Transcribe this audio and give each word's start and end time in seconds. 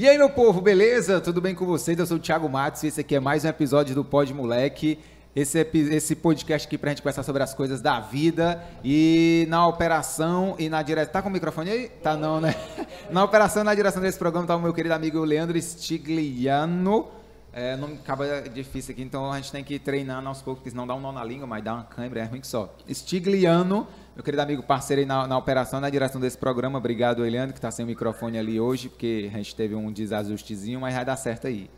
E 0.00 0.08
aí, 0.08 0.16
meu 0.16 0.30
povo, 0.30 0.60
beleza? 0.60 1.20
Tudo 1.20 1.40
bem 1.40 1.56
com 1.56 1.66
vocês? 1.66 1.98
Eu 1.98 2.06
sou 2.06 2.18
o 2.18 2.20
Thiago 2.20 2.48
Matos 2.48 2.84
e 2.84 2.86
esse 2.86 3.00
aqui 3.00 3.16
é 3.16 3.18
mais 3.18 3.44
um 3.44 3.48
episódio 3.48 3.96
do 3.96 4.04
Pod 4.04 4.32
Moleque. 4.32 4.96
Esse, 5.34 5.58
esse 5.90 6.14
podcast 6.14 6.68
aqui 6.68 6.78
pra 6.78 6.90
gente 6.90 7.02
conversar 7.02 7.24
sobre 7.24 7.42
as 7.42 7.52
coisas 7.52 7.80
da 7.80 7.98
vida 7.98 8.62
e 8.84 9.44
na 9.48 9.66
operação 9.66 10.54
e 10.56 10.68
na 10.68 10.82
direção. 10.82 11.14
Tá 11.14 11.20
com 11.20 11.28
o 11.28 11.32
microfone 11.32 11.70
aí? 11.70 11.88
Tá 11.88 12.16
não, 12.16 12.40
né? 12.40 12.54
Na 13.10 13.24
operação 13.24 13.62
e 13.62 13.64
na 13.64 13.74
direção 13.74 14.00
desse 14.00 14.16
programa 14.16 14.46
tá 14.46 14.54
o 14.54 14.60
meu 14.60 14.72
querido 14.72 14.94
amigo 14.94 15.18
Leandro 15.24 15.60
Stigliano. 15.60 17.08
É, 17.52 17.74
nome 17.74 17.94
acaba 17.94 18.42
difícil 18.42 18.92
aqui, 18.92 19.02
então 19.02 19.32
a 19.32 19.36
gente 19.38 19.50
tem 19.50 19.64
que 19.64 19.74
ir 19.74 19.78
treinando 19.80 20.28
aos 20.28 20.40
poucos, 20.40 20.60
porque 20.60 20.70
senão 20.70 20.86
dá 20.86 20.94
um 20.94 21.00
nó 21.00 21.10
na 21.10 21.24
língua, 21.24 21.44
mas 21.44 21.64
dá 21.64 21.74
uma 21.74 21.82
câimbra, 21.82 22.20
é 22.20 22.24
ruim 22.24 22.40
que 22.40 22.46
só. 22.46 22.72
Stigliano, 22.88 23.84
meu 24.18 24.24
querido 24.24 24.42
amigo 24.42 24.64
parceiro 24.64 24.98
aí 24.98 25.06
na, 25.06 25.28
na 25.28 25.38
operação, 25.38 25.80
na 25.80 25.88
direção 25.88 26.20
desse 26.20 26.36
programa. 26.36 26.76
Obrigado, 26.76 27.24
Eliandro, 27.24 27.54
que 27.54 27.60
tá 27.60 27.70
sem 27.70 27.86
microfone 27.86 28.36
ali 28.36 28.58
hoje, 28.58 28.88
porque 28.88 29.30
a 29.32 29.36
gente 29.36 29.54
teve 29.54 29.76
um 29.76 29.92
desajustezinho, 29.92 30.80
mas 30.80 30.92
vai 30.92 31.04
dar 31.04 31.14
certo 31.14 31.46
aí. 31.46 31.70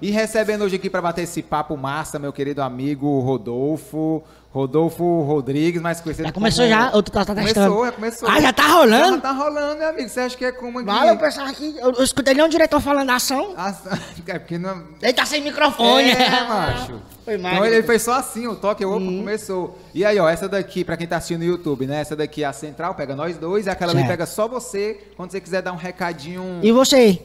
E 0.00 0.12
recebendo 0.12 0.62
hoje 0.62 0.76
aqui 0.76 0.88
para 0.88 1.02
bater 1.02 1.22
esse 1.22 1.42
papo 1.42 1.76
massa, 1.76 2.16
meu 2.16 2.32
querido 2.32 2.62
amigo 2.62 3.18
Rodolfo. 3.18 4.22
Rodolfo 4.50 5.22
Rodrigues, 5.24 5.80
mais 5.80 6.00
conhecido 6.00 6.24
Já 6.26 6.32
começou 6.32 6.64
como- 6.64 6.74
já? 6.80 6.90
Ou 6.94 7.02
tu 7.02 7.12
tá- 7.12 7.22
tá 7.24 7.34
testando? 7.34 7.66
Começou, 7.74 7.84
já 7.86 7.92
começou. 7.92 8.28
Ah, 8.30 8.40
já 8.40 8.52
tá 8.52 8.66
rolando? 8.66 9.14
Já 9.16 9.20
tá 9.20 9.32
rolando, 9.32 9.78
meu 9.78 9.88
amigo. 9.90 10.08
Você 10.08 10.20
acha 10.20 10.36
que 10.36 10.44
é 10.44 10.52
como 10.52 10.78
aqui? 10.78 10.86
Vale, 10.86 11.10
eu 11.10 11.16
pensava 11.18 11.52
que. 11.52 11.76
Eu, 11.78 11.92
eu 11.92 12.02
escutei 12.02 12.32
nem 12.32 12.42
um 12.44 12.48
diretor 12.48 12.80
falando 12.80 13.10
ação. 13.10 13.52
Ah, 13.56 13.74
É 14.26 14.38
porque 14.38 14.58
não... 14.58 14.82
Ele 15.02 15.12
tá 15.12 15.24
sem 15.26 15.42
microfone. 15.42 16.10
É, 16.10 16.44
macho. 16.48 17.00
Foi 17.24 17.36
mal. 17.38 17.52
Então 17.52 17.66
ele, 17.66 17.82
fez 17.82 18.02
só 18.02 18.12
assim, 18.14 18.46
o 18.46 18.54
toque, 18.56 18.84
opa, 18.84 18.98
começou. 19.04 19.78
E 19.94 20.04
aí, 20.04 20.18
ó, 20.18 20.28
essa 20.28 20.48
daqui, 20.48 20.82
pra 20.84 20.96
quem 20.96 21.06
tá 21.06 21.16
assistindo 21.18 21.40
no 21.40 21.46
YouTube, 21.46 21.86
né? 21.86 22.00
Essa 22.00 22.16
daqui 22.16 22.42
é 22.42 22.46
a 22.46 22.52
central, 22.52 22.94
pega 22.94 23.14
nós 23.14 23.36
dois, 23.36 23.66
e 23.66 23.70
aquela 23.70 23.92
ali 23.92 24.00
Certo. 24.00 24.10
pega 24.10 24.26
só 24.26 24.48
você, 24.48 24.98
quando 25.16 25.30
você 25.30 25.40
quiser 25.40 25.60
dar 25.62 25.72
um 25.72 25.76
recadinho. 25.76 26.60
E 26.62 26.72
você? 26.72 27.20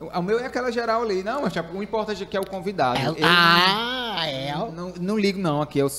O 0.00 0.22
meu 0.22 0.38
é 0.40 0.46
aquela 0.46 0.72
geral 0.72 1.02
ali. 1.02 1.22
Não, 1.22 1.42
mas 1.42 1.52
tipo, 1.52 1.76
o 1.76 1.82
importante 1.82 2.22
aqui 2.22 2.34
é 2.34 2.40
o 2.40 2.46
convidado. 2.46 2.98
É, 2.98 3.22
ah, 3.22 4.26
é. 4.26 4.54
Não, 4.74 4.92
não 4.98 5.18
ligo 5.18 5.38
não 5.38 5.60
aqui. 5.60 5.78
Eu, 5.78 5.90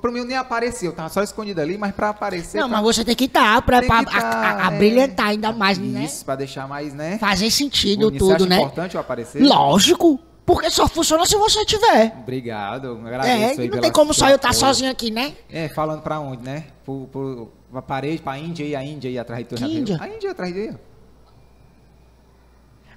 pro 0.00 0.12
meu 0.12 0.26
nem 0.26 0.36
apareceu, 0.36 0.90
eu 0.90 0.94
tava 0.96 1.08
só 1.08 1.22
escondido 1.22 1.58
ali, 1.60 1.78
mas 1.78 1.92
pra 1.94 2.10
aparecer... 2.10 2.60
Não, 2.60 2.68
pra, 2.68 2.82
mas 2.82 2.96
você 2.96 3.02
tem 3.04 3.14
que 3.14 3.24
estar 3.24 3.62
pra, 3.62 3.80
Tem 3.80 3.88
pra 3.88 4.04
que 4.04 4.10
tá, 4.12 4.18
a- 4.18 4.50
a- 4.64 4.68
a 4.68 4.72
é. 4.74 4.78
brilhantar 4.78 5.28
ainda 5.28 5.52
mais, 5.52 5.78
né? 5.78 6.04
Isso, 6.04 6.22
pra 6.24 6.36
deixar 6.36 6.68
mais, 6.68 6.92
né? 6.92 7.16
Fazer 7.18 7.50
sentido 7.50 8.06
bonito. 8.10 8.28
Tudo, 8.28 8.46
né? 8.46 8.56
importante 8.58 8.94
eu 8.94 9.00
aparecer? 9.00 9.42
Lógico. 9.42 10.20
Porque 10.44 10.70
só 10.70 10.86
funciona 10.86 11.24
se 11.26 11.34
você 11.36 11.64
tiver. 11.64 12.12
Obrigado, 12.20 13.00
agradeço 13.04 13.60
É, 13.60 13.64
aí 13.64 13.68
não 13.70 13.80
tem 13.80 13.90
como 13.90 14.14
só 14.14 14.28
eu 14.28 14.36
estar 14.36 14.48
apoio. 14.50 14.60
sozinho 14.60 14.90
aqui, 14.90 15.10
né? 15.10 15.34
É, 15.50 15.68
falando 15.70 16.02
pra 16.02 16.20
onde, 16.20 16.42
né? 16.44 16.64
Pro, 16.84 17.08
pro, 17.10 17.52
pra 17.72 17.82
parede, 17.82 18.22
pra 18.22 18.38
Índia 18.38 18.64
aí, 18.64 18.76
a 18.76 18.84
Índia 18.84 19.08
aí 19.10 19.18
atrás 19.18 19.42
de 19.42 19.48
tu. 19.48 19.54
Que? 19.56 19.64
Índia? 19.64 19.98
A 20.00 20.06
Índia 20.08 20.30
atrás 20.30 20.54
de. 20.54 20.72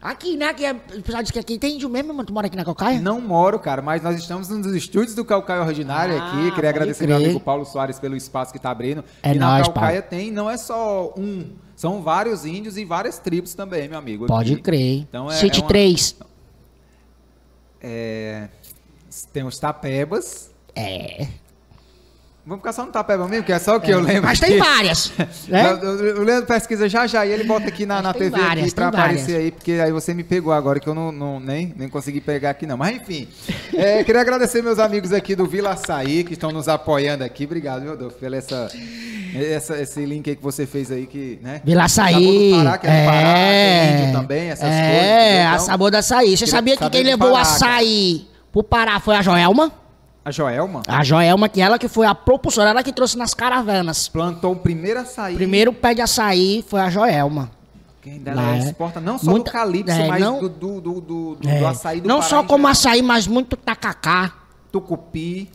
Aqui, 0.01 0.37
né? 0.37 0.45
Aqui 0.47 0.63
é, 0.65 0.71
o 0.71 1.01
pessoal 1.01 1.21
diz 1.21 1.31
que 1.31 1.39
aqui 1.39 1.57
tem 1.59 1.75
índio 1.75 1.89
mesmo, 1.89 2.13
mano. 2.13 2.25
Tu 2.25 2.33
mora 2.33 2.47
aqui 2.47 2.55
na 2.55 2.63
Calcaia? 2.63 3.01
Não 3.01 3.19
moro, 3.19 3.59
cara, 3.59 3.81
mas 3.81 4.01
nós 4.01 4.17
estamos 4.17 4.47
nos 4.47 4.73
estúdios 4.73 5.13
do 5.13 5.25
Calcaia 5.25 5.61
Ordinário 5.61 6.15
Ah, 6.17 6.27
aqui. 6.27 6.51
Queria 6.55 6.69
agradecer 6.69 7.03
crer. 7.05 7.07
meu 7.09 7.17
amigo 7.17 7.39
Paulo 7.41 7.65
Soares 7.65 7.99
pelo 7.99 8.15
espaço 8.15 8.53
que 8.53 8.59
tá 8.59 8.71
abrindo. 8.71 9.03
É 9.21 9.33
e 9.33 9.37
na 9.37 9.51
nóis, 9.55 9.63
Calcaia 9.67 10.01
tem, 10.01 10.31
não 10.31 10.49
é 10.49 10.55
só 10.57 11.13
um, 11.17 11.51
são 11.75 12.01
vários 12.01 12.45
índios 12.45 12.77
e 12.77 12.85
várias 12.85 13.19
tribos 13.19 13.53
também, 13.53 13.89
meu 13.89 13.97
amigo. 13.99 14.25
Pode 14.25 14.53
aqui. 14.53 14.61
crer. 14.61 14.99
Então 15.01 15.29
é- 15.29 15.35
City 15.35 15.59
é 15.59 15.63
uma- 15.63 15.67
3. 15.67 16.15
É, 17.81 18.47
tem 19.33 19.43
os 19.43 19.59
tapebas. 19.59 20.49
É. 20.75 21.27
Vamos 22.49 22.61
ficar 22.61 22.73
só 22.73 22.83
no 22.85 22.91
tapeba 22.91 23.27
mesmo, 23.27 23.45
que 23.45 23.51
é 23.53 23.59
só 23.59 23.75
o 23.77 23.79
que 23.79 23.91
eu 23.91 23.99
lembro. 23.99 24.23
Mas 24.23 24.39
tem 24.39 24.57
várias. 24.57 25.11
Né? 25.47 25.73
O- 25.73 26.23
Leandro 26.23 26.47
pesquisa 26.47 26.89
já 26.89 27.05
já 27.07 27.25
e 27.25 27.31
ele 27.31 27.43
bota 27.43 27.67
aqui 27.67 27.85
na, 27.85 28.01
na 28.01 28.13
TV 28.13 28.31
várias, 28.37 28.65
aqui 28.65 28.75
pra 28.75 28.87
aparecer 28.87 29.21
várias. 29.31 29.39
aí, 29.45 29.51
porque 29.51 29.71
aí 29.73 29.91
você 29.91 30.13
me 30.13 30.23
pegou 30.23 30.51
agora 30.51 30.79
que 30.79 30.87
eu 30.87 30.93
não, 30.95 31.11
não- 31.11 31.39
nem, 31.39 31.73
nem 31.77 31.87
consegui 31.87 32.19
pegar 32.19 32.49
aqui 32.51 32.65
não. 32.65 32.75
Mas 32.77 32.97
enfim, 32.97 33.27
é, 33.75 34.03
queria 34.05 34.21
agradecer 34.21 34.61
meus 34.63 34.79
amigos 34.79 35.13
aqui 35.13 35.35
do 35.35 35.45
Vila 35.45 35.71
Açaí 35.71 36.23
que 36.23 36.33
estão 36.33 36.51
nos 36.51 36.67
apoiando 36.67 37.23
aqui. 37.23 37.45
Obrigado, 37.45 37.83
meu 37.83 37.95
Deus, 37.95 38.13
pelo 38.13 38.35
essa, 38.35 38.67
essa- 39.35 39.79
esse 39.79 40.05
link 40.05 40.27
aí 40.29 40.35
que 40.35 40.43
você 40.43 40.65
fez 40.65 40.91
aí 40.91 41.05
que, 41.05 41.39
né? 41.41 41.61
Vila 41.63 41.83
Açaí. 41.83 42.51
do 42.51 42.57
Pará, 42.57 42.77
que 42.77 42.87
é 42.87 43.05
Pará, 43.05 43.33
tem 43.33 44.01
índio 44.07 44.19
também, 44.19 44.49
essas 44.49 44.69
coisas. 44.69 44.79
É, 44.79 45.45
a 45.45 45.59
sabor 45.59 45.91
da 45.91 45.99
açaí. 45.99 46.35
Você 46.35 46.47
sabia 46.47 46.75
que 46.75 46.89
quem 46.89 47.03
levou 47.03 47.31
o 47.31 47.35
açaí 47.35 48.27
pro 48.51 48.63
Pará 48.63 48.99
foi 48.99 49.15
a 49.15 49.21
Joelma? 49.21 49.71
A 50.29 50.31
Joelma 50.31 50.81
A 50.87 51.03
Joelma, 51.03 51.49
que 51.49 51.59
ela 51.59 51.79
que 51.79 51.87
foi 51.87 52.05
a 52.05 52.13
propulsora, 52.13 52.69
ela 52.69 52.83
que 52.83 52.93
trouxe 52.93 53.17
nas 53.17 53.33
caravanas. 53.33 54.07
plantou 54.07 54.53
o 54.53 54.55
primeiro 54.55 54.99
açaí. 54.99 55.35
Primeiro 55.35 55.73
pé 55.73 55.93
de 55.95 56.01
açaí 56.01 56.63
foi 56.67 56.79
a 56.81 56.89
Joelma. 56.89 57.49
Que 58.01 58.11
ainda 58.11 58.33
Lá, 58.33 58.43
ela 58.43 58.55
é. 58.55 58.59
exporta 58.59 59.01
não 59.01 59.17
só 59.17 59.31
Muita- 59.31 59.49
do 59.49 59.53
calypso, 59.53 59.91
é, 59.91 60.07
mas 60.07 60.21
não- 60.21 60.39
do, 60.39 60.47
do, 60.49 60.81
do, 60.81 61.01
do, 61.01 61.35
do 61.35 61.49
É. 61.49 61.65
açaí 61.65 61.99
do 61.99 62.07
Não 62.07 62.17
Pará 62.19 62.29
só 62.29 62.43
como 62.43 62.59
geral. 62.59 62.71
açaí, 62.71 63.01
mas 63.01 63.27
muito 63.27 63.57
tacacá. 63.57 64.33
Tucupi. 64.71 65.49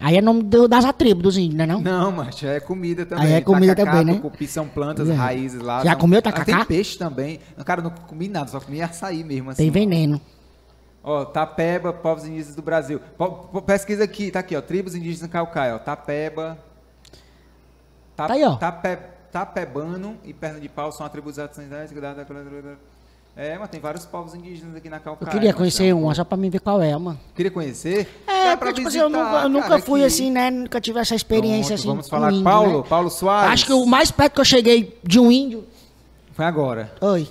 Aí 0.00 0.16
é 0.16 0.20
nome 0.22 0.42
do- 0.42 0.68
das 0.68 0.84
tribos 0.92 1.22
dos 1.22 1.36
índios, 1.38 1.54
né 1.54 1.66
não? 1.66 1.80
Não, 1.80 2.12
mas 2.12 2.42
é 2.42 2.60
comida 2.60 3.06
também. 3.06 3.24
Aí 3.26 3.32
é 3.34 3.40
comida 3.40 3.74
Tacacá, 3.74 3.98
também, 3.98 4.14
né? 4.14 4.20
Tucupi 4.20 4.46
são 4.46 4.66
plantas, 4.68 5.08
É. 5.08 5.12
raízes 5.14 5.60
lá. 5.60 5.82
Já 5.82 5.92
Não- 5.92 5.98
comeu 5.98 6.18
Ah, 6.18 6.22
tacacá? 6.22 6.44
Tem 6.56 6.64
peixe 6.66 6.96
também. 6.98 7.40
Cara, 7.64 7.82
não 7.82 7.90
comi 7.90 8.28
nada, 8.28 8.48
só 8.50 8.60
comi 8.60 8.80
açaí 8.82 9.24
mesmo 9.24 9.50
assim. 9.50 9.62
Tem 9.62 9.70
veneno. 9.70 10.20
Ó, 11.02 11.24
Tapeba, 11.24 11.92
povos 11.92 12.24
indígenas 12.24 12.54
do 12.56 12.62
Brasil. 12.62 13.00
Po- 13.16 13.62
pesquisa 13.62 14.04
aqui, 14.04 14.30
tá 14.30 14.40
aqui, 14.40 14.56
ó. 14.56 14.60
Tribos 14.60 14.94
indígenas 14.94 15.30
Calcaia, 15.30 15.74
ó. 15.76 15.78
Tapeba. 15.78 16.58
Ta- 18.16 18.26
Tá 18.26 18.34
aí, 18.34 18.44
ó. 18.44 18.56
Tape, 18.56 18.98
tapebano 19.30 20.16
e 20.24 20.32
perna 20.32 20.58
de 20.58 20.68
pau 20.68 20.90
são 20.90 21.06
atributos 21.06 21.38
ancestrais. 21.38 21.90
É, 23.36 23.56
mas 23.56 23.68
tem 23.70 23.78
vários 23.78 24.04
povos 24.04 24.34
indígenas 24.34 24.74
aqui 24.74 24.88
na 24.88 24.96
Eu 24.96 25.02
Calcaia. 25.02 25.30
queria 25.30 25.50
mas 25.50 25.56
conhecer 25.56 25.94
uma, 25.94 26.12
só 26.12 26.24
pra 26.24 26.36
mim 26.36 26.50
ver 26.50 26.58
qual 26.58 26.82
é, 26.82 26.96
mano. 26.98 27.20
Queria 27.36 27.52
conhecer? 27.52 28.08
É, 28.26 28.56
porque, 28.56 28.72
tipo 28.74 28.88
assim, 28.88 28.98
eu 28.98 29.06
visitar, 29.08 29.24
nunca, 29.30 29.42
eu 29.44 29.48
nunca 29.48 29.68
cara, 29.68 29.80
fui 29.82 30.00
aqui. 30.00 30.06
assim, 30.08 30.30
né? 30.32 30.50
Nunca 30.50 30.80
tive 30.80 30.98
essa 30.98 31.14
experiência 31.14 31.76
Pronto, 31.76 31.78
assim. 31.78 31.88
Vamos 31.88 32.08
falar 32.08 32.32
com 32.32 32.42
Paulo, 32.42 32.78
né? 32.82 32.84
Paulo 32.88 33.08
Soares. 33.10 33.52
Acho 33.52 33.66
que 33.66 33.72
o 33.72 33.86
mais 33.86 34.10
perto 34.10 34.34
que 34.34 34.40
eu 34.40 34.44
cheguei 34.44 34.98
de 35.04 35.20
um 35.20 35.30
índio. 35.30 35.64
Foi 36.32 36.44
agora. 36.44 36.92
Oi. 37.00 37.28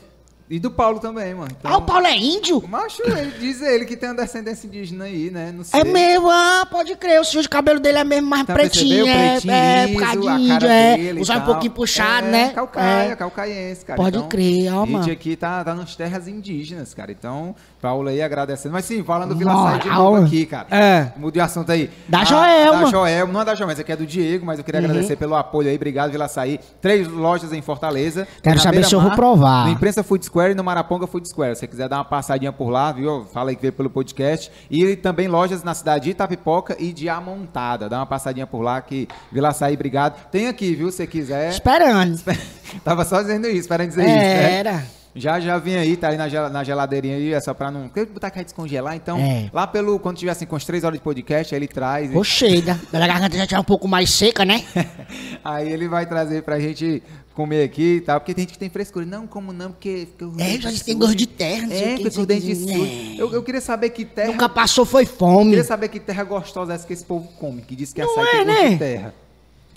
E 0.50 0.60
do 0.60 0.72
Paulo 0.72 1.00
também, 1.00 1.34
mano. 1.36 1.50
Então, 1.60 1.70
Ah, 1.70 1.78
o 1.78 1.82
Paulo 1.82 2.06
é 2.08 2.16
índio? 2.16 2.64
Macho, 2.70 3.02
ele, 3.06 3.34
diz 3.38 3.62
ele 3.62 3.84
que 3.86 3.98
tem 3.98 4.08
uma 4.10 4.16
descendência 4.16 4.66
indígena 4.66 5.04
aí, 5.04 5.30
né? 5.30 5.52
Não 5.56 5.62
sei. 5.64 5.82
É 5.82 5.84
mesmo, 5.84 6.30
ah, 6.30 6.66
pode 6.72 6.96
crer. 6.96 7.20
O 7.20 7.26
fio 7.26 7.42
de 7.42 7.50
cabelo 7.50 7.82
dele 7.82 7.98
é 7.98 8.04
mesmo 8.06 8.30
mais 8.30 8.46
Tá 8.46 8.54
pretinho, 8.54 9.04
percebeu? 9.06 9.14
é, 9.14 9.32
Pretinho, 9.34 9.54
é, 9.54 9.86
liso, 9.86 9.94
por 9.94 10.06
causa 10.06 10.22
de 10.22 10.28
a 10.30 10.40
índio, 10.40 10.68
é. 10.70 11.22
Usar 11.22 11.38
um 11.40 11.42
pouquinho 11.46 11.72
puxado, 11.74 12.28
é, 12.28 12.32
né? 12.32 12.50
Calcaia, 12.56 13.12
É. 13.12 13.16
calcaiense, 13.18 13.86
cara. 13.86 13.98
Pode 13.98 14.18
Então, 14.18 14.30
crer, 14.30 14.74
ó, 14.74 14.84
A 14.84 14.86
gente 14.86 14.92
mano. 14.94 15.12
aqui 15.12 15.36
tá, 15.36 15.64
tá 15.66 15.76
nas 15.76 15.96
terras 15.98 16.30
indígenas, 16.30 16.94
cara. 16.94 17.12
Então, 17.12 17.54
Paulo 17.82 18.08
aí 18.08 18.22
agradecendo. 18.22 18.72
Mas 18.72 18.86
sim, 18.86 19.04
falando 19.04 19.30
do 19.34 19.36
Vila. 19.36 19.54
Saí 19.54 19.80
de 19.82 19.90
novo 19.90 20.26
aqui, 20.26 20.46
cara. 20.46 20.68
É. 20.72 21.12
Mude 21.18 21.34
de 21.34 21.42
assunto 21.42 21.70
aí. 21.74 21.90
Da 22.08 22.20
Ah, 22.22 22.24
Joelma. 22.24 22.84
Da 22.86 22.90
Joelma, 22.90 23.34
não 23.34 23.42
é 23.42 23.46
da 23.46 23.54
Joelma, 23.54 23.74
essa 23.74 23.82
aqui 23.82 23.92
é 23.92 23.96
do 23.98 24.06
Diego, 24.06 24.46
mas 24.46 24.58
eu 24.60 24.64
queria 24.64 24.80
Uhum. 24.80 24.88
agradecer 24.88 25.18
pelo 25.18 25.36
apoio 25.36 25.68
aí. 25.70 25.76
Obrigado, 25.76 26.10
Vila 26.10 26.30
Saí. 26.30 26.58
Três 26.82 27.06
lojas 27.06 27.52
em 27.52 27.62
Fortaleza. 27.62 28.26
Quero 28.42 28.56
Na 28.56 28.62
saber 28.62 28.86
se 28.86 28.96
eu 28.96 29.02
vou 29.02 29.12
provar. 29.12 29.66
No 29.66 29.74
Imprensa 29.74 30.04
Food 30.04 30.24
Square 30.38 30.52
e 30.52 30.56
no 30.56 30.64
Maraponga 30.64 31.08
Food 31.08 31.28
Square. 31.28 31.56
Se 31.56 31.62
você 31.62 31.68
quiser 31.68 31.90
dar 31.90 31.98
uma 31.98 32.06
passadinha 32.06 32.54
por 32.54 32.70
lá, 32.70 32.92
viu? 32.92 33.26
Fala 33.34 33.50
aí 33.50 33.56
que 33.56 33.62
veio 33.64 33.74
pelo 33.74 33.90
podcast. 33.90 34.52
E 34.70 34.96
também 34.96 35.28
lojas 35.28 35.64
na 35.64 35.74
cidade 35.74 36.06
de 36.06 36.12
Itapipoca 36.12 36.76
e 36.78 36.94
de 36.94 37.10
Amontada. 37.10 37.90
Dá 37.90 37.98
uma 37.98 38.06
passadinha 38.06 38.46
por 38.46 38.62
lá 38.62 38.80
que 38.80 39.08
Vila 39.32 39.52
Saí, 39.52 39.74
obrigado. 39.74 40.30
Tem 40.30 40.48
aqui, 40.48 40.76
viu? 40.76 40.92
Se 40.92 41.08
quiser. 41.08 41.50
Esperando. 41.50 42.22
Tava 42.86 43.04
só 43.04 43.20
dizendo 43.20 43.48
isso, 43.48 43.62
esperando 43.62 43.90
dizer 43.90 44.04
isso, 44.04 44.14
né? 44.14 44.54
Era. 44.60 44.84
Já, 45.18 45.40
já 45.40 45.58
vim 45.58 45.76
aí, 45.76 45.98
tá 45.98 46.10
aí 46.10 46.18
na, 46.18 46.30
gel- 46.30 46.50
na 46.50 46.64
geladeirinha 46.64 47.16
aí, 47.16 47.34
é 47.34 47.40
só 47.42 47.54
pra 47.54 47.72
não. 47.72 47.88
Porque 47.90 48.06
botar 48.06 48.28
aqui 48.28 48.44
descongelar, 48.44 48.96
então. 48.96 49.18
É. 49.18 49.50
Lá 49.52 49.66
pelo. 49.66 49.98
Quando 50.00 50.18
tiver 50.18 50.32
assim 50.32 50.46
com 50.46 50.56
as 50.56 50.64
três 50.64 50.84
horas 50.84 50.98
de 51.00 51.04
podcast, 51.04 51.54
aí 51.54 51.60
ele 51.60 51.68
traz. 51.68 52.16
Ô, 52.16 52.24
chega. 52.24 52.80
A 52.94 53.08
garganta 53.08 53.36
já 53.38 53.48
tinha 53.48 53.60
um 53.60 53.64
pouco 53.64 53.88
mais 53.88 54.10
seca, 54.12 54.46
né? 54.46 54.64
aí 55.44 55.72
ele 55.72 55.88
vai 55.88 56.06
trazer 56.06 56.44
pra 56.44 56.60
gente 56.60 57.02
comer 57.34 57.64
aqui 57.64 57.98
e 57.98 58.02
tal. 58.02 58.20
Porque 58.20 58.34
tem 58.34 58.44
gente 58.44 58.54
que 58.54 58.60
tem 58.60 58.70
frescura. 58.70 59.06
Não, 59.06 59.26
como 59.28 59.52
não, 59.54 59.72
porque. 59.72 60.08
o 60.22 60.34
É, 60.40 60.60
já 60.60 60.72
tem 60.84 60.98
gosto 60.98 61.16
de 61.16 61.28
terra, 61.28 61.68
É, 61.74 61.90
porque 61.98 62.04
não 62.04 62.10
o 62.10 62.14
sei 62.14 62.24
o 62.24 62.26
dente 62.26 62.46
que. 62.46 62.56
sujo. 62.56 62.86
É. 62.86 63.16
Eu, 63.22 63.34
eu 63.34 63.44
queria 63.44 63.62
saber 63.62 63.90
que 63.90 64.06
terra. 64.06 64.28
Nunca 64.32 64.48
passou, 64.50 64.86
foi 64.86 65.04
Eu 65.04 65.08
fome. 65.08 65.50
queria 65.50 65.64
saber 65.64 65.88
que 65.88 66.00
terra 66.00 66.24
gostosa 66.24 66.74
é 66.74 66.76
essa 66.76 66.86
que 66.86 66.94
esse 66.94 67.04
povo 67.06 67.28
come, 67.40 67.62
que 67.62 67.76
diz 67.76 67.92
que 67.94 68.02
Não 68.02 68.12
açaí 68.12 68.26
é, 68.26 68.32
tem 68.32 68.46
gosto 68.46 68.62
de 68.64 68.70
né? 68.70 68.78
terra. 68.78 69.14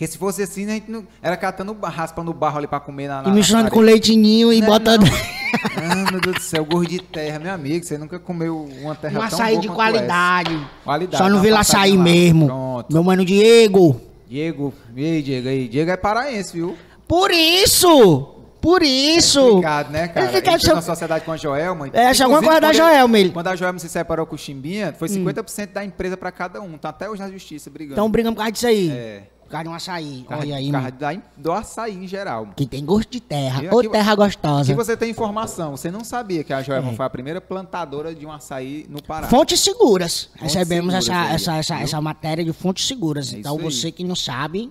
Porque 0.00 0.12
se 0.12 0.16
fosse 0.16 0.42
assim, 0.42 0.64
a 0.64 0.70
gente 0.70 0.90
não. 0.90 1.06
Era 1.20 1.36
catando 1.36 1.76
raspando 1.78 2.30
o 2.30 2.34
barro 2.34 2.56
ali 2.56 2.66
pra 2.66 2.80
comer 2.80 3.06
na. 3.06 3.20
na 3.20 3.28
E 3.28 3.32
misturando 3.32 3.64
na 3.64 3.70
com 3.70 3.80
leitinho 3.80 4.50
e 4.50 4.58
Não 4.58 4.66
é 4.68 4.70
botando. 4.70 5.04
Ah, 5.04 6.10
meu 6.10 6.18
Deus 6.22 6.36
do 6.36 6.40
céu, 6.40 6.64
gosto 6.64 6.88
de 6.88 7.02
terra, 7.02 7.38
meu 7.38 7.52
amigo. 7.52 7.84
Você 7.84 7.98
nunca 7.98 8.18
comeu 8.18 8.66
uma 8.80 8.94
terra 8.94 9.12
Um 9.12 9.16
tão 9.16 9.26
açaí 9.26 9.50
boa 9.56 9.60
de 9.60 9.68
qualidade. 9.68 10.54
essa. 10.54 10.64
Qualidade. 10.84 11.22
Só 11.22 11.28
não 11.28 11.36
dá 11.36 11.42
vi 11.42 11.48
uma 11.50 11.56
lá 11.58 11.64
lá. 11.98 12.02
mesmo. 12.02 12.46
Pronto. 12.46 12.92
Meu 12.94 13.04
mano 13.04 13.22
Diego. 13.26 14.00
Diego, 14.26 14.72
e 14.96 15.04
aí, 15.04 15.22
Diego 15.22 15.48
aí? 15.48 15.68
Diego 15.68 15.90
é 15.90 15.96
paraense, 15.98 16.54
viu? 16.54 16.78
Por 17.06 17.30
isso! 17.30 18.36
Por 18.58 18.82
isso! 18.82 19.40
Obrigado, 19.40 19.90
né, 19.90 20.08
cara? 20.08 20.32
Ele 20.34 20.58
ser- 20.60 20.72
uma 20.72 20.80
sociedade 20.82 21.24
com 21.26 21.32
a 21.32 21.36
Joelma. 21.36 21.88
É, 21.92 22.14
chegou 22.14 22.36
a 22.36 22.40
guardar 22.40 22.70
a 22.70 22.72
Joelma, 22.72 23.18
ele. 23.18 23.28
Hum. 23.28 23.32
Quando 23.32 23.48
a 23.48 23.56
Joelma 23.56 23.78
se 23.78 23.88
separou 23.90 24.24
com 24.24 24.34
o 24.34 24.38
Chimbinha, 24.38 24.94
foi 24.98 25.08
50% 25.08 25.72
da 25.72 25.84
empresa 25.84 26.16
pra 26.16 26.30
cada 26.32 26.60
um. 26.62 26.78
Tá 26.78 26.88
até 26.88 27.10
hoje 27.10 27.20
na 27.20 27.30
justiça 27.30 27.68
brigando. 27.68 27.94
Então 27.94 28.10
brigamos 28.10 28.34
por 28.36 28.40
causa 28.40 28.52
disso 28.52 28.66
aí. 28.66 28.90
É. 28.90 29.22
Causa 29.50 29.64
de 29.64 29.68
um 29.70 29.74
açaí. 29.74 30.24
Causa- 30.28 30.44
Olha 30.46 30.56
aí, 30.56 30.66
por 30.66 30.72
causa 30.72 30.90
da- 30.92 31.22
do 31.36 31.52
açaí 31.52 31.96
em 32.04 32.06
geral. 32.06 32.48
Que 32.56 32.64
tem 32.66 32.84
gosto 32.84 33.10
de 33.10 33.20
terra. 33.20 33.62
Aqui- 33.68 33.88
terra 33.88 34.14
gostosa. 34.14 34.64
Se 34.64 34.74
você 34.74 34.96
tem 34.96 35.10
informação, 35.10 35.72
você 35.76 35.90
não 35.90 36.04
sabia 36.04 36.44
que 36.44 36.52
a 36.52 36.62
Joelma 36.62 36.92
É. 36.92 36.94
foi 36.94 37.04
a 37.04 37.10
primeira 37.10 37.40
plantadora 37.40 38.14
de 38.14 38.24
um 38.24 38.30
açaí 38.32 38.86
no 38.88 39.02
Pará. 39.02 39.28
Fontes 39.28 39.58
seguras. 39.60 40.30
Recebemos 40.36 40.92
seguras 40.94 41.08
essa, 41.08 41.20
aí, 41.20 41.34
essa, 41.34 41.56
essa, 41.56 41.80
essa 41.80 42.00
matéria 42.00 42.44
de 42.44 42.52
fontes 42.52 42.86
seguras. 42.86 43.34
É 43.34 43.38
então 43.38 43.56
isso 43.56 43.64
aí. 43.66 43.72
você 43.72 43.90
que 43.92 44.04
não 44.04 44.14
sabe, 44.14 44.70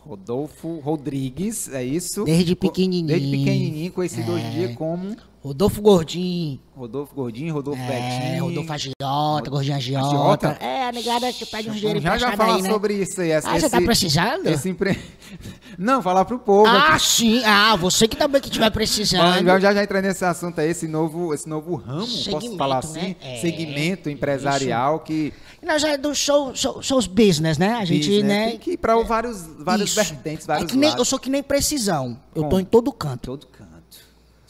Rodolfo 0.00 0.78
Rodrigues, 0.80 1.68
é 1.72 1.82
isso? 1.84 2.24
Desde 2.24 2.54
pequenininho. 2.56 3.06
Desde 3.06 3.30
pequenininho, 3.30 3.92
conhecido 3.92 4.32
hoje 4.32 4.44
em 4.44 4.48
É. 4.48 4.50
dia 4.50 4.74
como 4.74 5.16
Rodolfo 5.42 5.82
Gordinho. 5.82 6.60
Rodolfo 6.76 7.14
Gordinho, 7.16 7.52
Rodolfo 7.52 7.82
É, 7.82 7.86
Betinho. 7.88 8.44
Rodolfo 8.44 8.72
Agiota, 8.72 9.50
Gordinho 9.50 9.76
Agiota? 9.76 10.06
Agiota. 10.06 10.48
É, 10.64 10.86
a 10.88 10.92
negada 10.92 11.32
que 11.32 11.44
pede 11.44 11.68
uns 11.68 11.76
dinheiro 11.80 12.00
Já 12.00 12.16
já 12.16 12.36
falar 12.36 12.54
aí, 12.54 12.62
né? 12.62 12.70
sobre 12.70 12.94
isso 12.94 13.20
aí. 13.20 13.30
essa- 13.32 13.50
Ah, 13.50 13.58
você 13.58 13.68
tá 13.68 13.76
esse- 13.78 13.86
precisando? 13.86 14.46
Esse 14.46 14.68
empre... 14.68 14.96
Não, 15.76 16.00
falar 16.00 16.24
pro 16.26 16.38
povo. 16.38 16.68
Ah, 16.68 16.94
aqui. 16.94 17.04
sim. 17.06 17.42
Ah, 17.44 17.74
você 17.74 18.06
que 18.06 18.16
também 18.16 18.40
que 18.40 18.46
estiver 18.48 18.66
Bom, 18.70 18.74
precisando. 18.74 19.44
já, 19.44 19.58
já 19.58 19.74
já 19.74 19.82
entrei 19.82 20.00
nesse 20.02 20.24
assunto 20.24 20.60
aí, 20.60 20.70
esse 20.70 20.86
novo, 20.86 21.34
esse 21.34 21.48
novo 21.48 21.74
ramo, 21.74 22.00
posso 22.06 22.22
Segmento, 22.24 22.56
falar 22.56 22.78
assim? 22.78 23.00
né? 23.00 23.16
É, 23.20 23.40
segmento 23.40 24.08
empresarial 24.10 25.00
que, 25.00 25.32
Nós 25.60 25.82
é 25.82 25.96
do 25.96 26.14
show, 26.14 26.54
show, 26.54 26.80
shows 26.82 27.06
business, 27.08 27.58
né? 27.58 27.74
A 27.74 27.84
gente, 27.84 28.04
diz, 28.08 28.22
né? 28.22 28.50
tem 28.50 28.58
que 28.58 28.72
ir 28.72 28.76
para 28.76 28.96
vários, 29.02 29.44
vários 29.58 29.90
Isso. 29.90 29.96
vertentes, 30.04 30.46
vários 30.46 30.68
é 30.68 30.72
que 30.72 30.76
nem, 30.78 30.94
eu 30.96 31.04
sou 31.04 31.18
que 31.18 31.30
nem 31.30 31.42
precisão. 31.42 32.18
Eu 32.34 32.42
tô 32.44 32.48
Como? 32.50 32.60
em 32.60 32.64
todo 32.64 32.92
canto. 32.92 33.22
Todo 33.26 33.46
canto. 33.46 33.61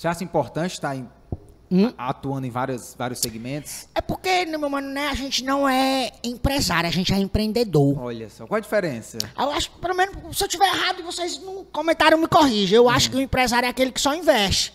Você 0.02 0.08
acha 0.08 0.24
importante 0.24 0.72
estar 0.72 0.96
em- 0.96 1.08
Hum? 1.70 1.92
atuando 1.96 2.44
em 2.44 2.50
vários, 2.50 2.92
vários 2.98 3.20
segmentos? 3.20 3.86
É 3.94 4.00
porque, 4.00 4.44
meu 4.46 4.68
mano, 4.68 4.88
né, 4.90 5.06
a 5.06 5.14
gente 5.14 5.44
não 5.44 5.66
é 5.68 6.10
empresário, 6.24 6.88
a 6.88 6.92
gente 6.92 7.14
é 7.14 7.18
empreendedor. 7.18 7.96
Olha 8.02 8.28
só, 8.28 8.44
qual 8.44 8.56
a 8.58 8.60
diferença? 8.60 9.18
Eu 9.38 9.50
acho, 9.52 9.70
pelo 9.70 9.94
menos, 9.94 10.36
se 10.36 10.42
eu 10.42 10.48
tiver 10.48 10.66
errado, 10.66 11.04
vocês 11.04 11.38
no 11.38 11.64
comentário 11.66 12.18
me 12.18 12.26
corrigem. 12.26 12.76
Eu 12.76 12.88
acho 12.90 13.12
que 13.12 13.16
o 13.16 13.20
empresário 13.20 13.64
é 13.66 13.68
aquele 13.70 13.92
que 13.92 14.00
só 14.00 14.12
investe. 14.12 14.74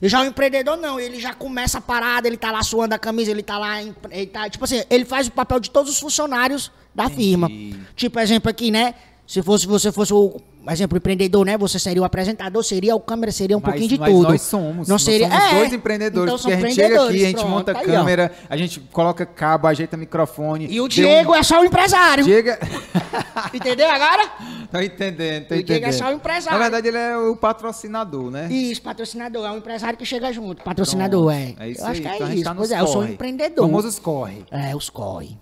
E 0.00 0.08
já 0.08 0.20
o 0.22 0.24
empreendedor 0.24 0.76
não, 0.76 1.00
ele 1.00 1.18
já 1.20 1.34
começa 1.34 1.78
a 1.78 1.80
parada, 1.80 2.28
ele 2.28 2.36
tá 2.36 2.52
lá 2.52 2.62
suando 2.62 2.94
a 2.94 2.98
camisa, 2.98 3.32
ele 3.32 3.42
tá 3.42 3.58
lá, 3.58 3.82
ele 3.82 4.26
tá, 4.28 4.48
tipo 4.48 4.62
assim, 4.64 4.84
ele 4.88 5.04
faz 5.04 5.26
o 5.26 5.32
papel 5.32 5.58
de 5.58 5.68
todos 5.68 5.90
os 5.90 5.98
funcionários 5.98 6.70
da 6.94 7.10
firma. 7.10 7.50
Tipo, 7.96 8.20
exemplo 8.20 8.48
aqui, 8.48 8.70
né? 8.70 8.94
Se 9.26 9.42
fosse 9.42 9.66
você 9.66 9.90
fosse 9.90 10.14
o 10.14 10.40
exemplo 10.70 10.96
empreendedor, 10.98 11.44
né? 11.44 11.56
Você 11.58 11.78
seria 11.78 12.00
o 12.02 12.04
apresentador, 12.04 12.62
seria 12.64 12.94
o 12.96 13.00
câmera, 13.00 13.30
seria 13.32 13.56
um 13.56 13.60
Mas- 13.60 13.70
pouquinho 13.72 13.88
de 13.88 13.98
mas 13.98 14.10
tudo. 14.10 14.28
nós 14.28 14.42
somos. 14.42 14.88
Não 14.88 14.94
nós 14.94 15.02
seria, 15.02 15.28
somos 15.28 15.44
é, 15.44 15.54
dois 15.58 15.72
empreendedores. 15.72 16.32
então 16.32 16.38
porque 16.38 16.52
a 16.52 16.60
gente 16.68 16.74
chega 16.74 16.86
aqui, 16.86 16.94
a 16.96 17.00
gente 17.04 17.16
empreendedores, 17.18 17.50
monta 17.50 17.72
pronto, 17.72 17.90
aí, 17.90 17.94
ó. 17.96 17.98
câmera, 17.98 18.32
a 18.48 18.56
gente 18.56 18.80
coloca 18.92 19.26
cabo, 19.26 19.66
ajeita 19.66 19.96
microfone. 19.96 20.66
E 20.70 20.80
o 20.80 20.88
Diego 20.88 21.32
um- 21.32 21.34
é 21.34 21.42
só 21.42 21.60
o 21.60 21.64
empresário. 21.64 22.24
Chega. 22.24 22.58
Entendeu 23.52 23.88
agora? 23.90 24.30
tô 24.70 24.80
entendendo, 24.80 25.46
tô 25.46 25.54
O 25.54 25.62
Diego 25.62 25.72
é 25.72 25.76
entendendo. 25.88 25.92
só 25.98 26.08
o 26.08 26.12
empresário. 26.12 26.58
Na 26.58 26.64
verdade, 26.64 26.88
ele 26.88 26.96
é 26.98 27.16
o 27.16 27.36
patrocinador, 27.36 28.30
né? 28.30 28.48
Isso, 28.50 28.82
patrocinador. 28.82 29.46
É 29.46 29.50
um 29.50 29.58
empresário 29.58 29.98
que 29.98 30.04
chega 30.04 30.32
junto. 30.32 30.62
Patrocinador, 30.62 31.32
é. 31.32 31.54
É 31.58 31.68
isso 31.70 31.80
eu 31.80 31.86
aí. 31.86 31.92
acho 31.92 32.00
que 32.02 32.08
é 32.08 32.14
então 32.14 32.26
a 32.26 32.34
isso. 32.34 32.44
tá 32.44 32.54
pois 32.54 32.70
nos 32.70 32.78
é, 32.78 32.80
eu 32.80 32.86
sou 32.86 32.96
um 32.96 33.00
corre. 33.02 33.12
empreendedor. 33.14 33.66
Famosos 33.66 33.98
corre. 33.98 34.44
É, 34.50 34.74
os 34.74 34.90
corre. 34.90 35.36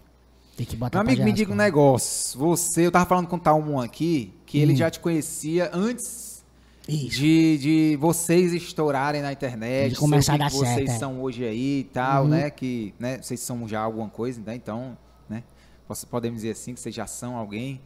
Tem 0.56 0.66
que 0.66 0.76
botar 0.76 1.02
Meu 1.02 1.12
amigo, 1.12 1.25
me 1.25 1.32
diga 1.32 1.50
um 1.52 1.56
negócio. 1.56 2.38
Você, 2.38 2.86
eu 2.86 2.90
tava 2.92 3.06
falando 3.06 3.26
com 3.26 3.36
o 3.36 3.40
Talmon 3.40 3.80
aqui, 3.80 4.32
que 4.52 4.58
Hum. 4.58 4.62
ele 4.62 4.76
já 4.76 4.90
te 4.90 5.00
conhecia 5.00 5.70
antes 5.72 6.44
de, 6.87 7.56
de 7.56 7.96
vocês 7.99 8.52
estourarem 8.52 9.22
na 9.22 9.32
internet. 9.32 9.94
De 9.94 9.96
começar 9.96 10.32
o 10.32 10.34
a 10.34 10.38
dar 10.38 10.50
vocês 10.50 10.69
certo, 10.75 10.88
é. 10.90 10.93
Uhum. 10.93 10.99
são 10.99 11.22
hoje 11.22 11.43
aí 11.46 11.78
e 11.81 11.84
tal, 11.84 12.28
né? 12.28 12.50
Que 12.50 12.93
né, 12.99 13.19
vocês 13.22 13.40
são 13.40 13.66
já 13.66 13.81
alguma 13.81 14.10
coisa, 14.10 14.43
né? 14.44 14.54
Então, 14.54 14.94
né? 15.26 15.43
Podemos 16.10 16.43
dizer 16.43 16.50
assim, 16.52 16.75
que 16.75 16.81
vocês 16.81 16.94
já 16.94 17.06
são 17.06 17.34
alguém. 17.34 17.81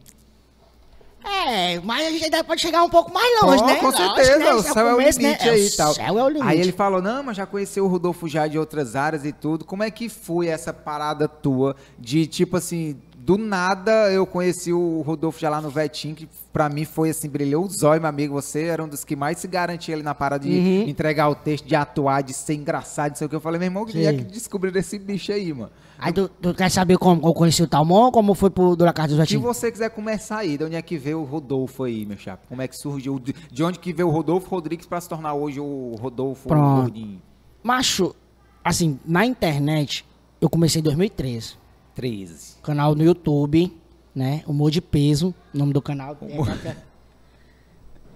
É, 1.23 1.79
mas 1.81 2.05
a 2.05 2.11
gente 2.11 2.25
ainda 2.25 2.43
pode 2.43 2.61
chegar 2.61 2.83
um 2.83 2.89
pouco 2.89 3.13
mais 3.13 3.41
longe, 3.41 3.63
Ó, 3.63 3.65
né? 3.65 3.75
Com 3.75 3.85
Lógico, 3.85 4.03
certeza, 4.15 4.37
né? 4.39 4.53
o 4.53 4.59
Esse 4.59 4.73
céu 4.73 4.87
é 4.87 4.93
o 4.93 4.99
limite 4.99 5.21
né? 5.21 5.37
aí 5.41 5.61
É, 5.61 5.65
e 5.67 5.71
tal. 5.71 5.91
O 5.91 5.95
céu 5.95 6.19
é 6.19 6.23
o 6.23 6.27
limite. 6.29 6.47
Aí 6.47 6.59
ele 6.59 6.71
falou, 6.73 7.01
não, 7.01 7.23
mas 7.23 7.37
já 7.37 7.45
conheceu 7.45 7.85
o 7.85 7.87
Rodolfo 7.87 8.27
já 8.27 8.45
de 8.47 8.59
outras 8.59 8.95
áreas 8.95 9.23
e 9.23 9.31
tudo. 9.31 9.63
Como 9.63 9.83
é 9.83 9.89
que 9.91 10.09
foi 10.09 10.47
essa 10.47 10.73
parada 10.73 11.27
tua 11.29 11.75
de, 11.97 12.27
tipo 12.27 12.57
assim, 12.57 12.97
do 13.27 13.37
nada 13.37 13.91
eu 14.09 14.25
conheci 14.25 14.71
o 14.71 15.01
Rodolfo 15.01 15.37
já 15.37 15.49
lá 15.49 15.59
no 15.59 15.69
Vetim, 15.69 16.13
que 16.13 16.29
pra 16.53 16.69
mim 16.69 16.85
foi 16.85 17.09
assim, 17.09 17.27
brilhou 17.27 17.65
os 17.65 17.83
olhos, 17.83 17.99
meu 17.99 18.07
amigo. 18.07 18.33
Você 18.33 18.63
era 18.63 18.81
um 18.81 18.87
dos 18.87 19.03
que 19.03 19.17
mais 19.17 19.37
se 19.39 19.49
garantia 19.49 19.93
ali 19.93 20.01
na 20.01 20.15
parada 20.15 20.45
de 20.47 20.49
Uhum. 20.57 20.83
entregar 20.87 21.27
o 21.27 21.35
texto, 21.35 21.67
de 21.67 21.75
atuar, 21.75 22.23
de 22.23 22.33
ser 22.33 22.53
engraçado, 22.53 23.09
não 23.09 23.15
sei 23.17 23.27
o 23.27 23.29
que. 23.29 23.35
Eu 23.35 23.41
falei, 23.41 23.59
meu 23.59 23.65
irmão, 23.67 23.85
que 23.85 24.05
é 24.05 24.13
que 24.13 24.23
descobriram 24.23 24.79
esse 24.79 24.97
bicho 24.97 25.33
aí, 25.33 25.51
mano? 25.53 25.69
Aí 25.99 26.13
tu, 26.13 26.29
tu 26.41 26.53
quer 26.53 26.69
saber 26.71 26.97
como 26.97 27.27
eu 27.27 27.33
conheci 27.33 27.61
o 27.61 27.67
Talmon, 27.67 28.11
como 28.11 28.33
foi 28.33 28.49
pro 28.49 28.77
Dona 28.77 28.93
Casa 28.93 29.09
do 29.09 29.15
Se 29.15 29.19
Vetinho? 29.19 29.41
você 29.41 29.69
quiser 29.69 29.89
começar 29.89 30.37
aí, 30.37 30.57
de 30.57 30.63
onde 30.63 30.75
é 30.77 30.81
que 30.81 30.97
veio 30.97 31.19
o 31.19 31.25
Rodolfo 31.25 31.83
aí, 31.83 32.05
meu 32.05 32.17
chapa? 32.17 32.43
Como 32.47 32.61
é 32.61 32.67
que 32.67 32.77
surgiu? 32.77 33.19
De 33.19 33.33
de 33.51 33.61
onde 33.63 33.77
que 33.77 33.91
veio 33.91 34.07
o 34.07 34.11
Rodolfo 34.11 34.47
Rodrigues 34.49 34.85
pra 34.85 35.01
se 35.01 35.09
tornar 35.09 35.33
hoje 35.33 35.59
o 35.59 35.95
Rodolfo 35.99 36.47
Pronto. 36.47 36.81
Gordinho? 36.83 37.21
Macho, 37.61 38.15
assim, 38.63 38.97
na 39.05 39.25
internet, 39.25 40.05
eu 40.39 40.49
comecei 40.49 40.79
em 40.79 40.83
2013. 40.83 41.55
13. 41.95 42.56
Canal 42.67 42.93
no 42.95 43.01
YouTube, 43.01 43.71
né? 44.13 44.43
Humor 44.45 44.69
de 44.71 44.81
Peso, 44.81 45.33
o 45.55 45.57
nome 45.57 45.71
do 45.71 45.81
canal. 45.81 46.17
É, 46.21 46.75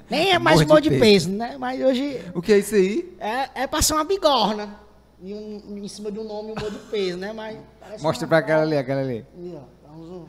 Nem 0.09 0.31
é 0.33 0.37
mais 0.39 0.59
Humor 0.59 0.81
de 0.81 0.89
humor 0.89 0.99
de, 0.99 0.99
peso. 0.99 1.29
peso, 1.29 1.29
né? 1.29 1.55
Mas 1.57 1.81
hoje 1.81 2.21
O 2.35 2.41
que 2.41 2.51
é 2.51 2.59
isso 2.59 2.75
aí? 2.75 3.15
é, 3.17 3.63
é 3.63 3.67
passar 3.67 3.95
uma 3.95 4.03
bigorna. 4.03 4.75
E 5.23 5.33
um- 5.33 5.77
em 5.77 5.87
cima 5.87 6.11
de 6.11 6.19
um 6.19 6.25
nome, 6.25 6.51
humor 6.51 6.69
de 6.69 6.79
peso, 6.89 7.17
né? 7.17 7.31
Mas 7.31 7.57
Mostra 8.01 8.25
uma- 8.25 8.27
pra 8.27 8.37
aquela 8.39 8.63
ali, 8.63 8.75
aquela 8.77 8.99
ali. 8.99 9.25
Ó, 9.87 9.93
um 9.97 10.03
zoom. 10.05 10.25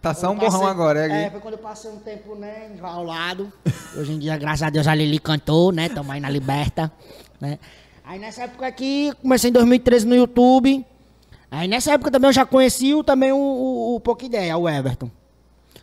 Tá 0.00 0.14
só 0.14 0.30
um 0.30 0.36
borrão 0.38 0.64
agora, 0.68 1.12
é, 1.12 1.24
É, 1.24 1.30
foi 1.30 1.40
quando 1.40 1.54
eu 1.54 1.58
passei 1.58 1.90
um 1.90 1.96
tempo, 1.96 2.36
né, 2.36 2.70
enjaulado. 2.72 3.52
Hoje 3.96 4.12
em 4.12 4.20
dia, 4.20 4.36
graças 4.38 4.62
a 4.62 4.70
Deus, 4.70 4.86
a 4.86 4.94
Lili 4.94 5.18
cantou, 5.18 5.72
né? 5.72 5.88
Tamo 5.88 6.12
aí 6.12 6.20
na 6.20 6.30
Liberta, 6.30 6.92
né? 7.40 7.58
Aí 8.04 8.20
nessa 8.20 8.42
época 8.44 8.68
aqui, 8.68 9.12
comecei 9.20 9.50
em 9.50 9.52
2013 9.52 10.06
no 10.06 10.14
YouTube. 10.14 10.86
Aí 11.50 11.68
nessa 11.68 11.92
época 11.92 12.10
também 12.10 12.28
eu 12.28 12.32
já 12.32 12.44
conheci 12.44 12.94
o, 12.94 13.04
também 13.04 13.32
o, 13.32 13.36
o, 13.36 13.94
o 13.96 14.00
Pouca 14.00 14.24
Ideia, 14.26 14.56
o 14.56 14.68
Everton. 14.68 15.10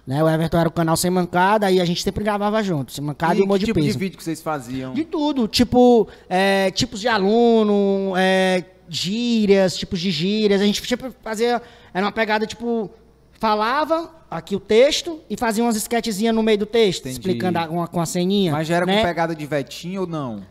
Né? 0.05 0.21
O 0.21 0.29
Everton 0.29 0.57
era 0.57 0.67
o 0.67 0.71
canal 0.71 0.97
Sem 0.97 1.09
Mancada, 1.09 1.67
aí 1.67 1.79
a 1.79 1.85
gente 1.85 2.03
sempre 2.03 2.23
gravava 2.23 2.61
junto. 2.61 2.91
Sem 2.91 3.03
Mancada 3.03 3.35
e, 3.35 3.39
E 3.39 3.41
Humor 3.43 3.57
de 3.57 3.65
tipo 3.65 3.79
de 3.79 3.87
Peso. 3.87 3.99
vídeo 3.99 4.17
que 4.17 4.23
vocês 4.23 4.41
faziam? 4.41 4.93
De 4.93 5.05
tudo, 5.05 5.47
tipo, 5.47 6.07
é, 6.29 6.71
tipos 6.71 6.99
de 6.99 7.07
aluno, 7.07 8.13
é, 8.17 8.65
gírias, 8.89 9.77
tipos 9.77 9.99
de 9.99 10.11
gírias. 10.11 10.61
A 10.61 10.65
gente 10.65 10.85
sempre 10.85 11.11
fazia, 11.21 11.61
era 11.93 12.05
uma 12.05 12.11
pegada, 12.11 12.45
tipo, 12.45 12.91
falava 13.31 14.11
aqui 14.29 14.55
o 14.55 14.59
texto 14.59 15.21
e 15.29 15.37
fazia 15.37 15.63
umas 15.63 15.75
sketchzinhas 15.77 16.35
no 16.35 16.43
meio 16.43 16.57
do 16.57 16.65
texto, 16.65 17.01
Entendi. 17.07 17.19
explicando 17.19 17.59
a, 17.59 17.69
uma, 17.69 17.87
com 17.87 18.01
a 18.01 18.05
ceninha. 18.05 18.51
Mas 18.51 18.67
já 18.67 18.75
era 18.75 18.85
né? 18.85 18.97
com 18.97 19.03
pegada 19.07 19.33
de 19.33 19.45
Vetinho 19.45 20.01
ou 20.01 20.07
não? 20.07 20.43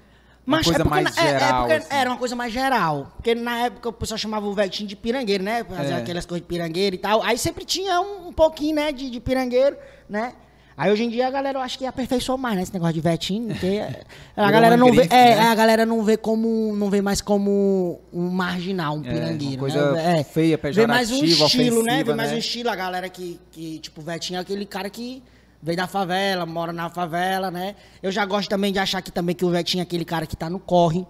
Uma 0.44 0.56
Mas 0.56 0.66
coisa 0.66 0.80
é 0.80 0.84
porque 0.84 1.02
mais 1.04 1.16
na- 1.16 1.22
é- 1.22 1.24
é 1.24 1.38
geral, 1.38 1.60
porque 1.60 1.72
assim. 1.74 1.86
Era 1.94 2.10
uma 2.10 2.16
coisa 2.18 2.34
mais 2.36 2.52
geral. 2.52 3.12
Porque 3.16 3.34
na 3.34 3.58
época 3.60 3.88
o 3.88 3.92
pessoal 3.92 4.18
chamava 4.18 4.46
o 4.46 4.52
Vetinho 4.52 4.88
de 4.88 4.96
pirangueiro, 4.96 5.44
né? 5.44 5.62
Fazia 5.64 5.94
É. 5.94 5.98
aquelas 5.98 6.26
coisas 6.26 6.42
de 6.42 6.48
pirangueiro 6.48 6.96
e 6.96 6.98
tal. 6.98 7.22
Aí 7.22 7.38
sempre 7.38 7.64
tinha 7.64 8.00
um, 8.00 8.28
um 8.28 8.32
pouquinho, 8.32 8.74
né, 8.74 8.90
de, 8.90 9.08
de 9.08 9.20
pirangueiro, 9.20 9.76
né? 10.08 10.32
Aí 10.76 10.90
hoje 10.90 11.04
em 11.04 11.10
dia 11.10 11.28
a 11.28 11.30
galera 11.30 11.58
eu 11.58 11.62
acho 11.62 11.78
que 11.78 11.86
aperfeiçoou 11.86 12.36
mais, 12.38 12.56
né? 12.56 12.62
Esse 12.62 12.72
negócio 12.72 12.94
de 12.94 13.00
Vetinho, 13.00 13.48
porque 13.48 13.82
a 14.36 14.50
galera 14.50 14.76
não 14.76 14.90
vê. 14.90 15.02
É, 15.10 15.36
né? 15.36 15.40
a 15.42 15.54
galera 15.54 15.86
não 15.86 16.02
vê 16.02 16.16
como. 16.16 16.74
não 16.74 16.90
vê 16.90 17.00
mais 17.00 17.20
como 17.20 18.00
um 18.12 18.28
marginal, 18.30 18.96
um 18.96 19.04
É, 19.04 19.12
pirangueiro. 19.12 19.52
uma 19.54 19.58
coisa 19.60 19.92
né? 19.92 20.24
feia, 20.24 20.58
Vê 20.72 20.86
mais 20.88 21.12
um 21.12 21.20
pejorativa, 21.20 21.46
estilo, 21.62 21.82
né? 21.84 22.02
Vê 22.02 22.14
mais 22.14 22.30
né? 22.30 22.36
um 22.36 22.38
estilo, 22.38 22.68
a 22.70 22.74
galera 22.74 23.08
que, 23.08 23.38
que, 23.52 23.78
tipo, 23.78 24.00
Vetinho 24.00 24.38
é 24.38 24.40
aquele 24.40 24.66
cara 24.66 24.90
que 24.90 25.22
veio 25.62 25.76
da 25.76 25.86
favela, 25.86 26.44
mora 26.44 26.72
na 26.72 26.90
favela, 26.90 27.50
né? 27.50 27.76
Eu 28.02 28.10
já 28.10 28.24
gosto 28.26 28.48
também 28.48 28.72
de 28.72 28.78
achar 28.78 29.00
que 29.00 29.12
também 29.12 29.34
que 29.34 29.44
o 29.44 29.50
Vetinho 29.50 29.80
é 29.80 29.82
aquele 29.82 30.04
cara 30.04 30.26
que 30.26 30.36
tá 30.36 30.50
no 30.50 30.58
corre, 30.58 31.06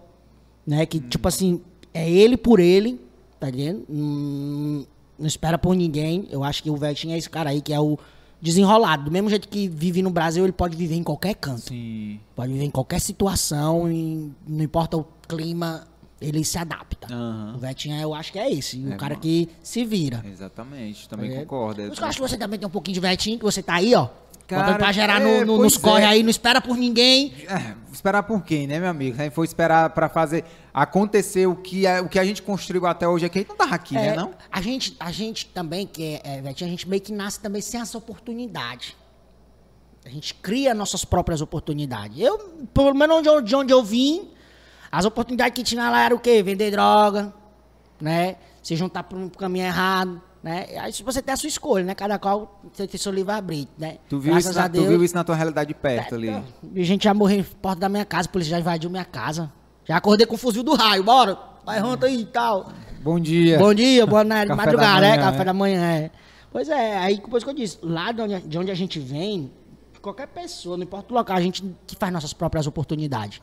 né? 0.66 0.84
Que, 0.86 1.00
tipo 1.00 1.26
assim, 1.26 1.60
é 1.94 2.08
ele 2.08 2.36
por 2.36 2.60
ele, 2.60 3.00
tá 3.40 3.48
entendendo? 3.48 3.84
Hum, 3.88 4.84
não 5.18 5.26
espera 5.26 5.56
por 5.58 5.74
ninguém. 5.74 6.26
Eu 6.30 6.44
acho 6.44 6.62
que 6.62 6.70
o 6.70 6.76
Vetinho 6.76 7.14
é 7.14 7.18
esse 7.18 7.30
cara 7.30 7.50
aí 7.50 7.60
que 7.62 7.72
é 7.72 7.80
o 7.80 7.98
desenrolado. 8.40 9.04
Do 9.04 9.10
mesmo 9.10 9.30
jeito 9.30 9.48
que 9.48 9.68
vive 9.68 10.02
no 10.02 10.10
Brasil, 10.10 10.44
ele 10.44 10.52
pode 10.52 10.76
viver 10.76 10.96
em 10.96 11.02
qualquer 11.02 11.34
canto. 11.34 11.68
Sim. 11.68 12.20
Pode 12.34 12.52
viver 12.52 12.64
em 12.64 12.70
qualquer 12.70 13.00
situação, 13.00 13.90
em- 13.90 14.34
não 14.46 14.64
importa 14.64 14.96
o 14.96 15.06
clima, 15.28 15.86
ele 16.20 16.44
se 16.44 16.58
adapta. 16.58 17.06
Aham. 17.12 17.54
O 17.56 17.58
Vetinho, 17.58 17.96
eu 18.00 18.12
acho 18.12 18.32
que 18.32 18.38
é 18.38 18.52
esse. 18.52 18.84
É, 18.84 18.94
o 18.94 18.98
cara 18.98 19.14
mano. 19.14 19.22
que 19.22 19.48
se 19.62 19.84
vira. 19.84 20.22
Exatamente, 20.30 21.08
também 21.08 21.32
É. 21.32 21.40
concordo. 21.40 21.90
Que 21.90 22.02
eu 22.02 22.06
acho 22.06 22.20
que 22.20 22.28
você 22.28 22.36
também 22.36 22.58
tem 22.58 22.66
um 22.66 22.70
pouquinho 22.70 22.94
de 22.94 23.00
Vetinho, 23.00 23.38
que 23.38 23.44
você 23.44 23.62
tá 23.62 23.74
aí, 23.74 23.94
ó. 23.94 24.08
Cara, 24.46 24.62
botando 24.64 24.78
pra 24.78 24.92
gerar 24.92 25.20
no- 25.20 25.28
é, 25.28 25.44
no- 25.44 25.56
pois 25.56 25.72
nos 25.74 25.76
corre 25.76 26.02
é. 26.04 26.06
aí, 26.06 26.22
não 26.22 26.30
espera 26.30 26.60
por 26.60 26.76
ninguém. 26.76 27.32
É, 27.48 27.74
esperar 27.92 28.22
por 28.24 28.42
quem, 28.42 28.66
né, 28.66 28.78
meu 28.78 28.88
amigo? 28.90 29.14
Se 29.16 29.20
a 29.22 29.24
gente 29.24 29.34
for 29.34 29.44
esperar 29.44 29.90
pra 29.90 30.08
fazer 30.08 30.44
acontecer 30.74 31.46
o 31.46 31.54
que, 31.56 31.86
a, 31.86 32.02
o 32.02 32.08
que 32.08 32.18
a 32.18 32.24
gente 32.24 32.42
construiu 32.42 32.86
até 32.86 33.06
hoje 33.08 33.24
aqui, 33.26 33.38
a 33.38 33.40
gente 33.42 33.48
não 33.50 33.56
tava 33.56 33.74
aqui, 33.74 33.96
É, 33.96 34.10
né, 34.10 34.16
não? 34.16 34.32
A 34.50 34.60
gente, 34.60 34.96
a 35.00 35.10
gente 35.12 35.46
também, 35.46 35.86
que 35.86 36.20
é, 36.24 36.42
é, 36.44 36.48
a 36.48 36.52
gente 36.52 36.88
meio 36.88 37.00
que 37.00 37.12
nasce 37.12 37.40
também 37.40 37.62
sem 37.62 37.80
essa 37.80 37.96
oportunidade. 37.96 38.96
A 40.04 40.08
gente 40.08 40.34
cria 40.34 40.74
nossas 40.74 41.04
próprias 41.04 41.40
oportunidades. 41.40 42.18
Eu, 42.18 42.38
pelo 42.74 42.92
menos 42.92 43.18
onde 43.18 43.28
eu- 43.28 43.40
de 43.40 43.54
onde 43.54 43.72
eu 43.72 43.82
vim, 43.84 44.28
as 44.90 45.04
oportunidades 45.04 45.54
que 45.54 45.62
tinha 45.62 45.88
lá 45.88 46.04
era 46.04 46.14
o 46.14 46.18
quê? 46.18 46.42
Vender 46.42 46.70
droga, 46.72 47.32
né? 48.00 48.36
Se 48.62 48.74
juntar 48.74 49.04
para 49.04 49.16
um 49.16 49.28
caminho 49.28 49.66
errado, 49.66 50.20
Né? 50.42 50.66
Aí 50.80 50.92
você 51.04 51.22
tem 51.22 51.32
a 51.32 51.36
sua 51.36 51.48
escolha, 51.48 51.84
né? 51.84 51.94
Cada 51.94 52.18
qual 52.18 52.60
você 52.72 52.86
tem 52.86 52.98
seu 52.98 53.12
livre-arbítrio, 53.12 53.76
né? 53.78 53.98
Tu 54.08 54.18
viu, 54.18 54.36
isso 54.36 54.52
na, 54.52 54.68
tu 54.68 54.84
viu 54.84 55.04
isso 55.04 55.14
na 55.14 55.22
tua 55.22 55.36
realidade 55.36 55.68
de 55.68 55.74
perto 55.74 56.16
ali? 56.16 56.30
A 56.30 56.42
gente 56.82 57.04
já 57.04 57.14
morreu 57.14 57.38
em 57.38 57.44
porta 57.44 57.80
da 57.80 57.88
minha 57.88 58.04
casa, 58.04 58.28
a 58.28 58.32
polícia 58.32 58.50
já 58.50 58.58
invadiu 58.58 58.90
minha 58.90 59.04
casa. 59.04 59.52
Já 59.84 59.96
acordei 59.96 60.26
com 60.26 60.34
o 60.34 60.38
fuzil 60.38 60.64
do 60.64 60.74
raio, 60.74 61.04
bora, 61.04 61.38
vai 61.64 61.78
ronta 61.78 62.06
aí 62.06 62.22
e 62.22 62.26
tal. 62.26 62.72
Bom 63.02 63.20
dia. 63.20 63.58
Bom 63.58 63.72
dia, 63.72 64.04
boa 64.04 64.24
noite, 64.24 64.48
Café 64.48 64.56
madrugada, 64.56 64.94
da 64.94 65.00
né? 65.00 65.10
manhã, 65.10 65.22
Café 65.22 65.40
é. 65.40 65.44
da 65.44 65.52
manhã, 65.52 65.80
é. 65.80 66.10
Pois 66.50 66.68
é, 66.68 66.98
aí 66.98 67.16
depois 67.16 67.44
que 67.44 67.50
eu 67.50 67.54
disse, 67.54 67.78
lá 67.80 68.10
de 68.10 68.22
onde, 68.22 68.40
de 68.40 68.58
onde 68.58 68.70
a 68.70 68.74
gente 68.74 68.98
vem, 68.98 69.50
qualquer 70.00 70.26
pessoa, 70.26 70.76
não 70.76 70.82
importa 70.82 71.14
o 71.14 71.16
local, 71.16 71.36
a 71.36 71.40
gente 71.40 71.64
que 71.86 71.94
faz 71.94 72.12
nossas 72.12 72.32
próprias 72.32 72.66
oportunidades. 72.66 73.40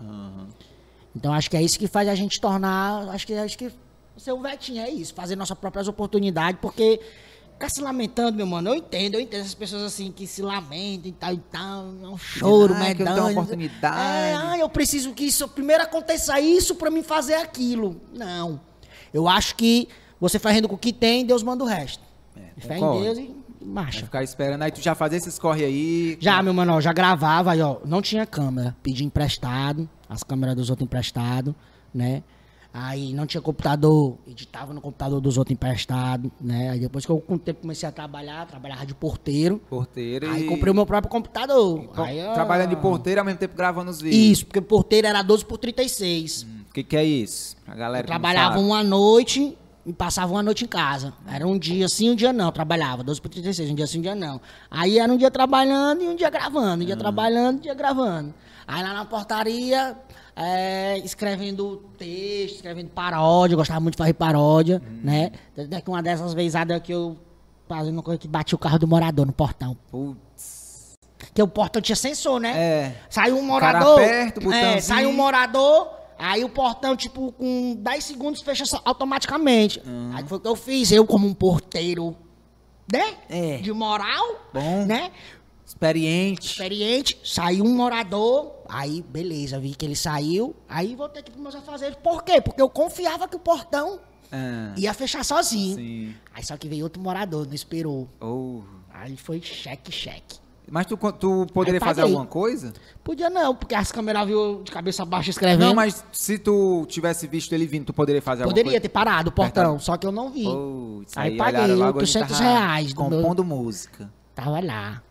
Então 1.16 1.34
acho 1.34 1.50
que 1.50 1.56
é 1.56 1.62
isso 1.62 1.80
que 1.80 1.88
faz 1.88 2.08
a 2.10 2.16
gente 2.16 2.40
tornar, 2.40 3.10
acho 3.10 3.26
que 3.26 3.34
acho 3.34 3.58
que 3.58 3.72
ser 4.20 4.32
o 4.32 4.40
Vetinho 4.42 4.82
é 4.82 4.90
isso, 4.90 5.14
fazer 5.14 5.36
nossas 5.36 5.58
próprias 5.58 5.88
oportunidades, 5.88 6.60
porque 6.62 7.00
ficar 7.54 7.70
se 7.70 7.82
lamentando, 7.82 8.38
meu 8.38 8.48
mano, 8.48 8.70
eu 8.70 8.76
entendo, 8.76 9.16
eu 9.16 9.20
entendo 9.22 9.42
essas 9.42 9.54
pessoas 9.54 9.84
assim 9.84 10.12
que 10.12 10.26
se 10.26 10.42
lamentam 10.42 11.10
e 11.10 11.12
tal 11.12 11.34
e 11.34 11.38
tal, 11.38 11.86
é 12.04 12.08
um 12.08 12.18
choro, 12.18 12.74
"Ai, 12.74 12.96
que 12.96 13.02
eu 13.02 13.06
medonho. 13.06 13.24
tenho 13.26 13.36
uma 13.38 13.42
oportunidade." 13.42 14.00
É, 14.00 14.36
ah, 14.36 14.58
eu 14.58 14.70
preciso 14.70 15.14
que 15.14 15.26
isso 15.26 15.48
primeiro 15.48 15.84
aconteça 15.84 16.40
isso 16.40 16.76
pra 16.76 16.90
mim 16.90 17.04
fazer 17.04 17.36
aquilo. 17.36 18.00
Não. 18.14 18.60
Eu 19.14 19.28
acho 19.28 19.56
que 19.56 19.88
você 20.20 20.38
fazendo 20.40 20.68
com 20.68 20.76
o 20.76 20.78
que 20.78 20.94
tem, 20.94 21.26
Deus 21.26 21.44
manda 21.44 21.64
o 21.64 21.68
resto. 21.68 22.04
Fé 22.58 22.78
em. 22.78 23.02
Deus 23.02 23.18
e 23.18 23.36
Vai 23.62 23.84
marcha. 23.86 24.06
ficar 24.06 24.24
esperando. 24.24 24.62
Aí 24.62 24.72
tu 24.72 24.82
já 24.82 24.96
fazia 24.96 25.18
esses 25.18 25.38
corre 25.38 25.66
aí. 25.66 26.18
Já, 26.20 26.42
meu 26.42 26.54
mano, 26.54 26.74
ó, 26.74 26.82
já 26.82 26.94
gravava 26.94 27.52
aí, 27.52 27.62
ó. 27.62 27.78
Não 27.86 28.02
tinha 28.02 28.26
câmera. 28.26 28.76
Pedi 28.82 29.04
emprestado, 29.04 29.90
as 30.08 30.24
câmeras 30.24 30.56
dos 30.56 30.70
outros 30.70 30.86
emprestado, 30.86 31.56
né? 31.94 32.24
Aí 32.72 33.14
não 33.14 33.26
tinha 33.26 33.42
computador, 33.42 34.18
editava 34.28 34.74
no 34.74 34.80
computador 34.80 35.20
dos 35.20 35.38
outros 35.38 35.54
emprestado, 35.54 36.32
né? 36.40 36.70
Aí 36.70 36.80
depois 36.80 37.04
que 37.04 37.12
eu 37.12 37.20
com 37.20 37.34
o 37.34 37.40
tempo 37.40 37.62
comecei 37.62 37.90
a 37.90 37.92
trabalhar, 37.92 38.46
trabalhava 38.46 38.86
de 38.86 38.94
porteiro. 38.94 39.60
Porteiro 39.68 40.30
Aí 40.30 40.44
e. 40.44 40.46
comprei 40.46 40.72
o 40.72 40.76
meu 40.76 40.86
próprio 40.86 41.10
computador. 41.10 41.82
Pô, 41.88 42.02
Aí, 42.04 42.24
ó, 42.24 42.34
Trabalhando 42.34 42.70
de 42.70 42.76
porteiro 42.76 43.22
ao 43.22 43.26
mesmo 43.26 43.40
tempo 43.40 43.56
gravando 43.58 43.90
os 43.90 44.00
vídeos. 44.00 44.24
Isso, 44.24 44.46
porque 44.46 44.62
porteiro 44.62 45.08
era 45.08 45.24
12 45.24 45.46
por 45.46 45.58
36. 45.58 46.44
O 46.70 46.74
que, 46.74 46.84
que 46.84 46.96
é 46.96 47.04
isso? 47.04 47.58
A 47.68 47.74
galera 47.74 48.04
Eu 48.04 48.08
trabalhava 48.08 48.60
uma 48.60 48.84
noite 48.84 49.58
e 49.84 49.92
passava 49.92 50.32
uma 50.32 50.44
noite 50.44 50.64
em 50.64 50.68
casa. 50.68 51.14
Era 51.28 51.48
um 51.48 51.58
dia 51.58 51.90
sim, 51.90 52.12
um 52.12 52.16
dia 52.16 52.32
não. 52.32 52.46
Eu 52.46 52.52
trabalhava 52.52 53.04
12 53.04 53.20
por 53.20 53.30
36, 53.30 53.72
um 53.72 53.76
dia 53.76 53.88
sim, 53.88 53.98
um 53.98 54.02
dia 54.04 54.14
não. 54.14 54.40
Aí 54.70 55.00
era 55.00 55.12
um 55.12 55.18
dia 55.18 55.32
trabalhando 55.32 56.04
e 56.04 56.08
um 56.08 56.16
dia 56.16 56.30
gravando. 56.30 56.84
Um 56.84 56.86
dia 56.86 56.96
trabalhando 56.96 57.56
e 57.56 57.58
um 57.58 57.62
dia 57.62 57.74
gravando. 57.74 58.32
Aí 58.68 58.84
lá 58.84 58.94
na 58.94 59.04
portaria, 59.06 59.98
é, 60.42 60.98
escrevendo 61.00 61.84
texto, 61.98 62.56
escrevendo 62.56 62.90
paródia. 62.90 63.54
Eu 63.54 63.58
gostava 63.58 63.82
muito 63.82 63.96
de 63.96 63.98
fazer 63.98 64.14
paródia, 64.14 64.82
né? 65.04 65.32
Até 65.58 65.82
que 65.82 65.90
uma 65.90 66.02
dessas 66.02 66.34
vezes 66.34 66.56
que 66.82 66.94
eu 66.94 67.18
fazendo 67.68 67.94
uma 67.96 68.04
coisa 68.04 68.18
que 68.18 68.28
bati 68.28 68.56
o 68.56 68.58
carro 68.58 68.80
do 68.80 68.88
morador 68.88 69.26
no 69.26 69.34
portão. 69.34 69.78
Putz. 69.92 70.94
Porque 71.18 71.44
o 71.44 71.48
portão 71.48 71.82
tinha 71.82 71.96
sensor, 71.96 72.40
né? 72.40 72.58
É. 72.58 72.96
Saiu 73.10 73.38
um 73.38 73.48
Cara 73.60 73.80
morador. 73.80 74.00
aperta 74.00 74.48
o 74.48 74.54
é, 74.54 74.80
saiu 74.80 75.10
um 75.10 75.14
morador, 75.14 75.92
aí 76.18 76.44
o 76.44 76.50
portão, 76.50 76.96
tipo, 76.96 77.34
com 77.34 77.76
10 77.78 78.04
segundos 78.04 78.42
fecha 78.42 78.64
automaticamente. 78.86 79.82
Uhum. 79.86 80.12
Aí 80.16 80.26
foi 80.26 80.38
o 80.38 80.42
que 80.42 80.48
eu 80.48 80.56
fiz, 80.56 80.92
eu 80.92 81.06
como 81.06 81.28
um 81.28 81.34
porteiro, 81.34 82.16
né? 82.92 83.16
É. 83.30 83.58
De 83.58 83.74
moral, 83.74 84.48
Bom. 84.54 84.86
né? 84.86 85.12
Experiente. 85.80 86.48
Experiente, 86.52 87.18
saiu 87.24 87.64
um 87.64 87.74
morador, 87.74 88.52
aí 88.68 89.02
beleza, 89.02 89.58
vi 89.62 89.74
que 89.74 89.86
ele 89.86 89.96
saiu, 89.96 90.54
aí 90.68 90.94
voltei 90.94 91.22
aqui 91.22 91.32
pros 91.32 91.42
meus 91.42 91.56
afazeres. 91.56 91.96
Por 92.04 92.22
quê? 92.22 92.42
Porque 92.42 92.62
eu 92.62 92.70
confiava 92.70 93.30
que 93.30 93.38
o 93.38 93.40
portão 93.40 93.98
Ah, 94.30 94.74
ia 94.76 94.94
fechar 94.94 95.24
sozinho. 95.24 95.76
sim. 95.78 96.14
Aí 96.36 96.44
só 96.44 96.58
que 96.58 96.68
veio 96.68 96.84
outro 96.84 97.02
morador, 97.02 97.48
não 97.48 97.54
esperou. 97.54 98.10
Oh. 98.20 98.60
Aí 98.94 99.16
foi 99.16 99.42
cheque, 99.42 99.90
cheque. 99.90 100.38
Mas 100.70 100.86
tu, 100.86 100.98
tu 101.14 101.48
poderia 101.54 101.80
fazer 101.80 102.02
alguma 102.02 102.26
coisa? 102.28 102.74
Podia 103.04 103.30
não, 103.30 103.56
porque 103.56 103.74
as 103.74 103.90
câmeras 103.92 104.28
viu 104.28 104.62
de 104.62 104.72
cabeça 104.72 105.04
baixa 105.06 105.30
escrevendo. 105.32 105.66
Não, 105.66 105.74
mas 105.74 106.04
se 106.12 106.38
tu 106.38 106.86
tivesse 106.90 107.26
visto 107.26 107.54
ele 107.54 107.66
vindo, 107.66 107.86
tu 107.86 107.94
poderia 107.94 108.22
fazer 108.22 108.44
alguma 108.44 108.52
Poderia 108.54 108.72
coisa? 108.74 108.82
ter 108.82 108.90
parado 108.90 109.30
o 109.30 109.32
portão, 109.32 109.64
Apertado. 109.64 109.84
só 109.84 109.96
que 109.98 110.06
eu 110.06 110.12
não 110.12 110.30
vi. 110.30 110.44
Putz, 110.44 111.18
Aí 111.18 111.32
aí, 111.32 111.38
paguei 111.38 111.62
olharam 111.62 111.76
logo, 111.80 112.00
ele 112.00 112.06
800 112.06 112.38
tava 112.38 112.44
reais 112.50 112.94
do 112.94 113.04
meu- 113.10 113.22
Compondo 113.22 113.44
música. 113.46 114.12
Tava 114.36 114.60
lá. 114.64 115.02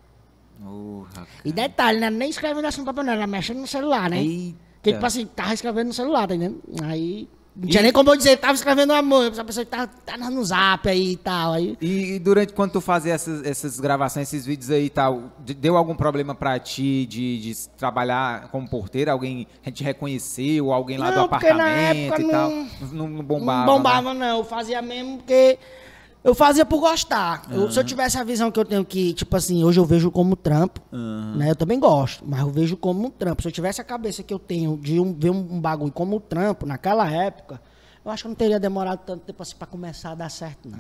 Oh. 0.64 1.04
E 1.44 1.52
detalhe, 1.52 2.00
né? 2.00 2.10
Nem 2.10 2.30
escrevendo 2.30 2.64
assim 2.66 2.80
no 2.80 2.86
papel, 2.86 3.04
não, 3.04 3.12
era 3.12 3.26
mexendo 3.26 3.58
no 3.58 3.66
celular, 3.66 4.10
né? 4.10 4.18
Eita. 4.22 4.58
Porque, 4.76 4.92
tipo 4.92 5.06
assim, 5.06 5.26
tava 5.26 5.54
escrevendo 5.54 5.88
no 5.88 5.92
celular, 5.94 6.26
tá 6.28 6.34
entendendo? 6.34 6.60
Aí. 6.84 7.28
Não 7.60 7.68
tinha 7.68 7.80
E- 7.80 7.82
nem 7.82 7.92
como 7.92 8.10
eu 8.12 8.16
dizer, 8.16 8.36
tava 8.36 8.52
escrevendo 8.54 8.92
mão. 9.02 9.26
A 9.26 9.44
pessoa 9.44 9.64
que 9.64 9.70
tá, 9.70 9.88
tá 9.88 10.16
no 10.16 10.44
zap 10.44 10.88
aí 10.88 11.12
e 11.12 11.16
tal. 11.16 11.54
Aí. 11.54 11.76
E, 11.80 12.12
e 12.14 12.18
durante 12.20 12.52
quando 12.52 12.70
tu 12.72 12.80
fazia 12.80 13.12
essas, 13.14 13.44
essas 13.44 13.80
gravações, 13.80 14.28
esses 14.28 14.46
vídeos 14.46 14.70
aí 14.70 14.84
e 14.84 14.90
tal, 14.90 15.32
de- 15.44 15.54
deu 15.54 15.76
algum 15.76 15.96
problema 15.96 16.36
pra 16.36 16.56
ti 16.60 17.04
de, 17.06 17.40
de 17.40 17.68
trabalhar 17.76 18.46
como 18.52 18.68
porteiro? 18.68 19.10
Alguém 19.10 19.48
a 19.64 19.68
gente 19.70 19.82
reconheceu? 19.82 20.72
Alguém 20.72 20.98
lá 20.98 21.06
do 21.10 21.16
Não, 21.16 21.18
na 21.22 21.24
apartamento 21.24 22.20
e 22.20 22.30
tal? 22.30 22.48
não- 22.50 22.68
Não, 22.92 23.08
não 23.08 23.24
bombava. 23.24 23.66
não 23.66 23.76
bombava, 23.76 24.14
né? 24.14 24.20
não. 24.28 24.38
Eu 24.38 24.44
fazia 24.44 24.80
mesmo 24.80 25.18
porque. 25.18 25.58
Eu 26.28 26.35
fazia 26.35 26.66
por 26.66 26.78
gostar. 26.78 27.47
Eu- 27.50 27.68
Ah. 27.68 27.70
se 27.70 27.78
eu 27.80 27.85
tivesse 27.85 28.18
a 28.18 28.23
visão 28.23 28.50
que 28.50 28.61
eu 28.61 28.64
tenho 28.66 28.85
que, 28.85 29.14
tipo 29.14 29.35
assim, 29.35 29.64
hoje 29.64 29.80
eu 29.80 29.87
vejo 29.87 30.11
como 30.11 30.37
trampo, 30.37 30.78
Aham. 30.92 31.37
né? 31.37 31.50
Eu 31.50 31.56
também 31.56 31.80
gosto, 31.80 32.23
mas 32.28 32.40
eu 32.40 32.50
vejo 32.50 32.76
como 32.76 33.06
um 33.06 33.11
trampo. 33.11 33.40
Se 33.40 33.49
eu 33.49 33.52
tivesse 33.52 33.80
a 33.80 33.85
cabeça 33.85 34.23
que 34.23 34.35
eu 34.35 34.38
tenho 34.38 34.76
de 34.76 35.00
um- 35.00 35.14
ver 35.18 35.30
um, 35.30 35.38
um 35.54 35.58
bagulho 35.58 35.90
como 35.90 36.16
um 36.16 36.20
trampo 36.20 36.66
naquela 36.66 37.11
época, 37.11 37.58
eu 38.04 38.11
acho 38.11 38.25
que 38.25 38.26
eu 38.26 38.28
não 38.30 38.37
teria 38.37 38.61
demorado 38.61 39.00
tanto 39.06 39.23
tempo 39.23 39.42
assim 39.42 39.56
pra 39.56 39.66
começar 39.66 40.11
a 40.11 40.14
dar 40.14 40.28
certo, 40.28 40.68
não. 40.68 40.78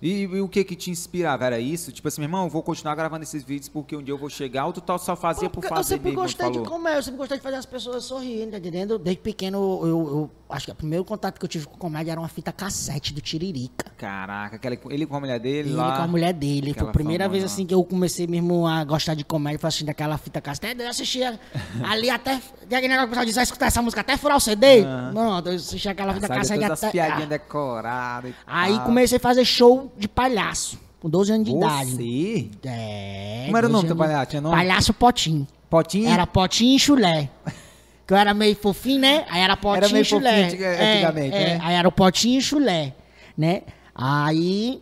E, 0.00 0.22
e 0.24 0.40
o 0.42 0.48
que 0.48 0.62
que 0.62 0.76
te 0.76 0.90
inspirava? 0.90 1.44
Era 1.46 1.58
isso? 1.58 1.90
Tipo 1.90 2.06
assim, 2.06 2.20
meu 2.20 2.26
irmão, 2.28 2.44
eu 2.44 2.50
vou 2.50 2.62
continuar 2.62 2.94
gravando 2.94 3.22
esses 3.24 3.42
vídeos 3.42 3.68
porque 3.70 3.96
um 3.96 4.02
dia 4.02 4.12
eu 4.12 4.18
vou 4.18 4.28
chegar, 4.28 4.66
ou 4.66 4.72
tu 4.72 4.80
tal 4.80 4.98
só 4.98 5.16
fazia 5.16 5.48
por 5.48 5.62
Porque 5.62 5.68
fazer 5.68 5.80
eu 5.94 5.96
sempre 5.96 6.10
mesmo, 6.10 6.22
gostei 6.22 6.50
de 6.50 6.58
comédia, 6.60 6.98
eu 6.98 7.02
sempre 7.02 7.18
gostei 7.18 7.38
de 7.38 7.42
fazer 7.42 7.56
as 7.56 7.64
pessoas 7.66 8.04
sorrirem, 8.04 8.50
tá 8.50 8.58
entendendo? 8.58 8.98
Desde 8.98 9.22
pequeno, 9.22 9.56
eu, 9.82 9.88
eu 9.88 10.30
acho 10.48 10.66
que 10.66 10.72
o 10.72 10.74
primeiro 10.74 11.04
contato 11.04 11.38
que 11.38 11.44
eu 11.44 11.48
tive 11.48 11.66
com 11.66 11.76
comédia 11.76 12.12
era 12.12 12.20
uma 12.20 12.28
fita 12.28 12.52
cassete 12.52 13.12
do 13.12 13.20
Tiririca. 13.20 13.86
Caraca, 13.96 14.56
aquela, 14.56 14.76
ele 14.90 15.06
com 15.06 15.16
a 15.16 15.20
mulher 15.20 15.40
dele 15.40 15.68
Ele 15.70 15.76
lá. 15.76 15.96
com 15.96 16.02
a 16.02 16.06
mulher 16.06 16.32
dele. 16.32 16.74
Foi 16.74 16.88
a 16.88 16.92
primeira 16.92 17.28
vez 17.28 17.42
lá. 17.42 17.46
assim 17.46 17.64
que 17.66 17.74
eu 17.74 17.82
comecei 17.84 18.26
mesmo 18.26 18.66
a 18.66 18.84
gostar 18.84 19.14
de 19.14 19.24
comédia, 19.24 19.58
foi 19.58 19.68
assistindo 19.68 19.88
aquela 19.90 20.16
fita 20.18 20.40
cassete. 20.40 20.80
Eu 20.80 20.88
assistia 20.88 21.38
ali 21.84 22.08
até. 22.10 22.40
Tem 22.68 22.78
aquele 22.78 22.88
negócio 22.94 22.98
que 22.98 23.04
o 23.06 23.08
pessoal 23.10 23.24
diz, 23.26 23.34
vai 23.34 23.44
escutar 23.44 23.66
essa 23.66 23.82
música 23.82 24.00
até 24.02 24.16
furar 24.16 24.36
o 24.36 24.40
CD. 24.40 24.82
Não, 25.12 25.38
eu 25.40 25.54
assistia 25.54 25.90
aquela 25.92 26.12
fita 26.14 26.26
Sabe, 26.26 26.38
cassete 26.40 26.60
todas 26.60 26.72
as 26.72 26.82
até. 26.84 26.92
piadinhas 26.92 27.22
Ah. 27.22 27.26
decoradas 27.26 28.30
e 28.30 28.34
Aí 28.46 28.74
tal. 28.76 28.84
comecei 28.84 29.16
a 29.16 29.20
fazer 29.20 29.44
show 29.44 29.92
de 29.98 30.06
palhaço, 30.08 30.78
com 31.00 31.08
12 31.08 31.32
anos 31.32 31.46
de 31.46 31.52
idade. 31.56 31.90
Você? 31.92 32.50
É. 32.64 33.42
Como 33.46 33.56
era 33.56 33.66
o 33.66 33.70
12 33.70 33.72
nome 33.72 33.88
do 33.88 33.96
palhaço? 33.96 34.30
Tinha 34.30 34.40
nome? 34.42 34.54
Palhaço 34.56 34.92
Potinho. 34.94 35.46
Potinho? 35.70 36.08
Era 36.08 36.26
Potinho 36.26 36.76
e 36.76 36.78
Chulé. 36.78 37.30
Que 38.06 38.12
eu 38.12 38.16
era 38.16 38.32
meio 38.32 38.54
fofinho, 38.54 39.00
né? 39.00 39.26
Aí 39.28 39.40
era 39.40 39.56
Potinho 39.56 39.76
Era 39.84 39.88
meio 39.88 40.02
e 40.02 40.04
Chulé. 40.04 40.44
fofinho 40.44 40.64
É, 40.64 40.92
antigamente, 40.94 41.36
é. 41.36 41.40
né? 41.40 41.60
Aí 41.62 41.74
era 41.74 41.88
o 41.88 41.92
Potinho 41.92 42.38
e 42.38 42.42
Chulé, 42.42 42.94
né? 43.36 43.62
Aí, 43.94 44.80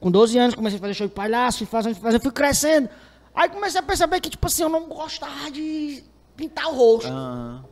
com 0.00 0.10
12 0.10 0.38
anos, 0.38 0.54
comecei 0.54 0.78
a 0.78 0.80
fazer 0.80 0.94
show 0.94 1.06
de 1.06 1.12
palhaço, 1.12 1.58
fui 1.58 1.66
fazendo, 1.66 1.94
fui 1.94 2.02
fazendo, 2.02 2.22
fui 2.22 2.32
crescendo. 2.32 2.88
Aí 3.34 3.48
comecei 3.48 3.80
a 3.80 3.82
perceber 3.82 4.20
que, 4.20 4.30
tipo 4.30 4.46
assim, 4.46 4.62
eu 4.62 4.68
não 4.68 4.88
gostava 4.88 5.50
de 5.50 6.02
pintar 6.36 6.66
o 6.68 6.74
rosto. 6.74 7.08
Aham. 7.08 7.64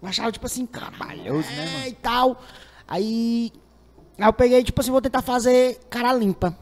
Eu 0.00 0.08
achava, 0.08 0.30
tipo 0.32 0.46
assim, 0.46 0.64
Trabalhoso, 0.66 1.48
né, 1.50 1.66
mano? 1.66 1.84
é, 1.84 1.88
e 1.88 1.92
tal. 1.92 2.42
Aí, 2.86 3.52
aí 4.18 4.26
eu 4.26 4.32
peguei, 4.32 4.62
tipo 4.62 4.80
assim, 4.80 4.90
vou 4.90 5.02
tentar 5.02 5.22
fazer 5.22 5.78
cara 5.90 6.12
limpa. 6.12 6.56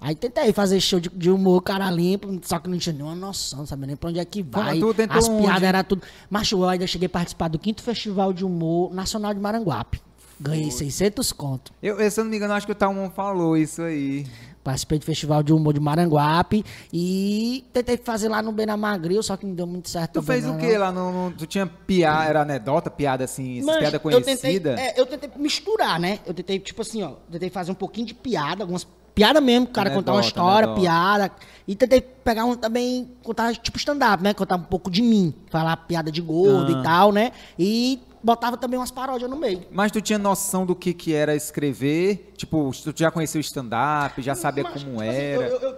Aí 0.00 0.14
tentei 0.14 0.52
fazer 0.52 0.80
show 0.80 1.00
de, 1.00 1.08
de 1.08 1.30
humor, 1.30 1.60
cara 1.62 1.90
limpa, 1.90 2.28
só 2.42 2.58
que 2.58 2.68
não 2.70 2.78
tinha 2.78 2.92
nenhuma 2.92 3.16
noção, 3.16 3.60
não 3.60 3.66
sabia 3.66 3.86
nem 3.88 3.96
pra 3.96 4.10
onde 4.10 4.20
é 4.20 4.24
que 4.24 4.42
vai. 4.42 4.78
As 5.10 5.28
onde? 5.28 5.42
piadas 5.42 5.62
eram 5.62 5.84
tudo. 5.84 6.02
Mas 6.30 6.50
eu 6.52 6.64
ainda 6.68 6.86
cheguei 6.86 7.06
a 7.06 7.10
participar 7.10 7.48
do 7.48 7.58
quinto 7.58 7.82
Festival 7.82 8.32
de 8.32 8.44
Humor 8.44 8.94
Nacional 8.94 9.34
de 9.34 9.40
Maranguape. 9.40 10.00
Ganhei 10.40 10.70
600 10.70 11.32
conto. 11.32 11.72
Eu, 11.82 11.98
eu, 12.00 12.08
se 12.10 12.20
eu 12.20 12.24
não 12.24 12.30
me 12.30 12.36
engano, 12.36 12.54
acho 12.54 12.64
que 12.64 12.70
o 12.70 12.74
Talmon 12.74 13.10
falou 13.10 13.56
isso 13.56 13.82
aí. 13.82 14.24
Participei 14.62 14.98
do 15.00 15.04
Festival 15.04 15.42
de 15.42 15.52
Humor 15.52 15.72
de 15.74 15.80
Maranguape 15.80 16.64
e 16.92 17.64
tentei 17.72 17.96
fazer 17.96 18.28
lá 18.28 18.40
no 18.40 18.52
Benamagril, 18.52 19.20
só 19.22 19.36
que 19.36 19.46
não 19.46 19.54
deu 19.54 19.66
muito 19.66 19.88
certo. 19.88 20.12
Tu 20.20 20.22
fez 20.22 20.46
o 20.46 20.56
quê 20.58 20.74
não. 20.74 20.80
lá 20.80 20.92
no, 20.92 21.30
no- 21.30 21.36
Tu 21.36 21.46
tinha 21.46 21.66
piada, 21.66 22.24
era 22.28 22.42
anedota, 22.42 22.88
piada 22.90 23.24
assim, 23.24 23.62
Mas 23.62 23.78
piada 23.78 23.96
eu 23.96 24.00
conhecida? 24.00 24.76
tentei, 24.76 24.84
é, 24.84 25.00
eu 25.00 25.06
tentei 25.06 25.30
misturar, 25.36 25.98
né? 25.98 26.20
Eu 26.26 26.34
tentei, 26.34 26.58
tipo 26.60 26.82
assim, 26.82 27.02
ó, 27.02 27.12
tentei 27.32 27.50
fazer 27.50 27.72
um 27.72 27.74
pouquinho 27.74 28.06
de 28.06 28.14
piada, 28.14 28.62
algumas 28.62 28.86
piada 29.18 29.40
mesmo, 29.40 29.66
o 29.66 29.70
cara 29.70 29.90
contar 29.90 30.12
uma 30.12 30.20
Anedota, 30.20 30.28
história, 30.40 30.68
piada. 30.74 31.32
E 31.66 31.74
tentei 31.74 32.00
pegar 32.00 32.44
um 32.44 32.54
também, 32.54 33.10
contar 33.22 33.54
tipo 33.56 33.76
stand-up, 33.76 34.22
né? 34.22 34.32
Contar 34.32 34.54
um 34.56 34.62
pouco 34.62 34.88
de 34.90 35.02
mim, 35.02 35.34
falar 35.50 35.76
piada 35.76 36.10
de 36.10 36.20
gordo 36.22 36.76
Ah. 36.76 36.80
e 36.80 36.82
tal, 36.84 37.12
né? 37.12 37.32
E 37.58 38.00
botava 38.22 38.56
também 38.56 38.78
umas 38.78 38.90
paródias 38.92 39.28
no 39.28 39.36
meio. 39.36 39.64
Mas 39.72 39.90
tu 39.90 40.00
tinha 40.00 40.18
noção 40.18 40.64
do 40.64 40.74
que 40.74 40.94
que 40.94 41.12
era 41.12 41.34
escrever? 41.34 42.32
Tipo, 42.36 42.70
tu 42.72 42.92
já 42.96 43.10
conhecia 43.10 43.38
o 43.38 43.42
stand-up, 43.42 44.22
já 44.22 44.34
sabia 44.36 44.62
Mas, 44.64 44.72
como 44.84 44.86
tipo 44.86 45.00
assim, 45.02 45.10
era? 45.10 45.42
eu- 45.48 45.58
eu- 45.60 45.70
eu- 45.70 45.76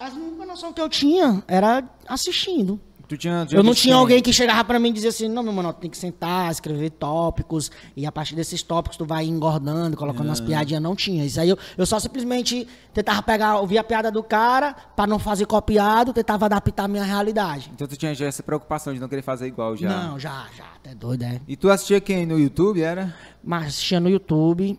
a 0.00 0.08
única 0.08 0.46
noção 0.46 0.72
que 0.72 0.80
eu 0.80 0.88
tinha 0.88 1.42
era 1.46 1.84
assistindo. 2.08 2.80
Tu 3.10 3.16
tinha, 3.16 3.44
Eu 3.50 3.64
não 3.64 3.74
tinha 3.74 3.96
alguém 3.96 4.22
que 4.22 4.32
chegava 4.32 4.62
pra 4.62 4.78
mim 4.78 4.90
e 4.90 4.92
dizia 4.92 5.08
assim, 5.08 5.26
não, 5.26 5.42
meu 5.42 5.52
mano, 5.52 5.72
tem 5.72 5.90
que 5.90 5.98
sentar, 5.98 6.48
escrever 6.48 6.90
tópicos, 6.90 7.68
e 7.96 8.06
a 8.06 8.12
partir 8.12 8.36
desses 8.36 8.62
tópicos 8.62 8.96
tu 8.96 9.04
vai 9.04 9.24
engordando, 9.24 9.96
colocando 9.96 10.26
umas 10.26 10.40
piadinhas, 10.40 10.80
não 10.80 10.94
tinha. 10.94 11.24
Isso 11.24 11.40
aí 11.40 11.48
eu, 11.48 11.58
eu 11.76 11.84
só 11.84 11.98
simplesmente 11.98 12.68
tentava 12.94 13.20
pegar, 13.20 13.58
ouvir 13.58 13.78
a 13.78 13.82
piada 13.82 14.12
do 14.12 14.22
cara, 14.22 14.76
pra 14.94 15.08
não 15.08 15.18
fazer 15.18 15.44
copiado, 15.46 16.12
tentava 16.12 16.44
adaptar 16.44 16.84
a 16.84 16.88
minha 16.88 17.02
realidade. 17.02 17.72
Então 17.74 17.84
tu 17.88 17.96
tinha 17.96 18.14
já 18.14 18.26
essa 18.26 18.44
preocupação 18.44 18.94
de 18.94 19.00
não 19.00 19.08
querer 19.08 19.22
fazer 19.22 19.48
igual 19.48 19.76
já. 19.76 19.88
Não, 19.88 20.16
já, 20.16 20.46
já, 20.56 20.66
até 20.76 20.94
doido, 20.94 21.24
é. 21.24 21.40
E 21.48 21.56
tu 21.56 21.68
assistia 21.68 22.00
quem 22.00 22.24
no 22.24 22.38
YouTube, 22.38 22.80
era? 22.80 23.12
Mas 23.42 23.66
assistia 23.66 23.98
no 23.98 24.08
YouTube, 24.08 24.78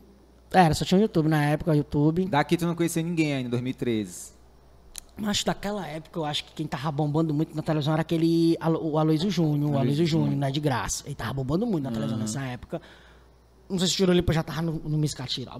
era, 0.54 0.74
só 0.74 0.86
tinha 0.86 1.00
no 1.00 1.04
YouTube 1.04 1.28
na 1.28 1.44
época, 1.44 1.76
YouTube. 1.76 2.28
Daqui 2.30 2.56
tu 2.56 2.66
não 2.66 2.76
conhecia 2.76 3.04
ninguém 3.04 3.34
ainda, 3.34 3.48
em 3.48 3.52
2013. 3.52 4.40
Mas 5.22 5.44
daquela 5.44 5.86
época, 5.88 6.20
eu 6.20 6.26
acho 6.26 6.44
que 6.46 6.54
quem 6.54 6.66
tava 6.68 6.92
bombando 6.92 7.34
muito 7.34 7.56
na 7.56 7.62
televisão 7.62 7.94
era 7.94 8.02
aquele 8.02 8.58
o 8.82 8.98
Aloysio 8.98 9.30
Júnior, 9.30 9.72
o 9.72 9.78
Aloysio 9.78 10.06
Júnior, 10.06 10.36
né, 10.36 10.52
de 10.52 10.60
graça. 10.60 11.04
Ele 11.06 11.16
tava 11.16 11.34
bombando 11.34 11.66
muito 11.66 11.84
na 11.84 11.92
televisão 11.92 12.18
nessa 12.18 12.42
época. 12.42 12.82
Não 13.70 13.80
sei 13.80 13.88
se 13.88 13.94
o 13.94 13.98
Tirolipa 13.98 14.34
já 14.34 14.44
tava 14.44 14.62
no, 14.62 14.74
no 14.74 14.98
Miss 14.98 15.16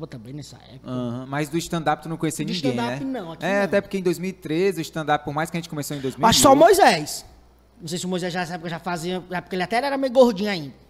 também 0.10 0.34
nessa 0.34 0.58
época. 0.58 0.90
Aham, 0.92 1.26
Mas 1.28 1.48
do 1.48 1.58
stand-up 1.58 2.04
tu 2.04 2.10
não 2.10 2.18
conhecia 2.18 2.44
De 2.44 2.54
ninguém, 2.54 2.72
stand-up, 2.72 3.06
né? 3.06 3.22
não, 3.22 3.32
aqui 3.32 3.46
é, 3.46 3.58
não. 3.60 3.64
até 3.64 3.80
porque 3.80 3.98
em 3.98 4.02
2013 4.04 4.80
o 4.80 4.82
stand-up, 4.82 5.24
por 5.24 5.34
mais 5.34 5.50
que 5.50 5.56
a 5.56 5.60
gente 5.60 5.70
começou 5.70 5.96
em 5.96 6.02
2000. 6.02 6.28
Acho 6.28 6.40
que 6.40 6.44
só 6.44 6.52
o 6.52 6.56
Moisés. 6.56 7.26
Não 7.80 7.88
sei 7.88 7.98
se 7.98 8.06
o 8.06 8.10
Moisés 8.10 8.34
já 8.34 8.42
nessa 8.42 8.56
época 8.56 8.70
já 8.70 8.80
fazia, 8.80 9.22
porque 9.22 9.56
ele 9.56 9.64
até 9.64 9.78
era 9.78 9.98
meio 9.98 10.12
gordinho 10.12 10.50
ainda. 10.50 10.81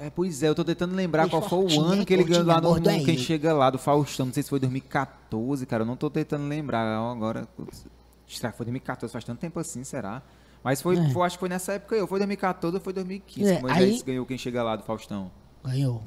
É, 0.00 0.10
pois 0.10 0.42
é, 0.42 0.48
eu 0.48 0.54
tô 0.54 0.64
tentando 0.64 0.94
lembrar 0.94 1.28
qual 1.28 1.42
foi 1.42 1.58
o 1.76 1.80
ano 1.80 1.96
né? 1.96 2.04
que 2.04 2.12
ele 2.14 2.24
ganhou 2.24 2.44
lá 2.46 2.60
no 2.60 2.68
gordo 2.68 2.88
Quem. 3.04 3.18
Chega 3.18 3.52
Lá, 3.52 3.70
do 3.70 3.78
Faustão. 3.78 4.26
Não 4.26 4.32
sei 4.32 4.42
se 4.42 4.48
foi 4.48 4.58
2014, 4.60 5.66
cara. 5.66 5.82
Eu 5.82 5.86
não 5.86 5.96
tô 5.96 6.08
tentando 6.10 6.46
lembrar 6.48 6.84
agora. 7.10 7.46
putz, 7.56 7.84
Será 8.28 8.50
que 8.50 8.56
foi 8.56 8.64
2014? 8.66 9.12
Faz 9.12 9.24
tanto 9.24 9.38
tempo 9.40 9.60
assim, 9.60 9.84
será? 9.84 10.22
Mas 10.64 10.80
foi, 10.80 10.96
foi- 11.10 11.26
acho 11.26 11.36
que 11.36 11.40
foi 11.40 11.48
nessa 11.48 11.72
época. 11.72 11.96
Ou 11.96 12.06
foi 12.06 12.18
2014 12.18 12.76
ou 12.76 12.80
foi 12.82 12.92
2015 12.92 13.50
É, 13.50 13.54
que 13.56 13.58
o 13.58 13.62
Moisés 13.62 13.94
aí- 13.96 14.02
ganhou 14.04 14.24
Quem 14.26 14.38
Chega 14.38 14.62
Lá, 14.62 14.76
do 14.76 14.84
Faustão. 14.84 15.30
Ganhou. 15.64 16.02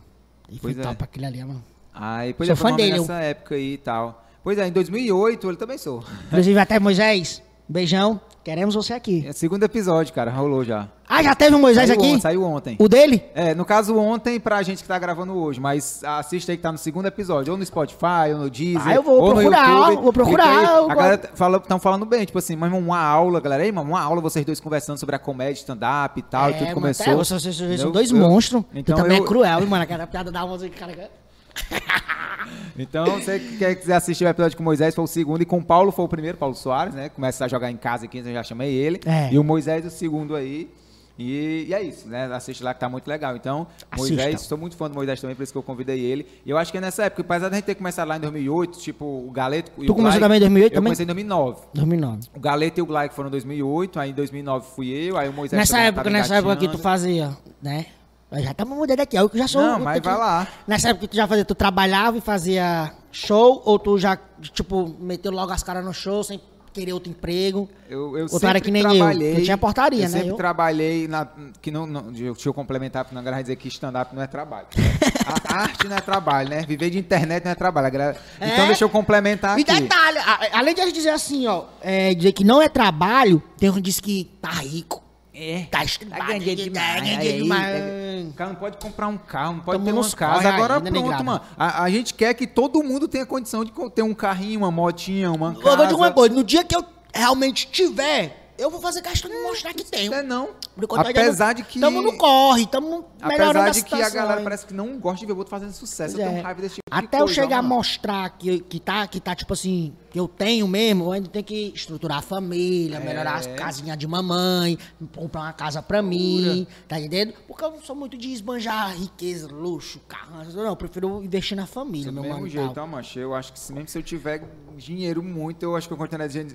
E 0.49 0.57
foi 0.57 0.71
é. 0.71 0.75
top 0.75 1.03
aquele 1.03 1.25
ali, 1.25 1.43
mano. 1.43 1.63
Aí, 1.93 2.33
pois 2.33 2.47
Sou 2.47 2.53
é, 2.53 2.55
fã 2.57 2.75
dele, 2.75 2.99
nessa 2.99 3.19
época 3.19 3.55
aí 3.55 3.73
e 3.73 3.77
tal. 3.77 4.25
Pois 4.43 4.57
é, 4.57 4.67
em 4.67 4.71
2008 4.71 5.47
ele 5.49 5.57
também 5.57 5.77
sou. 5.77 6.03
Inclusive 6.27 6.59
até 6.59 6.79
Moisés, 6.79 7.41
beijão, 7.67 8.19
queremos 8.45 8.75
você 8.75 8.93
aqui. 8.93 9.25
É 9.27 9.33
segundo 9.33 9.63
episódio, 9.63 10.13
cara, 10.13 10.29
rolou 10.31 10.63
já. 10.63 10.87
Ah, 11.09 11.21
já 11.23 11.33
teve 11.33 11.55
o 11.55 11.59
Moisés 11.59 11.87
saiu 11.89 11.99
aqui? 11.99 12.21
saiu 12.21 12.43
ontem. 12.43 12.75
O 12.79 12.87
dele? 12.87 13.23
É, 13.33 13.53
no 13.55 13.65
caso 13.65 13.97
ontem 13.97 14.39
pra 14.39 14.61
gente 14.61 14.83
que 14.83 14.87
tá 14.87 14.97
gravando 14.99 15.35
hoje, 15.35 15.59
mas 15.59 16.03
assiste 16.03 16.49
aí 16.51 16.57
que 16.57 16.61
tá 16.63 16.71
no 16.71 16.77
segundo 16.77 17.07
episódio, 17.07 17.51
ou 17.51 17.57
no 17.57 17.65
Spotify, 17.65 18.31
ou 18.33 18.37
no 18.41 18.49
Deezer, 18.49 18.87
Ah, 18.87 18.93
eu 18.95 19.01
vou 19.03 19.33
procurar, 19.33 19.69
YouTube. 19.89 20.03
vou 20.03 20.13
procurar, 20.13 20.59
aí. 20.59 20.65
eu 20.65 20.91
A 20.91 20.95
galera 20.95 21.31
estão 21.57 21.79
falando 21.79 22.05
bem, 22.05 22.23
tipo 22.25 22.37
assim, 22.37 22.55
mas 22.55 22.71
uma 22.71 22.99
aula, 22.99 23.39
galera, 23.41 23.63
aí, 23.63 23.71
mano, 23.71 23.89
uma 23.89 24.01
aula 24.01 24.21
vocês 24.21 24.45
dois 24.45 24.59
conversando 24.59 24.97
sobre 24.99 25.15
a 25.15 25.19
comédia, 25.19 25.59
stand-up 25.59 26.19
e 26.19 26.23
tal, 26.23 26.49
e 26.49 26.53
É, 26.53 26.57
tudo 26.57 26.61
mano, 26.67 26.75
começou. 26.75 27.05
até 27.05 27.15
vocês, 27.15 27.43
vocês 27.43 27.81
são 27.81 27.91
dois 27.91 28.11
Eu- 28.11 28.17
monstros. 28.17 28.63
Então 28.73 28.95
também 28.95 29.17
eu- 29.17 29.23
é 29.23 29.27
cruel, 29.27 29.65
mano. 29.67 29.83
Aquela 29.83 30.05
piada 30.05 30.31
da 30.31 30.45
música, 30.45 30.75
cara. 30.77 31.09
Então, 32.77 33.05
você 33.05 33.39
que 33.39 33.57
quer 33.57 33.75
quiser 33.75 33.95
assistir 33.95 34.25
o 34.25 34.27
episódio 34.27 34.57
com 34.57 34.63
o 34.63 34.65
Moisés, 34.65 34.93
foi 34.93 35.03
o 35.03 35.07
segundo, 35.07 35.41
e 35.41 35.45
com 35.45 35.57
o 35.59 35.63
Paulo 35.63 35.91
foi 35.91 36.05
o 36.05 36.07
primeiro, 36.09 36.37
Paulo 36.37 36.55
Soares, 36.55 36.93
né? 36.93 37.09
Começa 37.09 37.45
a 37.45 37.47
jogar 37.47 37.71
em 37.71 37.77
casa 37.77 38.05
aqui, 38.05 38.17
eu 38.19 38.33
já 38.33 38.43
chamei 38.43 38.73
ele. 38.73 38.99
É. 39.05 39.31
E 39.33 39.39
o 39.39 39.43
Moisés 39.43 39.85
o 39.85 39.89
segundo 39.89 40.35
aí. 40.35 40.69
E, 41.17 41.67
e 41.69 41.73
é 41.73 41.81
isso, 41.81 42.09
né? 42.09 42.25
Assiste 42.33 42.61
lá 42.61 42.73
que 42.73 42.79
tá 42.81 42.89
muito 42.89 43.07
legal. 43.07 43.35
Então. 43.37 43.65
Moisés, 43.95 44.41
sou 44.41 44.57
muito 44.57 44.75
fã 44.75 44.89
do 44.89 44.95
Moisés 44.95 45.21
também, 45.21 45.33
por 45.33 45.43
isso 45.43 45.51
que 45.53 45.57
eu 45.57 45.63
convidei 45.63 46.01
ele. 46.01 46.27
E 46.45 46.49
eu 46.49 46.57
acho 46.57 46.71
que 46.73 46.77
é 46.77 46.81
nessa 46.81 47.05
época, 47.05 47.21
apesar 47.21 47.47
da 47.47 47.55
gente 47.55 47.63
ter 47.65 47.75
começado 47.75 48.07
lá 48.09 48.17
em 48.17 48.19
2008, 48.19 48.79
tipo, 48.79 49.05
o 49.05 49.31
Galeto 49.31 49.71
e 49.77 49.85
Tu 49.85 49.93
começou 49.95 50.19
Glai- 50.19 50.19
também 50.19 50.37
em 50.37 50.41
2008 50.41 50.73
Eu 50.73 50.75
também? 50.75 50.87
comecei 50.89 51.03
em 51.03 51.07
2009. 51.07 51.61
2009. 51.73 52.19
O 52.35 52.39
Galeto 52.39 52.79
e 52.79 52.83
o 52.83 52.85
Glai 52.85 53.07
que 53.07 53.15
foram 53.15 53.29
em 53.29 53.31
2008, 53.31 53.99
aí 53.99 54.09
em 54.09 54.13
2009 54.13 54.67
fui 54.75 54.89
eu, 54.89 55.17
aí 55.17 55.29
o 55.29 55.33
Moisés 55.33 55.57
Nessa 55.57 55.79
época, 55.79 56.09
nessa 56.09 56.35
época 56.35 56.57
que 56.57 56.67
tu 56.67 56.77
fazia, 56.77 57.29
né? 57.63 57.85
Eu 58.31 58.41
já 58.43 58.51
estamos 58.51 58.77
mudando 58.77 58.99
aqui. 58.99 59.15
Eu 59.15 59.29
que 59.29 59.37
já 59.37 59.47
sou. 59.47 59.61
Não, 59.61 59.73
eu 59.73 59.79
mas 59.79 60.01
vai 60.01 60.13
que- 60.13 60.19
lá. 60.19 60.47
Nessa 60.67 60.89
época 60.89 61.07
que 61.07 61.11
tu 61.11 61.15
já 61.15 61.27
fazia, 61.27 61.45
tu 61.45 61.55
trabalhava 61.55 62.17
e 62.17 62.21
fazia 62.21 62.91
show, 63.11 63.61
ou 63.65 63.79
tu 63.79 63.97
já, 63.97 64.17
tipo, 64.41 64.93
meteu 64.99 65.31
logo 65.31 65.51
as 65.53 65.63
caras 65.63 65.85
no 65.85 65.93
show 65.93 66.23
sem 66.23 66.41
querer 66.73 66.91
outro 66.91 67.09
emprego? 67.09 67.69
Eu, 67.89 68.17
eu 68.17 68.23
Ou 68.23 68.29
tu 68.29 68.39
sempre 68.39 68.59
que 68.59 68.71
nem 68.71 68.83
eu, 68.83 68.89
trabalhei. 68.89 69.35
tu 69.35 69.41
tinha 69.43 69.57
portaria, 69.57 69.99
eu 69.99 70.09
né? 70.09 70.09
sempre 70.09 70.29
Eu- 70.29 70.35
trabalhei 70.35 71.07
na. 71.07 71.27
Que 71.61 71.71
não, 71.71 71.85
não, 71.85 72.11
deixa 72.11 72.49
eu 72.49 72.53
complementar, 72.53 73.05
porque 73.05 73.15
não 73.15 73.23
vai 73.23 73.41
dizer 73.41 73.55
que 73.55 73.67
stand-up 73.69 74.13
não 74.13 74.21
é 74.23 74.27
trabalho. 74.27 74.67
A 75.47 75.61
arte 75.61 75.87
não 75.87 75.95
é 75.95 76.01
trabalho, 76.01 76.49
né? 76.49 76.61
Viver 76.67 76.89
de 76.89 76.97
internet 76.99 77.45
não 77.45 77.51
é 77.51 77.55
trabalho. 77.55 77.89
Galera- 77.91 78.17
Então 78.37 78.65
É? 78.65 78.67
deixa 78.67 78.83
eu 78.83 78.89
complementar 78.89 79.57
E 79.57 79.61
aqui. 79.61 79.81
detalhe, 79.81 80.17
a- 80.17 80.59
além 80.59 80.75
de 80.75 80.81
a 80.81 80.85
gente 80.85 80.95
dizer 80.95 81.09
assim, 81.11 81.47
ó, 81.47 81.63
é, 81.81 82.13
dizer 82.13 82.33
que 82.33 82.43
não 82.43 82.61
é 82.61 82.67
trabalho, 82.67 83.41
tem 83.57 83.69
um 83.69 83.73
que 83.73 83.81
diz 83.81 83.99
que 84.01 84.25
tá 84.41 84.49
rico. 84.49 85.04
É. 85.37 85.67
Tá 85.69 85.83
estudado, 85.83 86.17
Tá 86.19 86.25
ganhando 86.27 86.45
dinheiro 86.45 87.43
demais. 87.43 88.27
O 88.29 88.33
cara 88.33 88.49
não 88.51 88.55
pode 88.55 88.77
comprar 88.77 89.07
um 89.07 89.17
carro, 89.17 89.53
não 89.55 89.59
pode 89.59 89.77
Tamo 89.77 89.85
ter 89.85 89.91
nos 89.93 90.07
uma 90.07 90.15
casa. 90.17 90.33
corre 90.43 90.47
Agora 90.47 90.77
ainda, 90.77 90.91
pronto, 90.91 91.23
mano. 91.23 91.41
A, 91.57 91.83
a 91.83 91.89
gente 91.89 92.13
quer 92.13 92.33
que 92.33 92.47
todo 92.47 92.81
mundo 92.81 93.07
tenha 93.07 93.25
condição 93.25 93.65
de 93.65 93.71
ter 93.93 94.01
um 94.01 94.13
carrinho, 94.13 94.59
uma 94.59 94.71
motinha, 94.71 95.31
uma 95.31 95.47
Eu 95.47 95.61
vou 95.61 95.71
dizer 95.75 95.83
casa. 95.83 95.95
uma 95.95 96.11
coisa, 96.11 96.33
no 96.33 96.43
dia 96.43 96.63
que 96.63 96.75
eu 96.75 96.85
realmente 97.13 97.67
tiver, 97.67 98.44
eu 98.57 98.69
vou 98.69 98.79
fazer 98.81 99.01
questão 99.01 99.29
de 99.29 99.37
mostrar 99.41 99.73
que 99.73 99.83
tenho. 99.83 100.13
É 100.13 100.21
não. 100.23 100.49
Por 100.75 100.83
enquanto, 100.83 101.07
Apesar 101.07 101.53
de 101.53 101.63
que... 101.63 101.79
Tamo 101.79 102.01
no 102.01 102.17
corre, 102.17 102.65
tamo 102.65 103.05
melhorando 103.23 103.59
Apesar 103.59 103.67
a 103.67 103.69
de 103.71 103.83
que 103.83 103.95
a 103.95 104.09
galera 104.09 104.39
hein? 104.39 104.43
parece 104.43 104.65
que 104.65 104.73
não 104.73 104.97
gosta 104.99 105.19
de 105.19 105.25
ver 105.25 105.33
o 105.33 105.37
outro 105.37 105.51
fazendo 105.51 105.71
sucesso. 105.73 106.15
Pois 106.15 106.25
Eu 106.25 106.29
é. 106.29 106.33
tenho 106.33 106.43
raiva 106.43 106.61
desse 106.61 106.75
tipo 106.75 106.89
de 106.89 107.05
Até 107.05 107.17
eu 107.17 107.25
coisa, 107.25 107.33
chegar 107.33 107.57
a 107.59 107.61
mostrar 107.61 108.29
que, 108.37 108.59
que, 108.59 108.79
tá, 108.79 109.07
que 109.07 109.19
tá, 109.19 109.35
tipo 109.35 109.53
assim, 109.53 109.93
que 110.09 110.19
eu 110.19 110.27
tenho 110.27 110.67
mesmo, 110.67 111.05
eu 111.05 111.11
ainda 111.13 111.29
tenho 111.29 111.43
que 111.45 111.71
estruturar 111.75 112.19
a 112.19 112.21
família, 112.21 112.99
melhorar 112.99 113.35
as 113.35 113.47
É. 113.47 113.55
casinhas 113.55 113.97
de 113.97 114.07
mamãe, 114.07 114.77
comprar 115.15 115.41
uma 115.41 115.53
casa 115.53 115.81
pra 115.81 116.01
mim, 116.01 116.67
tá 116.87 116.99
entendendo? 116.99 117.33
Porque 117.47 117.63
eu 117.63 117.71
não 117.71 117.81
sou 117.81 117.95
muito 117.95 118.17
de 118.17 118.31
esbanjar 118.31 118.95
riqueza, 118.95 119.47
luxo, 119.47 119.99
carro, 120.07 120.43
não, 120.53 120.63
eu 120.65 120.75
prefiro 120.75 121.23
investir 121.23 121.55
na 121.57 121.65
família, 121.65 122.07
Do 122.07 122.13
meu 122.13 122.23
mesmo 122.23 122.37
mano. 122.39 122.49
jeito, 122.49 122.73
tal. 122.73 122.83
ó, 122.83 122.87
mancha. 122.87 123.19
Eu 123.19 123.33
acho 123.35 123.51
que 123.53 123.59
se- 123.59 123.73
mesmo 123.73 123.87
se 123.89 123.97
eu 123.97 124.03
tiver 124.03 124.43
dinheiro 124.77 125.21
muito, 125.23 125.63
eu 125.63 125.75
acho 125.75 125.87
que 125.87 125.93
eu 125.93 125.97
continuaria 125.97 126.47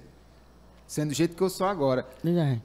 sendo- 0.90 1.09
do 1.11 1.14
jeito 1.14 1.37
que 1.37 1.42
eu 1.42 1.48
sou 1.50 1.66
agora. 1.66 2.05
É. 2.26 2.59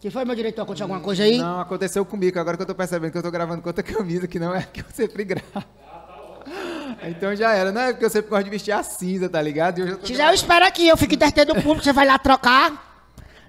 Que 0.00 0.10
foi, 0.10 0.24
meu 0.24 0.34
diretor? 0.34 0.62
Aconteceu 0.62 0.84
alguma 0.84 1.00
coisa 1.00 1.22
aí? 1.24 1.36
Não, 1.36 1.60
aconteceu 1.60 2.04
comigo. 2.06 2.38
Agora 2.38 2.56
que 2.56 2.62
eu 2.62 2.66
tô 2.66 2.74
percebendo 2.74 3.12
que 3.12 3.18
eu 3.18 3.22
tô 3.22 3.30
gravando 3.30 3.60
com 3.60 3.68
outra 3.68 3.82
camisa, 3.84 4.26
que 4.26 4.38
não 4.38 4.54
é 4.54 4.60
a 4.60 4.62
que 4.62 4.80
eu 4.80 4.86
sempre 4.94 5.24
gravo. 5.24 5.44
Então 7.02 7.34
já 7.36 7.52
era. 7.54 7.70
Não 7.72 7.80
é 7.82 7.92
porque 7.92 8.04
eu 8.06 8.10
sempre 8.10 8.30
gosto 8.30 8.44
de 8.44 8.50
vestir 8.50 8.72
a 8.72 8.82
cinza, 8.82 9.28
tá 9.28 9.40
ligado? 9.40 9.78
E 9.78 9.82
hoje 9.82 9.92
eu 9.92 9.98
tô 9.98 10.06
Se 10.06 10.12
quiser, 10.12 10.28
eu 10.28 10.34
espero 10.34 10.64
aqui, 10.66 10.88
eu 10.88 10.96
fico 10.96 11.14
entretendo 11.14 11.50
o 11.50 11.54
público, 11.62 11.82
você 11.84 11.92
vai 11.92 12.06
lá 12.06 12.18
trocar. 12.18 12.88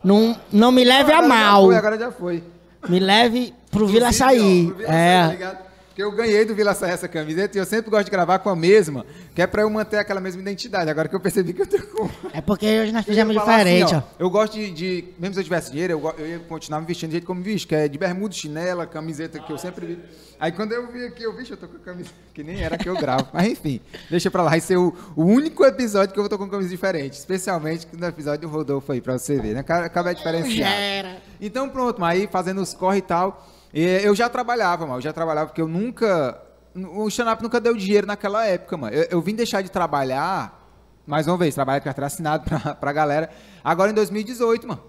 Não, 0.04 0.38
não 0.52 0.72
me 0.72 0.84
leve 0.84 1.12
a 1.12 1.20
Agora 1.20 1.28
já 1.34 1.36
mal. 1.44 1.66
foi, 1.66 1.76
agora 1.78 1.98
já 2.00 2.12
foi. 2.12 2.44
Me 2.90 3.00
leve 3.00 3.54
pro 3.70 3.86
Vila 3.88 4.10
Vila 4.10 4.10
Açaí, 4.10 4.74
tá 4.86 4.94
É. 4.94 5.28
ligado? 5.28 5.71
Porque 5.92 6.02
eu 6.02 6.12
ganhei 6.14 6.46
do 6.46 6.56
Vila 6.56 6.72
Açaí 6.72 6.92
essa 6.92 7.06
camiseta 7.06 7.58
e 7.58 7.60
eu 7.60 7.66
sempre 7.66 7.92
gosto 7.92 8.06
de 8.06 8.12
gravar 8.12 8.40
com 8.40 8.50
a 8.50 8.56
mesma, 8.56 9.06
que 9.36 9.42
é 9.42 9.46
pra 9.48 9.64
eu 9.64 9.70
manter 9.70 9.98
aquela 9.98 10.22
mesma 10.22 10.42
identidade. 10.42 10.90
Agora 10.90 11.10
que 11.10 11.16
eu 11.16 11.20
percebi 11.20 11.52
que 11.52 11.64
eu 11.64 11.68
tô 11.68 11.78
com. 11.88 12.10
É 12.32 12.40
porque 12.40 12.66
hoje 12.80 12.94
nós 12.94 13.04
fizemos 13.06 13.36
assim, 13.36 13.46
diferente, 13.46 13.94
ó, 13.94 13.98
ó. 13.98 14.04
Eu 14.18 14.30
gosto 14.30 14.54
de, 14.54 14.72
de- 14.72 15.06
Mesmo 15.20 15.34
se 15.34 15.42
eu 15.42 15.44
tivesse 15.44 15.70
dinheiro, 15.70 15.92
eu, 15.94 16.16
eu 16.18 16.28
ia 16.28 16.40
continuar 16.40 16.80
me 16.80 16.88
vestindo 16.88 17.10
do 17.10 17.12
jeito 17.12 17.28
como 17.28 17.42
me 17.42 17.46
visto, 17.46 17.68
que 17.68 17.76
é 17.76 17.90
de 17.90 17.98
bermuda, 17.98 18.34
chinela, 18.34 18.88
camiseta 18.88 19.38
que 19.38 19.52
eu 19.52 19.58
sempre 19.58 19.86
vi. 19.86 20.00
Aí 20.40 20.54
quando 20.54 20.72
eu 20.72 20.90
vi 20.90 21.06
aqui, 21.06 21.24
eu 21.24 21.36
vi, 21.36 21.52
eu 21.52 21.58
tô 21.58 21.68
com 21.68 21.76
a 21.76 21.80
camisa 21.82 22.10
que 22.34 22.42
nem 22.42 22.64
era 22.64 22.78
que 22.78 22.88
eu 22.88 22.96
gravo. 22.96 23.28
Mas 23.34 23.48
enfim, 23.48 23.82
deixa 24.10 24.32
pra 24.32 24.44
lá. 24.44 24.50
Vai 24.52 24.62
ser 24.62 24.78
o, 24.78 24.94
o 25.14 25.26
único 25.26 25.66
episódio 25.66 26.14
que 26.14 26.20
eu 26.20 26.24
vou 26.24 26.30
tô 26.30 26.38
com 26.38 26.48
camisa 26.50 26.70
diferente. 26.70 27.14
Especialmente 27.16 27.86
no 27.92 28.08
episódio 28.08 28.48
do 28.48 28.54
Rodolfo 28.54 28.94
aí, 28.94 29.02
pra 29.02 29.18
você 29.20 29.38
ver, 29.42 29.56
né? 29.56 29.60
Acaba 29.60 29.86
acaba 29.86 30.14
diferenciado. 30.16 31.20
Então 31.42 31.68
pronto, 31.68 32.00
mas 32.00 32.18
aí 32.22 32.28
fazendo 32.32 32.62
os 32.62 32.74
corre 32.74 33.00
e 33.00 33.02
tal. 33.02 33.46
Eu 33.74 34.14
já 34.16 34.28
trabalhava, 34.30 34.86
mano. 34.86 34.98
Eu 34.98 35.02
já 35.02 35.14
trabalhava 35.14 35.48
porque 35.50 35.62
eu 35.62 35.68
nunca. 35.68 36.40
O 36.76 37.08
stand-up 37.08 37.42
nunca 37.44 37.60
deu 37.60 37.76
dinheiro 37.76 38.08
naquela 38.08 38.46
época, 38.46 38.78
mano. 38.78 38.96
Eu, 38.96 39.08
eu 39.12 39.22
vim 39.22 39.36
deixar 39.36 39.62
de 39.62 39.70
trabalhar, 39.70 40.68
mais 41.06 41.28
uma 41.28 41.38
vez, 41.38 41.54
trabalhar 41.56 41.80
de 41.80 41.86
carteira 41.86 42.08
assinado 42.08 42.44
pra, 42.50 42.76
pra 42.76 42.94
galera, 42.94 43.30
agora 43.64 43.92
em 43.92 43.94
2018, 43.94 44.68
mano. 44.68 44.82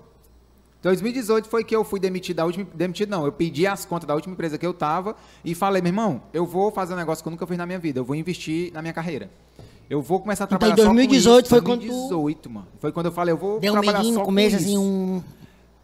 2018 0.82 1.48
foi 1.48 1.62
que 1.62 1.74
eu 1.74 1.84
fui 1.84 2.00
demitido 2.00 2.36
da 2.38 2.44
última. 2.44 2.66
Demitido 2.74 3.08
não, 3.10 3.24
eu 3.24 3.30
pedi 3.32 3.66
as 3.68 3.84
contas 3.84 4.06
da 4.06 4.14
última 4.14 4.32
empresa 4.34 4.58
que 4.58 4.66
eu 4.66 4.74
tava 4.74 5.14
e 5.44 5.54
falei, 5.54 5.80
meu 5.80 5.90
irmão, 5.90 6.22
eu 6.34 6.44
vou 6.44 6.72
fazer 6.72 6.94
um 6.94 6.96
negócio 6.96 7.22
que 7.22 7.28
eu 7.28 7.30
nunca 7.30 7.46
fiz 7.46 7.56
na 7.56 7.66
minha 7.66 7.78
vida. 7.78 8.00
Eu 8.00 8.04
vou 8.04 8.16
investir 8.16 8.72
na 8.72 8.82
minha 8.82 8.92
carreira. 8.92 9.30
Eu 9.88 10.02
vou 10.02 10.18
começar 10.20 10.44
a 10.44 10.46
Então, 10.46 10.58
trabalhar 10.58 10.80
em 10.82 10.84
2018 10.84 11.46
só 11.48 11.50
foi 11.56 11.60
com 11.60 11.66
quando 11.70 11.82
isso. 11.82 11.92
tu- 11.92 12.08
2018, 12.08 12.50
mano. 12.50 12.66
Foi 12.80 12.90
quando 12.90 13.06
eu 13.06 13.12
falei, 13.12 13.32
eu 13.32 13.36
vou 13.38 13.60
Deu 13.60 13.72
um 13.72 13.74
trabalhar 13.76 13.98
medinho 13.98 14.14
só 14.14 14.20
no 14.20 14.24
com 14.24 14.30
começo, 14.30 14.56
isso. 14.56 14.64
assim, 14.64 14.78
um. 14.78 15.22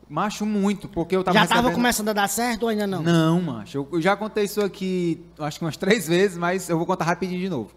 Macho 0.09 0.47
muito, 0.47 0.89
porque 0.89 1.15
eu 1.15 1.23
tava 1.23 1.39
Já 1.39 1.47
tava 1.47 1.55
recebendo- 1.61 1.75
começando 1.75 2.09
a 2.09 2.13
dar 2.15 2.29
certo 2.29 2.63
ou 2.63 2.69
ainda 2.71 2.87
não? 2.87 3.03
Não, 3.03 3.43
macho. 3.43 3.77
Eu, 3.79 3.89
eu 3.93 4.01
já 4.01 4.17
contei 4.17 4.45
isso 4.45 4.61
aqui, 4.63 5.23
acho 5.39 5.59
que 5.59 5.65
umas 5.65 5.77
três 5.77 6.09
vezes, 6.09 6.39
mas 6.39 6.69
eu 6.69 6.79
vou 6.79 6.87
contar 6.87 7.05
rapidinho 7.05 7.39
de 7.41 7.49
novo. 7.49 7.71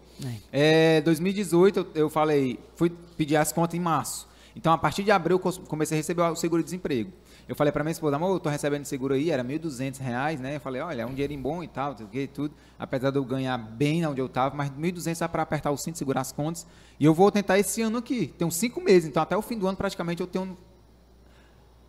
É, 0.52 1.00
2018, 1.02 1.78
eu, 1.78 1.86
eu 1.94 2.10
falei, 2.10 2.58
fui 2.74 2.90
pedir 3.16 3.36
as 3.36 3.52
contas 3.52 3.74
em 3.74 3.80
março. 3.80 4.26
Então, 4.54 4.72
a 4.72 4.78
partir 4.78 5.02
de 5.02 5.10
abril, 5.10 5.40
eu 5.42 5.52
comecei 5.66 5.96
a 5.96 5.98
receber 5.98 6.22
o 6.22 6.36
seguro-desemprego. 6.36 7.10
Eu 7.48 7.56
falei 7.56 7.72
pra 7.72 7.82
minha 7.82 7.92
esposa, 7.92 8.16
amor, 8.16 8.30
eu 8.34 8.40
tô 8.40 8.48
recebendo 8.48 8.84
seguro 8.84 9.14
aí, 9.14 9.30
era 9.30 9.42
1.200 9.42 9.98
reais, 9.98 10.40
né? 10.40 10.56
Eu 10.56 10.60
falei, 10.60 10.80
olha, 10.80 11.02
é 11.02 11.06
um 11.06 11.12
dinheirinho 11.12 11.40
bom 11.42 11.62
e 11.62 11.68
tal, 11.68 11.90
não 11.90 11.96
sei 11.96 12.06
o 12.06 12.08
que, 12.08 12.26
tudo. 12.28 12.54
Apesar 12.78 13.10
de 13.10 13.16
eu 13.18 13.24
ganhar 13.24 13.56
bem 13.58 14.06
onde 14.06 14.20
eu 14.20 14.28
tava, 14.28 14.54
mas 14.54 14.68
R$ 14.70 14.76
1.200 14.92 15.22
é 15.24 15.28
pra 15.28 15.42
apertar 15.42 15.70
o 15.70 15.76
cinto, 15.76 15.98
segurar 15.98 16.20
as 16.20 16.32
contas. 16.32 16.66
E 17.00 17.04
eu 17.04 17.12
vou 17.14 17.30
tentar 17.30 17.58
esse 17.58 17.82
ano 17.82 17.98
aqui. 17.98 18.28
Tem 18.38 18.46
uns 18.46 18.54
cinco 18.56 18.80
meses, 18.80 19.08
então 19.08 19.22
até 19.22 19.36
o 19.36 19.42
fim 19.42 19.58
do 19.58 19.66
ano, 19.66 19.76
praticamente, 19.76 20.20
eu 20.20 20.26
tenho 20.26 20.56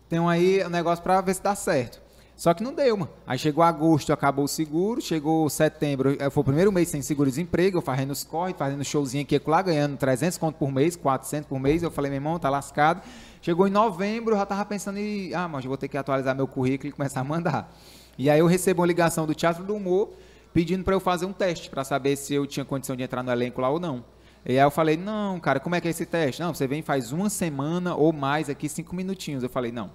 tenho 0.08 0.28
aí 0.28 0.62
o 0.62 0.66
um 0.66 0.70
negócio 0.70 1.02
pra 1.02 1.20
ver 1.20 1.34
se 1.34 1.42
dá 1.42 1.54
certo. 1.54 2.04
Só 2.36 2.52
que 2.52 2.64
não 2.64 2.74
deu, 2.74 2.96
mano. 2.96 3.10
Aí 3.26 3.38
chegou 3.38 3.62
agosto, 3.62 4.12
acabou 4.12 4.44
o 4.44 4.48
seguro, 4.48 5.00
chegou 5.00 5.48
setembro, 5.48 6.16
eh, 6.18 6.28
foi 6.30 6.40
o 6.40 6.44
primeiro 6.44 6.72
mês 6.72 6.88
sem 6.88 7.00
seguro-desemprego, 7.00 7.78
eu 7.78 7.82
fazendo 7.82 8.10
os 8.10 8.24
corre, 8.24 8.52
fazendo 8.54 8.84
showzinho 8.84 9.22
aqui 9.22 9.40
lá, 9.46 9.62
ganhando 9.62 9.96
300 9.96 10.36
conto 10.36 10.56
por 10.56 10.72
mês, 10.72 10.96
400 10.96 11.48
por 11.48 11.60
mês. 11.60 11.82
Eu 11.82 11.92
falei, 11.92 12.10
meu 12.10 12.16
irmão, 12.16 12.38
tá 12.38 12.50
lascado. 12.50 13.02
Chegou 13.40 13.68
em 13.68 13.70
novembro, 13.70 14.34
eu 14.34 14.38
já 14.38 14.46
tava 14.46 14.64
pensando 14.64 14.98
em, 14.98 15.32
ah, 15.32 15.46
mas 15.46 15.64
eu 15.64 15.68
vou 15.68 15.76
ter 15.76 15.86
que 15.86 15.96
atualizar 15.96 16.34
meu 16.34 16.48
currículo 16.48 16.88
e 16.88 16.92
começar 16.92 17.20
a 17.20 17.24
mandar. 17.24 17.72
E 18.18 18.28
aí 18.28 18.40
eu 18.40 18.46
recebo 18.46 18.80
uma 18.80 18.86
ligação 18.86 19.26
do 19.26 19.34
Teatro 19.34 19.62
do 19.62 19.74
Humor 19.74 20.10
pedindo 20.52 20.84
para 20.84 20.94
eu 20.94 21.00
fazer 21.00 21.26
um 21.26 21.32
teste 21.32 21.68
para 21.70 21.84
saber 21.84 22.16
se 22.16 22.34
eu 22.34 22.46
tinha 22.46 22.64
condição 22.64 22.96
de 22.96 23.02
entrar 23.02 23.22
no 23.22 23.30
elenco 23.30 23.60
lá 23.60 23.68
ou 23.68 23.78
não. 23.78 24.04
E 24.46 24.52
aí 24.52 24.58
eu 24.58 24.70
falei, 24.70 24.96
não, 24.96 25.40
cara, 25.40 25.58
como 25.58 25.74
é 25.74 25.80
que 25.80 25.88
é 25.88 25.90
esse 25.90 26.04
teste? 26.04 26.42
Não, 26.42 26.52
você 26.52 26.66
vem 26.66 26.82
faz 26.82 27.12
uma 27.12 27.30
semana 27.30 27.94
ou 27.94 28.12
mais 28.12 28.50
aqui, 28.50 28.68
cinco 28.68 28.94
minutinhos. 28.94 29.42
Eu 29.42 29.48
falei, 29.48 29.72
não. 29.72 29.90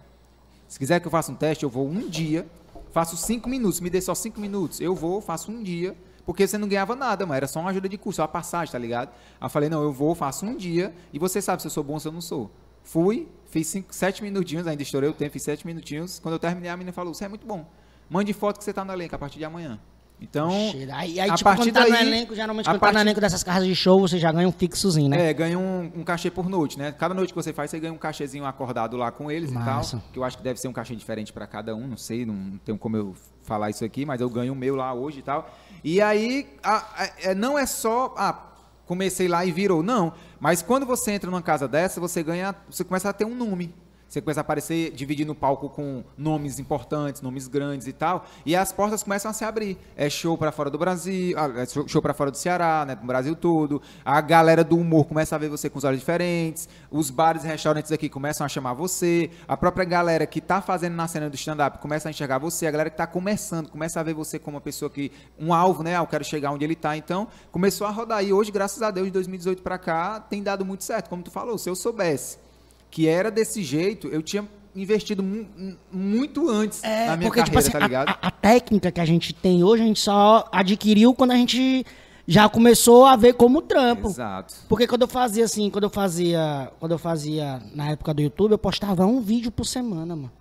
Se 0.67 0.79
quiser 0.79 0.99
que 0.99 1.05
eu 1.05 1.11
faça 1.11 1.31
um 1.31 1.35
teste, 1.35 1.63
eu 1.63 1.69
vou 1.69 1.87
um 1.87 2.09
dia, 2.09 2.47
faço 2.91 3.15
cinco 3.15 3.47
minutos, 3.47 3.79
me 3.79 3.89
dê 3.89 4.01
só 4.01 4.15
cinco 4.15 4.39
minutos. 4.39 4.81
Eu 4.81 4.95
vou, 4.95 5.21
faço 5.21 5.51
um 5.51 5.61
dia, 5.61 5.95
porque 6.25 6.47
você 6.47 6.57
não 6.57 6.67
ganhava 6.67 6.95
nada, 6.95 7.25
mas 7.25 7.37
era 7.37 7.47
só 7.47 7.59
uma 7.59 7.69
ajuda 7.69 7.87
de 7.87 7.97
curso, 7.97 8.17
só 8.17 8.23
a 8.23 8.27
passagem, 8.27 8.71
tá 8.71 8.79
ligado? 8.79 9.09
Aí 9.39 9.45
eu 9.45 9.49
falei, 9.49 9.69
não, 9.69 9.83
eu 9.83 9.91
vou, 9.91 10.15
faço 10.15 10.45
um 10.45 10.55
dia, 10.55 10.93
e 11.13 11.19
você 11.19 11.41
sabe 11.41 11.61
se 11.61 11.67
eu 11.67 11.71
sou 11.71 11.83
bom 11.83 11.93
ou 11.93 11.99
se 11.99 12.07
eu 12.07 12.11
não 12.11 12.21
sou. 12.21 12.49
Fui, 12.83 13.27
fiz 13.45 13.67
cinco, 13.67 13.93
sete 13.93 14.23
minutinhos, 14.23 14.65
ainda 14.65 14.81
estourei 14.81 15.09
o 15.09 15.13
tempo, 15.13 15.31
fiz 15.31 15.43
sete 15.43 15.65
minutinhos. 15.65 16.19
Quando 16.19 16.33
eu 16.33 16.39
terminei, 16.39 16.71
a 16.71 16.77
menina 16.77 16.91
falou, 16.91 17.13
você 17.13 17.25
é 17.25 17.27
muito 17.27 17.45
bom. 17.45 17.67
Mande 18.09 18.33
foto 18.33 18.57
que 18.57 18.63
você 18.63 18.73
tá 18.73 18.83
no 18.83 18.91
elenco 18.91 19.15
a 19.15 19.19
partir 19.19 19.37
de 19.37 19.45
amanhã. 19.45 19.79
Então, 20.21 20.51
aí, 20.93 21.19
aí 21.19 21.29
a 21.29 21.33
tipo, 21.35 21.43
partir 21.45 21.71
quando 21.71 21.73
tá 21.73 21.79
daí, 21.81 21.91
no 21.91 21.97
elenco, 21.97 22.35
geralmente 22.35 22.65
quando 22.65 22.73
tá 22.79 22.87
no 22.87 22.93
partir- 22.93 22.99
elenco 23.07 23.21
dessas 23.21 23.41
casas 23.43 23.65
de 23.67 23.73
show, 23.75 23.99
você 24.01 24.19
já 24.19 24.31
ganha 24.31 24.47
um 24.47 24.51
fixozinho, 24.51 25.09
né? 25.09 25.29
É, 25.29 25.33
ganha 25.33 25.57
um, 25.57 25.91
um 25.95 26.03
cachê 26.03 26.29
por 26.29 26.49
noite, 26.49 26.77
né? 26.77 26.91
Cada 26.91 27.13
noite 27.13 27.29
que 27.31 27.35
você 27.35 27.53
faz, 27.53 27.71
você 27.71 27.79
ganha 27.79 27.93
um 27.93 27.97
cachezinho 27.97 28.45
acordado 28.45 28.97
lá 28.97 29.11
com 29.11 29.31
eles 29.31 29.49
Massa. 29.49 29.95
e 29.95 29.99
tal. 29.99 30.09
Que 30.11 30.19
eu 30.19 30.23
acho 30.25 30.37
que 30.37 30.43
deve 30.43 30.59
ser 30.59 30.67
um 30.67 30.73
cachê 30.73 30.95
diferente 30.95 31.31
para 31.31 31.47
cada 31.47 31.73
um, 31.75 31.87
não 31.87 31.97
sei, 31.97 32.25
não 32.25 32.59
tenho 32.65 32.77
como 32.77 32.97
eu 32.97 33.15
falar 33.43 33.69
isso 33.69 33.85
aqui, 33.85 34.05
mas 34.05 34.19
eu 34.19 34.29
ganho 34.29 34.51
o 34.53 34.55
meu 34.55 34.75
lá 34.75 34.93
hoje 34.93 35.19
e 35.19 35.23
tal. 35.23 35.49
E 35.83 36.01
aí, 36.01 36.47
a- 36.61 36.85
a- 36.97 37.09
é, 37.23 37.33
não 37.35 37.57
é 37.57 37.65
só, 37.65 38.13
ah, 38.17 38.47
comecei 38.85 39.27
lá 39.27 39.45
e 39.45 39.51
virou, 39.51 39.81
não. 39.81 40.11
Mas 40.39 40.61
quando 40.61 40.85
você 40.85 41.11
entra 41.11 41.29
numa 41.31 41.41
casa 41.41 41.67
dessa, 41.67 42.01
você 42.01 42.21
ganha, 42.21 42.53
você 42.69 42.83
começa 42.83 43.07
a 43.09 43.13
ter 43.13 43.23
um 43.25 43.35
nome. 43.35 43.73
Você 44.09 44.21
começa 44.21 44.39
a 44.39 44.41
aparecer, 44.41 44.91
dividir 44.91 45.23
no 45.23 45.35
palco 45.35 45.69
com 45.69 46.03
nomes 46.17 46.57
importantes, 46.57 47.21
nomes 47.21 47.47
grandes 47.47 47.85
e 47.85 47.93
tal. 47.93 48.25
E 48.43 48.55
as 48.55 48.71
portas 48.71 49.03
começam 49.03 49.29
a 49.29 49.33
se 49.35 49.45
abrir. 49.45 49.77
É 49.95 50.09
show 50.09 50.35
para 50.35 50.51
fora 50.51 50.71
do 50.71 50.79
Brasil, 50.79 51.37
ah, 51.37 51.51
é 51.55 51.65
show 51.67 52.01
para 52.01 52.11
fora 52.11 52.31
do 52.31 52.37
Ceará, 52.37 52.85
né, 52.87 52.95
do 52.95 53.05
Brasil 53.05 53.35
todo. 53.35 53.79
A 54.03 54.19
galera 54.19 54.63
do 54.63 54.75
humor 54.75 55.05
começa 55.05 55.35
a 55.35 55.37
ver 55.37 55.47
você 55.47 55.69
com 55.69 55.77
os 55.77 55.83
olhos 55.83 55.99
diferentes. 55.99 56.67
Os 56.89 57.11
bares 57.11 57.43
e 57.43 57.47
restaurantes 57.47 57.91
aqui 57.91 58.09
começam 58.09 58.43
a 58.43 58.49
chamar 58.49 58.73
você. 58.73 59.29
A 59.47 59.55
própria 59.55 59.85
galera 59.85 60.25
que 60.25 60.41
tá 60.41 60.59
fazendo 60.59 60.95
na 60.95 61.07
cena 61.07 61.29
do 61.29 61.35
stand-up 61.35 61.77
começa 61.77 62.09
a 62.09 62.11
enxergar 62.11 62.39
você. 62.39 62.65
A 62.65 62.71
galera 62.71 62.89
que 62.89 62.97
tá 62.97 63.05
começando 63.05 63.69
começa 63.69 63.99
a 63.99 64.03
ver 64.03 64.15
você 64.15 64.39
como 64.39 64.55
uma 64.57 64.61
pessoa 64.61 64.89
que. 64.89 65.11
um 65.39 65.53
alvo, 65.53 65.83
né? 65.83 65.95
Ah, 65.95 66.01
eu 66.01 66.07
quero 66.07 66.23
chegar 66.23 66.49
onde 66.49 66.65
ele 66.65 66.75
tá. 66.75 66.97
Então, 66.97 67.27
começou 67.51 67.85
a 67.85 67.91
rodar. 67.91 68.23
E 68.23 68.33
hoje, 68.33 68.51
graças 68.51 68.81
a 68.81 68.89
Deus, 68.89 69.05
de 69.05 69.11
2018 69.11 69.61
para 69.61 69.77
cá, 69.77 70.19
tem 70.19 70.41
dado 70.41 70.65
muito 70.65 70.83
certo. 70.83 71.11
Como 71.11 71.21
tu 71.21 71.29
falou, 71.29 71.59
se 71.59 71.69
eu 71.69 71.75
soubesse 71.75 72.48
que 72.91 73.07
era 73.07 73.29
desse 73.31 73.63
jeito, 73.63 74.07
eu 74.07 74.21
tinha 74.21 74.47
investido 74.75 75.21
mu- 75.23 75.47
muito 75.91 76.49
antes 76.49 76.81
na 76.81 77.17
minha 77.17 77.29
porque, 77.29 77.41
carreira, 77.41 77.43
tipo 77.45 77.57
assim, 77.59 77.71
tá 77.71 77.77
a- 77.77 77.81
ligado? 77.81 78.09
A, 78.09 78.27
a 78.27 78.31
técnica 78.31 78.91
que 78.91 78.99
a 79.01 79.05
gente 79.05 79.33
tem 79.33 79.63
hoje, 79.63 79.83
a 79.83 79.85
gente 79.85 79.99
só 79.99 80.47
adquiriu 80.51 81.13
quando 81.13 81.31
a 81.31 81.35
gente 81.35 81.85
já 82.27 82.47
começou 82.47 83.05
a 83.05 83.15
ver 83.15 83.33
como 83.33 83.61
trampo. 83.61 84.07
Exato. 84.07 84.53
Porque 84.69 84.85
quando 84.87 85.01
eu 85.01 85.07
fazia 85.07 85.45
assim, 85.45 85.69
quando 85.69 85.85
eu 85.85 85.89
fazia, 85.89 86.71
quando 86.79 86.91
eu 86.91 86.99
fazia 86.99 87.61
na 87.73 87.89
época 87.89 88.13
do 88.13 88.21
YouTube, 88.21 88.51
eu 88.51 88.57
postava 88.57 89.05
um 89.05 89.19
vídeo 89.21 89.51
por 89.51 89.65
semana, 89.65 90.15
mano. 90.15 90.31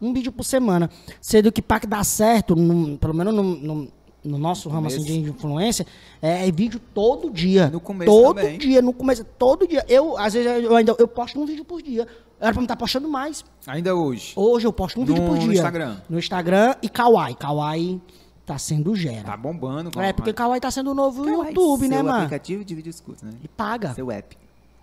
Um 0.00 0.12
vídeo 0.12 0.32
por 0.32 0.42
semana. 0.44 0.90
Sendo 1.20 1.52
que 1.52 1.62
para 1.62 1.78
que 1.80 1.86
dar 1.86 2.04
certo, 2.04 2.56
no- 2.56 2.98
pelo 2.98 3.14
menos 3.14 3.32
no, 3.32 3.88
no- 4.24 4.32
no 4.32 4.38
nosso 4.38 4.68
ramo 4.68 4.86
assim, 4.86 5.02
de 5.02 5.18
influência, 5.20 5.86
é, 6.20 6.50
vídeo 6.50 6.80
todo 6.94 7.30
dia. 7.30 7.68
No 7.70 7.80
começo 7.80 8.10
todo 8.10 8.36
também. 8.36 8.58
dia, 8.58 8.80
no 8.82 8.92
começo, 8.92 9.24
todo 9.38 9.66
dia. 9.66 9.84
Eu, 9.88 10.16
às 10.18 10.34
vezes, 10.34 10.64
eu 10.64 10.74
ainda 10.76 10.94
eu 10.98 11.08
posto 11.08 11.40
um 11.40 11.46
vídeo 11.46 11.64
por 11.64 11.82
dia. 11.82 12.06
Era 12.40 12.50
pra 12.52 12.60
me 12.60 12.64
estar 12.64 12.76
postando 12.76 13.08
mais. 13.08 13.44
Ainda 13.66 13.94
hoje. 13.94 14.32
Hoje 14.34 14.66
eu 14.66 14.72
posto 14.72 15.00
um 15.00 15.04
vídeo 15.04 15.22
No- 15.22 15.28
por 15.28 15.36
no 15.36 15.42
dia. 15.42 15.52
Instagram. 15.54 15.96
No 16.10 16.18
Instagram 16.18 16.74
e 16.82 16.88
Kawaii. 16.88 17.34
Kawaii 17.36 18.00
tá 18.44 18.58
sendo 18.58 18.96
gera. 18.96 19.22
Tá 19.22 19.36
bombando. 19.36 19.90
é, 20.00 20.12
porque 20.12 20.32
Kawaii 20.32 20.60
tá 20.60 20.70
sendo 20.70 20.90
o 20.90 20.94
novo 20.94 21.24
Kawaii, 21.24 21.48
YouTube, 21.54 21.86
né, 21.88 22.02
mano? 22.02 22.18
aplicativo 22.18 22.64
de 22.64 22.74
vídeo 22.74 22.90
escuta, 22.90 23.24
né? 23.26 23.32
E 23.44 23.46
paga. 23.48 23.94
Seu 23.94 24.10
app. 24.10 24.36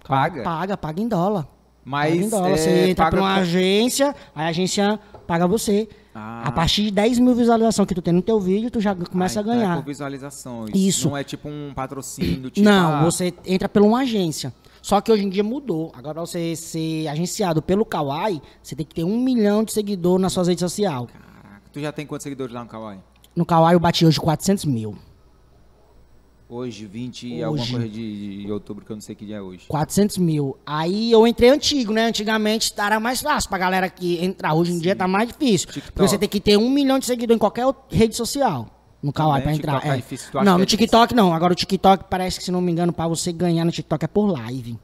Paga? 0.07 0.43
Paga, 0.43 0.77
paga 0.77 1.01
em 1.01 1.07
dólar. 1.07 1.47
Mas, 1.83 2.13
paga 2.13 2.25
em 2.25 2.29
dólar. 2.29 2.49
é, 2.51 2.57
você 2.57 2.69
entra 2.91 3.05
paga 3.05 3.17
pra 3.17 3.25
uma 3.25 3.35
agência, 3.35 4.15
aí 4.33 4.45
a 4.45 4.49
agência 4.49 4.99
paga 5.27 5.45
você. 5.45 5.89
Ah. 6.13 6.47
A 6.47 6.51
partir 6.51 6.83
de 6.83 6.91
10 6.91 7.19
mil 7.19 7.35
visualizações 7.35 7.87
que 7.87 7.93
tu 7.95 8.01
tem 8.01 8.13
no 8.13 8.21
teu 8.21 8.39
vídeo, 8.39 8.71
tu 8.71 8.79
já 8.81 8.95
começa 8.95 9.39
Ah, 9.39 9.41
a 9.41 9.43
então 9.43 9.53
É 9.53 9.57
ganhar. 9.57 9.75
por 9.77 9.85
visualizações. 9.85 10.71
Isso. 10.73 11.09
Não 11.09 11.17
é 11.17 11.23
tipo 11.23 11.47
um 11.47 11.71
patrocínio, 11.73 12.49
tipo. 12.49 12.65
Não, 12.67 12.93
ah, 12.95 13.03
você 13.03 13.33
entra 13.45 13.69
por 13.69 13.81
uma 13.81 13.99
agência. 13.99 14.53
Só 14.81 15.01
que 15.01 15.11
hoje 15.11 15.25
em 15.25 15.29
dia 15.29 15.43
mudou. 15.43 15.91
Agora, 15.95 16.15
pra 16.15 16.25
você 16.25 16.55
ser 16.55 17.07
agenciado 17.09 17.61
pelo 17.61 17.85
Kawaii, 17.85 18.41
você 18.63 18.75
tem 18.75 18.85
que 18.85 18.95
ter 18.95 19.03
um 19.03 19.19
milhão 19.19 19.63
de 19.63 19.71
seguidores 19.73 20.21
nas 20.21 20.33
suas 20.33 20.47
redes 20.47 20.61
sociais. 20.61 21.05
Caraca, 21.11 21.61
tu 21.71 21.79
já 21.79 21.91
tem 21.91 22.05
quantos 22.07 22.23
seguidores 22.23 22.53
lá 22.53 22.63
no 22.63 22.69
Kawaii? 22.69 22.99
No 23.35 23.45
Kawaii 23.45 23.75
eu 23.75 23.79
bati 23.79 24.05
hoje 24.05 24.19
400 24.19 24.65
mil. 24.65 24.95
Hoje, 26.51 26.87
20 26.87 27.27
e 27.27 27.33
Hoje. 27.33 27.43
alguma 27.43 27.67
coisa 27.67 27.87
de, 27.87 28.43
de 28.43 28.51
outubro, 28.51 28.83
que 28.83 28.91
eu 28.91 28.95
não 28.95 29.01
sei 29.01 29.13
que 29.13 29.23
dia 29.23 29.35
é 29.37 29.41
hoje. 29.41 29.65
400 29.67 30.17
mil. 30.17 30.57
Aí 30.65 31.11
eu 31.11 31.27
entrei 31.27 31.49
antigo, 31.51 31.93
né? 31.93 32.05
Antigamente 32.07 32.73
era 32.75 32.99
mais 32.99 33.21
fácil 33.21 33.47
pra 33.49 33.59
galera 33.59 33.87
que 33.87 34.23
entrar. 34.25 34.55
Hoje 34.55 34.71
em 34.71 34.79
dia 34.79 34.95
tá 34.95 35.07
mais 35.07 35.27
difícil. 35.29 35.67
TikTok. 35.67 35.91
Porque 35.93 36.07
você 36.09 36.17
tem 36.17 36.27
que 36.27 36.39
ter 36.39 36.57
um 36.57 36.67
milhão 36.69 36.97
de 36.97 37.05
seguidores 37.05 37.35
em 37.35 37.39
qualquer 37.39 37.67
rede 37.89 38.15
social. 38.15 38.67
No 39.01 39.13
Kawaii 39.13 39.43
pra 39.43 39.53
entrar. 39.53 39.79
Tá 39.79 39.93
é. 39.93 39.97
difícil, 39.97 40.29
Não, 40.43 40.57
no 40.57 40.63
é 40.63 40.65
TikTok 40.65 41.13
não. 41.13 41.33
Agora 41.33 41.53
o 41.53 41.55
TikTok 41.55 42.05
parece 42.09 42.39
que, 42.39 42.43
se 42.45 42.51
não 42.51 42.61
me 42.61 42.71
engano, 42.71 42.91
pra 42.91 43.07
você 43.07 43.31
ganhar 43.31 43.63
no 43.63 43.71
TikTok 43.71 44.03
é 44.03 44.07
por 44.07 44.25
live. 44.25 44.75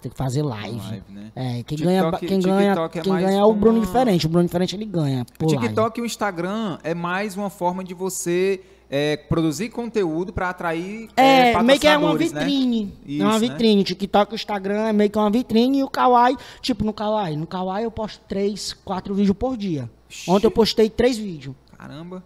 Tem 0.00 0.10
que 0.12 0.16
fazer 0.16 0.42
live. 0.42 0.78
Live, 0.78 1.02
né? 1.10 1.32
É, 1.34 1.52
quem 1.64 1.76
TikTok- 1.76 1.84
ganha, 1.84 2.12
quem 2.20 2.40
ganha, 2.40 2.70
TikTok 2.72 2.98
é 2.98 3.02
quem 3.02 3.12
mais 3.12 3.26
ganha 3.26 3.40
é 3.40 3.44
o 3.44 3.52
Bruno 3.52 3.78
uma- 3.80 3.84
Diferente. 3.84 4.26
O 4.26 4.28
Bruno 4.30 4.46
Diferente, 4.46 4.76
ele 4.76 4.86
ganha 4.86 5.22
O 5.22 5.38
por 5.38 5.46
live. 5.48 5.62
TikTok 5.64 5.98
e 5.98 6.02
o 6.02 6.06
Instagram 6.06 6.78
é 6.84 6.94
mais 6.94 7.36
uma 7.36 7.50
forma 7.50 7.82
de 7.84 7.92
você 7.94 8.62
é, 8.90 9.16
produzir 9.16 9.68
conteúdo 9.68 10.32
para 10.32 10.50
atrair 10.50 11.08
É, 11.16 11.52
é, 11.52 11.62
meio 11.62 11.78
que 11.78 11.86
é 11.86 11.96
uma 11.96 12.12
né? 12.12 12.18
vitrine. 12.18 12.92
é 13.06 13.10
Isso, 13.12 13.24
uma 13.24 13.32
né? 13.34 13.38
vitrine. 13.38 13.84
TikTok 13.84 14.32
e 14.32 14.34
o 14.34 14.36
Instagram 14.36 14.88
é 14.88 14.92
meio 14.92 15.08
que 15.08 15.16
uma 15.18 15.30
vitrine. 15.30 15.78
E 15.78 15.84
o 15.84 15.88
Kawaii, 15.88 16.36
tipo, 16.60 16.84
no 16.84 16.92
Kawaii. 16.92 17.36
No 17.36 17.46
Kawaii 17.46 17.84
eu 17.84 17.90
posto 17.90 18.20
três, 18.28 18.72
quatro 18.72 19.14
vídeos 19.14 19.36
por 19.36 19.56
dia. 19.56 19.88
Ontem 20.26 20.46
eu 20.46 20.50
postei 20.50 20.90
três 20.90 21.16
vídeos, 21.16 21.54
Caramba. 21.78 22.24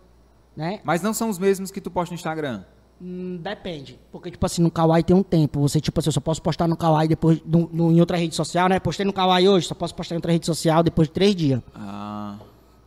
né? 0.57 0.81
Mas 0.83 1.03
não 1.03 1.13
são 1.13 1.29
os 1.29 1.39
mesmos 1.39 1.71
que 1.71 1.81
tu 1.83 1.91
posta 1.91 2.13
no 2.13 2.17
Instagram. 2.17 2.63
Hum, 3.03 3.39
depende. 3.43 3.99
Porque, 4.11 4.31
tipo 4.31 4.47
assim, 4.47 4.63
no 4.63 4.71
Kawaii 4.71 5.03
tem 5.03 5.15
um 5.15 5.23
tempo. 5.23 5.61
Você, 5.61 5.81
tipo 5.81 5.99
assim, 6.01 6.09
eu 6.09 6.13
só 6.13 6.21
posso 6.21 6.41
postar 6.41 6.67
no 6.67 6.77
Kawaii 6.77 7.09
depois, 7.09 7.43
no, 7.45 7.69
no- 7.71 7.93
em 7.93 8.01
outra 8.01 8.17
rede 8.17 8.35
social, 8.35 8.69
né? 8.69 8.81
Postei 8.81 9.05
no 9.05 9.13
Kawaii 9.13 9.47
hoje, 9.49 9.67
só 9.67 9.75
posso 9.75 9.95
postar 9.95 10.15
em 10.15 10.19
outra 10.19 10.33
rede 10.33 10.47
social 10.47 10.83
depois 10.83 11.09
de 11.09 11.13
três 11.15 11.35
dias. 11.35 11.61
Ah, 11.75 12.37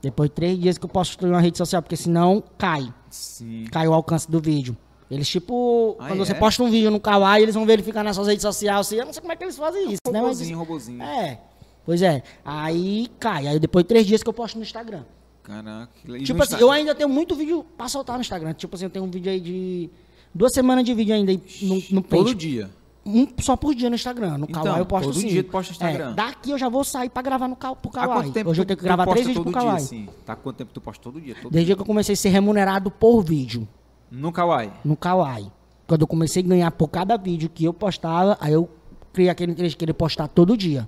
Depois 0.01 0.29
de 0.29 0.35
três 0.35 0.59
dias 0.59 0.77
que 0.77 0.85
eu 0.85 0.89
posto 0.89 1.25
em 1.25 1.29
uma 1.29 1.41
rede 1.41 1.57
social, 1.57 1.81
porque 1.81 1.95
senão 1.97 2.43
cai. 2.57 2.93
sim. 3.09 3.65
Cai 3.71 3.87
o 3.87 3.93
alcance 3.93 4.29
do 4.29 4.39
vídeo. 4.39 4.75
Eles, 5.09 5.27
tipo, 5.29 5.95
Ah, 5.99 6.07
quando 6.09 6.21
é? 6.21 6.25
você 6.25 6.35
posta 6.35 6.61
um 6.61 6.69
vídeo 6.69 6.91
no 6.91 6.99
Kawaii, 6.99 7.41
eles 7.43 7.55
vão 7.55 7.65
verificar 7.65 8.03
nas 8.03 8.15
suas 8.15 8.27
redes 8.27 8.41
sociais. 8.41 8.81
Assim, 8.87 8.97
eu 8.97 9.05
não 9.05 9.13
sei 9.13 9.21
como 9.21 9.31
é 9.31 9.35
que 9.37 9.43
eles 9.43 9.57
fazem 9.57 9.83
isso, 9.93 10.01
né? 10.07 10.11
Mas, 10.21 10.21
Robozinho, 10.21 10.57
robozinho. 10.59 11.01
é. 11.01 11.39
Pois 11.85 12.01
é. 12.01 12.21
Aí 12.43 13.07
cai. 13.17 13.47
Aí 13.47 13.59
depois 13.59 13.85
de 13.85 13.87
três 13.87 14.05
dias 14.05 14.21
que 14.21 14.27
eu 14.27 14.33
posto 14.33 14.57
no 14.57 14.63
Instagram. 14.63 15.03
Caraca. 15.41 15.89
E 16.05 16.23
tipo 16.23 16.43
assim, 16.43 16.55
Insta- 16.55 16.61
eu 16.65 16.69
ainda 16.69 16.93
tenho 16.93 17.07
muito 17.07 17.33
vídeo 17.35 17.65
pra 17.77 17.87
soltar 17.87 18.17
no 18.17 18.21
Instagram. 18.21 18.53
Tipo 18.53 18.75
assim, 18.75 18.83
eu 18.85 18.89
tenho 18.89 19.05
um 19.05 19.09
vídeo 19.09 19.31
aí 19.31 19.39
de. 19.39 19.89
Duas 20.35 20.51
semanas 20.53 20.83
de 20.83 20.93
vídeo 20.93 21.15
ainda 21.15 21.31
aí 21.31 21.41
no, 21.61 21.75
no 21.75 22.01
Todo 22.03 22.23
page. 22.25 22.35
dia. 22.35 22.69
Um 23.07 23.27
só 23.39 23.55
por 23.55 23.73
dia 23.73 23.89
no 23.89 23.95
Instagram. 23.95 24.37
No 24.39 24.45
Então, 24.49 24.63
Kawaii 24.63 24.81
eu 24.81 24.85
posto 24.85 25.05
todo 25.11 25.19
sim. 25.19 25.27
dia 25.27 25.43
tu 25.43 25.49
posta 25.49 25.71
no 25.71 25.75
Instagram. 25.75 26.11
É, 26.11 26.13
daqui 26.13 26.51
eu 26.51 26.57
já 26.57 26.67
vou 26.67 26.83
sair 26.83 27.09
pra 27.09 27.21
gravar 27.21 27.47
no, 27.47 27.55
pro 27.55 27.71
Há 27.71 27.89
Kawaii. 27.91 28.21
quanto 28.23 28.33
tempo 28.33 28.49
Hoje 28.49 28.61
eu 28.61 28.65
tenho 28.65 28.77
que 28.77 28.83
gravar 28.83 29.05
três 29.07 29.25
vídeos 29.27 29.43
pro 29.43 29.51
todo 29.51 29.53
dia, 29.61 29.69
Kawaii. 29.69 29.83
assim? 29.85 30.09
Tá 30.25 30.35
quanto 30.35 30.55
tempo 30.57 30.71
tu 30.73 30.81
posta 30.81 31.01
todo 31.03 31.21
dia? 31.21 31.35
Todo 31.41 31.51
Desde 31.51 31.65
dia. 31.67 31.75
que 31.75 31.81
eu 31.81 31.85
comecei 31.85 32.13
a 32.13 32.17
ser 32.17 32.29
remunerado 32.29 32.91
por 32.91 33.21
vídeo. 33.23 33.67
No 34.11 34.31
Kawaii. 34.31 34.71
no 34.83 34.95
Kawaii. 34.97 35.51
Quando 35.87 36.01
eu 36.01 36.07
comecei 36.07 36.43
a 36.43 36.45
ganhar 36.45 36.71
por 36.71 36.89
cada 36.89 37.15
vídeo 37.17 37.49
que 37.49 37.63
eu 37.63 37.73
postava, 37.73 38.37
aí 38.41 38.51
eu 38.53 38.69
criei 39.13 39.29
aquele 39.29 39.53
interesse 39.53 39.71
de 39.71 39.77
querer 39.77 39.93
postar 39.93 40.27
todo 40.27 40.57
dia. 40.57 40.87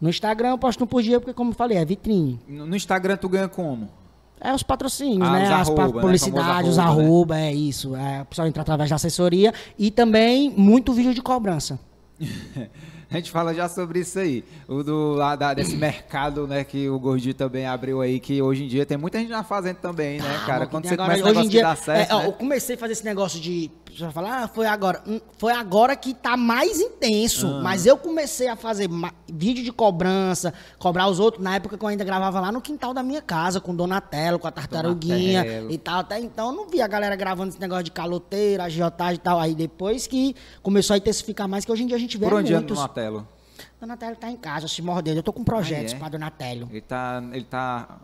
No 0.00 0.08
Instagram 0.08 0.50
eu 0.50 0.58
posto 0.58 0.84
um 0.84 0.86
por 0.86 1.02
dia, 1.02 1.20
porque 1.20 1.34
como 1.34 1.50
eu 1.50 1.54
falei, 1.54 1.76
é 1.76 1.84
vitrine. 1.84 2.38
No 2.48 2.74
Instagram 2.74 3.16
tu 3.16 3.28
ganha 3.28 3.48
como? 3.48 3.88
É 4.40 4.52
os 4.54 4.62
patrocínios, 4.62 5.28
Ah, 5.28 5.32
né? 5.32 5.44
os 5.44 5.50
As 5.50 5.68
arroba, 5.68 5.86
né? 5.86 6.00
publicidades, 6.00 6.70
os 6.70 6.76
Famoso 6.76 6.80
arroba, 6.80 7.02
arroba, 7.34 7.38
é 7.40 7.52
isso. 7.54 7.94
É, 7.96 8.22
o 8.22 8.24
pessoal 8.26 8.46
entra 8.48 8.62
através 8.62 8.88
da 8.90 8.96
assessoria. 8.96 9.52
E 9.78 9.90
também 9.90 10.50
muito 10.50 10.92
vídeo 10.92 11.12
de 11.14 11.22
cobrança. 11.22 11.78
A 13.10 13.16
gente 13.16 13.30
fala 13.30 13.54
já 13.54 13.66
sobre 13.70 14.00
isso 14.00 14.18
aí. 14.18 14.44
O 14.68 14.82
do 14.82 15.14
lá 15.14 15.34
da- 15.34 15.54
desse 15.54 15.74
mercado, 15.76 16.46
né, 16.46 16.62
que 16.62 16.90
o 16.90 16.98
Gordinho 16.98 17.32
também 17.32 17.64
abriu 17.64 18.02
aí, 18.02 18.20
que 18.20 18.42
hoje 18.42 18.64
em 18.64 18.68
dia 18.68 18.84
tem 18.84 18.98
muita 18.98 19.18
gente 19.18 19.30
já 19.30 19.42
fazendo 19.42 19.76
também, 19.76 20.20
né, 20.20 20.42
cara? 20.44 20.64
Ah, 20.64 20.66
Quando 20.66 20.82
tem 20.82 20.90
você 20.90 20.94
agora- 20.94 21.12
começa 21.18 21.26
a 21.26 21.30
hoje 21.40 21.46
em 21.46 21.50
dia, 21.50 21.62
dar 21.62 21.76
certo, 21.78 22.10
é, 22.10 22.14
ó, 22.14 22.18
né? 22.18 22.26
eu 22.26 22.32
comecei 22.32 22.74
a 22.74 22.78
fazer 22.78 22.92
esse 22.92 23.04
negócio 23.06 23.40
de 23.40 23.70
vai 23.98 24.10
falar, 24.12 24.42
ah, 24.44 24.48
foi 24.48 24.66
agora. 24.66 25.02
Hum, 25.06 25.20
Foi 25.38 25.52
agora 25.52 25.94
que 25.96 26.14
tá 26.14 26.36
mais 26.36 26.80
intenso. 26.80 27.46
Ah. 27.46 27.60
Mas 27.62 27.86
eu 27.86 27.96
comecei 27.96 28.48
a 28.48 28.56
fazer 28.56 28.88
vídeo 29.32 29.62
de 29.64 29.72
cobrança, 29.72 30.52
cobrar 30.78 31.08
os 31.08 31.18
outros, 31.20 31.42
na 31.42 31.56
época 31.56 31.76
que 31.78 31.84
eu 31.84 31.88
ainda 31.88 32.04
gravava 32.04 32.40
lá 32.40 32.50
no 32.52 32.60
quintal 32.60 32.92
da 32.92 33.02
minha 33.02 33.22
casa, 33.22 33.60
com 33.60 33.74
Donatello, 33.74 34.38
com 34.38 34.46
a 34.46 34.50
tartaruguinha 34.50 35.42
Donatello. 35.42 35.70
e 35.70 35.78
tal. 35.78 36.00
Até 36.00 36.18
então 36.20 36.48
eu 36.50 36.52
não 36.56 36.68
via 36.68 36.84
a 36.84 36.88
galera 36.88 37.16
gravando 37.16 37.50
esse 37.50 37.60
negócio 37.60 37.84
de 37.84 37.90
caloteira, 37.90 38.64
agiotagem 38.64 39.14
e 39.16 39.18
tal. 39.18 39.38
Aí 39.40 39.54
depois 39.54 40.06
que 40.06 40.34
começou 40.62 40.94
a 40.94 40.98
intensificar 40.98 41.48
mais, 41.48 41.64
que 41.64 41.72
hoje 41.72 41.82
em 41.82 41.86
dia 41.86 41.96
a 41.96 42.00
gente 42.00 42.16
vê 42.18 42.26
Por 42.26 42.34
onde 42.38 42.52
anda 42.52 42.60
muitos. 42.60 42.76
Donatello? 42.76 43.26
Donatello 43.80 44.16
tá 44.16 44.30
em 44.30 44.36
casa, 44.36 44.66
se 44.68 44.82
mordendo. 44.82 45.18
Eu 45.18 45.22
tô 45.22 45.32
com 45.32 45.44
projetos 45.44 45.92
Ah, 45.92 45.96
é? 45.96 45.98
pra 46.00 46.08
Donatello. 46.08 46.68
Ele 46.70 46.80
tá, 46.80 47.22
ele 47.32 47.44
tá 47.44 47.98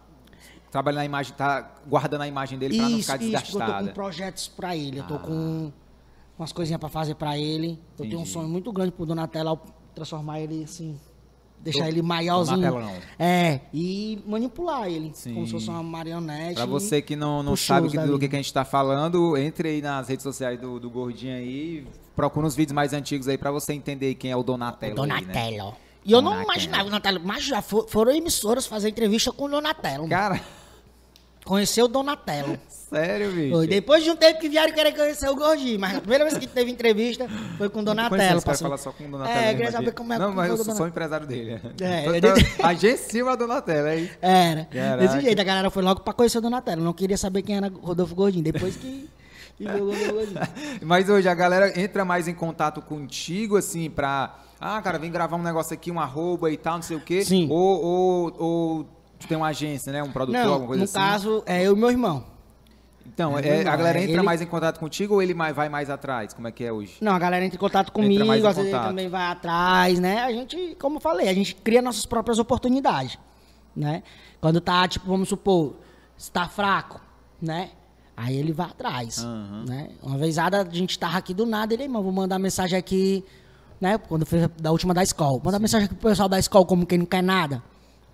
trabalhando 0.75 0.99
na 0.99 1.05
imagem, 1.05 1.35
tá 1.37 1.71
guardando 1.87 2.23
a 2.23 2.27
imagem 2.27 2.59
dele 2.59 2.77
pra 2.77 2.89
não 2.89 2.99
ficar 2.99 3.13
eu 3.15 3.19
tô 3.21 3.25
com 3.25 3.31
desgastada. 3.31 3.93
projetos 3.93 4.49
pra 4.49 4.77
ele. 4.77 4.99
Eu 4.99 5.05
tô 5.05 5.19
com 5.21 5.73
umas 6.37 6.51
coisinhas 6.53 6.81
pra 6.81 6.89
fazer 6.89 7.15
pra 7.15 7.39
ele. 7.39 7.79
Eu 7.97 8.05
tenho 8.05 8.19
um 8.19 8.23
Entendi. 8.23 8.31
sonho 8.33 8.49
muito 8.49 8.73
grande 8.73 8.91
pro 8.91 9.07
Donatello 9.07 9.61
transformar 9.95 10.41
ele 10.41 10.65
assim. 10.65 10.99
Deixar 11.61 11.85
Do- 11.85 11.89
ele 11.91 12.03
maiorzinho. 12.03 12.59
Donatelão. 12.61 12.93
É, 13.19 13.61
e 13.73 14.21
manipular 14.27 14.89
ele. 14.89 15.13
Sim. 15.15 15.33
Como 15.35 15.47
se 15.47 15.53
fosse 15.53 15.71
uma 15.71 15.81
marionete. 15.83 16.55
Pra 16.57 16.67
você 16.67 17.01
que 17.01 17.15
não, 17.15 17.41
não 17.43 17.55
sabe 17.55 17.89
que- 17.89 17.97
do 17.97 18.19
que, 18.19 18.29
que 18.29 18.35
a 18.35 18.39
gente 18.41 18.53
tá 18.53 18.65
falando, 18.65 19.37
entre 19.37 19.69
aí 19.69 19.81
nas 19.81 20.09
redes 20.09 20.25
sociais 20.25 20.61
do, 20.61 20.81
do 20.81 20.91
Gordinho 20.91 21.37
aí, 21.37 21.87
procura 22.17 22.47
uns 22.47 22.57
vídeos 22.57 22.75
mais 22.75 22.93
antigos 22.93 23.29
aí 23.29 23.39
pra 23.39 23.53
você 23.53 23.73
entender 23.73 24.17
quem 24.17 24.33
é 24.33 24.37
o 24.37 24.43
Donatello. 24.43 25.01
aí, 25.05 25.09
né? 25.09 25.15
Donatello. 25.21 25.75
E 26.05 26.13
eu 26.13 26.21
não 26.21 26.33
Donatello. 26.33 26.53
imaginava 26.53 26.83
o 26.83 26.87
Donatello. 26.87 27.21
Mas 27.25 27.45
já 27.45 27.63
fo- 27.63 27.87
foram 27.89 28.13
emissoras 28.13 28.67
fazer 28.67 28.89
entrevista 28.91 29.33
com 29.33 29.45
o 29.45 29.49
Donatello. 29.49 30.07
Cara, 30.07 30.39
Conheceu 31.45 31.85
o 31.85 31.89
Donatello. 31.89 32.59
sério, 32.69 33.31
bicho. 33.33 33.55
Foi. 33.55 33.67
Depois 33.67 34.03
de 34.03 34.11
um 34.11 34.17
tempo 34.17 34.41
que 34.41 34.49
vieram 34.49 34.73
querer 34.73 34.93
conhecer 34.93 35.29
o 35.29 35.35
Gordinho, 35.37 35.79
mas 35.79 35.97
a 35.97 36.01
primeira 36.01 36.25
vez 36.25 36.39
que 36.39 36.47
teve 36.47 36.71
entrevista 36.71 37.27
foi 37.59 37.69
com 37.69 37.81
o 37.81 37.85
Donatello. 37.85 38.41
passou- 38.41 38.67
falar 38.67 38.79
só 38.79 38.93
com 38.93 39.05
o 39.05 39.11
Donatello. 39.11 39.39
É, 39.39 39.55
queria 39.55 39.71
saber 39.73 39.93
como 39.93 40.13
é 40.13 40.19
Não, 40.19 40.33
mas 40.33 40.49
eu 40.49 40.57
sou 40.57 40.65
Donatello. 40.67 40.89
empresário 40.89 41.27
dele. 41.27 41.61
É, 41.81 42.03
Tô- 42.05 42.15
eu 42.15 42.21
tô- 42.21 42.33
disse- 42.33 42.63
Agencia 42.63 43.27
o 43.27 43.37
Donatello, 43.37 43.89
é 43.89 43.97
isso. 43.97 44.13
Era. 44.23 44.65
Caraca. 44.65 44.97
Desse 45.03 45.21
jeito, 45.21 45.41
a 45.41 45.45
galera 45.45 45.71
foi 45.71 45.83
logo 45.83 46.01
pra 46.01 46.13
conhecer 46.15 46.39
o 46.39 46.41
Donatello. 46.41 46.83
Não 46.83 46.93
queria 46.93 47.19
saber 47.19 47.43
quem 47.43 47.57
era 47.57 47.69
Rodolfo 47.69 48.15
Gordinho. 48.15 48.43
Depois 48.45 48.77
que, 48.77 49.11
que. 49.59 49.65
Mas 50.83 51.09
hoje 51.09 51.29
a 51.29 51.35
galera 51.35 51.79
entra 51.79 52.05
mais 52.05 52.29
em 52.29 52.35
contato 52.35 52.81
contigo, 52.81 53.57
assim, 53.57 53.91
pra. 53.91 54.39
Ah, 54.61 54.81
cara, 54.81 54.99
vem 54.99 55.11
gravar 55.11 55.37
um 55.37 55.43
negócio 55.43 55.75
aqui, 55.75 55.91
um 55.91 56.01
arroba 56.01 56.51
e 56.51 56.57
tal, 56.57 56.77
não 56.77 56.83
sei 56.83 56.97
o 56.97 57.01
quê. 57.01 57.23
Sim. 57.25 57.49
Ou, 57.51 57.83
ou, 57.85 58.35
ou 58.39 58.87
tu 59.19 59.27
tem 59.29 59.37
uma 59.37 59.49
agência, 59.49 59.93
né? 59.93 60.03
Um 60.03 60.11
produtor, 60.13 60.41
Não, 60.45 60.53
alguma 60.53 60.67
coisa 60.69 60.81
no 60.81 60.85
assim. 60.85 60.95
caso, 60.95 61.43
é 61.47 61.63
eu 61.63 61.75
e 61.77 61.79
meu 61.79 61.91
irmão. 61.91 62.25
Então, 63.07 63.39
É, 63.39 63.47
é, 63.63 63.69
a 63.69 63.77
galera 63.77 63.99
é, 63.99 64.03
entra 64.03 64.15
ele- 64.17 64.23
mais 64.23 64.41
em 64.41 64.47
contato 64.47 64.81
contigo 64.81 65.15
ou 65.15 65.23
ele 65.23 65.35
mais, 65.35 65.55
vai 65.55 65.69
mais 65.69 65.91
atrás? 65.91 66.33
Como 66.33 66.49
é 66.49 66.53
que 66.53 66.65
é 66.65 66.73
hoje? 66.73 66.97
Não, 67.01 67.13
a 67.13 67.19
galera 67.19 67.45
entra 67.45 67.57
em 67.57 67.61
contato 67.61 67.89
Entra 67.91 67.93
comigo, 68.03 68.25
mais 68.27 68.43
em 68.43 68.47
às 68.47 68.57
vezes 68.57 68.69
ele 68.71 68.77
contato. 68.79 68.89
também 68.91 69.09
vai 69.09 69.27
atrás, 69.27 69.99
né? 70.01 70.23
A 70.23 70.33
gente, 70.33 70.77
como 70.81 70.97
eu 70.97 71.01
falei, 71.01 71.29
a 71.29 71.35
gente 71.35 71.55
cria 71.55 71.83
nossas 71.83 72.07
próprias 72.07 72.39
oportunidades, 72.39 73.19
né? 73.77 74.03
Quando 74.41 74.61
tá, 74.61 74.89
tipo, 74.89 75.07
vamos 75.07 75.29
supor, 75.29 75.75
está 76.17 76.49
fraco, 76.49 77.01
né? 77.41 77.71
Aí 78.17 78.37
ele 78.37 78.53
vai 78.53 78.67
atrás, 78.67 79.19
Aham. 79.19 79.65
né? 79.69 79.91
Uma 80.03 80.17
vez 80.17 80.39
a 80.39 80.49
gente 80.73 80.99
tava 80.99 81.19
aqui 81.19 81.35
do 81.35 81.45
nada, 81.45 81.75
ele, 81.75 81.83
irmão, 81.83 82.03
vou 82.03 82.13
mandar 82.13 82.39
mensagem 82.39 82.79
aqui, 82.79 83.23
né? 83.81 83.99
Quando 83.99 84.25
fez 84.25 84.49
da 84.59 84.71
última 84.73 84.95
da 84.95 85.03
escola. 85.03 85.41
Manda 85.45 85.59
mensagem 85.59 85.87
aqui 85.87 85.95
pro 85.95 86.09
pessoal 86.09 86.29
da 86.29 86.39
escola 86.39 86.65
como 86.65 86.87
quem 86.87 86.99
não 86.99 87.07
quer 87.07 87.23
nada. 87.23 87.63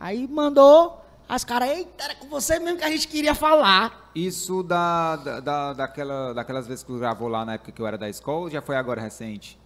Aí 0.01 0.27
mandou, 0.27 0.99
as 1.29 1.45
caras, 1.45 1.69
eita, 1.71 2.05
era 2.05 2.15
com 2.15 2.27
você 2.29 2.59
mesmo 2.59 2.79
que 2.79 2.85
a 2.85 2.91
gente 2.91 3.07
queria 3.07 3.35
falar. 3.35 4.11
Isso 4.15 4.63
da, 4.63 5.17
da, 5.17 5.41
da- 5.41 5.73
daquela, 5.75 6.33
daquelas 6.33 6.67
vezes 6.67 6.83
que 6.83 6.91
tu 6.91 6.99
gravou 6.99 7.29
lá 7.29 7.45
na 7.45 7.55
época 7.55 7.71
que 7.71 7.81
eu 7.83 7.87
era 7.87 7.99
da 7.99 8.09
escola 8.09 8.39
ou 8.41 8.51
já 8.51 8.63
foi 8.63 8.77
agora 8.77 9.01
recente? 9.01 9.59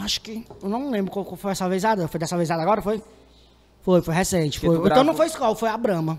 Acho 0.00 0.20
que. 0.20 0.46
Eu 0.62 0.68
não 0.68 0.90
lembro 0.90 1.10
qual, 1.12 1.24
qual 1.24 1.36
foi 1.36 1.52
essa 1.52 1.68
vezada. 1.68 2.06
Foi 2.08 2.18
dessa 2.18 2.36
vezada 2.36 2.62
agora? 2.62 2.80
Foi? 2.80 3.02
Foi, 3.82 4.00
foi 4.02 4.14
recente. 4.14 4.58
Foi. 4.60 4.68
Então 4.70 4.82
gravou- 4.82 5.04
não 5.04 5.14
foi 5.14 5.26
escola, 5.26 5.54
foi 5.54 5.68
a 5.68 5.76
Brahma. 5.76 6.18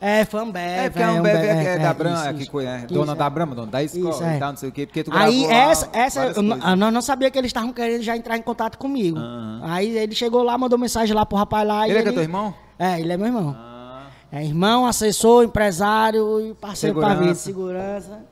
É, 0.00 0.24
foi 0.24 0.38
a 0.38 0.42
Ambev. 0.44 0.64
É, 0.64 0.90
porque 0.90 1.02
a 1.02 1.10
Ambev 1.10 1.36
é, 1.36 1.46
é, 1.46 1.64
é, 1.74 1.78
da 1.78 1.92
Brahma, 1.92 2.30
isso. 2.30 2.34
que 2.38 2.46
coisa, 2.50 2.68
é, 2.70 2.86
dona 2.86 3.12
é. 3.12 3.14
da 3.16 3.28
Brahma, 3.28 3.54
dona 3.56 3.70
da 3.72 3.82
escola 3.82 4.10
Isso, 4.10 4.22
é. 4.22 4.36
e 4.36 4.38
tal, 4.38 4.50
não 4.50 4.56
sei 4.56 4.68
o 4.68 4.72
quê. 4.72 4.86
Porque 4.86 5.02
tu 5.02 5.10
Aí 5.12 5.44
essa, 5.46 5.88
essa 5.92 6.20
eu, 6.26 6.42
não- 6.42 6.50
coisas. 6.56 6.70
eu 6.70 6.76
não, 6.76 6.90
não 6.92 7.02
sabia 7.02 7.30
que 7.32 7.36
eles 7.38 7.48
estavam 7.48 7.72
querendo 7.72 8.02
já 8.02 8.16
entrar 8.16 8.36
em 8.36 8.42
contato 8.42 8.78
comigo. 8.78 9.18
Aham. 9.18 9.60
Aí 9.64 9.98
ele 9.98 10.14
chegou 10.14 10.42
lá, 10.44 10.56
mandou 10.56 10.78
mensagem 10.78 11.14
lá 11.14 11.26
pro 11.26 11.36
rapaz 11.36 11.66
lá. 11.66 11.88
e 11.88 11.90
Ele 11.90 11.98
é 11.98 12.02
que 12.02 12.08
é 12.10 12.12
teu 12.12 12.22
irmão? 12.22 12.54
É, 12.78 13.00
ele 13.00 13.12
é 13.12 13.16
meu 13.16 13.26
irmão. 13.26 13.56
Ah, 13.58 14.06
É 14.30 14.44
irmão, 14.44 14.86
assessor, 14.86 15.42
empresário 15.44 16.40
e 16.50 16.54
parceiro 16.54 17.00
pra 17.00 17.14
vida, 17.14 17.34
Segurança. 17.34 18.02
segurança. 18.06 18.28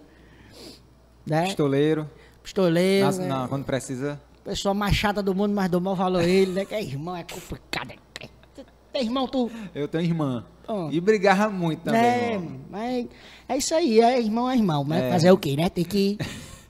Né? 1.26 1.44
pistoleiro. 1.46 2.08
Pistoleiro. 2.42 3.06
Nas- 3.06 3.18
né? 3.18 3.26
na- 3.26 3.48
quando 3.48 3.64
precisa. 3.64 4.20
Pessoa 4.44 4.72
mais 4.72 4.94
chata 4.94 5.20
do 5.20 5.34
mundo, 5.34 5.52
mas 5.52 5.68
dou 5.68 5.80
mau 5.80 5.96
valor 5.96 6.22
ele, 6.22 6.52
né? 6.52 6.64
Que 6.64 6.74
é 6.76 6.80
irmão, 6.82 7.16
é 7.16 7.24
complicado. 7.24 7.90
é- 7.90 8.05
Tem 8.96 9.04
irmão, 9.04 9.28
tu. 9.28 9.50
Eu 9.74 9.86
tenho 9.86 10.04
irmã. 10.04 10.44
E 10.90 11.00
brigava 11.00 11.48
muito 11.50 11.80
também. 11.80 12.00
É, 12.00 12.40
mas 12.70 13.06
é 13.48 13.56
isso 13.58 13.74
aí, 13.74 14.00
é 14.00 14.18
irmão, 14.18 14.50
é 14.50 14.56
irmão. 14.56 14.84
Mas 14.84 15.02
É. 15.02 15.10
fazer 15.10 15.30
o 15.30 15.36
quê, 15.36 15.54
né? 15.54 15.68
Tem 15.68 15.84
que. 15.84 16.18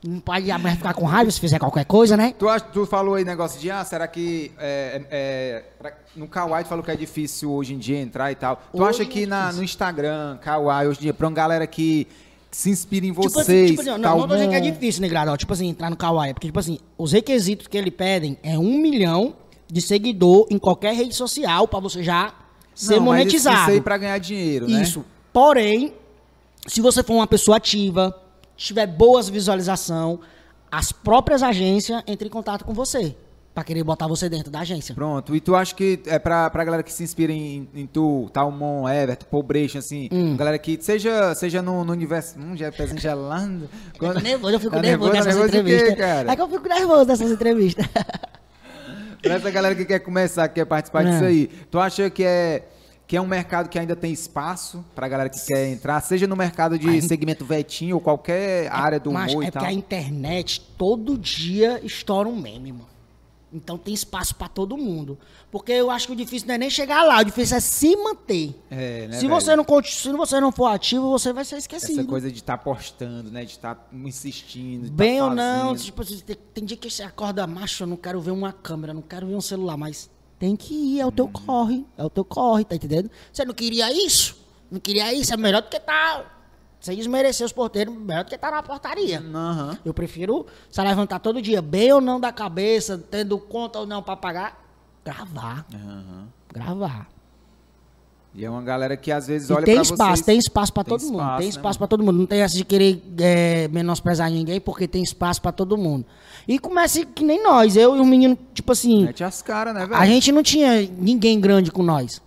Não 0.04 0.20
pode 0.20 0.50
a 0.50 0.58
mulher 0.58 0.76
ficar 0.76 0.92
com 0.92 1.04
raiva 1.04 1.30
se 1.30 1.40
fizer 1.40 1.58
qualquer 1.58 1.84
coisa, 1.84 2.16
né? 2.16 2.34
Tu, 2.38 2.46
tu 2.72 2.86
falou 2.86 3.14
aí 3.14 3.24
negócio 3.24 3.60
de, 3.60 3.70
ah, 3.70 3.82
será 3.84 4.06
que 4.06 4.52
é, 4.58 5.02
é, 5.10 5.64
é, 5.82 5.92
no 6.14 6.28
Kawaii 6.28 6.64
tu 6.64 6.68
falou 6.68 6.84
que 6.84 6.90
é 6.90 6.96
difícil 6.96 7.50
hoje 7.50 7.74
em 7.74 7.78
dia 7.78 7.98
entrar 7.98 8.30
e 8.30 8.34
tal. 8.34 8.56
Tu 8.70 8.80
Hoje 8.80 8.90
acha 8.90 9.02
é 9.02 9.06
que 9.06 9.26
na, 9.26 9.40
difícil. 9.42 9.58
no 9.58 9.64
Instagram, 9.64 10.38
Kawaii, 10.42 10.88
hoje 10.88 10.98
em 10.98 11.02
dia, 11.02 11.14
pra 11.14 11.26
uma 11.26 11.32
galera 11.34 11.66
que, 11.66 12.06
se 12.50 12.70
inspira 12.70 13.06
em 13.06 13.12
Tipo 13.12 13.26
assim, 13.26 13.32
vocês, 13.32 13.70
tipo 13.70 13.80
assim, 13.82 13.90
não, 13.90 14.00
tal 14.00 14.18
não 14.18 14.28
tô 14.28 14.34
dizendo 14.34 14.50
que 14.50 14.56
é 14.56 14.60
difícil, 14.60 15.02
né, 15.02 15.08
Grado? 15.08 15.36
Tipo 15.36 15.52
assim, 15.52 15.68
entrar 15.68 15.90
no 15.90 15.96
Kawaii. 15.96 16.34
Porque, 16.34 16.48
tipo 16.48 16.58
assim, 16.58 16.78
os 16.98 17.12
requisitos 17.12 17.66
que 17.66 17.76
ele 17.76 17.90
pedem 17.90 18.38
é 18.42 18.58
um 18.58 18.78
milhão 18.78 19.34
de 19.68 19.80
seguidor 19.80 20.46
em 20.50 20.58
qualquer 20.58 20.94
rede 20.94 21.14
social 21.14 21.66
pra 21.68 21.80
você 21.80 22.02
já 22.02 22.32
ser 22.74 22.96
Não, 22.96 23.06
mas 23.06 23.26
isso- 23.26 23.46
monetizado. 23.46 23.72
Aí 23.72 23.80
pra 23.80 23.96
ganhar 23.98 24.18
dinheiro, 24.18 24.68
né? 24.68 24.82
Isso. 24.82 25.04
Porém, 25.32 25.94
se 26.66 26.80
você 26.80 27.02
for 27.02 27.14
uma 27.14 27.26
pessoa 27.26 27.56
ativa, 27.56 28.14
tiver 28.56 28.86
boas 28.86 29.28
visualização, 29.28 30.20
as 30.70 30.92
próprias 30.92 31.42
agências 31.42 32.02
entram 32.06 32.26
em 32.26 32.30
contato 32.30 32.64
com 32.64 32.72
você 32.74 33.14
pra 33.54 33.64
querer 33.64 33.82
botar 33.82 34.06
você 34.06 34.28
dentro 34.28 34.50
da 34.50 34.60
agência. 34.60 34.94
Pronto. 34.94 35.34
E 35.34 35.40
tu 35.40 35.54
acha 35.54 35.74
que 35.74 36.00
é 36.06 36.18
pra, 36.18 36.50
pra 36.50 36.62
galera 36.62 36.82
que 36.82 36.92
se 36.92 37.02
inspira 37.02 37.32
em, 37.32 37.66
em 37.74 37.86
tu, 37.86 38.28
Talmon, 38.30 38.86
Everton, 38.86 39.24
Paul 39.30 39.46
assim, 39.78 40.08
Hum. 40.12 40.36
galera 40.36 40.58
que 40.58 40.76
seja, 40.82 41.34
seja 41.34 41.62
no, 41.62 41.82
no 41.82 41.92
universo. 41.92 42.38
Hum, 42.38 42.54
já 42.54 42.66
é 42.66 42.70
pezinho 42.70 43.00
gelando. 43.00 43.68
Eu 44.00 44.12
tô 44.12 44.20
nervoso, 44.20 44.52
eu 44.54 44.60
fico 44.60 44.74
Tá 44.76 44.82
nervoso 44.82 45.12
nervoso? 45.12 45.12
nessas 45.12 45.34
Nervoso 45.40 45.50
de 45.50 45.64
quê, 45.64 45.74
entrevistas. 45.76 45.98
cara? 46.06 46.32
É 46.32 46.36
que 46.36 46.42
eu 46.42 46.48
fico 46.48 46.68
nervoso 46.68 47.04
nessas 47.06 47.30
entrevistas. 47.30 47.86
Pra 49.26 49.34
essa 49.36 49.50
galera 49.50 49.74
que 49.74 49.84
quer 49.84 49.98
começar, 50.00 50.48
que 50.48 50.54
quer 50.56 50.64
participar 50.64 51.06
É. 51.06 51.10
disso 51.10 51.24
aí, 51.24 51.46
tu 51.70 51.78
acha 51.78 52.08
que 52.10 52.24
é, 52.24 52.62
que 53.06 53.16
é 53.16 53.20
um 53.20 53.26
mercado 53.26 53.68
que 53.68 53.78
ainda 53.78 53.94
tem 53.94 54.12
espaço 54.12 54.84
pra 54.94 55.06
galera 55.08 55.28
que 55.28 55.38
quer 55.46 55.68
entrar, 55.68 56.00
seja 56.00 56.26
no 56.26 56.34
mercado 56.36 56.78
de 56.78 57.00
segmento 57.02 57.44
vetinho 57.44 57.96
ou 57.96 58.00
qualquer 58.00 58.68
área 58.72 58.98
do 58.98 59.12
Mas 59.12 59.32
humor 59.32 59.44
é 59.44 59.48
e 59.48 59.50
tal? 59.50 59.62
porque 59.62 59.74
a 59.74 59.76
internet 59.76 60.60
todo 60.76 61.16
dia 61.16 61.80
estoura 61.84 62.28
um 62.28 62.36
meme, 62.40 62.72
mano. 62.72 62.95
Então 63.52 63.78
tem 63.78 63.94
espaço 63.94 64.34
pra 64.34 64.48
todo 64.48 64.76
mundo. 64.76 65.18
Porque 65.50 65.72
eu 65.72 65.90
acho 65.90 66.08
que 66.08 66.12
o 66.12 66.16
difícil 66.16 66.48
não 66.48 66.56
é 66.56 66.58
nem 66.58 66.70
chegar 66.70 67.04
lá, 67.04 67.20
o 67.20 67.24
difícil 67.24 67.56
é 67.56 67.60
se 67.60 67.96
manter. 67.96 68.54
É, 68.70 69.06
né, 69.06 69.18
se, 69.18 69.28
você 69.28 69.54
não, 69.54 69.64
se 69.84 70.12
você 70.12 70.40
não 70.40 70.50
for 70.50 70.66
ativo, 70.66 71.10
você 71.10 71.32
vai 71.32 71.44
ser 71.44 71.56
esquecido. 71.56 72.00
Essa 72.00 72.08
coisa 72.08 72.30
de 72.30 72.38
estar 72.38 72.58
postando, 72.58 73.30
né? 73.30 73.44
De 73.44 73.52
estar 73.52 73.88
insistindo. 73.92 74.86
de 74.86 74.90
Bem 74.90 75.18
tá 75.18 75.24
ou 75.24 75.34
não, 75.34 75.76
tipo, 75.76 76.02
assim, 76.02 76.18
tem, 76.18 76.36
tem 76.54 76.64
dia 76.64 76.76
que 76.76 76.90
você 76.90 77.02
acorda 77.02 77.46
macho, 77.46 77.84
eu 77.84 77.86
não 77.86 77.96
quero 77.96 78.20
ver 78.20 78.32
uma 78.32 78.52
câmera, 78.52 78.92
não 78.92 79.02
quero 79.02 79.26
ver 79.26 79.34
um 79.34 79.40
celular, 79.40 79.76
mas 79.76 80.10
tem 80.38 80.56
que 80.56 80.74
ir, 80.74 81.00
é 81.00 81.06
o 81.06 81.12
teu 81.12 81.28
corre, 81.28 81.84
é 81.96 82.04
o 82.04 82.10
teu 82.10 82.24
corre, 82.24 82.64
tá 82.64 82.74
entendendo? 82.74 83.10
Você 83.32 83.44
não 83.44 83.54
queria 83.54 83.90
isso? 83.92 84.36
Não 84.70 84.80
queria 84.80 85.14
isso? 85.14 85.32
É 85.32 85.36
melhor 85.36 85.62
do 85.62 85.68
que 85.68 85.78
tá. 85.78 86.35
Sem 86.80 86.96
desmerecer 86.96 87.44
os 87.44 87.52
porteiros, 87.52 87.94
melhor 87.94 88.24
do 88.24 88.28
que 88.30 88.38
tá 88.38 88.50
na 88.50 88.62
portaria. 88.62 89.18
Aham. 89.20 89.78
Eu 89.84 89.92
prefiro 89.94 90.46
se 90.70 90.80
levantar 90.82 91.18
todo 91.18 91.40
dia, 91.42 91.60
bem 91.60 91.92
ou 91.92 92.00
não 92.00 92.20
da 92.20 92.30
cabeça, 92.32 93.02
tendo 93.10 93.38
conta 93.38 93.80
ou 93.80 93.86
não 93.86 94.02
pra 94.02 94.16
pagar, 94.16 94.62
gravar. 95.04 95.66
Aham. 95.74 96.26
Gravar. 96.52 97.08
E 98.36 98.44
é 98.44 98.50
uma 98.50 98.60
galera 98.60 98.98
que 98.98 99.10
às 99.10 99.26
vezes 99.26 99.48
E 99.48 99.52
olha 99.52 99.64
tem 99.64 99.74
pra 99.76 99.82
espaço, 99.82 100.16
vocês... 100.16 100.26
tem 100.26 100.38
espaço 100.38 100.70
Tem 100.70 100.84
todo 100.84 101.00
mundo. 101.04 101.36
Tem 101.38 101.38
né, 101.38 101.44
espaço 101.46 101.62
mano? 101.64 101.78
pra 101.78 101.86
todo 101.86 102.04
mundo. 102.04 102.18
Não 102.18 102.26
tem 102.26 102.40
essa 102.42 102.54
de 102.54 102.64
querer 102.66 103.02
é, 103.18 103.66
menosprezar 103.68 104.30
ninguém, 104.30 104.60
porque 104.60 104.86
tem 104.86 105.02
espaço 105.02 105.40
pra 105.40 105.50
todo 105.52 105.76
mundo. 105.78 106.04
E 106.46 106.58
comece 106.58 107.06
que 107.06 107.24
nem 107.24 107.42
nós, 107.42 107.76
eu 107.76 107.96
e 107.96 108.00
o 108.00 108.04
menino, 108.04 108.38
tipo 108.52 108.72
assim, 108.72 109.06
Mete 109.06 109.24
as 109.24 109.40
caras, 109.40 109.74
né, 109.74 109.86
velho? 109.86 109.96
a 109.96 110.04
gente 110.06 110.30
não 110.30 110.42
tinha 110.42 110.82
ninguém 110.98 111.40
grande 111.40 111.72
com 111.72 111.82
nós. 111.82 112.20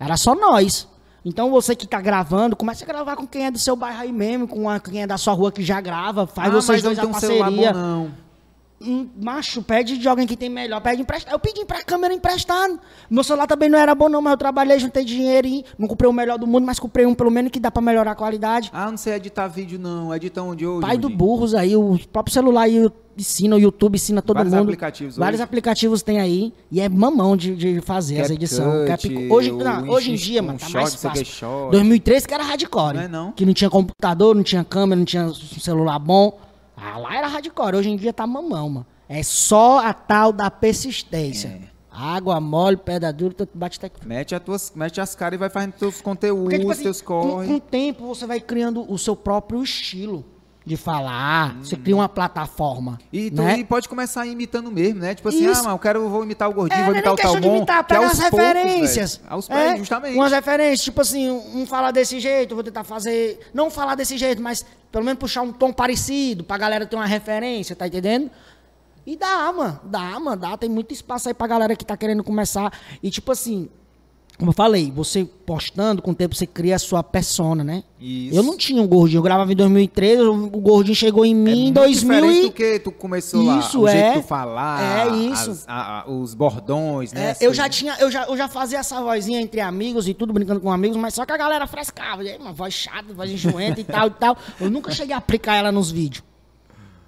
Era 0.00 0.16
só 0.16 0.34
nós. 0.34 0.88
Então 1.24 1.50
você 1.50 1.76
que 1.76 1.86
tá 1.86 2.00
gravando, 2.00 2.56
comece 2.56 2.82
a 2.82 2.86
gravar 2.86 3.14
com 3.16 3.26
quem 3.26 3.46
é 3.46 3.50
do 3.50 3.58
seu 3.58 3.76
bairro 3.76 4.00
aí 4.00 4.12
mesmo, 4.12 4.48
com 4.48 4.68
a- 4.68 4.80
quem 4.80 5.02
é 5.02 5.06
da 5.06 5.16
sua 5.16 5.32
rua 5.34 5.52
que 5.52 5.62
já 5.62 5.80
grava, 5.80 6.26
faz 6.26 6.48
ah, 6.48 6.60
vocês 6.60 6.82
dois 6.82 6.96
não 6.98 7.04
a 7.04 7.06
tem 7.06 7.16
um 7.16 7.20
celular 7.20 7.44
parceria. 7.46 7.72
bom, 7.72 7.78
não. 7.78 8.10
Hum, 8.84 9.08
Macho, 9.22 9.62
pede 9.62 9.96
de 9.98 10.08
alguém 10.08 10.26
que 10.26 10.36
tem 10.36 10.48
melhor, 10.48 10.80
pede 10.80 11.02
emprestado. 11.02 11.32
Eu 11.32 11.38
pedi 11.38 11.64
pra 11.64 11.82
câmera 11.84 12.12
emprestado. 12.12 12.78
Meu 13.10 13.22
celular 13.22 13.46
também 13.46 13.68
não 13.68 13.78
era 13.78 13.94
bom, 13.94 14.08
não, 14.08 14.20
mas 14.20 14.32
eu 14.32 14.36
trabalhei, 14.36 14.78
juntei 14.78 15.04
dinheiro 15.04 15.46
e 15.46 15.64
não 15.78 15.86
comprei 15.88 16.08
o 16.08 16.12
melhor 16.12 16.38
do 16.38 16.46
mundo, 16.46 16.64
mas 16.66 16.78
comprei 16.78 17.06
um 17.06 17.14
pelo 17.14 17.30
menos 17.30 17.50
que 17.50 17.60
dá 17.60 17.70
pra 17.70 17.80
melhorar 17.82 18.12
a 18.12 18.14
qualidade. 18.14 18.70
Ah, 18.72 18.90
não 18.90 18.96
sei 18.96 19.14
editar 19.14 19.46
vídeo, 19.48 19.78
não. 19.78 20.14
Edita 20.14 20.42
onde 20.42 20.66
hoje? 20.66 20.80
Pai 20.80 20.96
do 20.98 21.02
Mundinho? 21.08 21.18
burros 21.18 21.54
aí, 21.54 21.76
o 21.76 21.98
próprio 22.12 22.32
celular 22.34 22.62
aí 22.62 22.90
ensina, 23.16 23.56
o 23.56 23.58
YouTube 23.58 23.94
ensina 23.96 24.22
todo 24.22 24.36
Vários 24.36 24.54
mundo. 24.54 24.62
aplicativos 24.64 25.16
Vários 25.18 25.38
hoje. 25.38 25.44
aplicativos 25.44 26.02
tem 26.02 26.18
aí. 26.18 26.52
E 26.70 26.80
é 26.80 26.88
mamão 26.88 27.36
de, 27.36 27.54
de 27.54 27.80
fazer 27.82 28.20
as 28.22 28.28
CapCut, 28.28 28.42
edições. 28.44 28.88
Cap- 28.88 29.28
Hoje, 29.30 29.52
não, 29.52 29.88
hoje 29.90 30.12
em 30.12 30.14
dia, 30.14 30.42
um 30.42 30.46
mano, 30.46 30.58
tá 30.58 30.68
mais 30.70 30.94
fácil. 30.94 31.24
short. 31.26 31.70
2013 31.72 32.26
que 32.26 32.34
era 32.34 32.42
hardcore. 32.42 32.94
Não 32.96 33.02
é 33.02 33.08
não. 33.08 33.32
Que 33.32 33.44
não 33.46 33.52
tinha 33.52 33.68
computador, 33.70 34.34
não 34.34 34.42
tinha 34.42 34.64
câmera, 34.64 34.96
não 34.98 35.04
tinha 35.04 35.30
celular 35.60 35.98
bom. 35.98 36.38
Ah, 36.82 36.98
lá 36.98 37.16
era 37.16 37.28
hardcore. 37.28 37.76
Hoje 37.76 37.90
em 37.90 37.96
dia 37.96 38.12
tá 38.12 38.26
mamão, 38.26 38.68
mano. 38.68 38.86
É 39.08 39.22
só 39.22 39.78
a 39.78 39.92
tal 39.92 40.32
da 40.32 40.50
persistência. 40.50 41.48
É. 41.48 41.72
Água 41.90 42.40
mole, 42.40 42.78
pedra 42.78 43.12
dura, 43.12 43.34
tu 43.34 43.46
bate 43.52 43.78
até 43.78 43.88
que 43.90 44.06
Mete, 44.06 44.34
as 44.34 44.42
tuas, 44.42 44.72
mete 44.74 44.98
as 44.98 45.14
caras 45.14 45.36
e 45.36 45.38
vai 45.38 45.50
fazendo 45.50 45.72
teus 45.72 46.00
conteúdos, 46.00 46.44
porque, 46.44 46.58
tipo 46.58 46.70
assim, 46.72 46.82
teus 46.84 47.02
com, 47.02 47.20
corre. 47.20 47.46
com 47.46 47.54
o 47.56 47.60
tempo 47.60 48.06
você 48.06 48.26
vai 48.26 48.40
criando 48.40 48.90
o 48.90 48.96
seu 48.96 49.14
próprio 49.14 49.62
estilo 49.62 50.24
de 50.64 50.76
falar. 50.76 51.56
Você 51.58 51.76
cria 51.76 51.94
uma 51.96 52.08
plataforma. 52.08 52.98
E, 53.12 53.30
tu, 53.30 53.42
né? 53.42 53.62
pode 53.64 53.88
começar 53.88 54.26
imitando 54.26 54.70
mesmo, 54.70 55.00
né? 55.00 55.14
Tipo 55.14 55.28
assim, 55.28 55.44
Isso. 55.44 55.60
ah, 55.60 55.64
mas 55.64 55.72
eu 55.72 55.78
quero, 55.78 56.08
vou 56.08 56.22
imitar 56.24 56.48
o 56.48 56.52
gordinho, 56.54 56.80
É, 56.80 56.84
vou 56.84 56.94
é 56.94 56.98
imitar 56.98 57.12
o 57.12 57.16
de 57.16 57.22
Talmon. 57.22 57.56
imitar, 57.56 57.78
é 57.80 57.82
pega 57.82 58.06
as 58.06 58.18
poucos, 58.20 58.38
referências. 58.38 59.16
velho. 59.16 59.28
Aos 59.32 59.50
É, 59.50 59.54
poucos, 59.62 59.78
justamente. 59.78 60.14
Umas 60.14 60.32
referências, 60.32 60.80
tipo 60.82 61.00
assim, 61.00 61.30
um 61.30 61.66
falar 61.66 61.90
desse 61.90 62.20
jeito, 62.20 62.54
vou 62.54 62.64
tentar 62.64 62.84
fazer. 62.84 63.40
Não 63.52 63.70
falar 63.70 63.94
desse 63.94 64.16
jeito, 64.16 64.40
mas 64.40 64.64
pelo 64.90 65.04
menos 65.04 65.18
puxar 65.18 65.42
um 65.42 65.52
tom 65.52 65.72
parecido, 65.72 66.44
pra 66.44 66.56
galera 66.58 66.86
ter 66.86 66.96
uma 66.96 67.06
referência, 67.06 67.74
tá 67.74 67.86
entendendo? 67.86 68.30
E 69.04 69.16
dá, 69.16 69.52
mano. 69.52 69.80
Dá, 69.84 70.20
mano. 70.20 70.36
Dá. 70.40 70.56
Tem 70.56 70.70
muito 70.70 70.92
espaço 70.94 71.28
aí 71.28 71.34
pra 71.34 71.46
galera 71.48 71.74
que 71.74 71.84
tá 71.84 71.96
querendo 71.96 72.22
começar. 72.22 72.72
E 73.02 73.10
tipo 73.10 73.32
assim. 73.32 73.68
Como 74.42 74.50
eu 74.50 74.54
falei, 74.56 74.90
você 74.90 75.24
postando, 75.24 76.02
com 76.02 76.10
o 76.10 76.14
tempo 76.16 76.34
você 76.34 76.48
cria 76.48 76.74
a 76.74 76.78
sua 76.80 77.00
persona, 77.00 77.62
né? 77.62 77.84
Isso. 78.00 78.34
Eu 78.36 78.42
não 78.42 78.56
tinha 78.56 78.82
um 78.82 78.88
gordinho, 78.88 79.18
eu 79.20 79.22
gravava 79.22 79.52
em 79.52 79.54
2013, 79.54 80.20
o 80.22 80.48
gordinho 80.48 80.96
chegou 80.96 81.24
em 81.24 81.30
É 81.30 81.34
mim 81.34 81.52
em 81.52 81.62
muito 81.66 81.74
2000 81.74 81.94
diferente 82.20 82.38
e... 82.40 82.42
do 82.48 82.52
que 82.52 82.78
tu 82.80 82.90
começou 82.90 83.40
lá. 83.40 83.60
Isso, 83.60 83.80
o 83.82 83.88
jeito 83.88 84.04
é. 84.04 84.14
de 84.16 84.20
tu 84.22 84.26
falar. 84.26 84.82
É 85.12 85.16
isso. 85.16 85.48
as- 85.52 85.64
a- 85.68 86.00
a- 86.00 86.10
os 86.10 86.34
bordões, 86.34 87.12
né? 87.12 87.26
É, 87.26 87.30
eu 87.34 87.36
coisas. 87.36 87.56
já 87.56 87.68
tinha, 87.68 87.94
eu 88.00 88.10
já, 88.10 88.24
eu 88.24 88.36
já 88.36 88.48
fazia 88.48 88.78
essa 88.78 89.00
vozinha 89.00 89.40
entre 89.40 89.60
amigos 89.60 90.08
e 90.08 90.12
tudo, 90.12 90.32
brincando 90.32 90.58
com 90.58 90.72
amigos, 90.72 90.96
mas 90.96 91.14
só 91.14 91.24
que 91.24 91.30
a 91.30 91.36
galera 91.36 91.68
frescava. 91.68 92.22
Aí, 92.22 92.36
uma 92.36 92.52
voz 92.52 92.74
chata, 92.74 93.14
voz 93.14 93.30
enjoenta 93.30 93.80
e 93.80 93.84
tal 93.84 94.08
e 94.08 94.10
tal. 94.10 94.36
Eu 94.60 94.68
nunca 94.68 94.90
cheguei 94.90 95.14
a 95.14 95.18
aplicar 95.18 95.54
ela 95.54 95.70
nos 95.70 95.88
vídeos. 95.88 96.24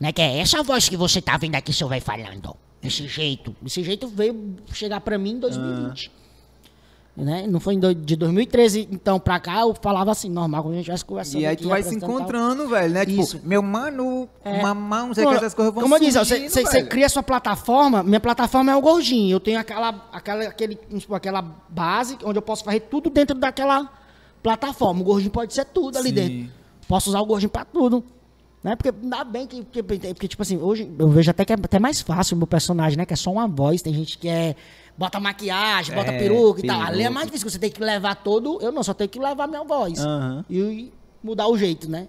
Né, 0.01 0.13
que 0.13 0.23
é 0.23 0.39
essa 0.39 0.63
voz 0.63 0.89
que 0.89 0.97
você 0.97 1.21
tá 1.21 1.37
vendo 1.37 1.57
aqui, 1.57 1.73
seu 1.73 1.89
vai 1.89 1.99
falando. 2.01 2.55
Desse 2.81 3.09
jeito. 3.09 3.57
Desse 3.61 3.83
jeito 3.83 4.07
veio 4.07 4.55
chegar 4.73 5.01
pra 5.01 5.19
mim 5.19 5.33
em 5.33 5.41
2020. 5.41 6.13
Né? 7.17 7.47
Não 7.47 7.61
foi 7.61 7.77
de 7.77 8.17
2013, 8.17 8.89
então, 8.91 9.21
pra 9.21 9.39
cá, 9.39 9.61
eu 9.61 9.73
falava 9.81 10.11
assim, 10.11 10.29
normal, 10.29 10.65
quando 10.65 10.75
a 10.75 10.77
gente 10.79 10.89
vai 10.89 10.99
conversando. 10.99 11.41
E 11.43 11.47
aí 11.47 11.55
tu 11.57 11.69
vai 11.69 11.81
se 11.81 11.95
encontrando, 11.95 12.67
velho, 12.67 12.93
né? 12.93 13.07
Tipo, 13.07 13.21
Isso. 13.23 13.41
meu 13.45 13.63
mano, 13.63 14.29
É. 14.45 14.61
mamão, 14.61 15.07
não 15.09 15.15
sei 15.15 15.25
que, 15.25 15.35
essas 15.35 15.55
coisas 15.55 15.73
vão 15.73 15.85
Como 15.85 15.95
eu 15.95 16.01
disse, 16.01 16.19
você, 16.19 16.83
cria 16.83 17.09
sua 17.09 17.23
plataforma, 17.23 18.03
minha 18.03 18.19
plataforma 18.19 18.73
é 18.73 18.77
o 18.77 18.81
gordinho. 18.81 19.31
Eu 19.31 19.39
tenho 19.39 19.61
aquela, 19.61 20.09
aquela, 20.13 20.43
aquele, 20.43 20.77
supor, 20.99 21.17
aquela 21.19 21.41
base 21.69 22.19
onde 22.25 22.37
eu 22.39 22.43
posso 22.43 22.65
fazer 22.65 22.81
tudo 22.81 23.09
dentro 23.11 23.39
daquela 23.39 23.89
plataforma. 24.43 25.01
O 25.01 25.05
gordinho 25.05 25.31
pode 25.31 25.55
ser 25.55 25.67
tudo 25.67 25.97
ali 25.97 26.09
Sim. 26.09 26.15
dentro. 26.15 26.53
Posso 26.89 27.11
usar 27.11 27.21
o 27.21 27.27
gordinho 27.27 27.49
pra 27.51 27.65
tudo. 27.65 28.03
Né? 28.63 28.75
Porque 28.75 28.89
ainda 29.03 29.23
bem 29.25 29.47
que, 29.47 29.63
que- 29.63 29.83
porque, 29.83 30.27
tipo 30.27 30.43
assim, 30.43 30.57
hoje 30.57 30.91
eu 30.99 31.09
vejo 31.11 31.31
até 31.31 31.45
que 31.45 31.53
é 31.53 31.57
até 31.57 31.79
mais 31.79 32.01
fácil 32.01 32.35
o 32.35 32.39
meu 32.39 32.47
personagem, 32.47 32.97
né? 32.97 33.05
Que 33.07 33.13
é 33.13 33.17
só 33.17 33.31
uma 33.31 33.47
voz. 33.47 33.83
Tem 33.83 33.93
gente 33.93 34.17
que 34.19 34.27
é. 34.27 34.57
Bota 34.97 35.19
maquiagem, 35.19 35.95
bota 35.95 36.13
É, 36.13 36.19
peruca 36.19 36.61
e 36.61 36.67
tal. 36.67 36.81
Ali 36.81 36.87
é 36.87 36.91
peruca. 36.99 37.11
mais 37.11 37.27
difícil, 37.27 37.51
você 37.51 37.59
tem 37.59 37.71
que 37.71 37.81
levar 37.83 38.15
todo. 38.17 38.59
Eu 38.63 38.71
não, 38.71 38.83
só 38.83 38.95
tenho 38.95 39.11
que 39.11 39.19
levar 39.19 39.47
minha 39.49 39.65
voz. 39.65 39.99
Aham. 39.99 40.45
E, 40.49 40.93
mudar 41.23 41.49
o 41.49 41.59
jeito, 41.59 41.91
né? 41.91 42.07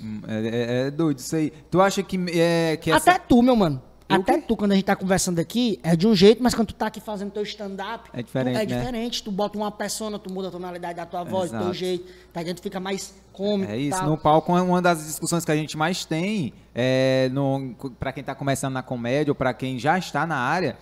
Hum, 0.00 0.20
É, 0.28 0.34
é- 0.48 0.86
é 0.86 0.90
doido 0.90 1.18
isso 1.18 1.34
aí. 1.34 1.52
Tu 1.70 1.80
acha 1.80 2.02
que, 2.02 2.18
é, 2.38 2.76
que 2.76 2.90
Até 2.90 3.12
essa... 3.12 3.18
tu, 3.20 3.40
meu 3.42 3.56
mano. 3.56 3.80
Eu 4.08 4.16
Até 4.20 4.36
tu, 4.42 4.54
quando 4.58 4.72
a 4.72 4.74
gente 4.74 4.84
tá 4.84 4.94
conversando 4.94 5.38
aqui, 5.38 5.80
é 5.82 5.96
de 5.96 6.06
um 6.06 6.14
jeito, 6.14 6.42
mas 6.42 6.54
quando 6.54 6.68
tu 6.68 6.74
tá 6.74 6.88
aqui 6.88 7.00
fazendo 7.00 7.30
teu 7.30 7.42
stand-up, 7.44 8.10
É 8.12 8.22
diferente, 8.22 8.56
tu- 8.56 8.60
é 8.60 8.66
né? 8.66 8.76
diferente. 8.78 9.22
Tu 9.22 9.30
bota 9.32 9.56
uma 9.56 9.70
persona, 9.70 10.18
tu 10.18 10.30
muda 10.30 10.48
a 10.48 10.50
tonalidade 10.50 10.96
da 10.96 11.06
tua 11.06 11.24
voz, 11.24 11.50
do 11.50 11.58
teu 11.58 11.72
jeito, 11.72 12.12
tá 12.30 12.42
dentro 12.42 12.62
fica 12.62 12.78
mais 12.78 13.14
cômico. 13.32 13.72
É 13.72 13.78
isso, 13.78 13.96
tal. 13.98 14.10
no 14.10 14.18
palco 14.18 14.52
uma 14.52 14.82
das 14.82 15.06
discussões 15.06 15.46
que 15.46 15.50
a 15.50 15.56
gente 15.56 15.78
mais 15.78 16.04
tem 16.04 16.52
é 16.74 17.30
no, 17.32 17.74
para 17.98 18.12
quem 18.12 18.22
tá 18.22 18.34
começando 18.34 18.74
na 18.74 18.82
comédia 18.82 19.30
ou 19.30 19.34
para 19.34 19.54
quem 19.54 19.78
já 19.78 19.96
está 19.96 20.26
na 20.26 20.36
área 20.36 20.76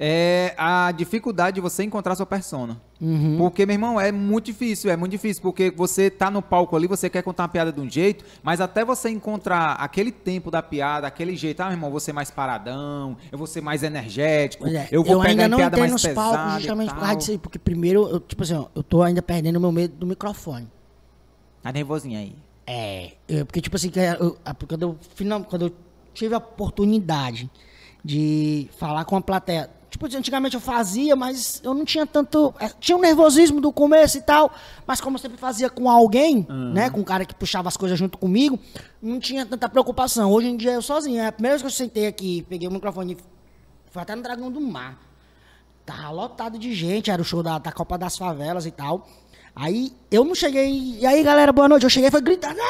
é 0.00 0.54
a 0.56 0.92
dificuldade 0.92 1.56
de 1.56 1.60
você 1.60 1.82
encontrar 1.82 2.14
sua 2.14 2.24
persona. 2.24 2.80
Uhum. 3.00 3.36
Porque, 3.38 3.66
meu 3.66 3.74
irmão, 3.74 4.00
é 4.00 4.12
muito 4.12 4.46
difícil, 4.46 4.90
é 4.90 4.96
muito 4.96 5.10
difícil, 5.10 5.42
porque 5.42 5.70
você 5.70 6.08
tá 6.08 6.30
no 6.30 6.40
palco 6.40 6.76
ali, 6.76 6.86
você 6.86 7.10
quer 7.10 7.22
contar 7.22 7.42
uma 7.44 7.48
piada 7.48 7.72
de 7.72 7.80
um 7.80 7.90
jeito, 7.90 8.24
mas 8.42 8.60
até 8.60 8.84
você 8.84 9.08
encontrar 9.10 9.72
aquele 9.72 10.12
tempo 10.12 10.50
da 10.52 10.62
piada, 10.62 11.06
aquele 11.06 11.34
jeito, 11.34 11.60
ah, 11.60 11.66
meu 11.66 11.74
irmão, 11.74 11.90
vou 11.90 11.98
ser 12.00 12.12
mais 12.12 12.30
paradão, 12.30 13.16
eu 13.30 13.36
vou 13.38 13.46
ser 13.46 13.60
mais 13.60 13.82
energético, 13.82 14.68
é, 14.68 14.88
eu 14.92 15.02
vou 15.02 15.18
pegar 15.20 15.30
ainda 15.30 15.48
não 15.48 15.58
piada 15.58 15.76
mais 15.76 15.90
nos 15.92 16.02
palcos 16.06 16.30
pesada 16.32 16.50
e 16.50 16.62
justamente 16.62 16.94
por 16.94 17.00
causa 17.00 17.16
disso 17.16 17.30
aí, 17.32 17.38
porque 17.38 17.58
primeiro, 17.58 18.08
eu, 18.08 18.20
tipo 18.20 18.42
assim, 18.44 18.54
ó, 18.54 18.66
eu 18.74 18.82
tô 18.84 19.02
ainda 19.02 19.20
perdendo 19.22 19.56
o 19.56 19.60
meu 19.60 19.72
medo 19.72 19.94
do 19.96 20.06
microfone. 20.06 20.68
Tá 21.62 21.72
nervosinho 21.72 22.18
aí. 22.18 22.34
É, 22.66 23.12
eu- 23.28 23.46
porque 23.46 23.60
tipo 23.60 23.74
assim, 23.74 23.90
que 23.90 23.98
eu, 23.98 24.36
quando, 24.68 24.82
eu, 24.82 25.44
quando 25.44 25.62
eu 25.66 25.72
tive 26.14 26.34
a 26.34 26.38
oportunidade 26.38 27.50
de 28.04 28.68
falar 28.78 29.04
com 29.04 29.16
a 29.16 29.20
plateia, 29.20 29.68
tipo, 29.90 30.06
antigamente 30.06 30.54
eu 30.54 30.60
fazia, 30.60 31.16
mas 31.16 31.60
eu 31.64 31.74
não 31.74 31.84
tinha 31.84 32.06
tanto, 32.06 32.54
é, 32.58 32.68
tinha 32.80 32.96
um 32.96 33.00
nervosismo 33.00 33.60
do 33.60 33.72
começo 33.72 34.18
e 34.18 34.20
tal, 34.20 34.52
mas 34.86 35.00
como 35.00 35.16
eu 35.16 35.20
sempre 35.20 35.38
fazia 35.38 35.70
com 35.70 35.90
alguém, 35.90 36.46
né, 36.72 36.90
com 36.90 37.00
um 37.00 37.04
cara 37.04 37.24
que 37.24 37.34
puxava 37.34 37.68
as 37.68 37.76
coisas 37.76 37.98
junto 37.98 38.18
comigo, 38.18 38.58
não 39.00 39.18
tinha 39.18 39.44
tanta 39.46 39.68
preocupação. 39.68 40.32
Hoje 40.32 40.48
em 40.48 40.56
dia 40.56 40.72
eu 40.72 40.82
sozinho, 40.82 41.20
é 41.20 41.26
a 41.26 41.32
primeira 41.32 41.56
vez 41.56 41.62
que 41.62 41.66
eu 41.66 41.86
sentei 41.86 42.06
aqui, 42.06 42.44
peguei 42.48 42.68
o 42.68 42.70
microfone, 42.70 43.16
foi 43.90 44.02
até 44.02 44.14
no 44.14 44.22
Dragão 44.22 44.50
do 44.50 44.60
Mar. 44.60 44.98
Tava 45.84 46.10
lotado 46.10 46.58
de 46.58 46.74
gente, 46.74 47.10
era 47.10 47.22
o 47.22 47.24
show 47.24 47.42
da, 47.42 47.58
da 47.58 47.72
Copa 47.72 47.96
das 47.96 48.18
Favelas 48.18 48.66
e 48.66 48.70
tal. 48.70 49.08
Aí 49.56 49.92
eu 50.10 50.24
não 50.24 50.34
cheguei. 50.34 50.98
E 51.00 51.06
aí, 51.06 51.22
galera, 51.22 51.52
boa 51.52 51.68
noite. 51.68 51.82
Eu 51.82 51.90
cheguei 51.90 52.08
e 52.08 52.12
foi 52.12 52.20
gritando. 52.20 52.60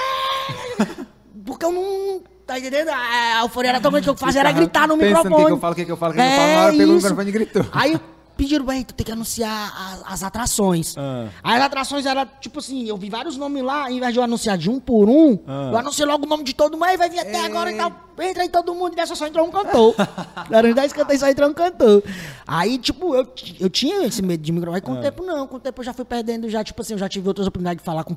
Porque 1.44 1.64
eu 1.64 1.72
não. 1.72 2.22
Tá 2.48 2.58
entendendo? 2.58 2.88
A 2.88 3.40
euforia 3.42 3.68
era 3.72 3.80
tão 3.80 3.90
grande 3.90 4.04
que 4.04 4.10
eu 4.10 4.16
fazia 4.16 4.40
era 4.40 4.50
gritar 4.52 4.88
no 4.88 4.96
microfone. 4.96 5.34
o 5.34 5.36
que 5.36 5.44
que 5.44 5.52
eu 5.52 5.58
falo, 5.58 5.72
o 5.72 5.76
que 5.76 5.84
que 5.84 5.92
eu 5.92 5.96
falo, 5.98 6.12
o 6.12 6.16
que 6.16 6.22
que 6.22 6.26
eu 6.26 6.36
falo. 6.36 6.48
Na 6.54 6.62
hora 6.62 6.72
pegou 6.72 6.92
o 6.94 6.96
microfone 6.96 7.28
e 7.28 7.32
gritou. 7.32 7.66
Aí 7.70 8.00
pediram, 8.38 8.64
bem, 8.64 8.82
tu 8.84 8.94
tem 8.94 9.04
que 9.04 9.12
anunciar 9.12 9.70
as, 9.76 10.12
as 10.14 10.22
atrações. 10.22 10.94
Ah. 10.96 11.26
Aí 11.42 11.56
as 11.58 11.62
atrações 11.64 12.06
era 12.06 12.24
tipo 12.24 12.60
assim, 12.60 12.88
eu 12.88 12.96
vi 12.96 13.10
vários 13.10 13.36
nomes 13.36 13.62
lá, 13.62 13.82
ao 13.84 13.90
invés 13.90 14.14
de 14.14 14.18
eu 14.18 14.22
anunciar 14.22 14.56
de 14.56 14.70
um 14.70 14.80
por 14.80 15.10
um, 15.10 15.38
Ah. 15.46 15.68
eu 15.72 15.76
anunciei 15.76 16.06
logo 16.06 16.24
o 16.24 16.28
nome 16.28 16.42
de 16.42 16.54
todo 16.54 16.72
mundo, 16.72 16.84
aí 16.84 16.96
vai 16.96 17.10
vir 17.10 17.18
até 17.18 17.44
agora 17.44 17.70
e 17.70 17.76
tal. 17.76 17.92
Entra 18.20 18.42
aí 18.44 18.48
todo 18.48 18.74
mundo, 18.74 18.94
e 18.94 18.96
dessa 18.96 19.14
só 19.14 19.26
entrou 19.26 19.46
um 19.46 19.50
cantor. 19.50 19.94
Era 20.50 20.66
uns 20.68 20.74
10 20.74 20.92
cantores, 20.94 21.20
só 21.20 21.28
entrou 21.28 21.50
um 21.50 21.54
cantor. 21.54 22.02
Aí, 22.46 22.78
tipo, 22.78 23.14
eu, 23.14 23.26
eu 23.60 23.68
tinha 23.68 24.06
esse 24.06 24.22
medo 24.22 24.42
de 24.42 24.52
microfone, 24.52 24.80
com 24.80 24.92
o 24.92 25.00
tempo 25.02 25.22
não, 25.22 25.46
com 25.46 25.56
o 25.56 25.60
tempo 25.60 25.80
eu 25.80 25.84
já 25.84 25.92
fui 25.92 26.04
perdendo, 26.04 26.48
já, 26.48 26.64
tipo 26.64 26.80
assim, 26.80 26.94
eu 26.94 26.98
já 26.98 27.08
tive 27.10 27.28
outras 27.28 27.46
oportunidades 27.46 27.82
de 27.82 27.84
falar 27.84 28.04
com 28.04 28.16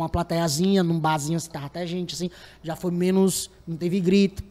uma 0.00 0.08
plateiazinha, 0.08 0.82
num 0.82 0.98
barzinho, 0.98 1.36
assim, 1.36 1.50
tava 1.50 1.66
até 1.66 1.86
gente, 1.86 2.14
assim, 2.14 2.30
já 2.62 2.74
foi 2.76 2.90
menos, 2.90 3.50
não 3.66 3.76
teve 3.76 4.00
grito. 4.00 4.42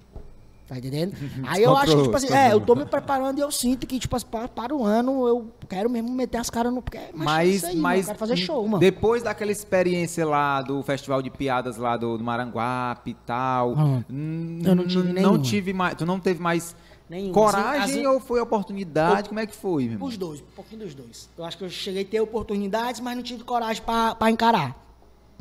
Tá 0.66 0.78
entendendo? 0.78 1.14
Aí 1.44 1.62
eu 1.62 1.76
acho 1.76 1.94
que, 1.98 2.04
tipo 2.04 2.16
assim, 2.16 2.32
é, 2.32 2.54
eu 2.54 2.62
tô 2.62 2.74
me 2.74 2.86
preparando 2.86 3.38
e 3.38 3.42
eu 3.42 3.52
sinto 3.52 3.86
que, 3.86 4.00
tipo, 4.00 4.16
assim, 4.16 4.26
para, 4.26 4.48
para 4.48 4.74
o 4.74 4.84
ano 4.84 5.28
eu 5.28 5.52
quero 5.68 5.90
mesmo 5.90 6.10
meter 6.10 6.38
as 6.38 6.50
caras 6.50 6.74
no. 6.74 6.82
Porque 6.82 6.98
é 6.98 7.10
Mas, 7.14 7.66
aí, 7.66 7.72
mano, 7.72 7.82
mas 7.84 8.00
eu 8.00 8.06
quero 8.08 8.20
fazer 8.20 8.38
show, 8.38 8.66
mano. 8.66 8.80
depois 8.80 9.22
daquela 9.22 9.52
experiência 9.52 10.26
lá 10.26 10.62
do 10.62 10.82
festival 10.82 11.22
de 11.22 11.30
piadas 11.30 11.76
lá 11.76 11.98
do, 11.98 12.18
do 12.18 12.24
Maranguape 12.24 13.12
e 13.12 13.14
tal, 13.26 13.74
Ah, 13.78 14.02
eu 14.10 14.76
não 14.76 14.88
tive 14.88 15.04
não 15.08 15.14
nenhuma. 15.14 15.40
tive 15.40 15.74
mais, 15.74 15.96
tu 15.96 16.06
não 16.06 16.18
teve 16.20 16.42
mais 16.42 16.74
Nenhuma. 17.10 17.34
coragem 17.34 17.82
Assim, 17.82 17.92
assim- 18.00 18.08
ou 18.08 18.20
foi 18.22 18.40
oportunidade? 18.40 19.28
Como 19.28 19.42
é 19.42 19.46
que 19.46 19.54
foi, 19.56 19.90
meu? 19.90 20.02
Os 20.02 20.16
dois, 20.18 20.40
um 20.40 20.46
pouquinho 20.56 20.84
dos 20.86 20.96
dois. 20.96 21.30
Eu 21.38 21.44
acho 21.44 21.58
que 21.58 21.66
eu 21.66 21.70
cheguei 21.70 22.04
a 22.04 22.06
ter 22.06 22.22
oportunidades, 22.22 23.02
mas 23.02 23.16
não 23.18 23.22
tive 23.22 23.44
coragem 23.44 23.84
pra, 23.84 24.16
pra 24.16 24.32
encarar. 24.32 24.82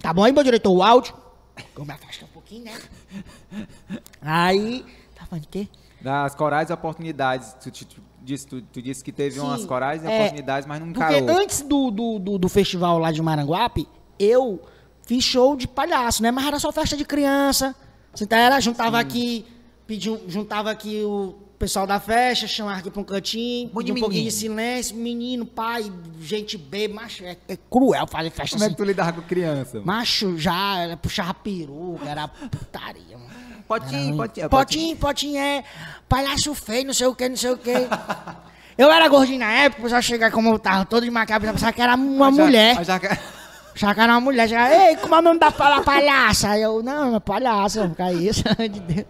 Tá 0.00 0.12
bom 0.12 0.24
aí, 0.24 0.33
meu 0.33 0.42
diretor? 0.42 0.72
O 0.72 0.83
áudio? 0.83 1.14
Eu 1.76 1.85
me 1.85 1.92
afastar 1.92 2.26
um 2.26 2.28
pouquinho, 2.28 2.64
né? 2.64 2.78
Aí. 4.20 4.85
Tá 5.14 5.26
falando 5.26 5.42
de 5.42 5.48
quê? 5.48 5.68
Das 6.00 6.35
corais 6.35 6.70
e 6.70 6.72
oportunidades, 6.72 7.55
tu, 7.62 7.70
tu, 7.70 7.85
tu 7.85 8.02
disse, 8.20 8.46
tu, 8.46 8.61
tu 8.61 8.83
disse 8.83 9.05
que 9.05 9.12
teve 9.12 9.37
Sim, 9.37 9.40
umas 9.40 9.64
corais 9.64 10.02
e 10.02 10.07
é, 10.07 10.16
oportunidades, 10.16 10.66
mas 10.66 10.81
não 10.81 10.92
Porque 10.92 11.16
encarou. 11.16 11.40
antes 11.42 11.62
do, 11.62 11.90
do, 11.90 12.18
do, 12.18 12.38
do 12.38 12.48
festival 12.48 12.98
lá 12.98 13.12
de 13.12 13.22
Maranguape, 13.22 13.88
eu 14.18 14.61
fiz 15.02 15.22
show 15.22 15.57
de 15.57 15.68
palhaço, 15.68 16.22
né? 16.22 16.31
Mas 16.31 16.46
era 16.46 16.59
só 16.59 16.72
festa 16.72 16.96
de 16.96 17.05
criança. 17.05 17.74
Você 18.14 18.26
tá, 18.26 18.37
era, 18.37 18.59
juntava 18.61 18.98
aqui, 18.98 19.46
pediu, 19.87 20.20
juntava 20.26 20.70
aqui 20.70 21.02
o. 21.02 21.37
pessoal 21.62 21.87
da 21.87 22.01
festa 22.01 22.44
chamava 22.48 22.81
aqui 22.81 22.90
pra 22.90 23.01
um 23.01 23.05
cantinho, 23.05 23.70
de 23.85 23.92
um 23.92 24.01
pouquinho 24.01 24.25
de 24.25 24.33
silêncio, 24.33 24.96
menino, 24.96 25.46
pai, 25.46 25.92
gente 26.21 26.58
bebe, 26.58 26.92
macho, 26.92 27.23
é, 27.23 27.37
é 27.48 27.56
cruel 27.71 28.04
fazer 28.08 28.31
festa 28.31 28.56
Como 28.56 28.65
é 28.65 28.67
assim. 28.67 28.75
que 28.75 28.83
tu 28.83 28.85
lidava 28.85 29.13
com 29.13 29.23
criança? 29.23 29.75
mano? 29.75 29.87
Macho 29.87 30.37
já, 30.37 30.81
ela 30.81 30.96
puxava 30.96 31.33
peruca, 31.33 32.08
era 32.08 32.27
putaria, 32.27 33.17
mano. 33.17 33.31
Potinho, 33.69 34.17
potinho. 34.17 34.50
Potinho, 34.50 34.96
potinho 34.96 35.38
é 35.38 35.63
palhaço 36.08 36.52
feio, 36.52 36.85
não 36.87 36.92
sei 36.94 37.06
o 37.06 37.15
que, 37.15 37.29
não 37.29 37.37
sei 37.37 37.52
o 37.52 37.56
que. 37.56 37.71
Eu 38.77 38.90
era 38.90 39.06
gordinho 39.06 39.38
na 39.38 39.52
época, 39.52 39.83
o 39.83 39.85
pessoal 39.85 40.02
chegava 40.02 40.35
como 40.35 40.48
eu 40.48 40.58
tava 40.58 40.85
todo 40.85 41.04
de 41.04 41.10
macaco, 41.13 41.46
pensava 41.46 41.73
que 41.73 41.81
era 41.81 41.94
uma 41.94 42.33
Já- 42.33 42.42
mulher. 42.44 42.85
já- 42.85 42.98
que 42.98 43.06
era 43.81 44.12
uma 44.12 44.20
mulher, 44.20 44.48
chegava, 44.48 44.75
ei, 44.75 44.96
como 44.96 45.14
é 45.14 45.18
o 45.18 45.23
nome 45.23 45.38
da 45.40 45.50
pa- 45.50 45.81
palhaça? 45.81 46.58
Eu, 46.58 46.83
não, 46.83 47.16
é 47.16 47.20
palhaça, 47.20 47.87
não 47.87 47.94
cai 47.94 48.14
isso. 48.14 48.42
de 48.70 48.81
Deus. 48.81 49.06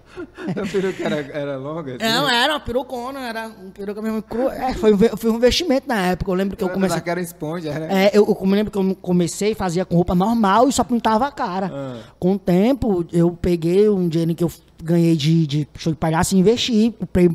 A 0.50 0.66
peruca 0.70 1.04
era, 1.04 1.16
era 1.32 1.56
longa? 1.56 1.96
assim? 1.96 2.04
Não, 2.04 2.28
era 2.28 2.52
uma 2.54 2.60
perucona, 2.60 3.20
era 3.20 3.46
uma 3.48 3.70
peruca 3.72 4.00
mesmo 4.02 4.22
cru. 4.22 4.48
É, 4.48 4.72
foi, 4.74 4.92
um 4.94 4.98
foi 5.16 5.30
um 5.30 5.36
investimento 5.36 5.88
na 5.88 6.00
época. 6.06 6.30
Eu 6.30 6.34
lembro 6.34 6.56
que 6.56 6.62
eu 6.62 6.68
Era 6.68 6.74
comecei. 6.74 7.00
que 7.00 7.10
era 7.10 7.20
esponja, 7.20 7.70
era? 7.70 7.86
É, 7.92 8.10
eu, 8.12 8.26
eu 8.26 8.46
lembro 8.48 8.70
que 8.70 8.78
eu 8.78 8.94
comecei, 8.96 9.54
fazia 9.54 9.84
com 9.84 9.96
roupa 9.96 10.14
normal 10.14 10.68
e 10.68 10.72
só 10.72 10.84
pintava 10.84 11.26
a 11.26 11.30
cara. 11.32 11.70
Ah. 11.72 11.96
Com 12.18 12.34
o 12.34 12.38
tempo, 12.38 13.04
eu 13.12 13.30
peguei 13.32 13.88
um 13.88 14.08
dinheiro 14.08 14.34
que 14.34 14.44
eu 14.44 14.52
ganhei 14.82 15.16
de, 15.16 15.46
de 15.46 15.68
show 15.78 15.92
de 15.92 15.98
palhaço 15.98 16.34
e 16.34 16.38
investi. 16.38 16.94
Comprei 16.98 17.30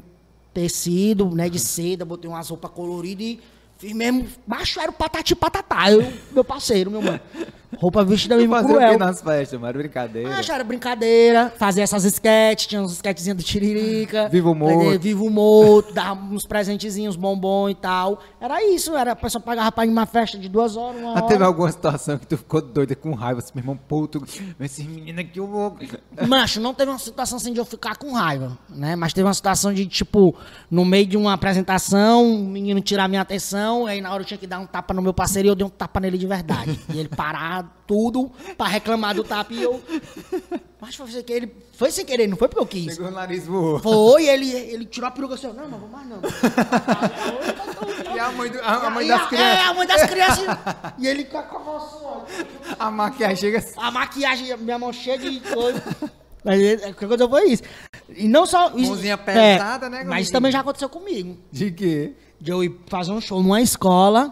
tecido, 0.53 1.29
né, 1.29 1.49
de 1.49 1.59
seda, 1.59 2.03
botei 2.03 2.29
umas 2.29 2.49
roupas 2.49 2.71
coloridas 2.71 3.23
e 3.25 3.39
fiz 3.77 3.93
mesmo. 3.93 4.27
Baixo 4.45 4.79
era 4.79 4.91
o 4.91 4.93
patati 4.93 5.35
patatá, 5.35 5.91
eu, 5.91 6.11
meu 6.31 6.43
parceiro, 6.43 6.91
meu 6.91 7.01
mano. 7.01 7.19
Roupa 7.79 8.03
vestida 8.03 8.37
mesmo 8.37 8.53
Fazer 8.55 8.71
o 8.71 8.75
cruel. 8.75 8.91
que 8.91 8.97
nas 8.97 9.21
festas, 9.21 9.59
mano? 9.59 9.73
Brincadeira. 9.77 10.35
Ah, 10.37 10.41
já 10.41 10.55
era 10.55 10.63
brincadeira, 10.63 11.53
fazia 11.57 11.83
essas 11.83 12.05
sketches, 12.05 12.67
tinha 12.67 12.81
uns 12.81 12.93
sketchzinhos 12.93 13.37
do 13.37 13.43
Tiririca. 13.43 14.29
Vivo 14.29 14.55
Morto. 14.55 14.99
Vivo 14.99 15.29
Morto, 15.29 15.93
dava 15.93 16.19
uns 16.33 16.45
presentezinhos, 16.45 17.15
bombom 17.15 17.69
e 17.69 17.75
tal. 17.75 18.19
Era 18.39 18.63
isso, 18.63 18.95
era, 18.95 19.11
a 19.11 19.15
pessoa 19.15 19.41
pagava 19.41 19.71
pra 19.71 19.85
ir 19.85 19.89
numa 19.89 20.05
festa 20.05 20.37
de 20.37 20.47
duas 20.47 20.77
horas, 20.77 21.01
uma 21.01 21.13
Mas 21.13 21.23
hora. 21.23 21.27
teve 21.31 21.43
alguma 21.43 21.71
situação 21.71 22.17
que 22.17 22.25
tu 22.25 22.37
ficou 22.37 22.61
doida 22.61 22.95
com 22.95 23.13
raiva, 23.13 23.39
assim, 23.39 23.51
meu 23.53 23.61
irmão, 23.63 23.77
puto, 23.87 24.23
esses 24.59 24.85
meninos 24.85 25.19
aqui 25.19 25.39
eu 25.39 25.47
vou. 25.47 25.77
Macho, 26.27 26.59
não 26.61 26.73
teve 26.73 26.89
uma 26.91 26.99
situação 26.99 27.37
assim 27.37 27.51
de 27.51 27.59
eu 27.59 27.65
ficar 27.65 27.97
com 27.97 28.13
raiva, 28.13 28.57
né? 28.69 28.95
Mas 28.95 29.11
teve 29.13 29.27
uma 29.27 29.33
situação 29.33 29.73
de, 29.73 29.85
tipo, 29.85 30.33
no 30.71 30.85
meio 30.85 31.05
de 31.05 31.17
uma 31.17 31.33
apresentação, 31.33 32.23
um 32.25 32.45
menino 32.47 32.79
tirar 32.81 33.07
minha 33.07 33.21
atenção, 33.21 33.85
aí 33.85 33.99
na 34.01 34.11
hora 34.13 34.21
eu 34.21 34.25
tinha 34.25 34.37
que 34.37 34.47
dar 34.47 34.59
um 34.59 34.65
tapa 34.65 34.93
no 34.93 35.01
meu 35.01 35.13
parceiro 35.13 35.47
e 35.47 35.51
eu 35.51 35.55
dei 35.55 35.65
um 35.65 35.69
tapa 35.69 35.99
nele 35.99 36.17
de 36.17 36.25
verdade. 36.27 36.79
e 36.93 36.99
ele 36.99 37.09
tudo 37.85 38.31
pra 38.57 38.67
reclamar 38.67 39.15
do 39.15 39.23
tapa 39.23 39.53
e 39.53 39.61
eu... 39.63 39.81
Mas 40.79 40.95
foi 40.95 41.07
sem 41.09 41.23
querer, 41.23 41.55
foi 41.73 41.91
sem 41.91 42.05
querer, 42.05 42.27
não 42.27 42.37
foi 42.37 42.47
porque 42.47 42.61
eu 42.61 42.67
quis. 42.67 42.93
Chegou 42.95 43.07
o 43.09 43.11
nariz 43.11 43.45
voou. 43.45 43.79
Foi, 43.79 44.27
ele, 44.27 44.51
ele 44.51 44.85
tirou 44.85 45.07
a 45.07 45.11
peruca 45.11 45.33
assim, 45.35 45.47
não, 45.47 45.67
não 45.67 45.79
vou 45.79 45.89
mais 45.89 46.07
não. 46.07 46.19
E 48.15 48.19
a 48.19 48.31
mãe, 48.31 48.49
do- 48.49 48.59
a, 48.59 48.87
a 48.87 48.89
mãe 48.89 49.05
E 49.05 49.09
das 49.09 49.21
É, 49.21 49.27
crianças. 49.27 49.65
a 49.67 49.73
mãe 49.73 49.87
das 49.87 50.03
crianças. 50.09 50.45
e 50.97 51.07
ele 51.07 51.25
com 51.25 51.37
a 51.37 51.59
mão. 51.59 52.25
A 52.79 52.91
maquiagem 52.91 53.35
chega 53.37 53.57
assim. 53.59 53.73
A 53.77 53.91
maquiagem, 53.91 54.57
minha 54.57 54.79
mão 54.79 54.91
cheia 54.91 55.17
de 55.17 55.39
coisa. 55.41 55.83
Mas 56.43 56.61
é, 56.61 56.89
o 56.89 56.93
que 56.93 57.05
aconteceu 57.05 57.29
foi 57.29 57.49
isso. 57.49 57.63
E 58.09 58.27
não 58.27 58.45
só. 58.45 58.69
isso- 58.75 58.91
Mãozinha 58.91 59.17
pesada, 59.17 59.89
né, 59.89 60.03
Mas 60.03 60.23
isso 60.23 60.31
também 60.31 60.51
já 60.51 60.61
aconteceu 60.61 60.89
comigo. 60.89 61.37
De 61.51 61.71
quê? 61.71 62.13
De 62.39 62.51
eu 62.51 62.63
ir 62.63 62.75
fazer 62.87 63.11
um 63.11 63.21
show 63.21 63.41
numa 63.41 63.61
escola, 63.61 64.31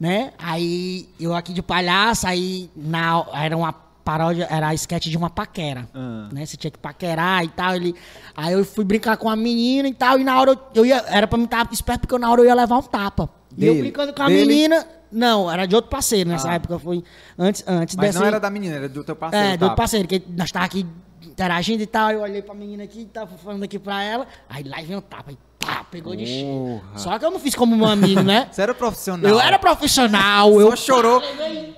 né? 0.00 0.32
Aí 0.38 1.06
eu 1.20 1.34
aqui 1.34 1.52
de 1.52 1.60
palhaço, 1.62 2.26
aí 2.26 2.70
na, 2.74 3.22
era 3.34 3.54
uma 3.56 3.70
paródia, 3.72 4.48
era 4.50 4.68
a 4.68 4.74
sketch 4.74 5.06
de 5.08 5.16
uma 5.16 5.28
paquera. 5.28 5.86
Ah. 5.94 6.28
Né? 6.32 6.46
Você 6.46 6.56
tinha 6.56 6.70
que 6.70 6.78
paquerar 6.78 7.44
e 7.44 7.48
tal. 7.48 7.76
Ele, 7.76 7.94
aí 8.34 8.54
eu 8.54 8.64
fui 8.64 8.82
brincar 8.84 9.18
com 9.18 9.28
a 9.28 9.36
menina 9.36 9.86
e 9.86 9.94
tal, 9.94 10.18
e 10.18 10.24
na 10.24 10.40
hora 10.40 10.52
eu, 10.52 10.58
eu 10.74 10.86
ia. 10.86 10.96
Era 11.06 11.26
pra 11.28 11.36
me 11.38 11.44
estar 11.44 11.68
esperto, 11.70 12.00
porque 12.08 12.18
na 12.18 12.30
hora 12.30 12.40
eu 12.40 12.46
ia 12.46 12.54
levar 12.54 12.78
um 12.78 12.82
tapa. 12.82 13.28
E 13.56 13.66
eu 13.66 13.74
Dele? 13.74 13.82
brincando 13.82 14.14
com 14.14 14.22
a 14.22 14.26
Dele? 14.26 14.46
menina. 14.46 14.86
Não, 15.12 15.50
era 15.50 15.66
de 15.66 15.74
outro 15.74 15.90
parceiro 15.90 16.30
nessa 16.30 16.48
Ah. 16.50 16.54
época. 16.54 16.78
Foi 16.78 17.02
antes, 17.38 17.62
antes 17.66 17.94
Mas 17.96 18.06
dessa. 18.06 18.20
não 18.20 18.26
era 18.26 18.38
da 18.40 18.48
menina, 18.48 18.76
era 18.76 18.88
do 18.88 19.04
teu 19.04 19.14
parceiro. 19.16 19.44
É, 19.44 19.56
do 19.56 19.62
outro 19.64 19.68
tá? 19.76 19.82
parceiro, 19.82 20.08
que 20.08 20.22
nós 20.34 20.50
tava 20.50 20.64
aqui 20.66 20.86
interagindo 21.26 21.82
e 21.82 21.86
tal, 21.86 22.10
eu 22.10 22.20
olhei 22.22 22.40
pra 22.42 22.54
menina 22.54 22.84
aqui, 22.84 23.04
tava 23.06 23.36
falando 23.36 23.62
aqui 23.64 23.78
pra 23.78 24.02
ela, 24.02 24.26
aí 24.48 24.62
lá 24.62 24.76
vem 24.82 24.96
o 24.96 25.00
tapa, 25.02 25.32
e 25.32 25.38
pá, 25.60 25.84
pegou 25.90 26.16
de 26.16 26.26
cheio. 26.26 26.82
Só 26.96 27.16
que 27.18 27.24
eu 27.24 27.30
não 27.30 27.38
fiz 27.38 27.54
como 27.54 27.76
meu 27.76 27.86
amigo, 27.86 28.22
né? 28.22 28.48
Você 28.50 28.62
era 28.62 28.74
profissional. 28.74 29.30
Eu 29.30 29.38
era 29.38 29.58
profissional, 29.58 30.52
Só 30.52 30.60
eu 30.60 30.76
chorou. 30.76 31.20
Nem, 31.38 31.76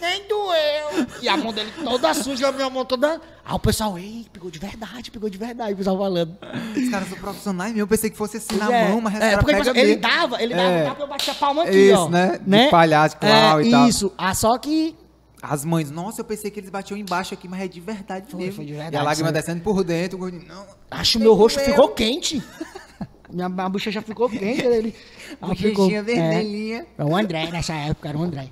nem 0.00 0.28
doeu. 0.28 1.06
E 1.20 1.28
a 1.28 1.36
mão 1.36 1.52
dele 1.52 1.70
toda 1.82 2.14
suja, 2.14 2.48
a 2.48 2.52
minha 2.52 2.70
mão 2.70 2.84
toda. 2.84 3.20
Aí 3.44 3.54
o 3.54 3.58
pessoal, 3.58 3.98
ei, 3.98 4.24
pegou 4.32 4.50
de 4.50 4.58
verdade, 4.58 5.10
pegou 5.10 5.28
de 5.28 5.36
verdade, 5.36 5.74
o 5.74 5.76
pessoal 5.76 5.98
falando. 5.98 6.36
Os 6.76 6.88
caras 6.88 7.08
são 7.08 7.18
profissionais 7.18 7.72
mesmo. 7.72 7.82
Eu 7.82 7.88
pensei 7.88 8.08
que 8.08 8.16
fosse 8.16 8.36
assim 8.38 8.56
na 8.56 8.72
é, 8.72 8.88
mão, 8.88 9.00
mas 9.00 9.14
é, 9.20 9.36
porque 9.36 9.54
tipo 9.54 9.68
assim, 9.68 9.78
ele 9.80 9.96
mesmo. 9.96 10.02
dava, 10.02 10.42
ele 10.42 10.54
dava, 10.54 10.68
É. 10.68 10.84
dava 10.84 11.02
eu 11.02 11.06
bater 11.08 11.30
a 11.30 11.34
palma 11.34 11.62
aqui, 11.64 11.76
Isso, 11.90 11.98
ó. 12.02 12.08
né? 12.08 12.38
De 12.40 12.70
palhaço, 12.70 13.16
clau 13.18 13.60
é, 13.60 13.64
e 13.66 13.70
tal. 13.70 13.88
Isso, 13.88 14.12
ah, 14.16 14.34
só 14.34 14.56
que 14.56 14.96
As 15.42 15.62
mães, 15.62 15.90
nossa, 15.90 16.22
eu 16.22 16.24
pensei 16.24 16.50
que 16.50 16.58
eles 16.58 16.70
batiam 16.70 16.96
embaixo 16.96 17.34
aqui, 17.34 17.46
mas 17.46 17.60
é 17.60 17.68
de 17.68 17.78
verdade 17.78 18.30
Foi, 18.30 18.40
mesmo. 18.40 18.56
foi 18.56 18.64
de 18.64 18.72
E 18.72 18.76
a 18.76 18.82
verdade, 18.84 19.04
lágrima 19.04 19.28
sabe? 19.28 19.38
descendo 19.38 19.60
por 19.62 19.84
dentro, 19.84 20.18
não. 20.18 20.64
Acho 20.90 21.12
que 21.12 21.18
meu 21.18 21.34
rosto 21.34 21.60
ficou 21.60 21.88
quente. 21.88 22.42
Minha, 23.34 23.48
minha 23.48 23.68
bochecha 23.68 24.00
ficou 24.00 24.28
quente. 24.30 24.62
Ele, 24.62 24.94
ela 25.42 25.54
ficou- 25.54 25.74
Bochechinha 25.86 26.02
vermelhinha. 26.02 26.86
É, 26.96 27.04
o 27.04 27.16
André, 27.16 27.50
nessa 27.50 27.74
época, 27.74 28.08
era 28.08 28.16
o 28.18 28.22
André. 28.22 28.48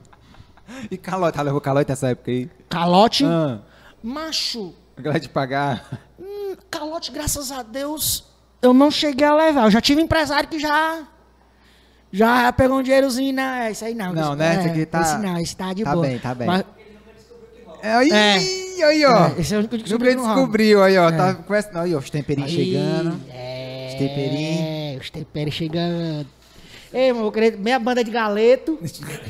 E 0.90 0.96
calote, 0.96 1.36
ela 1.38 1.44
levou 1.46 1.60
calote 1.60 1.88
nessa 1.90 2.08
época 2.10 2.30
aí. 2.30 2.50
Calote. 2.68 3.24
Ah, 3.24 3.60
Macho, 4.02 4.74
aquela 4.96 5.18
de 5.20 5.28
pagar. 5.28 6.00
hum, 6.18 6.56
calote, 6.70 7.12
graças 7.12 7.52
a 7.52 7.62
Deus, 7.62 8.24
eu 8.60 8.72
não 8.74 8.90
cheguei 8.90 9.26
a 9.26 9.34
levar. 9.34 9.64
Eu 9.66 9.70
já 9.70 9.80
tive 9.80 10.00
empresário 10.00 10.48
que 10.48 10.58
já. 10.58 11.02
Já 12.10 12.52
pegou 12.52 12.78
um 12.78 12.82
dinheirozinho, 12.82 13.32
né? 13.34 13.70
Isso 13.70 13.84
aí 13.84 13.94
não. 13.94 14.12
Não, 14.12 14.34
né? 14.34 14.56
é, 14.56 14.58
Esse 14.58 14.68
aqui 14.68 14.86
tá- 14.86 15.00
Esse 15.00 15.18
não, 15.18 15.38
esse 15.38 15.56
tá 15.56 15.72
de 15.72 15.82
tá 15.84 15.92
boa. 15.94 16.06
bem, 16.06 16.18
tá 16.18 16.34
bem. 16.34 16.46
Mas, 16.46 16.64
É, 17.82 17.94
aí, 17.94 18.10
É. 18.10 18.84
aí, 18.84 19.04
ó. 19.06 19.28
É, 19.28 19.40
esse 19.40 19.54
é 19.54 19.56
o 19.56 19.60
único 19.60 19.76
que 19.76 19.82
descobriu 19.82 20.14
descobriu, 20.16 20.82
aí, 20.82 20.96
ó. 20.98 21.10
Tá 21.10 21.34
com 21.34 21.54
essa... 21.54 21.80
Aí, 21.80 21.94
ó, 21.94 21.98
os 21.98 22.10
temperinhos 22.10 22.50
Aí, 22.50 22.56
chegando. 22.56 23.20
É, 23.30 23.61
Os 23.92 23.98
temperinhos. 23.98 25.02
os 25.02 25.10
temperinhos 25.10 25.54
chegando. 25.54 26.26
Ei, 26.92 27.08
irmão, 27.08 27.22
vou 27.22 27.32
querer 27.32 27.56
meia 27.58 27.78
banda 27.78 28.04
de 28.04 28.10
galeto 28.10 28.78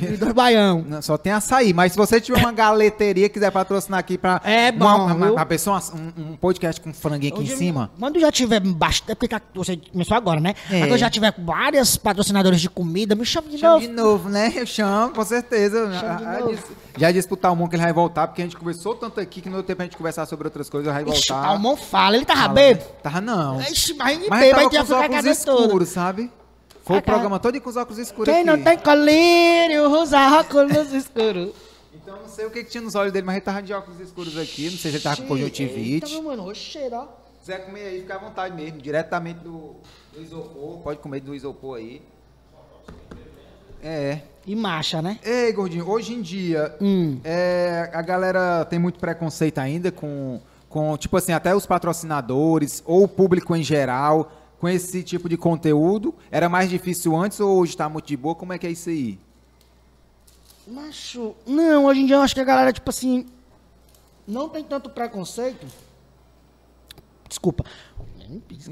e 0.03 0.17
dois 0.17 0.33
baião. 0.33 0.85
Não, 0.89 1.01
só 1.01 1.17
tem 1.17 1.33
açaí, 1.33 1.73
mas 1.73 1.93
se 1.93 1.99
você 1.99 2.21
tiver 2.21 2.39
uma 2.39 2.53
galeteria 2.53 3.29
quiser 3.29 3.51
patrocinar 3.51 4.01
aqui 4.01 4.19
pra. 4.19 4.41
É 4.45 4.73
bom, 4.73 4.85
uma, 4.85 5.15
uma, 5.15 5.31
uma 5.33 5.47
pessoa, 5.47 5.81
um, 5.95 6.33
um 6.33 6.37
podcast 6.37 6.81
com 6.81 6.93
franguinho 6.93 7.33
aqui 7.35 7.43
em 7.43 7.47
Hoje, 7.47 7.57
cima. 7.57 7.91
Quando 7.99 8.19
já 8.19 8.33
tiver 8.33 8.61
bastante. 8.61 9.17
Porque 9.17 9.29
tá- 9.29 9.41
você 9.55 9.77
começou 9.77 10.17
agora, 10.17 10.41
né? 10.41 10.55
É. 10.71 10.81
Quando 10.81 10.97
já 10.99 11.09
tiver 11.11 11.33
várias 11.39 11.97
patrocinadoras 11.97 12.61
de 12.61 12.69
comida, 12.69 13.15
me 13.15 13.25
chama 13.25 13.49
de 13.49 13.59
Chama 13.59 13.75
novo. 13.75 13.87
de 13.87 13.93
novo, 13.93 14.29
né? 14.29 14.53
Eu 14.57 14.67
chamo, 14.67 15.15
com 15.15 15.25
certeza. 15.25 15.93
Chama 15.99 16.17
de 16.19 16.55
Já- 16.57 16.63
já 16.99 17.11
disse 17.13 17.27
pro 17.27 17.37
Talmon 17.37 17.69
que 17.69 17.77
ele 17.77 17.83
vai 17.85 17.93
voltar, 17.93 18.27
porque 18.27 18.43
a 18.43 18.45
gente 18.45 18.57
conversou 18.57 18.95
tanto 18.95 19.19
aqui 19.21 19.41
que 19.41 19.49
no 19.49 19.57
outro 19.57 19.69
tempo 19.69 19.81
a 19.83 19.85
gente 19.85 19.97
conversar 19.97 20.27
sobre 20.27 20.47
outras 20.47 20.69
coisas, 20.69 20.93
vai 20.93 21.03
Ixi, 21.05 21.29
voltar. 21.29 21.41
o 21.41 21.43
Talmon 21.53 21.77
fala, 21.77 22.17
ele 22.17 22.25
tava 22.27 22.41
Fala, 22.43 22.53
bebo. 22.55 22.81
né? 22.81 22.87
Tava 23.03 23.21
não. 23.21 23.61
Ixi, 23.63 23.95
mas 23.95 24.19
Mas 24.29 24.41
bebo, 24.41 24.59
aí 24.61 24.69
tinha 24.69 24.83
que 24.83 24.87
ficar 24.89 25.05
a 25.05 25.09
toda. 25.09 25.31
escuros, 25.31 25.89
sabe? 25.89 26.31
Foi 26.83 26.99
o 26.99 27.03
programa 27.03 27.39
todo 27.39 27.61
com 27.61 27.71
os 27.71 27.77
óculos 27.77 27.99
escuros 27.99 28.27
Quem 28.33 28.43
aqui. 28.43 28.45
não 28.45 28.63
tem 28.63 28.77
colírio, 28.79 29.89
usa 30.01 30.39
óculos 30.41 30.93
escuros. 30.93 31.53
Então 31.95 32.17
não 32.21 32.29
sei 32.29 32.47
o 32.47 32.51
que, 32.51 32.65
que 32.65 32.71
tinha 32.71 32.83
nos 32.83 32.95
olhos 32.95 33.13
dele, 33.13 33.25
mas 33.25 33.37
ele 33.37 33.45
tava 33.45 33.63
de 33.63 33.73
óculos 33.73 34.01
escuros 34.01 34.37
aqui. 34.37 34.65
Não 34.71 34.79
sei 34.79 34.91
se 34.91 34.97
ele 34.97 35.01
tava 35.01 35.17
com 35.17 35.23
Eita, 35.23 35.35
conjuntivite. 35.35 36.13
meu 36.15 36.23
mano, 36.25 36.47
oxe, 36.49 36.61
cheiro, 36.61 36.97
ó. 36.97 37.03
Se 37.05 37.41
quiser 37.53 37.65
comer 37.67 37.83
aí, 37.87 38.01
fica 38.01 38.15
à 38.15 38.19
vontade 38.19 38.55
mesmo. 38.55 38.81
Diretamente 38.81 39.41
do, 39.41 39.77
do 40.13 40.21
isopor. 40.23 40.79
Pode 40.79 40.99
comer 41.01 41.21
do 41.21 41.35
isopor 41.35 41.79
aí. 41.79 42.03
É. 43.83 44.19
E 44.47 44.55
marcha, 44.57 45.01
né? 45.01 45.19
Ei, 45.25 45.53
gordinho, 45.53 45.89
hoje 45.89 46.15
em 46.15 46.23
dia, 46.23 46.75
Hum. 46.81 47.21
é, 47.25 47.91
a 47.93 48.03
galera 48.03 48.65
tem 48.65 48.79
muito 48.79 48.99
preconceito 48.99 49.59
ainda 49.59 49.93
com, 49.93 50.41
com, 50.69 50.97
tipo 50.97 51.17
assim, 51.17 51.33
até 51.33 51.55
os 51.55 51.65
patrocinadores 51.67 52.83
ou 52.87 53.05
o 53.05 53.09
público 53.09 53.55
em 53.55 53.63
geral 53.63 54.31
com 54.63 54.69
esse 54.69 55.03
tipo 55.03 55.29
de 55.29 55.37
conteúdo. 55.37 56.15
Era 56.31 56.49
mais 56.49 56.71
difícil 56.71 57.17
antes 57.17 57.41
ou 57.41 57.59
hoje 57.59 57.77
tá 57.77 57.89
muito 57.89 58.07
de 58.07 58.17
boa? 58.17 58.33
Como 58.37 58.53
é 58.53 58.59
que 58.59 58.65
é 58.69 58.71
isso 58.71 58.91
aí? 58.91 59.19
Macho, 60.69 61.35
não, 61.45 61.87
hoje 61.87 62.01
em 62.03 62.07
dia 62.07 62.15
eu 62.15 62.21
acho 62.21 62.33
que 62.33 62.41
a 62.41 62.45
galera, 62.45 62.73
tipo 62.73 62.89
assim, 62.89 63.27
não 64.25 64.49
tem 64.49 64.63
tanto 64.63 64.89
preconceito. 64.89 65.67
Desculpa. 67.29 67.65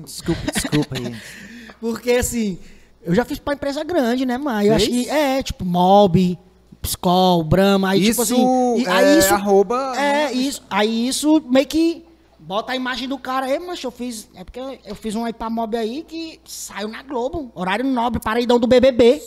Desculpa, 0.05 0.41
desculpa 0.53 0.97
aí. 0.97 1.16
Porque 1.80 2.12
assim, 2.12 2.57
eu 3.03 3.12
já 3.12 3.24
fiz 3.24 3.41
pra 3.41 3.55
empresa 3.55 3.82
grande, 3.82 4.24
né, 4.24 4.38
mas 4.38 4.68
eu 4.68 4.74
acho 4.76 4.86
que 4.86 5.11
é, 5.11 5.43
tipo, 5.43 5.64
Mob, 5.64 6.38
Pscol, 6.80 7.43
Brahma, 7.43 7.91
aí 7.91 8.03
Isso 8.03 8.11
tipo 8.11 8.22
assim, 8.22 8.80
e- 8.80 8.84
é 8.86 8.91
aí 8.93 9.18
isso 9.18 9.34
arroba, 9.34 9.93
É, 9.97 10.26
né? 10.26 10.32
isso, 10.34 10.62
aí 10.70 11.09
isso 11.09 11.43
meio 11.49 11.66
que 11.66 12.05
bota 12.51 12.72
a 12.72 12.76
imagem 12.76 13.07
do 13.07 13.16
cara 13.16 13.46
aí, 13.46 13.61
mas 13.61 13.80
eu 13.80 13.92
fiz, 13.92 14.28
é 14.34 14.42
porque 14.42 14.59
eu, 14.59 14.76
eu 14.84 14.96
fiz 14.96 15.14
um 15.14 15.24
aí 15.24 15.32
pra 15.32 15.48
Mob 15.48 15.76
aí 15.76 16.03
que 16.03 16.40
saiu 16.44 16.88
na 16.88 17.01
Globo, 17.01 17.48
horário 17.55 17.84
nobre, 17.84 18.20
paredão 18.20 18.59
do 18.59 18.66
BBB. 18.66 19.22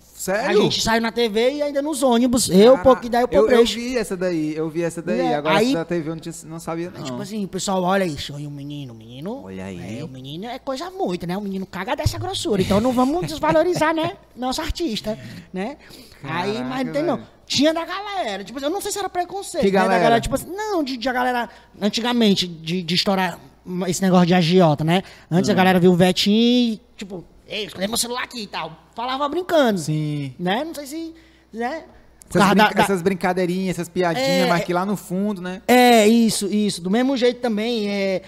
Sério? 0.00 0.58
A 0.58 0.62
gente 0.62 0.80
saiu 0.80 1.02
na 1.02 1.12
TV 1.12 1.56
e 1.56 1.62
ainda 1.62 1.82
nos 1.82 2.02
ônibus. 2.02 2.48
Eu, 2.48 2.72
Cara, 2.72 2.82
pouco, 2.84 3.04
e 3.04 3.08
daí 3.10 3.22
eu, 3.22 3.28
eu 3.30 3.42
Pobrecho. 3.42 3.74
vi 3.74 3.98
essa 3.98 4.16
daí, 4.16 4.56
eu 4.56 4.68
vi 4.70 4.82
essa 4.82 5.02
daí. 5.02 5.20
É, 5.20 5.34
Agora 5.34 5.58
aí- 5.58 5.66
essa 5.68 5.74
da 5.78 5.84
TV 5.84 6.08
eu 6.10 6.14
não, 6.14 6.20
tinha- 6.22 6.34
não 6.46 6.58
sabia, 6.58 6.90
não. 6.90 7.04
Tipo 7.04 7.20
assim, 7.20 7.44
o 7.44 7.48
pessoal 7.48 7.82
olha 7.82 8.04
isso, 8.04 8.34
olha 8.34 8.48
o 8.48 8.50
menino, 8.50 8.94
o 8.94 8.96
menino. 8.96 9.44
Olha 9.44 9.66
aí. 9.66 9.98
É, 10.00 10.02
o 10.04 10.08
menino 10.08 10.46
é 10.46 10.58
coisa 10.58 10.90
muito, 10.90 11.26
né? 11.26 11.36
O 11.36 11.42
menino 11.42 11.66
caga 11.66 11.94
dessa 11.94 12.18
grossura. 12.18 12.62
Então 12.62 12.80
não 12.80 12.92
vamos 12.92 13.26
desvalorizar, 13.26 13.94
né? 13.94 14.16
Nosso 14.34 14.62
artista, 14.62 15.18
né? 15.52 15.76
aí, 16.24 16.54
Caraca, 16.54 16.64
mas 16.64 16.86
não 16.86 16.92
tem 16.94 17.02
não. 17.02 17.37
Tinha 17.48 17.72
da 17.74 17.84
galera. 17.84 18.44
Tipo, 18.44 18.60
eu 18.60 18.70
não 18.70 18.80
sei 18.80 18.92
se 18.92 18.98
era 18.98 19.08
preconceito. 19.08 19.64
Que 19.64 19.72
né? 19.72 19.78
Da 19.80 19.88
galera? 19.88 20.20
tipo 20.20 20.34
assim, 20.34 20.46
não, 20.54 20.84
de, 20.84 20.96
de 20.96 21.08
a 21.08 21.12
galera. 21.12 21.48
Antigamente, 21.80 22.46
de, 22.46 22.82
de 22.82 22.94
estourar 22.94 23.38
esse 23.86 24.02
negócio 24.02 24.26
de 24.26 24.34
agiota, 24.34 24.84
né? 24.84 25.02
Antes 25.30 25.48
a 25.48 25.52
Hum. 25.52 25.56
galera 25.56 25.80
viu 25.80 25.90
o 25.92 25.96
Vetinho 25.96 26.36
e, 26.74 26.80
tipo, 26.96 27.24
ei, 27.48 27.64
escolhi 27.64 27.88
meu 27.88 27.96
celular 27.96 28.22
aqui 28.24 28.42
e 28.42 28.46
tal. 28.46 28.72
Falava 28.94 29.28
brincando. 29.28 29.78
Sim. 29.80 30.34
Né? 30.38 30.62
Não 30.64 30.74
sei 30.74 30.86
se. 30.86 31.14
Né? 31.52 31.84
Essas, 32.30 32.42
brinca- 32.50 32.54
da- 32.54 32.70
da- 32.74 32.82
essas 32.82 33.00
brincadeirinhas, 33.02 33.76
essas 33.78 33.88
piadinhas, 33.88 34.28
É, 34.28 34.46
mas 34.46 34.62
que 34.62 34.72
lá 34.74 34.84
no 34.84 34.98
fundo, 34.98 35.40
né? 35.40 35.62
é, 35.66 36.06
isso, 36.06 36.46
isso. 36.46 36.82
Do 36.82 36.90
mesmo 36.90 37.16
jeito 37.16 37.40
também, 37.40 37.88
é, 37.88 38.20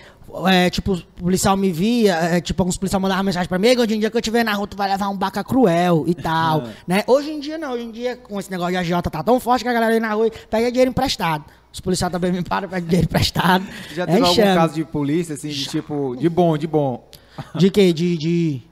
é, 0.49 0.71
tipo, 0.71 0.93
o 0.95 1.03
policial 1.23 1.57
me 1.57 1.71
via, 1.73 2.15
é, 2.15 2.41
tipo, 2.41 2.63
alguns 2.63 2.77
policiais 2.77 3.01
mandavam 3.03 3.25
mensagem 3.25 3.49
pra 3.49 3.59
mim, 3.59 3.69
"Ei, 3.69 3.79
hoje 3.79 3.95
em 3.95 4.01
dia 4.01 4.11
que 4.11 4.17
eu 4.17 4.23
te 4.23 4.31
ver 4.31 4.45
na 4.45 4.53
rua, 4.55 4.67
tu 4.67 4.77
vai 4.77 4.89
levar 4.89 5.09
um 5.09 5.17
baca 5.17 5.43
cruel 5.45 6.05
e 6.07 6.15
tal, 6.15 6.65
né? 6.87 7.03
Hoje 7.07 7.31
em 7.31 7.41
dia 7.41 7.57
não, 7.59 7.73
hoje 7.73 7.85
em 7.85 7.91
dia 7.91 8.17
com 8.17 8.39
esse 8.39 8.51
negócio 8.51 8.73
de 8.73 8.79
agiota 8.79 9.11
tá 9.11 9.23
tão 9.23 9.39
forte 9.41 9.63
que 9.63 9.69
a 9.69 9.73
galera 9.73 9.93
aí 9.95 10.01
na 10.01 10.13
rua 10.13 10.27
e 10.29 10.31
pega 10.51 10.71
dinheiro 10.71 10.91
emprestado. 10.91 11.45
Os 11.73 11.81
policiais 11.81 12.11
também 12.13 12.33
me 12.33 12.43
param, 12.43 12.69
pegam 12.69 12.89
dinheiro 12.89 13.07
emprestado. 13.07 13.65
Já 13.95 14.03
É, 14.03 14.07
teve 14.07 14.21
algum 14.23 14.35
chama. 14.35 14.55
caso 14.55 14.75
de 14.75 14.85
polícia, 14.85 15.35
assim, 15.35 15.49
de 15.49 15.65
tipo, 15.67 16.17
de 16.17 16.29
bom, 16.29 16.59
de 16.59 16.67
bom. 16.67 17.05
De 17.55 17.71
quê? 17.71 17.93
De... 17.93 18.17
de... 18.19 18.63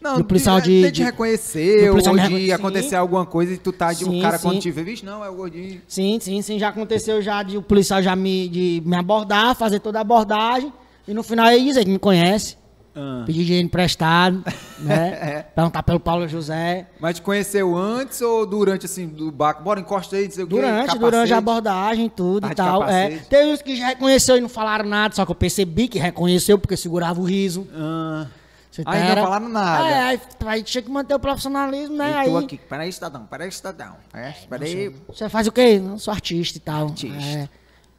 Não, 0.00 0.16
Do 0.16 0.24
policial 0.24 0.60
de- 0.60 0.82
de, 0.82 0.90
de- 0.90 1.02
reconhecer, 1.04 1.86
do 1.86 1.92
policial 1.92 2.16
ou 2.16 2.28
de 2.38 2.52
acontecer 2.52 2.96
alguma 2.96 3.24
coisa 3.24 3.52
e 3.52 3.56
tu 3.56 3.70
tá 3.72 3.92
de 3.92 4.04
um 4.04 4.10
Sim, 4.10 4.20
cara 4.20 4.36
quando 4.40 4.54
sim. 4.54 4.58
te 4.60 4.70
vê, 4.72 4.82
vixe, 4.82 5.06
não, 5.06 5.24
é 5.24 5.30
o 5.30 5.34
gordinho. 5.36 5.80
Sim, 5.86 6.18
sim, 6.20 6.42
sim, 6.42 6.58
já 6.58 6.70
aconteceu 6.70 7.22
já 7.22 7.40
de 7.44 7.56
o 7.56 7.62
policial 7.62 8.02
já 8.02 8.16
me, 8.16 8.48
de 8.48 8.82
me 8.84 8.96
abordar, 8.96 9.54
fazer 9.54 9.78
toda 9.78 9.98
a 9.98 10.00
abordagem, 10.00 10.72
e 11.06 11.14
no 11.14 11.22
final 11.22 11.50
ele 11.50 11.64
dizer 11.64 11.84
que 11.84 11.90
me 11.90 11.98
conhece. 11.98 12.60
Ah. 12.94 13.22
Pedir 13.24 13.44
dinheiro 13.44 13.64
emprestado, 13.66 14.44
É. 14.80 14.84
né? 14.84 15.42
Perguntar 15.54 15.82
pelo 15.82 15.98
Paulo 15.98 16.28
José. 16.28 16.86
Mas 17.00 17.16
te 17.16 17.22
conheceu 17.22 17.74
antes 17.74 18.20
ou 18.20 18.44
durante, 18.44 18.84
assim, 18.84 19.08
do 19.08 19.32
baco? 19.32 19.62
Bora, 19.62 19.80
encosta 19.80 20.14
aí, 20.16 20.24
não 20.26 20.30
sei 20.30 20.44
o 20.44 20.46
Durante, 20.46 20.80
capacete. 20.88 20.98
durante 21.00 21.32
a 21.32 21.38
abordagem, 21.38 22.08
tudo 22.10 22.46
e 22.52 22.54
tal. 22.54 22.86
É. 22.86 23.16
Teve 23.30 23.50
uns 23.50 23.62
que 23.62 23.76
já 23.76 23.86
reconheceu 23.86 24.36
e 24.36 24.42
não 24.42 24.48
falaram 24.48 24.84
nada, 24.86 25.14
só 25.14 25.24
que 25.24 25.30
eu 25.30 25.34
percebi 25.34 25.88
que 25.88 25.98
reconheceu 25.98 26.58
porque 26.58 26.76
segurava 26.76 27.18
o 27.18 27.24
riso. 27.24 27.66
Ah. 27.74 28.26
Você 28.70 28.82
Aí 28.84 29.08
não 29.16 29.22
falaram 29.24 29.48
nada. 29.48 29.88
É, 29.88 30.02
aí, 30.02 30.20
aí 30.46 30.62
tinha 30.62 30.80
que 30.82 30.90
manter 30.90 31.14
o 31.14 31.18
profissionalismo, 31.18 31.96
né? 31.96 32.10
E 32.10 32.14
Aí, 32.14 32.28
tu 32.30 32.36
aqui, 32.38 32.58
peraí, 32.58 32.92
cidadão, 32.92 33.26
peraí, 33.26 33.50
cidadão. 33.52 33.96
É, 34.14 34.32
peraí, 34.48 34.94
Você 35.08 35.28
faz 35.30 35.46
o 35.46 35.52
quê? 35.52 35.80
Eu 35.82 35.98
sou 35.98 36.12
artista 36.12 36.56
e 36.58 36.60
tal. 36.60 36.86
Artista. 36.88 37.22
É, 37.22 37.48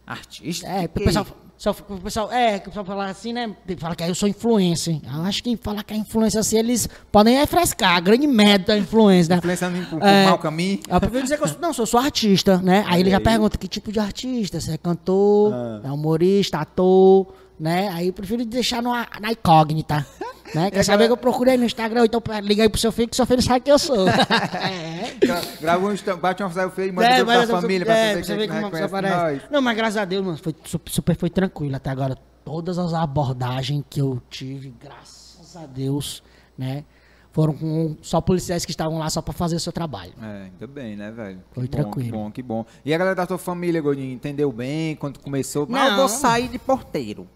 artista. 0.06 0.68
é 0.68 0.88
que 0.88 1.00
o 1.00 1.04
pessoal, 1.06 1.26
só, 1.64 1.72
o 1.72 1.98
pessoal, 2.02 2.30
é, 2.30 2.60
que 2.60 2.68
o 2.68 2.72
pessoal 2.72 2.86
fala 2.86 3.06
assim, 3.06 3.32
né? 3.32 3.56
Fala 3.78 3.96
que 3.96 4.04
eu 4.04 4.14
sou 4.14 4.28
influencer. 4.28 5.00
Eu 5.06 5.22
acho 5.22 5.42
que 5.42 5.56
falar 5.56 5.82
que 5.84 5.94
é 5.94 5.98
influência 5.98 6.42
assim, 6.42 6.58
eles 6.58 6.90
podem 7.10 7.38
refrescar. 7.38 7.96
A 7.96 8.00
grande 8.02 8.28
merda 8.28 8.66
da 8.74 8.78
influência, 8.78 9.30
né? 9.34 9.38
Influenciando 9.38 9.80
por, 9.86 10.00
por 10.00 10.06
É. 10.06 10.26
mau 10.26 10.38
caminho. 10.38 10.80
Eu 10.90 11.00
prefiro 11.00 11.24
dizer 11.24 11.38
que 11.38 11.44
eu 11.44 11.48
sou, 11.48 11.60
não, 11.62 11.72
eu 11.78 11.86
sou 11.86 12.00
artista, 12.02 12.58
né? 12.58 12.84
Aí 12.86 13.00
ele 13.00 13.10
já 13.12 13.22
pergunta 13.22 13.58
que 13.58 13.66
tipo 13.70 13.94
de 13.94 14.00
artista, 14.02 14.60
se 14.60 14.72
é 14.72 14.78
cantor, 14.78 15.54
Ah. 15.54 15.82
é 15.86 15.92
humorista, 15.92 16.58
ator, 16.58 17.28
né? 17.60 17.90
Aí 17.90 18.08
eu 18.08 18.14
prefiro 18.14 18.46
deixar 18.46 18.82
na 18.82 19.08
incógnita. 19.32 20.06
Né? 20.54 20.70
Quer 20.70 20.84
saber 20.84 21.08
que 21.08 21.12
eu 21.12 21.18
procurei 21.18 21.58
no 21.58 21.64
Instagram, 21.66 22.02
ou 22.02 22.06
então 22.06 22.22
liga 22.44 22.62
aí 22.62 22.70
pro 22.70 22.80
seu 22.80 22.92
filho, 22.92 23.08
que 23.10 23.16
seu 23.16 23.26
filho 23.26 23.42
sabe 23.42 23.62
quem 23.62 23.72
eu 23.72 23.80
sou. 23.80 24.06
é. 24.62 25.16
Gra- 25.20 25.42
Grava 25.60 25.88
um, 25.88 26.18
bate 26.18 26.44
uma 26.44 26.52
selfie 26.52 26.90
e 26.90 26.92
manda 26.92 27.08
É, 27.08 27.20
é, 27.22 27.24
pra 27.26 27.36
eu- 27.44 27.48
família 27.48 27.84
é, 27.92 28.14
pra 28.14 28.22
você 28.22 28.24
você 28.24 28.34
ver 28.36 28.40
ver 28.42 28.48
que 28.48 28.54
não 28.54 28.64
reconhece 28.66 28.96
aparece. 28.96 29.46
Não, 29.50 29.62
mas 29.64 29.76
graças 29.76 29.98
a 29.98 30.06
Deus, 30.06 30.24
mano, 30.24 30.38
foi 30.38 30.54
super, 30.64 31.16
foi 31.16 31.30
tranquilo 31.32 31.76
até 31.76 31.90
agora. 31.90 32.16
Todas 32.46 32.78
as 32.78 32.94
abordagens 32.94 33.84
que 33.90 34.00
eu 34.00 34.22
tive, 34.30 34.72
graças 34.80 35.56
a 35.56 35.66
Deus, 35.66 36.22
né? 36.56 36.84
Foram 37.32 37.54
com 37.54 37.98
só 38.04 38.22
policiais 38.22 38.64
que 38.64 38.70
estavam 38.72 39.00
lá 39.00 39.10
só 39.10 39.24
pra 39.24 39.34
fazer 39.34 39.56
o 39.56 39.60
seu 39.60 39.72
trabalho. 39.74 40.14
É, 40.22 40.44
ainda 40.52 40.68
bem, 40.68 40.96
né, 40.96 41.10
velho? 41.10 41.38
Que 41.50 41.56
Foi 41.56 41.64
bom, 41.64 41.70
tranquilo. 41.72 42.06
Que 42.06 42.12
bom, 42.12 42.32
que 42.32 42.44
bom. 42.44 42.66
E 42.86 42.94
a 42.94 42.98
galera 42.98 43.16
da 43.16 43.26
tua 43.26 43.40
família, 43.40 43.82
Gordinho, 43.82 44.12
entendeu 44.14 44.52
bem 44.52 44.96
quando 44.98 45.18
começou? 45.20 45.66
Mas 45.68 45.84
eu 45.86 45.92
Não. 45.92 45.98
vou 45.98 46.10
sair 46.10 46.48
de 46.48 46.60
porteiro. 46.60 47.28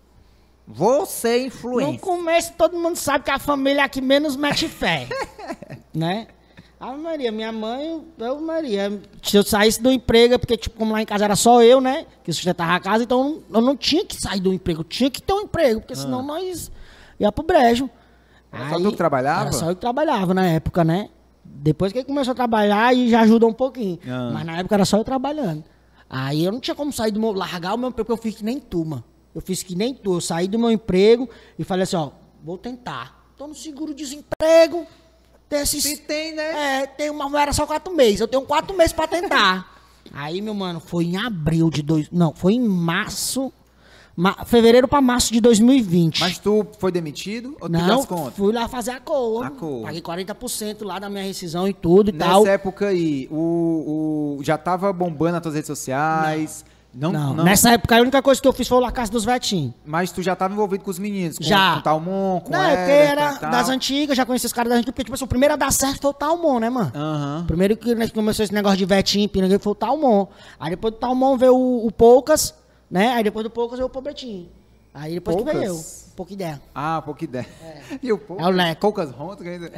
Vou 0.67 1.05
ser 1.05 1.39
No 1.39 1.45
influencer. 1.45 1.99
começo, 2.01 2.53
todo 2.57 2.77
mundo 2.77 2.97
sabe 2.97 3.23
que 3.23 3.31
a 3.31 3.39
família 3.39 3.83
é 3.83 3.87
que 3.87 4.01
menos 4.01 4.35
mete 4.35 4.67
fé. 4.67 5.07
né? 5.95 6.27
A 6.79 6.91
Maria, 6.91 7.31
minha 7.31 7.51
mãe, 7.51 8.03
eu, 8.19 8.39
Maria, 8.39 9.01
se 9.23 9.35
eu 9.35 9.43
saísse 9.43 9.81
do 9.81 9.91
emprego, 9.91 10.35
é 10.35 10.37
porque, 10.37 10.55
tipo, 10.55 10.77
como 10.77 10.91
lá 10.91 11.01
em 11.01 11.05
casa 11.05 11.25
era 11.25 11.35
só 11.35 11.63
eu, 11.63 11.81
né? 11.81 12.05
Que 12.23 12.31
sustentava 12.31 12.75
a 12.75 12.79
casa, 12.79 13.03
então 13.03 13.41
eu 13.51 13.61
não 13.61 13.75
tinha 13.75 14.05
que 14.05 14.15
sair 14.15 14.39
do 14.39 14.53
emprego, 14.53 14.81
eu 14.81 14.83
tinha 14.83 15.09
que 15.09 15.21
ter 15.21 15.33
um 15.33 15.41
emprego, 15.41 15.79
porque 15.79 15.95
senão 15.95 16.21
nós 16.21 16.69
ia 17.19 17.31
pro 17.31 17.43
brejo. 17.43 17.89
Ah. 18.51 18.59
Era 18.59 18.69
só 18.69 18.79
tu 18.79 18.91
que 18.91 18.97
trabalhava? 18.97 19.41
Era 19.41 19.51
só 19.53 19.69
eu 19.69 19.75
que 19.75 19.81
trabalhava 19.81 20.33
na 20.35 20.45
época, 20.45 20.83
né? 20.83 21.09
Depois 21.43 21.91
que 21.91 21.99
ele 21.99 22.05
começou 22.05 22.33
a 22.33 22.35
trabalhar, 22.35 22.87
aí 22.87 23.09
já 23.09 23.21
ajudou 23.21 23.49
um 23.49 23.53
pouquinho. 23.53 23.97
Ah. 24.07 24.31
Mas 24.33 24.45
na 24.45 24.57
época 24.59 24.75
era 24.75 24.85
só 24.85 24.97
eu 24.97 25.03
trabalhando. 25.03 25.63
Aí 26.07 26.45
eu 26.45 26.51
não 26.51 26.59
tinha 26.59 26.75
como 26.75 26.93
sair 26.93 27.11
do 27.11 27.19
meu, 27.19 27.31
largar 27.31 27.73
o 27.73 27.77
meu 27.77 27.89
emprego, 27.89 28.05
porque 28.05 28.19
eu 28.19 28.21
fiz 28.21 28.35
que 28.37 28.43
nem 28.43 28.59
turma. 28.59 29.03
Eu 29.37 29.41
fiz 29.41 29.61
que 29.61 29.75
nem 29.75 29.93
tu. 29.93 30.15
Eu 30.15 30.21
saí 30.21 30.47
do 30.47 30.57
meu 30.57 30.71
emprego 30.71 31.29
e 31.59 31.63
falei 31.63 31.83
assim, 31.83 31.95
ó, 31.95 32.09
vou 32.43 32.57
tentar. 32.57 33.31
Tô 33.37 33.45
no 33.45 33.53
seguro-desemprego. 33.53 34.87
Tem 35.47 35.59
esses, 35.61 35.83
Se 35.83 35.97
tem, 35.97 36.33
né? 36.35 36.81
é, 36.81 36.87
tem 36.87 37.11
uma 37.11 37.39
era 37.39 37.53
só 37.53 37.67
quatro 37.67 37.95
meses. 37.95 38.19
Eu 38.19 38.27
tenho 38.27 38.41
quatro 38.41 38.75
meses 38.75 38.93
pra 38.93 39.07
tentar. 39.07 39.77
Aí, 40.11 40.41
meu 40.41 40.55
mano, 40.55 40.79
foi 40.79 41.05
em 41.05 41.17
abril 41.17 41.69
de 41.69 41.83
dois. 41.83 42.09
Não, 42.11 42.33
foi 42.33 42.53
em 42.53 42.59
março. 42.67 43.53
ma- 44.15 44.43
fevereiro 44.43 44.87
pra 44.87 45.01
março 45.01 45.31
de 45.31 45.39
2020. 45.39 46.19
Mas 46.19 46.39
tu 46.39 46.65
foi 46.79 46.91
demitido 46.91 47.49
ou 47.61 47.69
tu 47.69 47.71
não, 47.71 47.97
das 47.97 48.05
contas? 48.07 48.33
fui 48.35 48.51
lá 48.51 48.67
fazer 48.67 48.91
a 48.91 48.99
cor. 48.99 49.45
A 49.45 49.51
cor. 49.51 49.83
Paguei 49.83 50.01
40% 50.01 50.83
lá 50.83 50.97
da 50.97 51.09
minha 51.09 51.23
rescisão 51.23 51.67
e 51.67 51.73
tudo 51.73 52.09
e 52.09 52.13
tal. 52.13 52.39
Nessa 52.39 52.53
época 52.53 52.87
aí, 52.87 53.27
o, 53.29 54.37
o- 54.39 54.43
já 54.43 54.57
tava 54.57 54.91
bombando 54.91 55.33
nas 55.33 55.41
tuas 55.43 55.53
redes 55.53 55.67
sociais? 55.67 56.65
Não, 56.67 56.76
Não, 56.99 57.11
não. 57.11 57.43
nessa 57.43 57.71
época 57.71 57.95
a 57.95 58.01
única 58.01 58.21
coisa 58.23 58.41
que 58.41 58.47
eu 58.47 58.53
fiz 58.53 58.67
foi 58.67 58.79
lá 58.79 58.87
na 58.87 58.91
casa 58.91 59.11
dos 59.11 59.23
vetinhos. 59.23 59.73
Mas 59.85 60.11
tu 60.11 60.23
já 60.23 60.35
tava 60.35 60.53
envolvido 60.53 60.83
com 60.83 60.89
os 60.89 60.97
meninos? 60.97 61.37
Com, 61.37 61.43
Já. 61.43 61.73
Com 61.73 61.79
o 61.79 61.81
Talmon, 61.83 62.39
com 62.39 62.51
Não, 62.51 62.59
o 62.59 62.63
é 62.63 62.73
Everton 62.73 63.21
era 63.21 63.51
das 63.51 63.69
antigas, 63.69 64.17
já 64.17 64.25
conhecia 64.25 64.47
os 64.47 64.53
caras 64.53 64.69
das 64.69 64.79
antigas, 64.79 64.93
porque 64.93 65.03
tipo 65.03 65.13
assim, 65.13 65.25
o 65.25 65.27
primeiro 65.27 65.53
a 65.53 65.57
dar 65.57 65.71
certo 65.71 66.01
foi 66.01 66.09
o 66.09 66.13
Talmon, 66.13 66.59
né, 66.59 66.69
mano? 66.71 66.91
Aham. 66.95 67.43
Primeiro 67.45 67.77
que 67.77 67.93
né, 67.93 68.07
começou 68.09 68.43
esse 68.43 68.53
negócio 68.53 68.77
de 68.77 68.85
Vetinho, 68.85 69.29
Pirangueiro, 69.29 69.61
foi 69.61 69.71
o 69.71 69.75
Talmon. 69.75 70.25
Aí 70.59 70.71
depois 70.71 70.93
do 70.93 70.97
Talmon 70.99 71.37
veio 71.37 71.55
o, 71.55 71.85
o 71.85 71.91
Poucas, 71.91 72.55
né? 72.89 73.11
Aí 73.13 73.23
depois 73.23 73.43
do 73.43 73.49
Poucas 73.51 73.77
veio 73.77 73.87
o 73.87 73.91
Pobretinho. 73.91 74.49
Aí 74.93 75.13
depois 75.13 75.37
que 75.37 75.43
veio 75.43 75.63
eu. 75.63 75.73
Poucas? 75.75 76.07
Pouca 76.15 76.33
ideia. 76.33 76.61
Ah, 76.73 76.99
pouca 77.05 77.23
ideia. 77.23 77.45
E 78.01 78.11
o 78.11 78.17
pouco, 78.17 78.41
É 78.41 78.47
o 78.47 78.49
Leco. 78.49 78.81
Poucas 78.81 79.11
rontas, 79.11 79.43
que 79.43 79.49
ainda... 79.49 79.71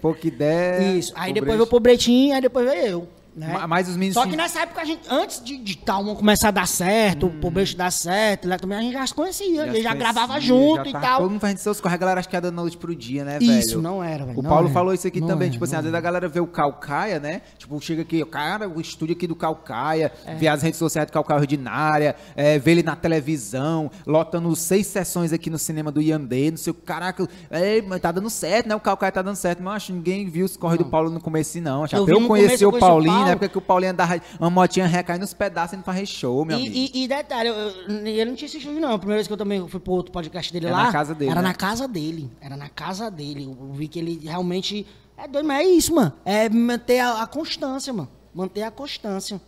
Pouca 0.00 0.26
ideia. 0.26 0.96
Isso. 0.98 1.12
Aí 1.14 1.32
o 1.32 1.34
depois 1.34 1.52
veio 1.52 1.64
o 1.64 1.66
Pobretinho, 1.66 2.34
aí 2.34 2.40
depois 2.40 2.66
veio 2.66 2.86
eu. 2.86 3.08
Né? 3.34 3.64
Mas 3.66 3.88
os 3.88 3.96
meninos... 3.96 4.14
Só 4.14 4.26
que 4.26 4.36
nessa 4.36 4.60
época, 4.60 4.82
a 4.82 4.84
gente, 4.84 5.00
antes 5.10 5.42
de, 5.42 5.56
de 5.56 5.76
Talmon 5.76 6.14
começar 6.14 6.48
a 6.48 6.50
dar 6.50 6.68
certo, 6.68 7.26
o 7.26 7.30
Pobrecho 7.30 7.76
dar 7.76 7.90
certo, 7.90 8.46
também 8.58 8.76
a 8.76 8.82
gente 8.82 8.92
já 8.92 9.06
se 9.06 9.14
conhecia, 9.14 9.62
a 9.64 9.66
gente 9.68 9.82
já 9.82 9.92
se 9.92 9.96
gravava 9.96 10.34
conhecia, 10.34 10.48
junto 10.48 10.90
já 10.90 10.98
e 10.98 11.02
tal. 11.02 11.20
Todo 11.20 11.30
mundo 11.30 11.40
fazendo 11.40 11.58
seus 11.58 11.80
corre, 11.80 11.94
a 11.94 11.98
galera 11.98 12.20
acho 12.20 12.28
que 12.28 12.36
ia 12.36 12.40
dando 12.40 12.56
noite 12.56 12.76
pro 12.76 12.94
dia, 12.94 13.24
né, 13.24 13.38
velho? 13.38 13.52
Isso, 13.58 13.80
não 13.80 14.04
era, 14.04 14.26
velho. 14.26 14.38
O 14.38 14.42
Paulo 14.42 14.66
era. 14.66 14.74
falou 14.74 14.92
isso 14.92 15.06
aqui 15.06 15.20
Não 15.20 15.28
também, 15.28 15.46
era, 15.46 15.52
tipo 15.52 15.64
assim, 15.64 15.76
às 15.76 15.82
vezes 15.82 15.94
a 15.94 16.00
galera 16.00 16.28
vê 16.28 16.40
o 16.40 16.46
Calcaia, 16.46 17.18
né? 17.18 17.40
Tipo, 17.56 17.80
chega 17.80 18.02
aqui, 18.02 18.22
cara, 18.26 18.68
o 18.68 18.80
estúdio 18.80 19.14
aqui 19.14 19.26
do 19.26 19.34
Calcaia, 19.34 20.12
É. 20.26 20.34
vê 20.34 20.48
as 20.48 20.62
redes 20.62 20.78
sociais 20.78 21.06
do 21.06 21.12
Calcaia 21.12 21.40
Ordinária, 21.40 22.14
é, 22.36 22.58
vê 22.58 22.72
ele 22.72 22.82
na 22.82 22.94
televisão, 22.96 23.90
lotando 24.06 24.54
seis 24.54 24.86
sessões 24.86 25.32
aqui 25.32 25.48
no 25.48 25.58
cinema 25.58 25.90
do 25.90 26.02
Yandê, 26.02 26.50
não 26.50 26.58
sei 26.58 26.70
o 26.70 26.74
caraca, 26.74 27.26
é, 27.50 27.80
tá 27.98 28.12
dando 28.12 28.28
certo, 28.28 28.68
né? 28.68 28.74
O 28.74 28.80
Calcaia 28.80 29.10
tá 29.10 29.22
dando 29.22 29.36
certo, 29.36 29.62
mas 29.62 29.76
acho 29.76 29.86
que 29.86 29.92
ninguém 29.94 30.28
viu 30.28 30.44
os 30.44 30.56
corre 30.56 30.76
do 30.76 30.84
Paulo 30.84 31.08
no 31.08 31.20
começo, 31.20 31.60
não. 31.60 31.84
Acho 31.84 31.96
Eu 31.96 32.02
até 32.04 32.12
eu 32.12 32.26
conheci 32.26 32.62
eu 32.62 32.68
o 32.68 32.72
conheci 32.72 32.86
o 32.86 32.88
Paulinho. 32.88 33.21
Na 33.24 33.30
época 33.30 33.48
que 33.48 33.58
o 33.58 33.60
Paulinho 33.60 33.92
andava 33.92 34.20
uma 34.38 34.50
motinha 34.50 34.86
recaindo 34.86 35.20
nos 35.20 35.34
pedaços 35.34 35.74
indo 35.74 35.82
pra 35.82 35.92
re-show, 35.92 36.44
meu 36.44 36.56
amigo. 36.56 36.74
E, 36.74 36.90
e, 36.94 37.04
e 37.04 37.08
detalhe, 37.08 37.48
eu, 37.48 37.54
eu, 37.54 38.06
ele 38.06 38.24
não 38.26 38.36
tinha 38.36 38.46
esse 38.46 38.58
estúdio, 38.58 38.80
não. 38.80 38.92
A 38.92 38.98
primeira 38.98 39.18
vez 39.18 39.26
que 39.26 39.32
eu 39.32 39.36
também 39.36 39.66
fui 39.68 39.80
pro 39.80 39.92
outro 39.92 40.12
podcast 40.12 40.52
dele 40.52 40.66
Era 40.66 40.76
lá. 40.76 40.84
na 40.84 40.92
casa 40.92 41.14
dele, 41.14 41.30
Era 41.30 41.42
né? 41.42 41.48
na 41.48 41.54
casa 41.54 41.88
dele. 41.88 42.30
Era 42.40 42.56
na 42.56 42.68
casa 42.68 43.10
dele. 43.10 43.44
Eu 43.44 43.72
vi 43.72 43.88
que 43.88 43.98
ele 43.98 44.20
realmente. 44.24 44.86
É 45.16 45.28
doido, 45.28 45.46
mas 45.46 45.60
é 45.60 45.70
isso, 45.70 45.94
mano. 45.94 46.12
É 46.24 46.48
manter 46.48 47.00
a, 47.00 47.22
a 47.22 47.26
constância, 47.26 47.92
mano. 47.92 48.08
Manter 48.34 48.62
a 48.62 48.70
constância. 48.70 49.40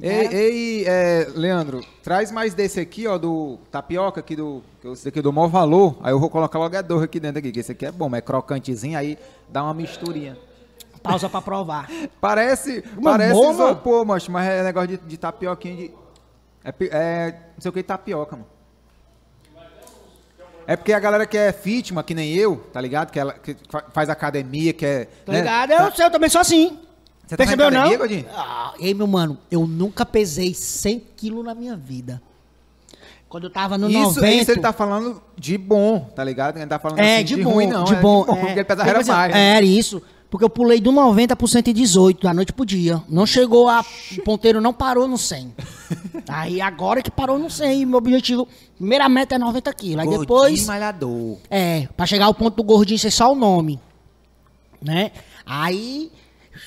Ei, 0.00 0.26
ei 0.28 0.84
é, 0.86 1.28
Leandro, 1.34 1.84
traz 2.02 2.30
mais 2.30 2.54
desse 2.54 2.80
aqui, 2.80 3.06
ó, 3.06 3.18
do 3.18 3.58
tapioca 3.70 4.20
aqui 4.20 4.34
do. 4.34 4.62
que 4.80 4.88
Esse 4.88 5.04
daqui 5.04 5.18
é 5.18 5.22
do 5.22 5.32
maior 5.32 5.48
valor. 5.48 5.98
Aí 6.02 6.12
eu 6.12 6.18
vou 6.18 6.30
colocar 6.30 6.58
logo 6.58 6.74
a 6.74 6.80
dor 6.80 7.02
aqui 7.02 7.20
dentro 7.20 7.40
aqui, 7.40 7.52
que 7.52 7.60
esse 7.60 7.72
aqui 7.72 7.84
é 7.84 7.92
bom, 7.92 8.08
mas 8.08 8.18
é 8.18 8.22
crocantezinho, 8.22 8.96
aí 8.96 9.18
dá 9.50 9.62
uma 9.62 9.74
misturinha. 9.74 10.38
Pausa 11.02 11.28
pra 11.28 11.42
provar. 11.42 11.88
Parece. 12.20 12.84
Mas 12.94 13.04
parece 13.04 13.34
bom, 13.34 13.52
mano. 13.52 13.64
isopor, 13.64 14.06
macho, 14.06 14.30
mas 14.30 14.46
é 14.48 14.62
negócio 14.62 14.88
de, 14.88 14.96
de 14.98 15.16
tapioquinha 15.18 15.76
de. 15.76 15.90
É, 16.64 16.74
é. 16.90 17.30
Não 17.54 17.60
sei 17.60 17.68
o 17.70 17.72
que 17.72 17.82
tapioca, 17.82 18.36
mano. 18.36 18.48
É 20.66 20.76
porque 20.76 20.92
a 20.92 21.00
galera 21.00 21.26
que 21.26 21.36
é 21.36 21.52
fitma, 21.52 22.02
que 22.04 22.14
nem 22.14 22.32
eu, 22.34 22.56
tá 22.72 22.80
ligado? 22.80 23.10
Que, 23.10 23.18
ela, 23.18 23.32
que 23.32 23.56
fa- 23.68 23.84
faz 23.92 24.08
academia, 24.08 24.72
que 24.72 24.86
é. 24.86 25.04
Tá 25.26 25.32
né? 25.32 25.38
ligado? 25.40 25.72
Eu, 25.72 25.92
sei, 25.92 26.06
eu 26.06 26.10
também 26.10 26.30
sou 26.30 26.40
assim. 26.40 26.78
Você 27.26 27.36
tá 27.36 27.44
Percebeu, 27.44 27.66
academia, 27.66 27.90
não? 27.90 27.98
Gordinho? 27.98 28.26
Ah, 28.34 28.74
ei, 28.78 28.94
meu 28.94 29.06
mano, 29.06 29.38
eu 29.50 29.66
nunca 29.66 30.06
pesei 30.06 30.54
100 30.54 31.00
quilos 31.16 31.44
na 31.44 31.54
minha 31.54 31.76
vida. 31.76 32.22
Quando 33.28 33.44
eu 33.44 33.50
tava 33.50 33.78
no 33.78 33.88
Isso, 33.88 34.16
90... 34.16 34.30
isso 34.30 34.50
ele 34.50 34.60
tá 34.60 34.74
falando 34.74 35.22
de 35.38 35.56
bom, 35.56 36.00
tá 36.14 36.22
ligado? 36.22 36.58
Ele 36.58 36.66
tá 36.66 36.78
falando 36.78 36.98
É, 36.98 37.16
assim, 37.16 37.24
de, 37.24 37.34
de, 37.36 37.42
bom, 37.42 37.52
ruim, 37.54 37.66
não. 37.66 37.84
de 37.84 37.94
é 37.94 37.96
bom. 38.00 38.24
porque 38.24 38.46
é. 38.46 38.52
ele 38.52 38.64
pesava 38.64 38.90
era 38.90 39.02
mais. 39.02 39.34
É, 39.34 39.56
era 39.56 39.64
isso. 39.64 40.02
Porque 40.32 40.46
eu 40.46 40.48
pulei 40.48 40.80
do 40.80 40.90
90 40.90 41.36
pro 41.36 41.46
118, 41.46 42.22
da 42.22 42.32
noite 42.32 42.54
pro 42.54 42.64
dia. 42.64 43.02
Não 43.06 43.26
chegou 43.26 43.68
a... 43.68 43.84
O 44.16 44.22
ponteiro 44.22 44.62
não 44.62 44.72
parou 44.72 45.06
no 45.06 45.18
100. 45.18 45.54
Aí 46.26 46.58
agora 46.58 47.02
que 47.02 47.10
parou 47.10 47.38
no 47.38 47.50
100, 47.50 47.84
meu 47.84 47.98
objetivo... 47.98 48.48
Primeira 48.78 49.10
meta 49.10 49.34
é 49.34 49.38
90 49.38 49.74
quilos. 49.74 49.98
Aí 49.98 50.06
Gordinho 50.06 50.20
depois... 50.22 50.66
malhador. 50.66 51.36
É, 51.50 51.86
pra 51.94 52.06
chegar 52.06 52.24
ao 52.24 52.32
ponto 52.32 52.56
do 52.56 52.62
gordinho 52.62 52.98
ser 52.98 53.10
só 53.10 53.30
o 53.30 53.34
nome. 53.34 53.78
Né? 54.80 55.12
Aí, 55.44 56.10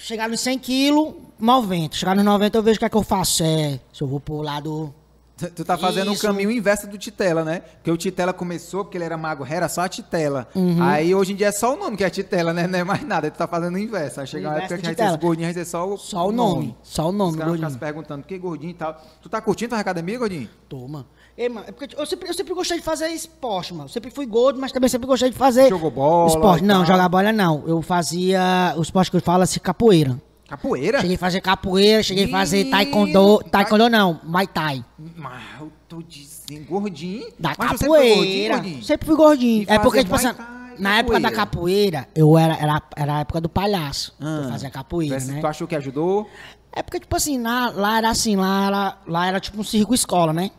chegar 0.03 0.29
nos 0.29 0.41
100 0.41 0.59
quilos, 0.59 1.15
90. 1.39 1.95
Chegar 1.95 2.15
nos 2.15 2.23
90 2.23 2.59
eu 2.59 2.61
vejo 2.61 2.75
o 2.75 2.79
que 2.79 2.85
é 2.85 2.89
que 2.89 2.95
eu 2.95 3.01
faço. 3.01 3.43
É, 3.43 3.79
se 3.91 3.99
eu 3.99 4.07
vou 4.07 4.19
pro 4.19 4.43
lado... 4.43 4.93
Tu- 5.37 5.65
tá 5.65 5.77
fazendo 5.77 6.13
Isso. 6.13 6.25
um 6.25 6.29
caminho 6.29 6.49
inverso 6.49 6.87
do 6.87 6.97
Titela, 6.97 7.43
né? 7.43 7.59
Porque 7.59 7.91
o 7.91 7.97
Titela 7.97 8.31
começou, 8.31 8.85
porque 8.85 8.97
ele 8.97 9.03
era 9.03 9.17
mago, 9.17 9.45
era 9.45 9.67
só 9.67 9.81
a 9.81 9.89
Titela. 9.89 10.47
Uhum. 10.55 10.81
Aí 10.81 11.13
hoje 11.13 11.33
em 11.33 11.35
dia 11.35 11.47
é 11.47 11.51
só 11.51 11.73
o 11.73 11.77
nome 11.77 11.97
que 11.97 12.05
é 12.05 12.09
Titela, 12.09 12.53
né? 12.53 12.67
Não 12.67 12.79
é 12.79 12.83
mais 12.85 13.03
nada. 13.05 13.29
Tu 13.29 13.37
tá 13.37 13.45
fazendo 13.45 13.75
o 13.75 13.77
inverso. 13.77 14.21
Aí 14.21 14.27
chega 14.27 14.47
uma 14.47 14.57
época 14.59 14.67
que 14.67 14.73
a 14.73 14.77
gente 14.77 14.85
ser 14.85 14.91
Titela. 14.93 15.17
gordinho, 15.17 15.49
a 15.49 15.51
gente 15.51 15.61
é 15.61 15.65
só 15.65 15.87
o, 15.93 15.97
Só 15.97 16.29
o 16.29 16.31
nome. 16.31 16.73
Só 16.81 17.09
o 17.09 17.11
nome, 17.11 17.31
Os 17.33 17.37
caras 17.37 17.53
ficam 17.55 17.69
se 17.69 17.77
perguntando, 17.77 18.23
que 18.23 18.37
gordinho 18.37 18.71
e 18.71 18.75
tal? 18.75 19.01
Tu 19.21 19.27
tá 19.27 19.41
curtindo 19.41 19.75
a 19.75 19.79
academia, 19.79 20.17
gordinho? 20.17 20.49
Toma. 20.69 21.05
Ei, 21.37 21.49
mano, 21.49 21.65
é 21.67 21.71
porque 21.73 21.93
eu 21.99 22.05
sempre, 22.05 22.29
eu 22.29 22.33
sempre 22.33 22.53
gostei 22.53 22.77
de 22.77 22.83
fazer 22.83 23.09
esporte, 23.09 23.73
mano. 23.73 23.85
Eu 23.85 23.89
sempre 23.89 24.09
fui 24.11 24.25
gordo, 24.25 24.57
mas 24.61 24.71
também 24.71 24.87
sempre 24.87 25.05
gostei 25.05 25.29
de 25.31 25.35
fazer. 25.37 25.67
Jogou 25.67 25.91
bola 25.91 26.29
Esporte. 26.29 26.63
Não, 26.63 26.85
jogar 26.85 27.09
bola 27.09 27.33
não. 27.33 27.61
Eu 27.67 27.81
fazia. 27.81 28.73
O 28.77 28.81
esporte 28.81 29.11
que 29.11 29.17
eu 29.17 29.21
falo 29.21 29.43
assim, 29.43 29.59
capoeira. 29.59 30.17
Capoeira? 30.47 31.01
Cheguei 31.01 31.15
a 31.15 31.19
fazer 31.19 31.41
capoeira, 31.41 32.03
cheguei 32.03 32.25
a 32.25 32.29
fazer 32.29 32.65
taekwondo. 32.65 33.43
Taekwondo 33.51 33.89
não, 33.89 34.19
Muay 34.23 34.45
Thai. 34.47 34.85
Mas 35.15 35.41
eu 35.59 35.71
tô 35.89 36.01
dizendo, 36.03 36.65
gordinho. 36.65 37.27
Da 37.39 37.55
Mas 37.57 37.71
você 37.71 37.77
sempre 37.77 37.87
foi 37.87 37.97
gordinho, 37.97 38.15
capoeira. 38.19 38.55
gordinho? 38.57 38.83
Sempre 38.83 39.05
fui 39.07 39.15
gordinho. 39.15 39.65
É 39.67 39.79
porque, 39.79 40.03
tipo 40.03 40.15
assim, 40.15 40.31
na 40.77 40.99
época 40.99 41.19
da 41.19 41.31
capoeira, 41.31 42.07
eu 42.15 42.37
era, 42.37 42.55
era, 42.57 42.81
era 42.95 43.15
a 43.17 43.19
época 43.21 43.41
do 43.41 43.49
palhaço. 43.49 44.13
Ah. 44.19 44.41
eu 44.43 44.49
fazia 44.51 44.69
capoeira, 44.69 45.19
Tu- 45.19 45.25
né? 45.27 45.39
Tu 45.41 45.47
achou 45.47 45.67
que 45.67 45.75
ajudou? 45.75 46.29
É 46.71 46.83
porque, 46.83 46.99
tipo 46.99 47.15
assim, 47.15 47.41
lá, 47.41 47.69
lá 47.71 47.97
era 47.97 48.09
assim, 48.09 48.35
lá 48.35 48.67
era, 48.67 48.97
lá 49.07 49.27
era 49.27 49.39
tipo 49.39 49.59
um 49.59 49.63
circo 49.63 49.95
escola, 49.95 50.31
né? 50.31 50.51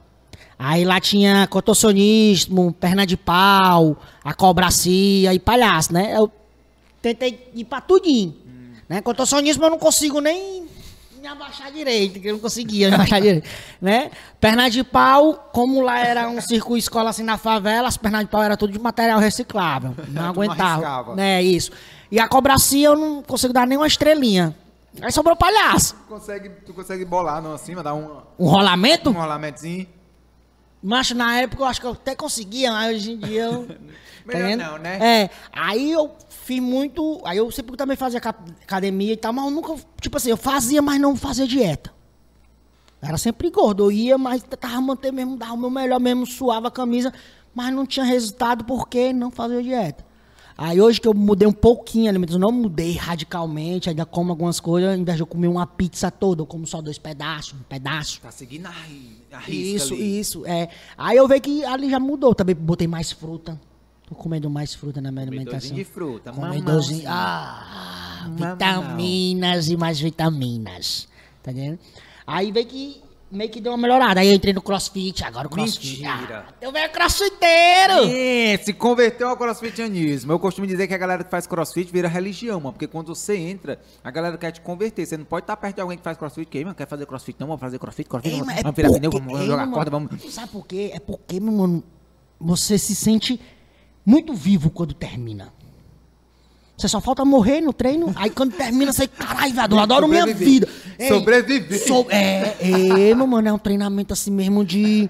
Aí 0.59 0.85
lá 0.85 0.99
tinha 0.99 1.47
contorcionismo, 1.47 2.73
perna 2.73 3.07
de 3.07 3.17
pau, 3.17 3.97
acobracia 4.25 5.33
e 5.35 5.39
palhaço, 5.39 5.93
né? 5.93 6.17
Eu 6.17 6.31
tentei 7.03 7.51
ir 7.55 7.65
pra 7.65 7.81
tudinho. 7.81 8.35
Né? 8.89 9.01
Contorcionismo 9.01 9.65
eu 9.65 9.71
não 9.71 9.79
consigo 9.79 10.21
nem 10.21 10.67
me 11.21 11.27
abaixar 11.27 11.73
direito, 11.73 12.21
que 12.21 12.29
eu 12.29 12.35
não 12.35 12.41
conseguia 12.41 12.89
me 12.89 12.95
abaixar 12.95 13.21
direito, 13.21 13.49
né? 13.83 14.11
Perna 14.41 14.69
de 14.71 14.85
pau, 14.85 15.51
como 15.53 15.81
lá 15.81 15.99
era 15.99 16.29
um 16.29 16.41
circo 16.41 16.77
escola 16.77 17.11
assim 17.11 17.25
na 17.25 17.37
favela, 17.37 17.89
as 17.89 17.97
pernas 17.97 18.21
de 18.23 18.27
pau 18.29 18.43
era 18.43 18.57
tudo 18.57 18.73
de 18.73 18.79
material 18.79 19.19
reciclável, 19.19 19.95
não 20.09 20.27
aguentava. 20.27 21.15
né, 21.17 21.43
isso. 21.43 21.73
E 22.13 22.21
a 22.21 22.29
cobracia 22.29 22.87
eu 22.89 22.97
não 22.97 23.23
consigo 23.23 23.53
dar 23.53 23.67
nem 23.67 23.77
uma 23.77 23.87
estrelinha. 23.89 24.55
Aí 25.03 25.11
sobrou 25.11 25.35
palhaço. 25.37 25.95
Tu 25.95 26.09
consegue, 26.09 26.49
tu 26.65 26.73
consegue 26.73 27.05
bolar 27.05 27.43
não 27.43 27.53
acima, 27.53 27.83
dar 27.83 27.93
um, 27.95 28.19
Um 28.39 28.47
rolamento? 28.47 29.11
um 29.11 29.15
rolamentozinho? 29.15 29.87
Mas 30.89 31.11
na 31.11 31.37
época 31.41 31.63
eu 31.63 31.67
acho 31.67 31.81
que 31.81 31.87
eu 31.87 31.91
até 31.93 32.15
conseguia, 32.15 32.71
mas 32.71 32.95
hoje 32.95 33.11
em 33.13 33.19
dia 33.19 33.43
eu. 33.43 33.67
tá 33.67 33.75
Melhor 34.25 34.47
vendo? 34.49 34.61
não, 34.63 34.79
né? 34.79 35.23
É. 35.25 35.31
Aí 35.53 35.91
eu 35.91 36.15
fiz 36.29 36.61
muito. 36.61 37.21
Aí 37.25 37.39
eu 37.39 37.51
sempre 37.51 37.77
também 37.77 37.97
fazia 37.97 38.21
ca- 38.21 38.33
academia 38.63 39.13
e 39.13 39.17
tal, 39.17 39.33
mas 39.33 39.45
eu 39.47 39.51
nunca. 39.51 39.75
Tipo 40.01 40.17
assim, 40.17 40.31
eu 40.31 40.37
fazia, 40.37 40.81
mas 40.81 41.01
não 41.01 41.17
fazia 41.17 41.45
dieta. 41.45 41.93
Era 43.03 43.19
sempre 43.19 43.51
gordo. 43.51 43.83
Eu 43.85 43.91
ia, 43.91 44.17
mas 44.17 44.45
tava 44.45 44.81
mantendo 44.81 45.15
mesmo, 45.15 45.37
dava 45.37 45.55
o 45.55 45.57
meu 45.59 45.71
melhor 45.71 45.99
mesmo, 45.99 46.25
suava 46.25 46.69
a 46.69 46.71
camisa, 46.71 47.13
mas 47.53 47.75
não 47.75 47.85
tinha 47.85 48.07
resultado 48.07 48.65
porque 48.65 49.13
não 49.13 49.31
fazia 49.31 49.61
dieta. 49.63 50.07
Aí 50.59 50.81
hoje 50.81 50.99
que 51.01 51.07
eu 51.07 51.13
mudei 51.13 51.47
um 51.47 51.53
pouquinho 51.53 52.07
a 52.07 52.11
alimentação, 52.11 52.41
não 52.41 52.51
mudei 52.51 52.93
radicalmente, 52.97 53.91
ainda 53.91 54.07
como 54.07 54.31
algumas 54.33 54.59
coisas, 54.59 54.91
ao 54.91 54.97
invés 54.97 55.17
de 55.19 55.23
eu 55.23 55.27
comer 55.27 55.49
uma 55.49 55.67
pizza 55.67 56.11
toda, 56.11 56.41
eu 56.43 56.47
como 56.47 56.67
só 56.67 56.81
dois 56.81 56.97
pedaços, 56.97 57.53
um 57.53 57.63
pedaço. 57.69 58.21
Tá 58.23 58.31
seguindo 58.31 58.65
a, 58.67 58.71
a 58.71 59.39
risca 59.39 59.51
Isso, 59.51 59.95
ali. 59.95 60.19
isso, 60.21 60.47
é. 60.47 60.69
Aí 60.97 61.19
eu 61.19 61.29
vejo 61.29 61.43
que 61.43 61.65
ali 61.65 61.91
já 61.91 62.01
mudou. 62.01 62.35
Também 62.35 62.55
botei 62.55 62.87
mais 62.87 63.13
fruta. 63.13 63.61
Tô 64.09 64.15
comendo 64.15 64.49
mais 64.49 64.73
fruta 64.73 65.01
na 65.01 65.11
minha 65.11 65.25
alimentação. 65.27 65.75
de 65.75 65.85
fruta, 65.85 66.33
Comedorzinho. 66.33 67.05
Ah, 67.07 68.25
Mamão. 68.29 68.53
vitaminas 68.53 69.69
e 69.69 69.77
mais 69.77 70.01
vitaminas. 70.01 71.09
Tá 71.43 71.51
entendendo? 71.51 71.79
Aí 72.27 72.51
veio 72.53 72.67
que 72.67 73.03
meio 73.31 73.51
que 73.51 73.61
deu 73.61 73.73
uma 73.73 73.79
melhorada. 73.79 74.21
Aí 74.21 74.29
eu 74.29 74.35
entrei 74.35 74.53
no 74.53 74.63
crossfit, 74.63 75.25
agora 75.25 75.47
o 75.47 75.51
crossfit. 75.51 76.03
Mentira. 76.03 76.47
Ah, 76.49 76.55
eu 76.61 76.73
venho 76.73 76.91
crossfiteiro! 76.91 78.11
É, 78.11 78.57
se 78.59 78.73
converteu 78.73 79.29
ao 79.29 79.37
crossfitianismo. 79.37 80.33
Eu 80.33 80.39
costumo 80.39 80.67
dizer 80.67 80.87
que 80.87 80.95
a 80.95 80.99
galera 80.99 81.25
que 81.25 81.31
faz 81.31 81.47
crossfit 81.47 81.91
vira 81.93 82.09
religião, 82.09 82.61
mano. 82.61 82.73
Porque 82.73 82.87
quando 82.87 83.15
você 83.15 83.37
entra, 83.37 83.81
a 84.03 84.11
galera 84.11 84.39
quer 84.39 84.53
te 84.53 84.61
converter. 84.61 85.07
Você 85.07 85.17
não 85.17 85.25
pode 85.25 85.45
estar 85.45 85.57
perto 85.57 85.77
de 85.77 85.81
alguém 85.81 85.99
que 85.99 86.05
faz 86.05 86.17
crossfit. 86.17 86.47
Que, 86.49 86.65
mano, 86.65 86.75
quer 86.75 86.87
fazer 86.87 87.07
crossfit? 87.07 87.37
Não, 87.39 87.47
vamos 87.47 87.61
fazer 87.61 87.79
crossfit, 87.79 88.09
crossfit. 88.09 88.33
Ei, 88.33 88.41
vamos, 88.41 88.55
é 88.55 88.63
vamos 88.63 88.77
virar 88.77 88.91
pneu, 88.91 89.11
vamos 89.11 89.41
ei, 89.41 89.47
jogar 89.47 89.63
mano, 89.63 89.73
corda, 89.73 89.91
vamos... 89.91 90.33
Sabe 90.33 90.49
por 90.53 90.67
quê? 90.67 90.91
É 90.95 91.01
porque, 91.01 91.41
meu 91.41 91.53
mano, 91.53 91.85
você 92.39 92.79
se 92.79 92.95
sente 92.95 93.41
muito 94.05 94.35
vivo 94.35 94.71
quando 94.71 94.95
termina. 94.95 95.53
Você 96.77 96.89
só 96.89 97.01
falta 97.01 97.25
morrer 97.25 97.61
no 97.63 97.73
treino, 97.73 98.13
aí 98.17 98.29
quando 98.29 98.53
termina, 98.53 98.93
você, 98.93 99.07
caralho, 99.09 99.55
velho, 99.55 99.73
eu 99.75 99.79
adoro 99.81 100.07
minha 100.07 100.27
vida. 100.27 100.69
Ei, 100.99 101.09
Sobreviver. 101.09 101.87
sou- 101.87 102.07
é, 102.11 102.55
é, 102.61 103.15
meu 103.15 103.27
mano, 103.27 103.49
é 103.49 103.53
um 103.53 103.59
treinamento 103.59 104.13
assim 104.13 104.31
mesmo 104.31 104.63
de, 104.63 105.09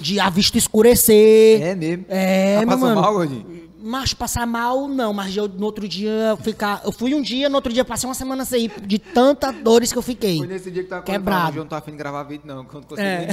de 0.00 0.18
a 0.18 0.28
vista 0.28 0.58
escurecer. 0.58 1.62
É 1.62 1.74
mesmo? 1.76 2.06
É, 2.08 2.58
Tá 2.60 2.66
meu 2.66 2.78
mano. 2.78 3.00
mal, 3.00 3.12
gordinho? 3.12 3.66
Mas 3.88 4.12
passar 4.12 4.44
mal, 4.48 4.88
não, 4.88 5.12
mas 5.12 5.36
eu, 5.36 5.46
no 5.46 5.64
outro 5.64 5.86
dia 5.86 6.36
ficar. 6.42 6.82
Eu 6.84 6.90
fui 6.90 7.14
um 7.14 7.22
dia, 7.22 7.48
no 7.48 7.54
outro 7.54 7.72
dia 7.72 7.84
passei 7.84 8.08
uma 8.08 8.14
semana 8.14 8.44
sem 8.44 8.64
ir, 8.64 8.72
de 8.84 8.98
tantas 8.98 9.54
dores 9.62 9.92
que 9.92 9.98
eu 9.98 10.02
fiquei. 10.02 10.38
Foi 10.38 10.46
nesse 10.48 10.72
dia 10.72 10.82
que 10.82 10.88
tava 10.88 11.02
Quebrado. 11.02 11.56
Eu 11.58 11.62
não 11.62 11.68
tô 11.68 11.76
afim 11.76 11.92
de 11.92 11.96
gravar 11.98 12.24
vídeo, 12.24 12.42
não. 12.46 12.64
Quando 12.64 12.84
consegui 12.84 13.06
É. 13.08 13.28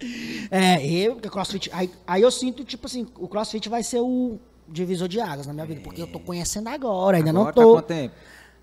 É, 0.50 0.86
eu, 0.86 1.16
crossfit. 1.16 1.68
Aí, 1.74 1.90
aí 2.06 2.22
eu 2.22 2.30
sinto, 2.30 2.64
tipo 2.64 2.86
assim, 2.86 3.06
o 3.18 3.28
crossfit 3.28 3.68
vai 3.68 3.82
ser 3.82 4.00
o 4.00 4.38
divisor 4.70 5.08
de 5.08 5.20
águas 5.20 5.46
na 5.46 5.52
minha 5.52 5.66
vida, 5.66 5.80
porque 5.82 6.00
eu 6.02 6.06
tô 6.06 6.20
conhecendo 6.20 6.68
agora, 6.68 7.16
ainda 7.16 7.30
Agora 7.30 7.44
não 7.46 7.52
tá 7.52 7.60
tô. 7.62 7.72
quanto 7.74 7.86
tempo? 7.86 8.14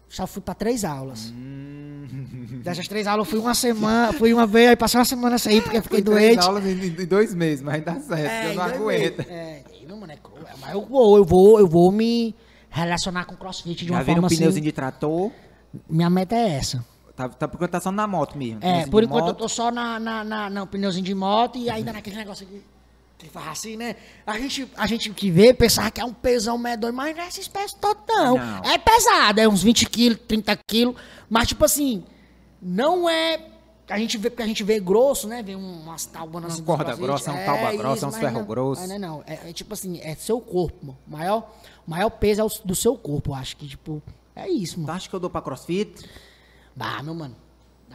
Só 0.08 0.28
fui 0.28 0.42
pra 0.42 0.54
três 0.54 0.84
aulas. 0.86 1.32
Hum. 1.36 2.06
Dessas 2.64 2.88
três 2.88 3.08
aulas 3.08 3.26
eu 3.26 3.32
fui 3.32 3.40
uma 3.40 3.54
semana, 3.56 4.14
fui 4.14 4.34
uma 4.34 4.46
vez, 4.46 4.70
aí 4.70 4.76
passei 4.76 5.00
uma 5.00 5.06
semana 5.06 5.38
sem 5.38 5.58
ir 5.58 5.62
porque 5.62 5.78
eu 5.78 5.84
fiquei 5.84 6.04
Foi 6.04 6.14
três 6.16 6.36
doente. 6.36 6.48
aulas 6.48 6.66
em, 6.66 6.72
em 6.72 7.06
dois 7.06 7.34
meses, 7.34 7.62
mas 7.64 7.84
dá 7.84 8.00
certo, 8.00 8.48
eu 8.50 8.54
não 8.56 8.64
aguento. 8.64 9.18
meses. 9.18 9.32
É, 9.32 9.64
não, 9.88 9.98
mano, 10.00 10.14
é 10.14 10.18
cruel, 10.18 10.46
mas 10.62 10.74
eu 10.74 10.86
vou, 10.86 11.18
eu 11.18 11.26
vou, 11.26 11.60
eu 11.60 11.68
vou 11.68 11.92
me 11.92 12.36
relacionar 12.70 13.26
com 13.26 13.36
crossfit 13.36 13.76
de 13.84 13.88
Já 13.90 13.96
uma 13.96 14.04
viram 14.04 14.16
forma 14.16 14.28
um 14.28 14.30
pneuzinho 14.30 14.50
assim. 14.50 14.62
de 14.62 14.72
trator? 14.72 15.32
Minha 15.90 16.10
meta 16.10 16.36
é 16.36 16.50
essa. 16.58 16.86
Tá, 17.16 17.30
tá 17.30 17.48
porque 17.48 17.68
tá 17.68 17.80
só 17.80 17.92
na 17.92 18.06
moto 18.08 18.38
mesmo. 18.38 18.58
É, 18.58 18.62
pneuzinho 18.62 18.92
por 18.92 19.04
enquanto 19.04 19.22
eu 19.24 19.28
moto. 19.28 19.38
tô 19.38 19.50
só 19.50 19.72
na, 19.72 20.00
na, 20.00 20.24
na, 20.24 20.50
no 20.50 20.68
pneuzinho 20.68 21.06
de 21.06 21.16
moto 21.16 21.58
e 21.58 21.70
ainda 21.70 21.92
naquele 21.94 22.16
negócio 22.18 22.46
aqui. 22.46 22.62
Que 23.18 23.30
faz 23.30 23.48
assim, 23.48 23.78
né? 23.78 23.96
A 24.28 24.38
gente, 24.38 24.70
a 24.76 24.86
gente 24.86 25.10
que 25.12 25.32
vê 25.32 25.54
pensava 25.54 25.90
que 25.90 26.02
é 26.02 26.06
um 26.06 26.14
pesão 26.14 26.58
medonho, 26.58 26.94
mas 26.94 27.16
não 27.16 27.24
é 27.24 27.28
essa 27.28 27.40
espécie 27.40 27.76
toda, 27.78 28.00
não. 28.08 28.38
Não. 28.38 28.64
É 28.66 28.78
pesado, 28.78 29.40
é 29.40 29.48
uns 29.48 29.64
20 29.64 29.86
quilos, 29.90 30.20
30 30.28 30.58
quilos, 30.68 30.96
mas 31.30 31.48
tipo 31.48 31.64
assim, 31.64 32.04
não 32.62 33.10
é. 33.10 33.52
A 33.88 33.98
gente 34.00 34.18
vê, 34.18 34.30
porque 34.32 34.42
a 34.44 34.48
gente 34.48 34.64
vê 34.64 34.80
grosso, 34.80 35.28
né? 35.28 35.42
Vê 35.44 35.56
um- 35.56 35.82
umas 35.82 36.06
taubanas 36.08 36.54
assim. 36.54 36.62
Uma 36.64 36.76
corda 36.76 36.92
dos 36.96 37.00
crossfit. 37.00 37.26
grossa, 37.30 37.32
um 37.32 37.46
tauba 37.46 37.78
grossa, 37.78 38.08
uns 38.08 38.12
mas 38.14 38.20
ferro 38.22 38.40
não, 38.40 38.46
grosso. 38.46 38.88
Não, 38.88 38.96
é 38.96 39.00
não. 39.00 39.24
É, 39.28 39.50
é 39.50 39.54
tipo 39.54 39.74
assim, 39.74 40.00
é 40.02 40.16
seu 40.16 40.42
corpo, 40.42 40.88
mano. 40.88 40.98
O 41.08 41.12
maior, 41.12 41.52
o 41.88 41.92
maior 41.92 42.10
peso 42.10 42.42
é 42.42 42.44
o 42.44 42.50
do 42.66 42.76
seu 42.76 42.98
corpo, 42.98 43.30
eu 43.32 43.36
acho 43.36 43.56
que, 43.56 43.68
tipo, 43.68 44.02
é 44.36 44.50
isso, 44.50 44.78
mano. 44.80 44.88
Tu 44.92 44.96
acha 44.96 45.10
que 45.10 45.16
eu 45.16 45.20
dou 45.20 45.30
pra 45.30 45.42
crossfit? 45.42 46.04
Bah, 46.76 47.02
meu 47.04 47.14
mano. 47.14 47.36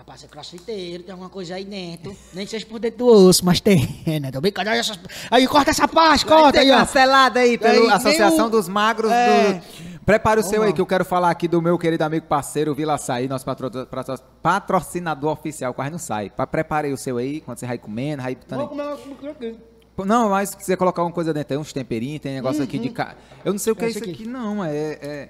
Pra 0.04 0.16
ser 0.16 0.28
crossfiteiro, 0.28 1.02
tem 1.04 1.12
alguma 1.12 1.30
coisa 1.30 1.54
aí 1.54 1.64
dentro. 1.64 2.16
Nem 2.32 2.46
seja 2.46 2.66
por 2.66 2.80
dentro 2.80 2.98
do 2.98 3.06
osso, 3.06 3.44
mas 3.44 3.60
tem, 3.60 4.02
né? 4.20 4.30
Tô 4.32 4.40
brincando. 4.40 4.70
Aí, 4.70 4.78
essas- 4.78 4.98
aí 5.30 5.46
corta 5.46 5.70
essa 5.70 5.86
parte, 5.86 6.26
corta 6.26 6.58
aí, 6.60 6.70
ó. 6.70 6.78
cancelado 6.78 7.38
aí 7.38 7.56
pela 7.56 7.94
Associação 7.94 8.46
o- 8.46 8.50
dos 8.50 8.68
Magros 8.68 9.10
É. 9.12 9.52
do... 9.54 10.00
Prepara 10.04 10.40
o 10.40 10.42
seu 10.42 10.62
aí, 10.62 10.72
que 10.72 10.80
eu 10.80 10.86
quero 10.86 11.04
falar 11.04 11.30
aqui 11.30 11.46
do 11.46 11.62
meu 11.62 11.78
querido 11.78 12.02
amigo 12.02 12.26
parceiro 12.26 12.74
Vila 12.74 12.94
Açaí, 12.94 13.28
nosso 13.28 13.44
patro- 13.44 13.70
patro- 13.86 14.18
patrocinador 14.42 15.32
oficial, 15.32 15.72
quase 15.72 15.90
não 15.90 15.98
sai. 15.98 16.30
Pa- 16.30 16.46
Prepare 16.46 16.88
aí 16.88 16.92
o 16.92 16.96
seu 16.96 17.16
aí, 17.18 17.40
quando 17.42 17.58
você 17.58 17.66
vai 17.66 17.78
comendo, 17.78 18.22
vai 18.22 18.34
botando... 18.34 18.58
Vou 18.58 18.68
comer 18.68 18.82
uma 18.82 19.30
aqui. 19.30 19.56
Não, 20.04 20.30
mas 20.30 20.48
se 20.48 20.56
quiser 20.56 20.76
colocar 20.76 21.02
alguma 21.02 21.14
coisa 21.14 21.32
dentro 21.32 21.54
aí, 21.54 21.60
uns 21.60 21.72
temperinhos, 21.72 22.20
tem 22.20 22.34
negócio 22.34 22.62
aqui 22.64 22.78
de... 22.78 22.88
Ca... 22.88 23.14
Eu 23.44 23.52
não 23.52 23.58
sei 23.60 23.72
o 23.72 23.76
que 23.76 23.84
é 23.84 23.88
Esse 23.88 23.98
isso 23.98 24.04
aqui. 24.10 24.22
aqui, 24.22 24.26
não, 24.28 24.64
é... 24.64 24.70
É, 24.74 25.28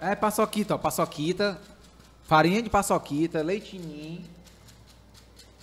é 0.00 0.14
paçoquita, 0.14 0.74
ó, 0.74 0.78
paçoquita, 0.78 1.58
farinha 2.26 2.60
de 2.62 2.68
paçoquita, 2.68 3.42
leitinho, 3.42 4.22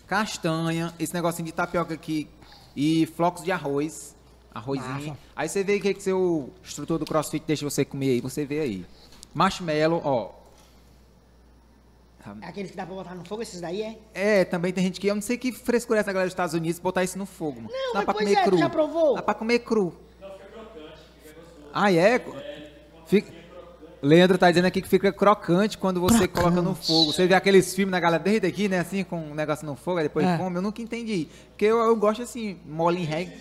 castanha, 0.07 0.93
esse 0.97 1.13
negocinho 1.13 1.45
de 1.45 1.51
tapioca 1.51 1.93
aqui 1.93 2.27
e 2.75 3.05
flocos 3.15 3.43
de 3.43 3.51
arroz. 3.51 4.15
Arrozinho. 4.53 5.09
Massa. 5.09 5.17
Aí 5.35 5.49
você 5.49 5.63
vê 5.63 5.77
o 5.77 5.81
que, 5.81 5.93
que 5.95 6.03
seu 6.03 6.53
instrutor 6.63 6.99
do 6.99 7.05
crossfit 7.05 7.43
deixa 7.45 7.67
você 7.67 7.83
comer 7.83 8.11
aí. 8.11 8.21
Você 8.21 8.45
vê 8.45 8.59
aí. 8.59 8.85
Marshmallow, 9.33 10.01
ó. 10.03 10.31
É 12.41 12.47
aqueles 12.47 12.71
que 12.71 12.77
dá 12.77 12.85
pra 12.85 12.95
botar 12.95 13.15
no 13.15 13.25
fogo, 13.25 13.41
esses 13.41 13.59
daí, 13.59 13.81
é? 13.81 13.97
É, 14.13 14.45
também 14.45 14.71
tem 14.71 14.83
gente 14.83 14.99
que. 14.99 15.07
Eu 15.07 15.15
não 15.15 15.21
sei 15.21 15.37
que 15.37 15.51
frescura 15.51 15.99
é 15.99 16.01
essa 16.01 16.13
galera 16.13 16.27
dos 16.27 16.33
Estados 16.33 16.53
Unidos 16.53 16.79
botar 16.79 17.03
isso 17.03 17.17
no 17.17 17.25
fogo. 17.25 17.61
Mano. 17.61 17.73
Não, 17.73 17.93
Dá 17.93 17.99
mas 17.99 18.05
pra 18.05 18.13
pois 18.13 18.25
comer 18.25 18.39
é, 18.39 18.43
cru. 18.43 18.57
já 18.57 18.69
provou? 18.69 19.15
Dá 19.15 19.21
pra 19.23 19.33
comer 19.33 19.59
cru. 19.59 19.93
Ah, 21.73 21.91
é? 21.91 22.23
Fica... 23.07 23.42
Leandro 24.03 24.37
tá 24.37 24.49
dizendo 24.51 24.65
aqui 24.65 24.81
que 24.81 24.87
fica 24.87 25.11
crocante 25.13 25.77
quando 25.77 25.99
você 26.01 26.27
coloca 26.27 26.61
no 26.61 26.75
fogo. 26.75 27.11
Você 27.13 27.25
vê 27.25 27.33
aqueles 27.33 27.73
filmes 27.73 27.91
da 27.91 27.99
galera 27.99 28.21
desde 28.21 28.45
aqui, 28.45 28.67
né? 28.67 28.79
Assim, 28.79 29.03
com 29.03 29.17
um 29.31 29.33
negócio 29.33 29.65
no 29.65 29.75
fogo, 29.75 29.97
aí 29.99 30.03
depois 30.03 30.25
É. 30.27 30.37
come. 30.37 30.57
Eu 30.57 30.61
nunca 30.61 30.81
entendi. 30.81 31.27
Porque 31.49 31.65
eu, 31.65 31.77
eu 31.79 31.95
gosto 31.95 32.21
assim, 32.21 32.57
mole 32.65 33.01
em 33.01 33.05
reggae. 33.05 33.31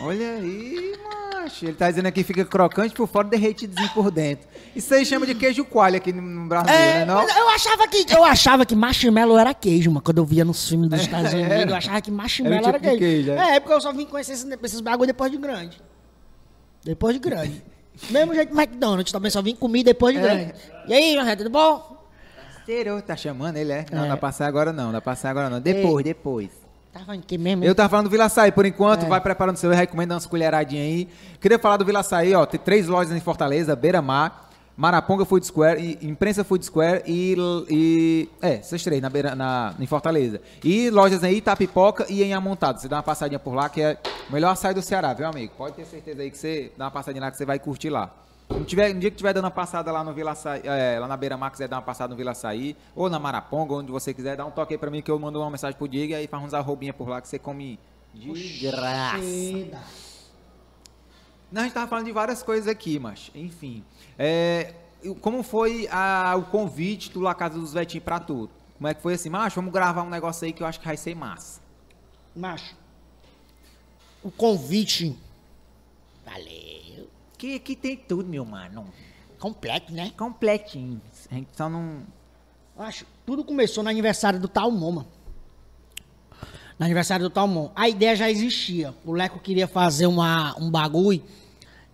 Olha 0.00 0.32
aí, 0.34 0.94
macho. 1.34 1.64
Ele 1.64 1.72
tá 1.74 1.88
dizendo 1.88 2.06
aqui 2.06 2.22
que 2.22 2.26
fica 2.26 2.44
crocante 2.44 2.94
por 2.94 3.06
fora 3.08 3.26
derretidozinho 3.28 3.88
por 3.94 4.10
dentro. 4.10 4.48
Isso 4.74 4.92
aí 4.94 5.04
chama 5.06 5.26
de 5.26 5.34
queijo 5.34 5.64
coalho 5.64 5.96
aqui 5.96 6.12
no- 6.12 6.46
Brasil, 6.48 6.72
É, 6.74 6.98
né? 7.00 7.04
Não? 7.06 7.22
eu 7.22 7.48
achava 7.48 7.88
que 7.88 8.04
eu 8.12 8.24
achava 8.24 8.66
que 8.66 8.74
marshmallow 8.74 9.38
era 9.38 9.54
queijo, 9.54 9.90
mano. 9.90 10.02
Quando 10.02 10.18
eu 10.18 10.24
via 10.24 10.44
nos 10.44 10.68
filmes 10.68 10.88
dos 10.90 11.00
Estados 11.00 11.32
Unidos, 11.34 11.50
Era. 11.52 11.70
eu 11.70 11.74
achava 11.76 12.00
que 12.00 12.10
marshmallow 12.10 12.58
Era 12.58 12.68
era, 12.68 12.78
tipo 12.78 12.90
de 12.92 12.98
queijo. 12.98 13.26
queijo, 13.28 13.40
é. 13.40 13.56
é, 13.56 13.60
porque 13.60 13.74
eu 13.74 13.80
só 13.80 13.92
vim 13.92 14.04
conhecer 14.04 14.32
esses, 14.32 14.46
esses 14.62 14.80
bagulho 14.80 15.06
depois 15.06 15.30
de 15.30 15.38
grande. 15.38 15.80
Depois 16.84 17.14
de 17.14 17.20
grande. 17.20 17.62
Mesmo 18.10 18.34
jeito 18.34 18.48
que 18.54 18.58
McDonald's, 18.60 19.12
também 19.12 19.30
só 19.30 19.40
vim 19.42 19.54
comer 19.54 19.82
depois 19.84 20.14
de 20.14 20.20
É. 20.20 20.22
grande. 20.22 20.54
E 20.88 20.94
aí, 20.94 21.14
Jorge, 21.14 21.36
tudo 21.36 21.50
bom? 21.50 22.02
Serô, 22.66 23.00
tá 23.02 23.16
chamando 23.16 23.56
ele, 23.56 23.72
é? 23.72 23.86
Não, 23.90 23.98
É. 23.98 24.02
não 24.02 24.08
dá 24.10 24.16
pra 24.16 24.32
sair 24.32 24.46
agora 24.48 24.72
não, 24.72 24.92
não 24.92 25.00
sair 25.16 25.30
agora 25.30 25.50
não. 25.50 25.60
Depois, 25.60 26.04
depois. 26.04 26.50
Tava 26.92 27.06
falando 27.06 27.22
que 27.24 27.38
mesmo? 27.38 27.64
Eu 27.64 27.74
tava 27.74 27.88
falando 27.88 28.06
do 28.06 28.10
Vila 28.10 28.24
Açaí, 28.26 28.52
por 28.52 28.66
enquanto, 28.66 29.04
É. 29.04 29.08
vai 29.08 29.20
preparando 29.20 29.56
o 29.56 29.58
seu, 29.58 29.70
recomendo 29.70 30.12
umas 30.12 30.26
colheradinhas 30.26 30.84
aí. 30.86 31.08
Queria 31.40 31.58
falar 31.58 31.76
do 31.78 31.84
Vila 31.84 32.00
Açaí, 32.00 32.34
ó, 32.34 32.44
tem 32.44 32.60
três 32.60 32.86
lojas 32.86 33.16
em 33.16 33.20
Fortaleza, 33.20 33.74
Beira 33.74 34.02
Mar, 34.02 34.50
Maraponga 34.76 35.24
Food 35.24 35.46
Square, 35.46 35.80
e, 35.80 36.06
Imprensa 36.06 36.42
Food 36.42 36.64
Square 36.64 37.02
e, 37.06 37.36
e 37.68 38.28
é, 38.40 38.54
essas 38.54 38.82
três 38.82 39.02
na, 39.02 39.10
Beira, 39.10 39.34
na, 39.34 39.74
em 39.78 39.86
Fortaleza. 39.86 40.40
E 40.64 40.90
lojas 40.90 41.22
em 41.22 41.34
Itapipoca 41.34 42.06
e 42.08 42.22
em 42.22 42.32
Amontado, 42.32 42.80
você 42.80 42.88
dá 42.88 42.96
uma 42.96 43.02
passadinha 43.02 43.38
por 43.38 43.54
lá, 43.54 43.68
que 43.68 43.82
é 43.82 43.98
o 44.28 44.32
melhor 44.32 44.50
açaí 44.50 44.74
do 44.74 44.82
Ceará, 44.82 45.12
viu 45.12 45.26
amigo? 45.26 45.52
Pode 45.56 45.76
ter 45.76 45.84
certeza 45.84 46.22
aí 46.22 46.30
que 46.30 46.38
você 46.38 46.72
dá 46.76 46.86
uma 46.86 46.90
passadinha 46.90 47.22
lá 47.22 47.30
que 47.30 47.36
você 47.36 47.44
vai 47.44 47.58
curtir 47.58 47.90
lá. 47.90 48.10
No, 48.48 48.64
tiver, 48.64 48.92
no 48.92 49.00
dia 49.00 49.10
que 49.10 49.16
tiver 49.16 49.32
dando 49.32 49.44
uma 49.44 49.50
passada 49.50 49.90
lá 49.90 50.02
no 50.04 50.12
Vila 50.12 50.32
Açaí, 50.32 50.62
é, 50.64 50.98
lá 50.98 51.06
na 51.06 51.16
Beira 51.16 51.36
Mar, 51.36 51.50
quiser 51.50 51.68
dar 51.68 51.76
uma 51.76 51.82
passada 51.82 52.10
no 52.10 52.16
Vila 52.16 52.32
Açaí, 52.32 52.76
ou 52.94 53.08
na 53.08 53.18
Maraponga, 53.18 53.74
onde 53.74 53.90
você 53.90 54.12
quiser, 54.12 54.36
dá 54.36 54.44
um 54.44 54.50
toque 54.50 54.74
aí 54.74 54.78
pra 54.78 54.90
mim 54.90 55.00
que 55.00 55.10
eu 55.10 55.18
mando 55.18 55.40
uma 55.40 55.50
mensagem 55.50 55.76
pro 55.76 55.88
Diego 55.88 56.12
e 56.12 56.14
aí 56.14 56.26
faz 56.26 56.42
uns 56.42 56.54
arrobinha 56.54 56.92
por 56.92 57.08
lá 57.08 57.20
que 57.20 57.28
você 57.28 57.38
come 57.38 57.78
de 58.14 58.60
graça. 58.60 59.18
Não, 61.50 61.60
a 61.60 61.64
gente 61.64 61.74
tava 61.74 61.86
falando 61.86 62.06
de 62.06 62.12
várias 62.12 62.42
coisas 62.42 62.66
aqui, 62.66 62.98
mas, 62.98 63.30
enfim. 63.34 63.84
É, 64.18 64.74
como 65.20 65.42
foi 65.42 65.88
a- 65.90 66.34
o 66.36 66.44
convite 66.44 67.10
do 67.10 67.20
La 67.20 67.34
Casa 67.34 67.58
dos 67.58 67.72
Vetinhos 67.72 68.04
pra 68.04 68.20
tudo? 68.20 68.50
Como 68.78 68.88
é 68.88 68.94
que 68.94 69.00
foi 69.02 69.14
assim, 69.14 69.28
macho, 69.28 69.56
vamos 69.56 69.72
gravar 69.72 70.02
um 70.02 70.10
negócio 70.10 70.44
aí 70.44 70.52
que 70.52 70.62
eu 70.62 70.66
acho 70.66 70.80
que 70.80 70.86
vai 70.86 70.96
ser 70.96 71.14
massa. 71.14 71.60
Macho, 72.34 72.74
o 74.22 74.30
convite. 74.30 75.16
Valeu. 76.24 77.08
Que 77.36 77.56
aqui 77.56 77.74
tem 77.76 77.96
tudo, 77.96 78.28
meu 78.28 78.44
mano. 78.44 78.86
Completo, 79.38 79.92
né? 79.92 80.12
Completinho. 80.16 81.00
A 81.30 81.34
gente 81.34 81.48
só 81.56 81.68
não... 81.68 82.02
Macho, 82.76 83.04
tudo 83.26 83.44
começou 83.44 83.82
no 83.82 83.90
aniversário 83.90 84.38
do 84.38 84.46
Talmon, 84.48 84.92
mano. 84.92 85.08
No 86.78 86.84
aniversário 86.86 87.24
do 87.28 87.30
Talmon. 87.30 87.70
A 87.74 87.88
ideia 87.88 88.14
já 88.16 88.30
existia. 88.30 88.94
O 89.04 89.12
Leco 89.12 89.38
queria 89.40 89.66
fazer 89.68 90.06
uma, 90.06 90.56
um 90.58 90.70
bagulho 90.70 91.22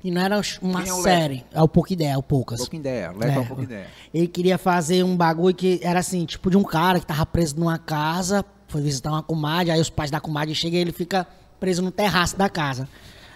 que 0.01 0.11
não 0.11 0.21
era 0.23 0.41
uma 0.63 0.83
Quem 0.83 0.91
é 0.91 0.95
o 0.95 1.03
série. 1.03 1.45
É 1.53 1.63
o 1.63 1.69
pouco 1.69 1.93
ideia, 1.93 2.13
é 2.13 2.17
o 2.19 2.23
poucas. 2.23 2.61
Pouca 2.61 2.77
ideia, 2.77 3.11
leva 3.13 3.33
É, 3.33 3.39
um 3.41 3.45
pouco 3.47 3.63
ideia. 3.63 3.87
Ele 4.15 4.29
queria 4.29 4.57
fazer 4.59 5.03
um 5.03 5.17
bagulho 5.17 5.55
que 5.55 5.81
era 5.83 5.99
assim, 6.01 6.25
tipo 6.25 6.51
de 6.51 6.57
um 6.57 6.63
cara 6.63 7.01
que 7.01 7.07
tava 7.07 7.27
preso 7.27 7.59
numa 7.59 7.79
casa, 7.79 8.45
foi 8.69 8.81
visitar 8.83 9.11
uma 9.11 9.23
comadre, 9.23 9.71
aí 9.73 9.81
os 9.81 9.91
pais 9.91 10.11
da 10.11 10.21
comadre 10.21 10.55
chegam 10.55 10.79
e 10.79 10.83
ele 10.83 10.93
fica 10.93 11.27
preso 11.59 11.83
no 11.83 11.91
terraço 11.91 12.37
da 12.37 12.49
casa. 12.49 12.89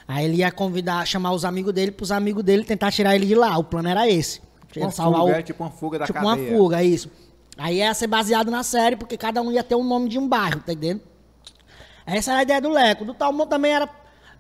Aí 0.07 0.25
ele 0.25 0.37
ia 0.37 0.51
convidar, 0.53 1.07
chamar 1.07 1.33
os 1.33 1.45
amigos 1.45 1.73
dele, 1.73 1.91
pros 1.91 2.13
amigos 2.13 2.43
dele 2.45 2.65
tentar 2.65 2.91
tirar 2.93 3.15
ele 3.17 3.27
de 3.27 3.35
lá. 3.35 3.57
O 3.59 3.65
plano 3.65 3.89
era 3.89 4.09
esse. 4.09 4.41
Uma 4.77 4.91
Salvar 4.91 5.21
fuga, 5.23 5.33
o- 5.33 5.37
é 5.37 5.43
tipo 5.43 5.63
uma 5.65 5.71
fuga 5.71 5.99
da 5.99 6.07
tipo 6.07 6.19
cadeia. 6.19 6.35
uma 6.51 6.59
fuga, 6.59 6.81
é 6.81 6.85
isso. 6.85 7.11
Aí 7.59 7.77
ia 7.79 7.93
ser 7.93 8.07
baseado 8.07 8.51
na 8.51 8.63
série, 8.63 8.97
porque 8.97 9.17
cada 9.17 9.43
um 9.43 9.51
ia 9.53 9.63
ter 9.63 9.75
o 9.75 9.83
nome 9.85 10.09
de 10.09 10.19
um 10.19 10.27
bairro, 10.29 10.61
tá 10.61 10.73
entendendo? 10.73 11.01
Essa 12.07 12.33
era 12.33 12.41
a 12.41 12.43
ideia 12.43 12.61
do 12.61 12.71
Leco. 12.71 13.05
Do 13.05 13.15
Talmon 13.15 13.47
também 13.47 13.73
era, 13.73 13.89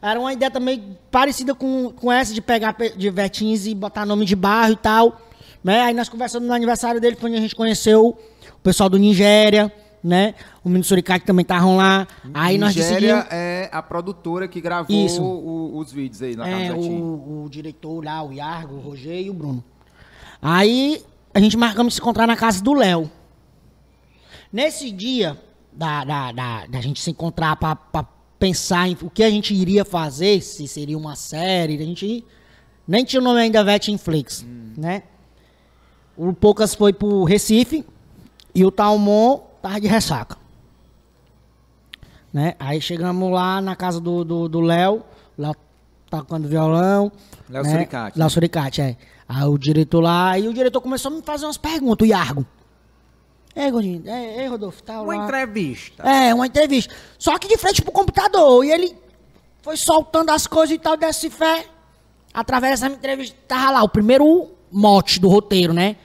era 0.02 0.18
uma 0.18 0.32
ideia 0.32 0.50
também 0.50 0.98
parecida 1.10 1.54
com, 1.54 1.90
com 1.92 2.10
essa 2.12 2.34
de 2.34 2.42
pegar 2.42 2.72
pe- 2.74 2.90
de 2.96 3.08
Vetins 3.08 3.66
e 3.66 3.74
botar 3.74 4.04
nome 4.04 4.24
de 4.26 4.34
bairro 4.36 4.72
e 4.72 4.76
tal. 4.76 5.20
Né? 5.62 5.80
Aí 5.82 5.94
nós 5.94 6.08
conversamos 6.08 6.48
no 6.48 6.52
aniversário 6.54 7.00
dele, 7.00 7.14
foi 7.16 7.30
onde 7.30 7.38
a 7.38 7.42
gente 7.42 7.54
conheceu 7.54 8.08
o 8.08 8.60
pessoal 8.62 8.88
do 8.88 8.98
Nigéria, 8.98 9.72
né? 10.02 10.34
O 10.64 10.68
menino 10.68 10.82
Suricate 10.82 11.24
também 11.24 11.42
estavam 11.44 11.76
lá. 11.76 12.08
Aí 12.34 12.58
nós 12.58 12.74
Nigéria 12.74 13.14
decidimos... 13.14 13.26
é 13.32 13.68
a 13.72 13.80
produtora 13.80 14.48
que 14.48 14.60
gravou 14.60 14.94
o- 15.20 15.78
os 15.78 15.92
vídeos 15.92 16.20
aí 16.20 16.34
na 16.34 16.48
É, 16.48 16.68
Casa 16.68 16.76
o, 16.80 17.44
o 17.44 17.48
diretor 17.48 18.04
lá, 18.04 18.20
o 18.24 18.32
Iargo, 18.32 18.74
o 18.74 18.80
Roger 18.80 19.20
e 19.20 19.30
o 19.30 19.34
Bruno. 19.34 19.62
Aí 20.42 21.00
a 21.32 21.38
gente 21.38 21.56
marcamos 21.56 21.94
se 21.94 22.00
encontrar 22.00 22.26
na 22.26 22.36
casa 22.36 22.60
do 22.60 22.72
Léo. 22.74 23.08
Nesse 24.52 24.90
dia 24.90 25.40
da, 25.72 26.04
da, 26.04 26.32
da, 26.32 26.66
da 26.66 26.80
gente 26.80 27.00
se 27.00 27.10
encontrar 27.10 27.54
pra 27.56 27.76
pensar 28.42 28.88
em 28.88 28.96
o 29.00 29.08
que 29.08 29.22
a 29.22 29.30
gente 29.30 29.54
iria 29.54 29.84
fazer, 29.84 30.42
se 30.42 30.66
seria 30.66 30.98
uma 30.98 31.14
série, 31.14 31.76
a 31.76 31.86
gente 31.86 32.24
nem 32.88 33.04
tinha 33.04 33.20
o 33.20 33.24
nome 33.24 33.38
ainda 33.38 33.62
Vetinflix, 33.62 34.44
né? 34.76 35.04
O 36.16 36.32
Poucas 36.32 36.74
foi 36.74 36.92
pro 36.92 37.22
Recife 37.22 37.86
e 38.52 38.64
o 38.64 38.72
Talmon 38.72 39.38
tava 39.62 39.80
de 39.80 39.86
ressaca. 39.86 40.36
Né? 42.32 42.56
Aí 42.58 42.80
chegamos 42.80 43.30
lá 43.30 43.60
na 43.60 43.76
casa 43.76 44.00
do 44.00 44.24
do 44.24 44.48
do 44.48 44.60
Léo, 44.60 45.04
Léo 45.38 45.54
tocando 46.10 46.48
violão. 46.48 47.12
Léo 47.48 47.62
né? 47.62 47.70
Suricati. 47.70 48.18
Léo 48.18 48.30
Suricati, 48.30 48.80
é. 48.80 48.96
Aí 49.28 49.44
o 49.44 49.56
diretor 49.56 50.00
lá, 50.00 50.36
e 50.36 50.48
o 50.48 50.52
diretor 50.52 50.80
começou 50.80 51.12
a 51.12 51.14
me 51.14 51.22
fazer 51.22 51.46
umas 51.46 51.58
perguntas, 51.58 52.08
o 52.08 52.10
Iargo. 52.10 52.44
Ei, 53.54 53.70
Gordinho, 53.70 54.02
ei, 54.06 54.40
ei 54.40 54.46
Rodolfo, 54.46 54.82
tal. 54.82 55.04
Uma 55.04 55.16
lá. 55.16 55.24
entrevista. 55.24 56.02
É, 56.02 56.34
uma 56.34 56.46
entrevista. 56.46 56.94
Só 57.18 57.38
que 57.38 57.48
de 57.48 57.56
frente 57.58 57.82
pro 57.82 57.92
computador. 57.92 58.64
E 58.64 58.70
ele 58.70 58.96
foi 59.60 59.76
soltando 59.76 60.30
as 60.30 60.46
coisas 60.46 60.74
e 60.74 60.78
tal, 60.78 60.96
desse 60.96 61.28
fé. 61.28 61.66
Através 62.32 62.80
dessa 62.80 62.92
entrevista, 62.92 63.36
tava 63.46 63.70
lá, 63.72 63.82
o 63.82 63.88
primeiro 63.88 64.50
mote 64.70 65.20
do 65.20 65.28
roteiro, 65.28 65.74
né? 65.74 65.96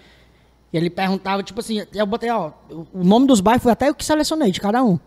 E 0.73 0.77
ele 0.77 0.89
perguntava, 0.89 1.41
tipo 1.41 1.61
assim, 1.61 1.85
eu 1.93 2.05
botei, 2.05 2.29
ó, 2.29 2.51
o 2.93 3.03
nome 3.03 3.25
dos 3.25 3.39
bairros 3.39 3.63
foi 3.63 3.71
até 3.71 3.87
eu 3.87 3.95
que 3.95 4.03
selecionei 4.03 4.51
de 4.51 4.59
cada 4.59 4.83
um. 4.83 4.99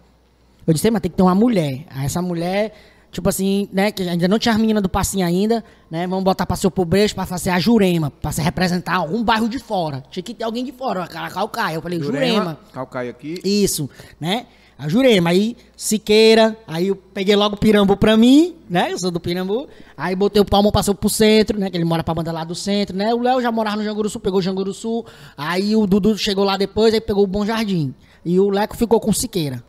Eu 0.67 0.73
disse, 0.73 0.87
"Ei, 0.87 0.91
mas 0.91 1.03
tem 1.03 1.11
que 1.11 1.17
ter 1.19 1.23
uma 1.23 1.35
mulher. 1.35 1.85
Aí 1.91 2.07
essa 2.07 2.23
mulher, 2.23 2.75
tipo 3.11 3.29
assim, 3.29 3.69
né, 3.73 3.91
que 3.91 4.03
ainda 4.03 4.29
não 4.29 4.39
tinha 4.39 4.55
as 4.55 4.61
meninas 4.61 4.83
do 4.83 4.89
passinho 4.89 5.27
ainda, 5.27 5.65
né? 5.91 6.07
Vamos 6.07 6.25
botar 6.25 6.47
pra 6.47 6.57
ser 6.57 6.67
o 6.67 6.71
pobrejo, 6.71 7.15
pra 7.15 7.27
fazer 7.27 7.51
a 7.51 7.59
Jurema, 7.59 8.11
pra 8.11 8.33
se 8.33 8.41
representar 8.41 8.97
algum 8.97 9.23
bairro 9.23 9.49
de 9.49 9.59
fora. 9.59 10.03
Tinha 10.11 10.23
que 10.23 10.35
ter 10.35 10.45
alguém 10.45 10.65
de 10.65 10.73
fora, 10.73 11.05
a 11.05 11.31
Calcaia. 11.31 11.75
Eu 11.77 11.83
falei, 11.83 12.01
Jurema. 12.01 12.59
Calcaia 12.73 13.11
aqui. 13.11 13.41
Isso, 13.45 13.89
né? 14.21 14.47
A 14.79 14.89
Jurema, 14.89 15.29
aí 15.29 15.59
Siqueira, 15.77 16.57
aí 16.67 16.89
eu 16.89 16.97
peguei 16.97 17.37
logo 17.37 17.55
o 17.55 17.59
Pirambu 17.59 17.99
pra 17.99 18.17
mim, 18.17 18.55
né? 18.69 18.91
Eu 18.91 18.99
sou 18.99 19.11
do 19.11 19.21
Pirambu. 19.21 19.69
Aí 19.95 20.17
botei 20.17 20.41
o 20.41 20.45
Palmo, 20.45 20.73
passou 20.73 20.95
pro 20.95 21.11
centro, 21.11 21.59
né? 21.59 21.69
Que 21.69 21.77
ele 21.77 21.85
mora 21.85 22.03
pra 22.03 22.15
banda 22.15 22.33
lá 22.33 22.45
do 22.45 22.55
centro, 22.55 22.97
né? 22.97 23.13
O 23.13 23.21
Léo 23.21 23.43
já 23.43 23.53
morava 23.53 23.77
no 23.77 23.85
Janguruçu, 23.85 24.19
pegou 24.19 24.39
o 24.39 24.43
Janguruçu. 24.43 25.05
Aí 25.37 25.77
o 25.77 25.87
Dudu 25.87 26.17
chegou 26.17 26.45
lá 26.45 26.57
depois, 26.57 26.95
aí 26.95 27.01
pegou 27.01 27.25
o 27.25 27.27
Bom 27.27 27.45
Jardim. 27.45 27.95
E 28.25 28.41
o 28.41 28.49
Leco 28.49 28.75
ficou 28.75 28.99
com 28.99 29.13
Siqueira. 29.13 29.63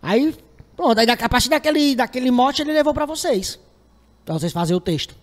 Aí, 0.00 0.34
pronto, 0.76 0.98
aí 0.98 1.06
a 1.08 1.28
partir 1.28 1.48
daquele, 1.48 1.94
daquele 1.96 2.30
mote 2.30 2.62
ele 2.62 2.72
levou 2.72 2.92
pra 2.94 3.06
vocês. 3.06 3.58
Pra 4.24 4.34
vocês 4.34 4.52
fazerem 4.52 4.76
o 4.76 4.80
texto. 4.80 5.14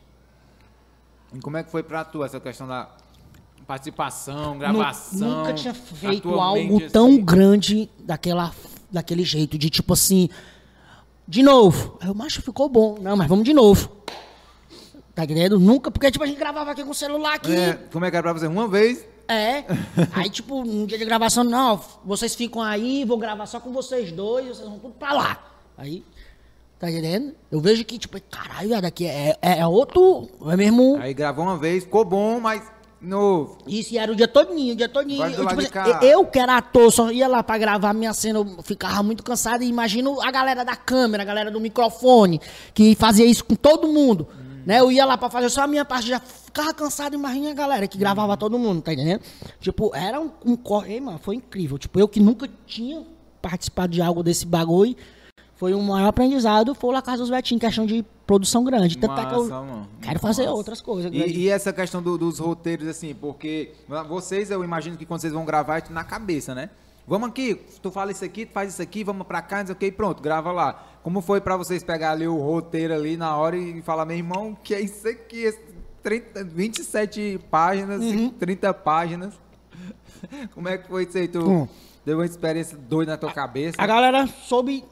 E 1.33 1.39
como 1.39 1.57
é 1.57 1.63
que 1.63 1.71
foi 1.71 1.81
pra 1.81 2.03
tu 2.03 2.23
essa 2.23 2.39
questão 2.39 2.67
da 2.67 2.89
participação, 3.65 4.57
gravação? 4.57 5.39
Nunca 5.39 5.53
tinha 5.53 5.73
feito 5.73 6.29
algo 6.29 6.77
assim? 6.77 6.89
tão 6.89 7.17
grande 7.17 7.89
daquela, 7.99 8.51
daquele 8.91 9.23
jeito, 9.23 9.57
de 9.57 9.69
tipo 9.69 9.93
assim, 9.93 10.29
de 11.27 11.41
novo. 11.41 11.97
Aí 12.01 12.09
o 12.09 12.15
macho 12.15 12.41
ficou 12.41 12.67
bom. 12.67 12.97
Não, 12.99 13.15
mas 13.15 13.27
vamos 13.27 13.45
de 13.45 13.53
novo. 13.53 13.89
Tá 15.15 15.23
entendendo? 15.23 15.59
Nunca, 15.59 15.89
porque 15.89 16.11
tipo, 16.11 16.23
a 16.23 16.27
gente 16.27 16.37
gravava 16.37 16.71
aqui 16.71 16.83
com 16.83 16.91
o 16.91 16.95
celular 16.95 17.35
aqui. 17.35 17.53
É, 17.53 17.73
como 17.91 18.05
é 18.05 18.11
que 18.11 18.17
era 18.17 18.23
pra 18.23 18.33
você? 18.33 18.47
Uma 18.47 18.67
vez? 18.67 19.05
É. 19.31 19.65
Aí, 20.11 20.29
tipo, 20.29 20.63
no 20.63 20.85
dia 20.85 20.97
de 20.97 21.05
gravação, 21.05 21.43
não, 21.43 21.79
vocês 22.03 22.35
ficam 22.35 22.61
aí, 22.61 23.05
vou 23.05 23.17
gravar 23.17 23.45
só 23.45 23.59
com 23.59 23.71
vocês 23.71 24.11
dois, 24.11 24.47
vocês 24.47 24.67
vão 24.67 24.77
tudo 24.77 24.93
pra 24.95 25.13
lá. 25.13 25.39
Aí, 25.77 26.03
tá 26.77 26.89
entendendo? 26.89 27.33
Eu 27.49 27.61
vejo 27.61 27.85
que, 27.85 27.97
tipo, 27.97 28.19
caralho, 28.29 28.81
daqui 28.81 29.05
é, 29.05 29.37
é, 29.41 29.59
é 29.59 29.67
outro, 29.67 30.29
é 30.51 30.57
mesmo... 30.57 30.97
Aí 30.99 31.13
gravou 31.13 31.45
uma 31.45 31.57
vez, 31.57 31.85
ficou 31.85 32.03
bom, 32.03 32.39
mas 32.39 32.61
Novo. 33.01 33.57
Isso, 33.65 33.95
e 33.95 33.97
era 33.97 34.11
o 34.11 34.15
dia 34.15 34.27
todinho, 34.27 34.73
o 34.73 34.75
dia 34.75 34.87
todinho. 34.87 35.25
Eu, 35.25 35.47
tipo 35.47 35.59
assim, 35.59 36.05
eu 36.05 36.23
que 36.23 36.37
era 36.37 36.57
ator, 36.57 36.91
só 36.91 37.09
ia 37.09 37.27
lá 37.27 37.41
pra 37.41 37.57
gravar 37.57 37.93
minha 37.93 38.13
cena, 38.13 38.37
eu 38.37 38.61
ficava 38.61 39.01
muito 39.01 39.23
cansado. 39.23 39.63
E 39.63 39.67
imagino 39.67 40.21
a 40.21 40.29
galera 40.29 40.63
da 40.63 40.75
câmera, 40.75 41.23
a 41.23 41.25
galera 41.25 41.49
do 41.49 41.59
microfone, 41.59 42.39
que 42.75 42.93
fazia 42.93 43.25
isso 43.25 43.43
com 43.43 43.55
todo 43.55 43.87
mundo. 43.87 44.27
Hum. 44.31 44.61
Né? 44.67 44.79
Eu 44.79 44.91
ia 44.91 45.03
lá 45.03 45.17
pra 45.17 45.31
fazer 45.31 45.49
só 45.49 45.63
a 45.63 45.67
minha 45.67 45.83
parte, 45.83 46.09
já 46.09 46.21
ficava 46.53 46.73
cansado, 46.73 47.13
imagina 47.15 47.51
a 47.51 47.53
galera 47.53 47.87
que 47.87 47.97
gravava 47.97 48.35
todo 48.37 48.59
mundo, 48.59 48.81
tá 48.81 48.93
entendendo? 48.93 49.21
Tipo, 49.59 49.95
era 49.95 50.19
um, 50.19 50.29
um 50.45 50.55
corre, 50.55 50.93
Ei, 50.93 51.01
mano, 51.01 51.17
foi 51.19 51.35
incrível. 51.35 51.77
Tipo, 51.77 51.99
eu 51.99 52.07
que 52.07 52.19
nunca 52.19 52.49
tinha 52.65 53.03
participado 53.41 53.91
de 53.93 54.01
algo 54.01 54.21
desse 54.21 54.45
bagulho, 54.45 54.95
foi 55.55 55.73
um 55.73 55.81
maior 55.81 56.07
aprendizado, 56.07 56.73
foi 56.73 56.89
o 56.89 56.93
La 56.93 57.01
Casa 57.01 57.19
dos 57.19 57.29
Betinhos, 57.29 57.61
questão 57.61 57.85
de 57.85 58.03
produção 58.25 58.63
grande. 58.63 58.97
Tanto 58.97 59.19
é 59.19 59.25
que 59.25 59.33
eu 59.33 59.43
Massa, 59.43 59.61
mano. 59.61 59.87
quero 60.01 60.19
fazer 60.19 60.43
Massa. 60.43 60.55
outras 60.55 60.81
coisas. 60.81 61.11
E, 61.13 61.17
e 61.17 61.49
essa 61.49 61.71
questão 61.71 62.01
do- 62.01 62.17
dos 62.17 62.39
roteiros, 62.39 62.87
assim, 62.87 63.13
porque 63.13 63.71
vocês, 64.09 64.49
eu 64.49 64.63
imagino 64.63 64.97
que 64.97 65.05
quando 65.05 65.21
vocês 65.21 65.33
vão 65.33 65.45
gravar, 65.45 65.77
é 65.77 65.81
tudo 65.81 65.93
na 65.93 66.03
cabeça, 66.03 66.53
né? 66.55 66.69
Vamos 67.07 67.29
aqui, 67.29 67.55
tu 67.81 67.91
fala 67.91 68.11
isso 68.11 68.23
aqui, 68.23 68.45
tu 68.45 68.53
faz 68.53 68.73
isso 68.73 68.81
aqui, 68.81 69.03
vamos 69.03 69.25
pra 69.27 69.41
cá, 69.41 69.59
não 69.59 69.65
sei 69.67 69.73
o 69.73 69.77
que, 69.77 69.85
e 69.87 69.91
pronto, 69.91 70.21
grava 70.21 70.51
lá. 70.51 70.83
Como 71.03 71.19
foi 71.19 71.41
pra 71.41 71.57
vocês 71.57 71.83
pegar 71.83 72.11
ali 72.11 72.27
o 72.27 72.37
roteiro 72.37 72.93
ali 72.93 73.17
na 73.17 73.35
hora 73.35 73.57
e 73.57 73.81
falar, 73.81 74.05
meu 74.05 74.15
irmão, 74.15 74.55
que 74.63 74.73
é 74.73 74.79
isso 74.81 75.07
aqui? 75.07 75.37
Esse 75.43 75.59
30, 76.03 76.43
27 76.43 77.39
páginas, 77.49 78.01
Uhum. 78.01 78.29
30 78.31 78.73
páginas. 78.73 79.33
Como 80.53 80.67
é 80.67 80.77
que 80.77 80.87
foi 80.87 81.03
isso 81.03 81.17
aí? 81.17 81.27
Tu 81.27 81.39
Hum. 81.39 81.67
deu 82.05 82.17
uma 82.17 82.25
experiência 82.25 82.77
doida 82.77 83.11
na 83.13 83.17
tua 83.17 83.31
cabeça? 83.31 83.75
A 83.81 83.85
galera 83.87 84.27
soube, 84.27 84.83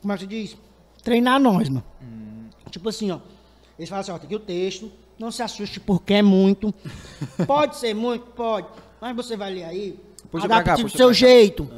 como 0.00 0.12
é 0.12 0.16
que 0.16 0.22
se 0.22 0.26
diz? 0.26 0.56
Treinar 1.02 1.38
nós, 1.40 1.68
mano. 1.68 1.84
Tipo 2.70 2.88
assim, 2.88 3.10
ó. 3.10 3.18
Eles 3.78 3.88
falam 3.88 4.00
assim, 4.00 4.12
ó, 4.12 4.18
tem 4.18 4.26
aqui 4.26 4.36
o 4.36 4.40
texto, 4.40 4.90
não 5.18 5.30
se 5.30 5.42
assuste 5.42 5.80
porque 5.80 6.14
é 6.14 6.22
muito. 6.22 6.72
Pode 7.46 7.76
ser 7.76 7.94
muito, 7.94 8.26
pode. 8.26 8.66
Mas 9.00 9.16
você 9.16 9.36
vai 9.36 9.52
ler 9.52 9.64
aí, 9.64 9.98
Puxa 10.30 10.46
pra 10.46 10.62
cá, 10.62 10.72
adapte 10.72 10.84
do 10.84 10.88
seu 10.90 11.12
jeito, 11.12 11.68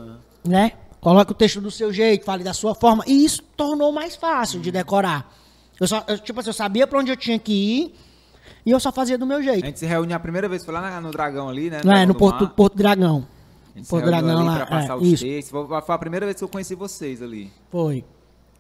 né? 0.47 0.73
Coloque 1.01 1.33
o 1.33 1.35
texto 1.35 1.61
do 1.61 1.71
seu 1.71 1.93
jeito, 1.93 2.25
fale 2.25 2.43
da 2.45 2.53
sua 2.55 2.75
forma. 2.75 3.03
E 3.07 3.25
isso 3.25 3.43
tornou 3.57 3.93
mais 3.93 4.17
fácil 4.17 4.61
de 4.61 4.71
decorar. 4.71 5.33
Eu 5.81 5.87
só, 5.87 6.05
eu, 6.07 6.19
tipo 6.19 6.39
assim, 6.41 6.51
eu 6.51 6.55
sabia 6.55 6.87
pra 6.87 6.99
onde 6.99 7.11
eu 7.11 7.17
tinha 7.17 7.39
que 7.39 7.53
ir 7.53 7.95
e 8.65 8.71
eu 8.71 8.81
só 8.81 8.91
fazia 8.93 9.17
do 9.19 9.27
meu 9.27 9.39
A 9.39 9.43
jeito. 9.43 9.65
gente 9.67 9.79
se 9.79 9.87
reuniu 9.87 10.17
a 10.17 10.21
primeira 10.21 10.49
vez, 10.49 10.65
foi 10.65 10.73
lá 10.75 10.81
na- 10.81 11.01
no 11.01 11.11
Dragão 11.11 11.49
ali, 11.49 11.71
né? 11.71 11.81
Não 11.85 11.93
é, 11.93 12.07
no 12.07 12.13
do 12.13 12.19
Porto, 12.19 12.45
Mar. 12.45 12.51
Porto 12.55 12.77
Dragão. 12.77 13.27
A 13.75 13.79
gente 13.79 13.89
Porto 13.89 14.05
Dragão 14.07 14.45
lá, 14.45 14.57
pra 14.57 14.67
passar 14.67 14.93
é, 14.93 14.97
os 14.97 15.09
isso. 15.09 15.25
textos. 15.25 15.51
Foi 15.85 15.95
a 15.95 15.99
primeira 15.99 16.27
vez 16.27 16.39
que 16.39 16.45
eu 16.45 16.49
conheci 16.49 16.75
vocês 16.75 17.21
ali. 17.23 17.51
Foi. 17.71 18.05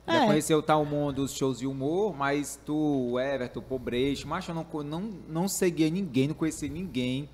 Já 0.06 0.24
É. 0.24 0.26
conheceu 0.26 0.58
o 0.58 0.62
Talmon 0.62 1.12
dos 1.12 1.32
shows 1.32 1.58
de 1.60 1.66
humor, 1.66 2.14
mas 2.14 2.58
tu, 2.66 3.18
Everton, 3.18 3.60
o 3.60 3.62
Pobreixo, 3.62 4.28
macho, 4.28 4.50
eu 4.50 4.54
não, 4.54 4.66
não, 4.84 5.10
não 5.28 5.48
seguia 5.48 5.88
ninguém, 5.88 6.28
não 6.28 6.34
conhecia 6.34 6.68
ninguém. 6.68 7.28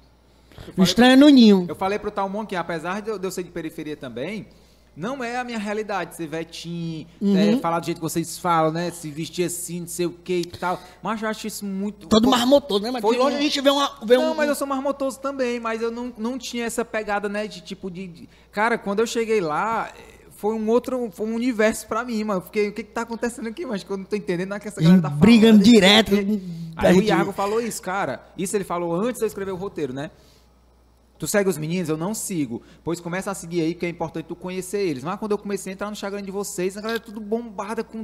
Eu 0.56 0.62
Um 0.62 0.72
falei, 0.72 0.84
estranho 0.84 1.16
no 1.16 1.28
ninho. 1.30 1.64
eu 1.68 1.74
falei 1.74 1.98
pro 1.98 2.10
Talmon 2.10 2.44
que, 2.46 2.54
apesar 2.54 3.00
de 3.02 3.10
eu, 3.10 3.18
de 3.18 3.26
eu 3.26 3.30
ser 3.30 3.42
de 3.42 3.50
periferia 3.50 3.96
também, 3.96 4.46
não 4.96 5.22
é 5.24 5.38
a 5.38 5.44
minha 5.44 5.58
realidade 5.58 6.14
ser 6.16 6.26
vetinho, 6.26 7.06
Uhum. 7.20 7.32
né, 7.32 7.56
falar 7.58 7.80
do 7.80 7.86
jeito 7.86 7.98
que 7.98 8.02
vocês 8.02 8.38
falam, 8.38 8.70
né? 8.72 8.90
Se 8.90 9.10
vestir 9.10 9.44
assim, 9.44 9.80
não 9.80 9.86
sei 9.88 10.06
o 10.06 10.10
que 10.10 10.40
e 10.40 10.44
tal. 10.44 10.80
Mas 11.02 11.22
eu 11.22 11.28
acho 11.28 11.46
isso 11.46 11.64
muito. 11.64 12.06
Todo 12.08 12.28
Foi- 12.28 12.38
marmotoso, 12.38 12.82
né? 12.82 12.90
Mas 12.90 13.00
foi 13.00 13.16
longe 13.16 13.36
um- 13.36 13.38
a 13.38 13.42
gente 13.42 13.60
vê, 13.60 13.70
uma, 13.70 13.90
vê 14.04 14.16
não, 14.16 14.32
um... 14.32 14.34
mas 14.34 14.48
eu 14.48 14.54
sou 14.54 14.66
marmotoso 14.66 15.18
também, 15.20 15.58
mas 15.60 15.80
eu 15.80 15.90
não, 15.90 16.12
não 16.18 16.36
tinha 16.38 16.64
essa 16.66 16.84
pegada, 16.84 17.28
né, 17.28 17.46
de 17.46 17.60
tipo 17.60 17.90
de, 17.90 18.06
de- 18.06 18.28
Cara, 18.52 18.76
quando 18.76 18.98
eu 19.00 19.06
cheguei 19.06 19.40
lá, 19.40 19.90
foi 20.36 20.54
um 20.54 20.68
outro, 20.68 21.10
foi 21.12 21.26
um 21.26 21.34
universo 21.34 21.86
pra 21.86 22.02
mim, 22.04 22.24
mano. 22.24 22.40
Fiquei, 22.40 22.68
o 22.68 22.72
que 22.72 22.82
que 22.82 22.90
tá 22.92 23.02
acontecendo 23.02 23.48
aqui, 23.48 23.64
mas 23.66 23.84
que 23.84 23.90
eu 23.90 23.96
não 23.96 24.04
tô 24.04 24.16
entendendo 24.16 24.48
nada 24.48 24.60
que 24.60 24.68
essa 24.68 24.80
galera 24.80 25.00
tá 25.02 25.08
falando. 25.08 25.20
brigando 25.20 25.56
não 25.58 25.62
direto. 25.62 26.12
Aí 26.76 26.98
o 26.98 27.02
Iago 27.02 27.30
falou 27.32 27.60
isso, 27.60 27.80
cara. 27.82 28.22
Isso 28.38 28.56
ele 28.56 28.64
falou 28.64 28.94
antes 28.94 29.18
de 29.18 29.24
eu 29.24 29.26
escrever 29.28 29.52
o 29.52 29.56
roteiro, 29.56 29.92
né? 29.92 30.10
Tu 31.20 31.26
segue 31.26 31.50
os 31.50 31.58
meninos? 31.58 31.88
Eu 31.90 31.98
não 31.98 32.14
sigo. 32.14 32.62
Pois 32.82 32.98
começa 32.98 33.30
a 33.30 33.34
seguir 33.34 33.60
aí, 33.60 33.74
que 33.74 33.84
é 33.84 33.88
importante 33.90 34.24
tu 34.24 34.34
conhecer 34.34 34.80
eles. 34.80 35.04
Mas 35.04 35.18
quando 35.18 35.32
eu 35.32 35.38
comecei 35.38 35.70
a 35.70 35.74
entrar 35.74 35.86
no 35.88 35.92
Instagram 35.92 36.22
de 36.22 36.30
vocês, 36.30 36.76
a 36.76 36.80
galera 36.80 36.98
é 36.98 37.02
tudo 37.04 37.20
bombada 37.20 37.84
com 37.84 38.02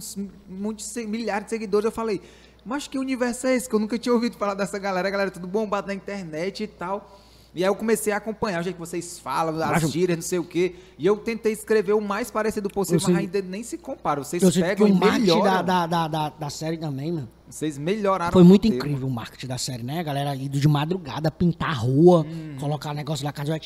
muitos 0.49 0.95
milhares 0.97 1.47
de 1.47 1.51
seguidores. 1.51 1.87
Eu 1.87 1.91
falei, 1.91 2.21
mas 2.64 2.87
que 2.87 2.99
universo 2.99 3.47
é 3.47 3.57
esse? 3.57 3.69
Que 3.69 3.75
eu 3.75 3.79
nunca 3.81 3.99
tinha 3.99 4.12
ouvido 4.14 4.37
falar 4.37 4.53
dessa 4.55 4.79
galera. 4.79 5.09
A 5.09 5.11
galera 5.11 5.31
é 5.31 5.33
tudo 5.33 5.47
bombada 5.47 5.87
na 5.87 5.95
internet 5.95 6.62
e 6.62 6.67
tal. 6.67 7.19
E 7.55 7.64
aí 7.64 7.71
eu 7.71 7.75
comecei 7.75 8.12
a 8.12 8.19
acompanhar 8.19 8.61
o 8.61 8.62
jeito 8.62 8.77
que 8.77 8.81
vocês 8.81 9.19
falam, 9.19 9.59
as 9.64 9.91
gírias, 9.91 10.19
não 10.19 10.23
sei 10.23 10.39
o 10.39 10.45
quê. 10.45 10.75
E 10.99 11.07
eu 11.07 11.17
tentei 11.17 11.53
escrever 11.53 11.95
o 11.95 12.03
mais 12.03 12.31
parecido 12.31 12.69
possível, 12.69 12.97
Eu 13.01 13.05
sei- 13.07 13.14
mas 13.14 13.23
ainda 13.25 13.41
nem 13.41 13.62
se 13.62 13.79
compara. 13.79 14.23
Vocês 14.23 14.43
Eu 14.43 14.53
sei 14.53 14.61
que 14.62 14.69
pegam 14.69 14.89
o 14.89 14.91
e 14.91 15.01
melhoram. 15.11 15.64
da, 15.64 15.87
da, 15.87 16.07
da, 16.07 16.29
da 16.29 16.51
série 16.51 16.77
também, 16.77 17.12
mano. 17.12 17.29
Vocês 17.49 17.79
melhoraram 17.79 18.33
Foi 18.33 18.43
o 18.43 18.45
muito 18.45 18.65
roteiro, 18.65 18.87
incrível 18.87 19.07
o 19.09 19.11
marketing 19.11 19.47
da 19.47 19.59
série, 19.59 19.83
né? 19.83 20.01
A 20.01 20.03
galera 20.03 20.35
indo 20.35 20.59
de 20.59 20.69
madrugada, 20.69 21.31
pintar 21.31 21.71
a 21.71 21.75
rua, 21.75 22.27
Uhum. 22.27 22.57
colocar 22.59 22.93
negócio 22.93 23.25
lá, 23.25 23.33
casa. 23.33 23.59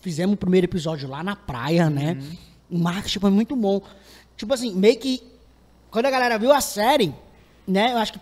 Fizemos 0.00 0.34
o 0.34 0.36
primeiro 0.36 0.66
episódio 0.66 1.08
lá 1.08 1.22
na 1.22 1.36
praia, 1.36 1.88
né? 1.88 2.18
Uhum. 2.70 2.78
O 2.78 2.78
marketing 2.82 3.20
foi 3.20 3.30
muito 3.30 3.54
bom. 3.54 3.80
Tipo 4.36 4.54
assim, 4.54 4.74
meio 4.74 4.98
que. 4.98 5.22
Quando 5.90 6.06
a 6.06 6.10
galera 6.10 6.38
viu 6.38 6.52
a 6.52 6.60
série, 6.60 7.14
né? 7.66 7.92
Eu 7.92 7.98
acho 7.98 8.14
que. 8.14 8.20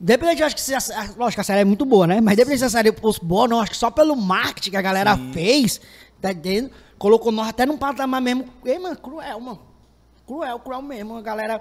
Dependente, 0.00 0.40
eu 0.40 0.46
acho 0.46 0.56
que 0.56 0.60
se 0.62 0.74
a, 0.74 0.78
lógico, 1.16 1.40
a 1.40 1.44
série 1.44 1.60
é 1.60 1.64
muito 1.64 1.84
boa, 1.84 2.06
né? 2.06 2.20
Mas 2.20 2.36
dependente 2.36 2.58
se 2.58 2.64
a 2.64 2.70
série 2.70 2.92
fosse 2.92 3.24
boa, 3.24 3.46
não, 3.46 3.60
acho 3.60 3.70
que 3.70 3.76
só 3.76 3.90
pelo 3.90 4.16
marketing 4.16 4.70
que 4.72 4.76
a 4.76 4.82
galera 4.82 5.16
fez, 5.32 5.80
tá 6.20 6.32
entendendo? 6.32 6.70
Colocou 6.98 7.30
nós 7.30 7.48
até 7.48 7.64
num 7.64 7.78
patamar 7.78 8.20
mesmo. 8.20 8.44
Ei, 8.64 8.78
mano, 8.78 8.96
cruel, 8.96 9.40
mano. 9.40 9.60
Cruel, 10.26 10.58
cruel 10.58 10.82
mesmo. 10.82 11.16
A 11.16 11.22
galera. 11.22 11.60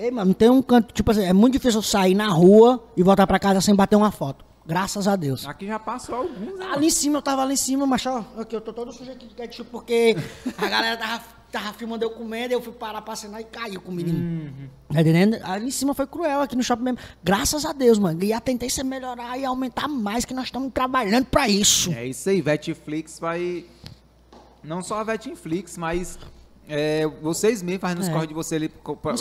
Ei, 0.00 0.10
mano, 0.10 0.28
não 0.28 0.34
tem 0.34 0.48
um 0.48 0.62
canto. 0.62 0.94
Tipo 0.94 1.10
assim, 1.10 1.24
é 1.24 1.32
muito 1.34 1.52
difícil 1.52 1.80
eu 1.80 1.82
sair 1.82 2.14
na 2.14 2.28
rua 2.28 2.82
e 2.96 3.02
voltar 3.02 3.26
pra 3.26 3.38
casa 3.38 3.60
sem 3.60 3.74
bater 3.74 3.96
uma 3.96 4.10
foto. 4.10 4.46
Graças 4.66 5.06
a 5.06 5.14
Deus. 5.14 5.46
Aqui 5.46 5.66
já 5.66 5.78
passou 5.78 6.14
alguns, 6.14 6.58
né? 6.58 6.64
Ali 6.72 6.86
em 6.86 6.90
cima, 6.90 7.18
eu 7.18 7.22
tava 7.22 7.42
ali 7.42 7.52
em 7.52 7.56
cima, 7.56 7.86
mas 7.86 8.06
ó, 8.06 8.24
aqui, 8.38 8.56
eu 8.56 8.62
tô 8.62 8.72
todo 8.72 8.90
aqui 8.90 9.26
de 9.26 9.34
ketchup, 9.34 9.68
porque 9.70 10.16
a 10.56 10.68
galera 10.68 10.96
tava, 10.96 11.22
tava 11.52 11.72
filmando 11.74 12.02
eu 12.02 12.10
comendo, 12.10 12.54
eu 12.54 12.62
fui 12.62 12.72
parar 12.72 13.02
pra 13.02 13.14
cenar 13.14 13.42
e 13.42 13.44
caiu 13.44 13.80
com 13.82 13.90
o 13.90 13.94
menino. 13.94 14.70
Tá 14.90 15.02
entendendo? 15.02 15.38
Ali 15.42 15.66
em 15.66 15.70
cima 15.70 15.92
foi 15.92 16.06
cruel, 16.06 16.40
aqui 16.40 16.56
no 16.56 16.62
shopping 16.62 16.84
mesmo. 16.84 16.98
Graças 17.22 17.66
a 17.66 17.72
Deus, 17.74 17.98
mano. 17.98 18.22
E 18.24 18.32
a 18.32 18.40
tendência 18.40 18.80
é 18.80 18.84
melhorar 18.84 19.36
e 19.36 19.44
aumentar 19.44 19.86
mais, 19.86 20.24
que 20.24 20.32
nós 20.32 20.44
estamos 20.46 20.72
trabalhando 20.72 21.26
pra 21.26 21.46
isso. 21.46 21.92
É 21.92 22.06
isso 22.06 22.30
aí, 22.30 22.40
Vetflix 22.40 23.18
vai. 23.18 23.66
Não 24.64 24.82
só 24.82 25.00
a 25.00 25.04
Vetflix, 25.04 25.76
mas 25.76 26.18
é, 26.70 27.06
vocês 27.20 27.62
mesmos 27.62 27.80
fazendo 27.80 28.00
os 28.00 28.08
É. 28.08 28.12
corre 28.12 28.26
de 28.26 28.34
você 28.34 28.54
ali. 28.54 28.70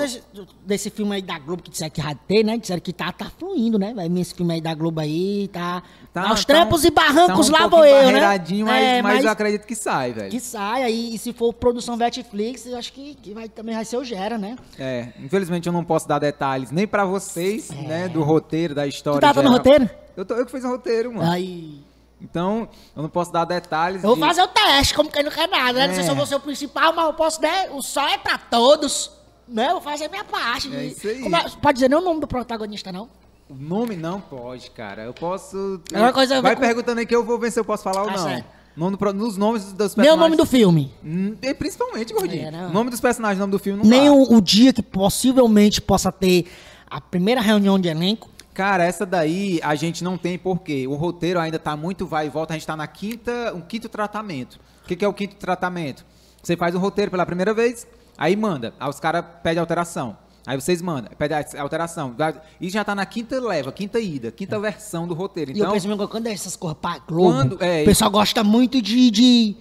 se 0.08 0.22
desse 0.66 0.90
filme 0.90 1.16
aí 1.16 1.22
da 1.22 1.38
Globo 1.40 1.62
que 1.64 1.70
disseram 1.72 1.92
que 1.92 2.02
tem, 2.28 2.44
né? 2.44 2.58
Disseram 2.58 2.80
que 2.80 2.94
tá, 2.94 3.12
tá 3.12 3.30
fluindo, 3.38 3.78
né? 3.80 3.94
Vai 3.94 4.08
esse 4.22 4.34
filme 4.34 4.54
aí 4.54 4.62
da 4.62 4.74
Globo 4.74 5.00
aí, 5.00 5.50
tá. 5.52 5.82
Tá- 6.14 6.30
aos 6.30 6.44
tá 6.46 6.54
trampos 6.54 6.84
um- 6.84 6.88
e 6.88 6.92
barrancos 6.92 7.50
tá 7.50 7.58
um 7.58 7.62
lá 7.62 7.68
vou 7.68 7.86
eu, 7.86 8.12
né? 8.12 8.20
Mas, 8.64 8.84
É, 8.84 9.02
mas 9.02 9.24
eu 9.26 9.32
acredito 9.32 9.66
que 9.66 9.76
sai, 9.76 10.12
velho. 10.14 10.30
Que 10.32 10.40
sai 10.40 10.84
aí, 10.84 11.16
e 11.16 11.18
se 11.18 11.34
for 11.34 11.54
produção 11.54 11.96
Netflix, 11.96 12.66
eu 12.66 12.78
acho 12.78 12.92
que, 12.94 13.16
que 13.16 13.34
vai, 13.34 13.48
também 13.50 13.76
vai 13.76 13.86
ser 13.86 13.98
o 13.98 14.04
Gera, 14.04 14.38
né? 14.38 14.56
É, 14.78 15.10
infelizmente 15.20 15.68
eu 15.68 15.74
não 15.74 15.84
posso 15.84 16.08
dar 16.08 16.20
detalhes 16.20 16.72
nem 16.72 16.88
pra 16.88 17.06
vocês, 17.06 17.70
né, 17.70 18.08
do 18.08 18.24
roteiro, 18.24 18.74
da 18.76 18.88
história. 18.88 19.18
É. 19.18 19.20
Tu 19.20 19.22
tá 19.22 19.32
dando 19.34 19.44
geral. 19.44 19.58
roteiro? 19.58 19.90
Eu, 20.18 20.26
tô, 20.26 20.34
eu 20.36 20.46
que 20.46 20.52
fiz 20.52 20.64
o 20.64 20.68
roteiro, 20.70 21.14
mano. 21.14 21.32
Aí. 21.32 21.80
Então, 22.22 22.68
eu 22.96 23.02
não 23.02 23.10
posso 23.10 23.32
dar 23.32 23.46
detalhes. 23.46 24.04
Eu 24.04 24.10
vou 24.10 24.16
de- 24.16 24.22
fazer 24.22 24.42
o 24.42 24.48
teste, 24.48 24.94
como 24.94 25.10
quem 25.10 25.24
não 25.24 25.32
quer 25.32 25.48
nada, 25.48 25.74
né? 25.80 25.88
Não 25.88 25.94
sei 25.94 26.02
É. 26.04 26.06
se 26.06 26.12
eu 26.12 26.16
vou 26.16 26.26
ser 26.26 26.36
o 26.36 26.40
principal, 26.40 26.94
mas 26.94 27.06
eu 27.06 27.14
posso, 27.14 27.42
né? 27.42 27.70
O 27.72 27.82
sol 27.82 28.08
é 28.08 28.18
pra 28.18 28.38
todos. 28.38 29.12
Né? 29.48 29.68
Eu 29.68 29.74
vou 29.74 29.82
fazer 29.82 30.06
a 30.06 30.10
minha 30.10 30.24
parte. 30.24 30.72
É 30.76 30.86
isso 30.86 31.08
aí. 31.08 31.24
É- 31.26 31.50
pode 31.62 31.74
dizer 31.76 31.90
nem 31.90 31.98
o 31.98 32.02
nome 32.02 32.20
do 32.22 32.28
protagonista, 32.28 32.92
não? 32.92 33.10
O 33.50 33.56
nome 33.56 33.96
não 33.96 34.22
pode, 34.22 34.70
cara. 34.70 35.02
Eu 35.04 35.14
posso. 35.14 35.82
É 35.92 35.98
uma 36.00 36.14
coisa 36.14 36.40
Vai 36.40 36.56
perguntando 36.56 37.00
aí 37.00 37.06
que 37.08 37.16
eu 37.16 37.26
vou 37.26 37.40
ver 37.40 37.52
se 37.52 37.60
eu 37.60 37.66
posso 37.66 37.82
falar 37.84 38.02
ou 38.02 38.08
Tá 38.10 38.16
não. 38.18 38.24
certo. 38.26 38.46
Nome 38.78 38.96
do 38.96 39.14
nos 39.14 39.38
nomes 39.38 39.64
dos 39.64 39.74
Nem 39.74 39.86
o 39.86 39.96
personagens. 39.96 40.20
nome 40.20 40.36
do 40.36 40.46
filme. 40.46 40.94
Hum, 41.04 41.36
e 41.42 41.54
principalmente, 41.56 42.14
gordinho. 42.14 42.48
É, 42.48 42.52
não. 42.52 42.70
o 42.70 42.74
nome 42.74 42.92
dos 42.92 43.02
personagens, 43.02 43.40
nome 43.40 43.52
do 43.52 43.58
filme 43.58 43.82
não 43.82 43.90
Nem 43.90 44.08
o, 44.12 44.36
o 44.36 44.40
dia 44.40 44.72
que 44.72 44.84
possivelmente 44.84 45.82
possa 45.82 46.12
ter 46.12 46.46
a 46.88 47.02
primeira 47.02 47.42
reunião 47.42 47.80
de 47.80 47.90
elenco. 47.90 48.30
Cara, 48.60 48.84
essa 48.84 49.06
daí 49.06 49.58
a 49.64 49.74
gente 49.74 50.04
não 50.04 50.18
tem 50.18 50.38
porque 50.38 50.86
o 50.86 50.96
roteiro 50.96 51.40
ainda 51.40 51.58
tá 51.58 51.78
muito 51.78 52.06
vai 52.06 52.26
e 52.26 52.30
volta, 52.30 52.54
a 52.54 52.58
gente 52.58 52.68
tá 52.68 52.76
na 52.76 52.88
quinta, 52.88 53.54
um 53.56 53.62
quinto 53.62 53.88
tratamento. 53.88 54.60
O 54.84 54.88
que, 54.90 54.98
que 54.98 55.06
é 55.06 55.08
o 55.08 55.14
quinto 55.14 55.38
tratamento? 55.38 56.06
Você 56.44 56.58
faz 56.58 56.76
o 56.76 56.78
roteiro 56.78 57.10
pela 57.10 57.26
primeira 57.26 57.54
vez, 57.54 57.88
aí 58.18 58.36
manda, 58.36 58.74
aí 58.78 58.90
os 58.90 59.00
caras 59.00 59.24
pedem 59.42 59.62
alteração. 59.62 60.18
Aí 60.46 60.60
vocês 60.60 60.82
mandam, 60.82 61.10
pedem 61.18 61.38
a 61.38 61.62
alteração. 61.62 62.14
E 62.60 62.70
já 62.70 62.84
tá 62.84 62.94
na 62.94 63.06
quinta 63.06 63.40
leva, 63.40 63.72
quinta 63.72 63.98
ida, 63.98 64.30
quinta 64.30 64.60
versão 64.60 65.08
do 65.08 65.14
roteiro. 65.14 65.52
É. 65.52 65.54
e 65.54 65.60
eu 65.60 65.64
Então, 65.64 65.72
penso 65.72 65.88
mesmo, 65.88 66.06
quando 66.10 66.28
é 66.28 66.34
essas 66.34 66.58
coisas 66.58 66.78
pra 66.82 67.00
Globo, 67.00 67.32
Quando- 67.32 67.64
é, 67.64 67.84
o 67.84 67.86
pessoal 67.86 68.12
gosta 68.12 68.44
muito 68.44 68.82
de... 68.82 69.10
de... 69.10 69.56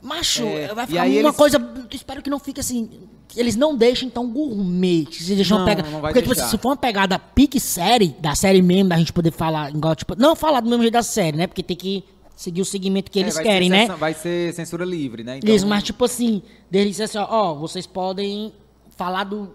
Macho, 0.00 0.44
É, 0.44 0.72
vai 0.72 0.84
e 0.84 0.86
ficar 0.86 1.00
uma 1.02 1.08
eles- 1.08 1.36
coisa... 1.36 1.58
Espero 1.90 2.22
que 2.22 2.30
não 2.30 2.38
fique 2.38 2.60
assim... 2.60 3.08
Eles 3.36 3.56
não 3.56 3.76
deixem 3.76 4.08
tão 4.08 4.28
gourmet. 4.28 5.06
Eles 5.10 5.26
deixam 5.28 5.58
Não, 5.58 5.64
pega... 5.64 5.82
não 5.82 6.00
Porque, 6.00 6.20
tipo, 6.22 6.34
deixar. 6.34 6.48
se 6.50 6.58
for 6.58 6.70
uma 6.70 6.76
pegada 6.76 7.18
pique 7.18 7.60
série, 7.60 8.08
da 8.18 8.34
série 8.34 8.62
mesmo, 8.62 8.88
da 8.88 8.96
gente 8.96 9.12
poder 9.12 9.30
falar 9.30 9.70
igual, 9.70 9.94
tipo... 9.94 10.14
Não 10.16 10.34
falar 10.34 10.60
do 10.60 10.68
mesmo 10.68 10.82
jeito 10.82 10.94
da 10.94 11.02
série, 11.02 11.36
né? 11.36 11.46
Porque 11.46 11.62
tem 11.62 11.76
que 11.76 12.04
seguir 12.34 12.62
o 12.62 12.64
segmento 12.64 13.10
que 13.10 13.18
é, 13.18 13.22
eles 13.22 13.38
querem, 13.38 13.68
né? 13.68 13.86
Vai 13.98 14.14
ser 14.14 14.54
censura 14.54 14.84
livre, 14.84 15.22
né? 15.22 15.38
Então, 15.38 15.54
Isso, 15.54 15.66
mas 15.66 15.82
tipo 15.82 16.04
assim, 16.04 16.42
deles 16.70 16.98
assim, 17.00 17.18
ó, 17.18 17.26
ó, 17.28 17.54
vocês 17.54 17.86
podem 17.86 18.52
falar 18.96 19.24
do 19.24 19.50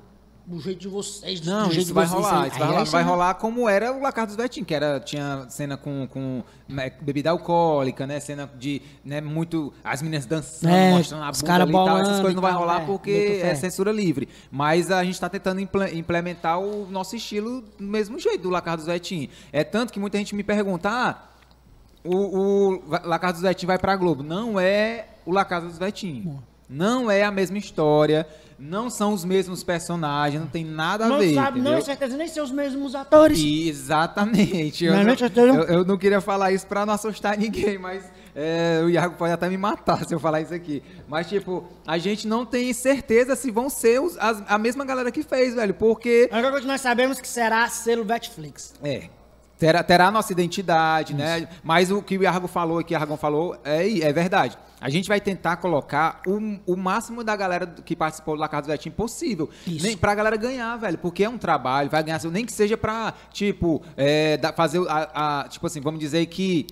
do 0.48 0.60
jeito 0.60 0.80
de 0.80 0.88
vocês, 0.88 1.40
do 1.40 1.50
Não, 1.50 1.66
jeito 1.66 1.78
isso 1.78 1.88
de 1.88 1.94
vai 1.94 2.06
vocês. 2.06 2.24
rolar, 2.24 2.48
isso 2.48 2.60
vai 2.60 2.68
aí 2.68 2.74
rolar. 2.74 2.86
Vai 2.86 3.02
é- 3.02 3.06
rolar 3.06 3.34
como 3.36 3.68
era 3.68 3.92
o 3.92 4.02
Lacar 4.02 4.28
dos 4.28 4.36
Betinho, 4.36 4.66
que 4.66 4.76
era, 4.76 5.00
tinha 5.00 5.46
cena 5.50 5.76
com, 5.76 6.08
com 6.08 6.44
né, 6.70 6.92
bebida 7.02 7.32
alcoólica, 7.32 8.06
né? 8.06 8.20
Cena 8.20 8.48
de, 8.58 8.82
né, 9.04 9.22
muito, 9.22 9.74
as 9.84 10.02
meninas 10.04 10.26
dançando, 10.28 10.72
É, 10.74 10.92
mostrando 10.92 11.24
a 11.24 11.32
bunda 11.32 11.62
ali 11.64 11.70
e 11.72 11.74
tal. 11.74 11.98
Essas 12.00 12.16
coisas 12.20 12.36
não 12.36 12.42
vai 12.44 12.52
rolar 12.52 12.82
é, 12.84 12.86
porque 12.86 13.40
é 13.44 13.56
censura 13.56 13.92
livre. 13.92 14.30
Mas 14.52 14.92
a 14.92 15.04
gente 15.04 15.20
tá 15.20 15.28
tentando 15.30 15.60
imple- 15.62 15.98
implementar 15.98 16.60
o 16.60 16.86
nosso 16.92 17.16
estilo 17.16 17.62
do 17.80 17.84
mesmo 17.84 18.20
jeito 18.20 18.42
do 18.44 18.50
Lacar 18.50 18.78
dos 18.78 18.86
Betinho. 18.86 19.30
É 19.52 19.64
tanto 19.64 19.92
que 19.92 20.00
muita 20.00 20.18
gente 20.20 20.36
me 20.36 20.44
pergunta, 20.44 20.90
ah, 20.90 21.24
o, 22.04 22.16
o 22.76 22.84
Lacar 23.04 23.34
dos 23.34 23.42
Betinho 23.42 23.68
vai 23.68 23.80
pra 23.80 23.96
Globo. 23.96 24.22
Não 24.22 24.60
é 24.60 25.08
o 25.26 25.32
Lacar 25.32 25.62
dos 25.62 25.78
Betinho. 25.80 26.44
Não 26.70 27.10
é 27.12 27.24
a 27.24 27.32
mesma 27.32 27.58
história, 27.58 28.28
não 28.58 28.90
são 28.90 29.14
os 29.14 29.26
mesmos 29.26 29.64
personagens, 29.64 30.42
não 30.42 30.48
tem 30.48 30.64
nada 30.64 31.06
a 31.06 31.10
Não 31.10 31.20
ver, 31.20 31.34
sabe, 31.34 31.58
não, 31.60 31.66
entendeu? 31.72 31.78
é 31.80 31.82
certeza 31.82 32.16
nem 32.18 32.28
ser 32.28 32.42
os 32.42 32.52
mesmos 32.52 32.96
atores. 32.96 33.38
Exatamente. 33.40 34.86
Eu 34.86 34.94
Não 34.94 35.00
é 35.02 35.04
não, 35.04 35.56
eu, 35.56 35.64
eu 35.80 35.86
não 35.86 35.98
queria 35.98 36.22
falar 36.22 36.52
isso 36.52 36.66
pra 36.68 36.86
não 36.86 36.94
assustar 36.94 37.38
ninguém, 37.40 37.78
mas 37.78 38.04
é, 38.36 38.82
o 38.84 38.90
Iago 38.90 39.16
pode 39.16 39.34
até 39.34 39.50
me 39.50 39.58
matar 39.58 40.06
se 40.06 40.14
eu 40.14 40.20
falar 40.20 40.42
isso 40.42 40.54
aqui. 40.54 40.82
Mas, 41.08 41.28
tipo, 41.28 41.64
a 41.86 41.98
gente 41.98 42.28
não 42.28 42.46
tem 42.46 42.72
certeza 42.74 43.36
se 43.36 43.52
vão 43.52 43.70
ser 43.70 44.02
os- 44.02 44.18
as- 44.18 44.44
a 44.48 44.58
mesma 44.58 44.84
galera 44.86 45.12
que 45.12 45.24
fez, 45.24 45.54
velho, 45.56 45.74
porque. 45.74 46.30
A 46.32 46.36
única 46.36 46.50
coisa 46.52 46.62
que 46.66 46.72
nós 46.72 46.82
sabemos 46.82 47.20
que 47.20 47.28
será 47.28 47.68
selo 47.70 48.04
Netflix. 48.06 48.74
É. 48.84 49.10
Terá, 49.58 49.82
terá 49.84 50.08
a 50.08 50.12
nossa 50.12 50.34
identidade, 50.34 51.14
né? 51.14 51.48
Mas 51.64 51.90
o 51.90 52.02
que 52.02 52.18
o 52.18 52.24
Iargo 52.24 52.46
falou 52.46 52.80
aqui, 52.80 52.94
o 52.94 52.98
Aragão 52.98 53.16
falou, 53.16 53.56
é, 53.64 54.00
é 54.00 54.12
verdade. 54.12 54.58
A 54.86 54.90
gente 54.92 55.08
vai 55.08 55.20
tentar 55.20 55.56
colocar 55.56 56.22
o, 56.28 56.38
o 56.74 56.78
máximo 56.78 57.24
da 57.24 57.36
galera 57.36 57.66
que 57.66 57.96
participou 57.96 58.36
do 58.36 58.40
La 58.40 58.48
Casa 58.48 58.68
do 58.68 58.72
Vetinho 58.72 58.94
possível. 58.94 59.50
Isso. 59.66 59.84
Nem, 59.84 59.98
pra 59.98 60.14
galera 60.14 60.38
ganhar, 60.38 60.78
velho. 60.78 61.00
Porque 61.00 61.24
é 61.24 61.30
um 61.30 61.40
trabalho, 61.40 61.90
vai 61.90 62.04
ganhar, 62.04 62.22
nem 62.26 62.46
que 62.46 62.52
seja 62.52 62.78
pra, 62.78 63.12
tipo, 63.34 63.82
é, 63.98 64.38
da- 64.38 64.54
fazer 64.54 64.80
a, 64.88 65.42
a- 65.42 65.48
Tipo 65.48 65.66
assim, 65.66 65.82
vamos 65.82 66.00
dizer 66.00 66.24
que. 66.28 66.68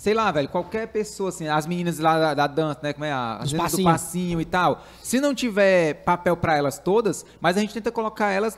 Sei 0.00 0.14
lá, 0.14 0.30
velho, 0.30 0.48
qualquer 0.48 0.86
pessoa, 0.86 1.30
assim, 1.30 1.48
as 1.48 1.66
meninas 1.66 1.98
lá 1.98 2.16
da, 2.20 2.34
da 2.34 2.46
dança, 2.46 2.78
né? 2.84 2.92
Como 2.92 3.04
é? 3.04 3.10
a- 3.10 3.38
As 3.40 3.50
meninas 3.52 3.72
do 3.72 3.82
passinho 3.82 4.40
e 4.40 4.44
tal. 4.44 4.84
Se 5.02 5.20
não 5.20 5.34
tiver 5.34 5.94
papel 6.04 6.36
pra 6.36 6.56
elas 6.56 6.78
todas, 6.78 7.26
mas 7.40 7.56
a 7.56 7.60
gente 7.60 7.74
tenta 7.74 7.90
colocar 7.90 8.30
elas 8.30 8.56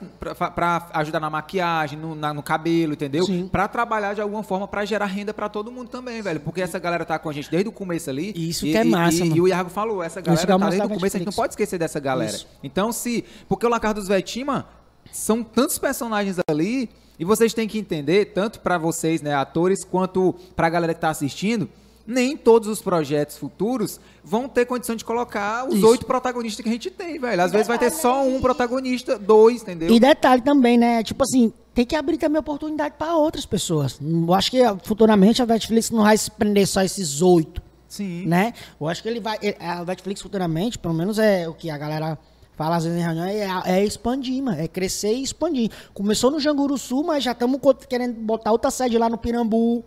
pra 0.55 0.87
ajudar 0.93 1.19
na 1.19 1.31
maquiagem, 1.31 1.97
no, 1.97 2.13
na- 2.13 2.31
no 2.31 2.43
cabelo, 2.43 2.93
entendeu? 2.93 3.25
Pra 3.51 3.67
trabalhar 3.67 4.13
de 4.13 4.21
alguma 4.21 4.43
forma 4.43 4.67
pra 4.67 4.85
gerar 4.85 5.07
renda 5.07 5.33
pra 5.33 5.49
todo 5.49 5.71
mundo 5.71 5.89
também, 5.89 6.21
velho. 6.21 6.39
Porque 6.41 6.61
essa 6.61 6.77
galera 6.77 7.03
tá 7.05 7.17
com 7.17 7.27
a 7.27 7.33
gente 7.33 7.49
desde 7.49 7.67
o 7.67 7.71
começo 7.71 8.07
ali. 8.11 8.31
Isso 8.35 8.67
e, 8.67 8.71
que 8.73 8.77
é 8.77 8.83
massa, 8.83 9.17
e, 9.17 9.19
mano. 9.21 9.35
e 9.37 9.41
o 9.41 9.47
Iago 9.47 9.71
falou, 9.71 10.03
essa 10.03 10.21
galera 10.21 10.43
é 10.43 10.45
tá 10.45 10.69
desde 10.69 10.85
o 10.85 10.89
começo, 10.89 11.05
a 11.17 11.19
gente 11.19 11.25
não 11.25 11.31
Netflix. 11.31 11.35
pode 11.35 11.53
esquecer 11.53 11.79
dessa 11.79 11.99
galera. 11.99 12.31
Isso. 12.31 12.47
Então, 12.61 12.91
se. 12.91 13.25
Porque 13.49 13.65
o 13.65 13.69
Lacar 13.69 13.95
dos 13.95 14.07
Vetima 14.07 14.67
são 15.11 15.41
tantos 15.43 15.79
personagens 15.79 16.37
ali. 16.47 16.87
E 17.21 17.23
vocês 17.23 17.53
têm 17.53 17.67
que 17.67 17.77
entender, 17.77 18.33
tanto 18.33 18.59
pra 18.61 18.79
vocês, 18.79 19.21
né, 19.21 19.35
atores, 19.35 19.83
quanto 19.83 20.33
pra 20.55 20.67
galera 20.67 20.91
que 20.91 20.99
tá 20.99 21.11
assistindo. 21.11 21.69
Nem 22.07 22.35
todos 22.35 22.67
os 22.67 22.81
projetos 22.81 23.37
futuros 23.37 23.99
vão 24.23 24.49
ter 24.49 24.65
condição 24.65 24.95
de 24.95 25.05
colocar 25.05 25.67
os 25.69 25.75
Isso. 25.75 25.87
oito 25.87 26.05
protagonistas 26.07 26.63
que 26.63 26.69
a 26.69 26.71
gente 26.71 26.89
tem, 26.89 27.19
velho. 27.19 27.39
Às 27.39 27.51
vezes 27.51 27.67
vai 27.67 27.77
ter 27.77 27.91
só 27.91 28.25
um 28.25 28.41
protagonista, 28.41 29.19
dois, 29.19 29.61
entendeu? 29.61 29.91
E 29.93 29.99
detalhe 29.99 30.41
também, 30.41 30.79
né? 30.79 31.03
Tipo 31.03 31.21
assim, 31.21 31.53
tem 31.75 31.85
que 31.85 31.95
abrir 31.95 32.17
também 32.17 32.39
oportunidade 32.39 32.95
para 32.97 33.15
outras 33.15 33.45
pessoas. 33.45 33.99
Eu 34.01 34.33
acho 34.33 34.49
que 34.49 34.57
futuramente 34.83 35.43
a 35.43 35.45
Netflix 35.45 35.91
não 35.91 36.01
vai 36.01 36.17
se 36.17 36.31
prender 36.31 36.65
só 36.65 36.79
a 36.79 36.85
esses 36.85 37.21
oito, 37.21 37.61
Sim. 37.87 38.25
né? 38.25 38.51
Eu 38.79 38.87
acho 38.87 39.03
que 39.03 39.07
ele 39.07 39.19
vai. 39.19 39.37
A 39.59 39.85
Netflix 39.85 40.23
futuramente, 40.23 40.79
pelo 40.79 40.95
menos 40.95 41.19
é 41.19 41.47
o 41.47 41.53
que 41.53 41.69
a 41.69 41.77
galera 41.77 42.17
fala 42.63 42.75
às 42.75 42.83
vezes 42.83 42.99
em 42.99 43.01
reunião, 43.01 43.25
é, 43.25 43.79
é 43.79 43.83
expandir, 43.83 44.43
mano. 44.43 44.61
É 44.61 44.67
crescer 44.67 45.13
e 45.13 45.23
expandir. 45.23 45.71
Começou 45.95 46.29
no 46.29 46.39
Janguru 46.39 46.77
Sul, 46.77 47.03
mas 47.03 47.23
já 47.23 47.31
estamos 47.31 47.59
querendo 47.89 48.13
botar 48.19 48.51
outra 48.51 48.69
sede 48.69 48.97
lá 48.99 49.09
no 49.09 49.17
Pirambu. 49.17 49.83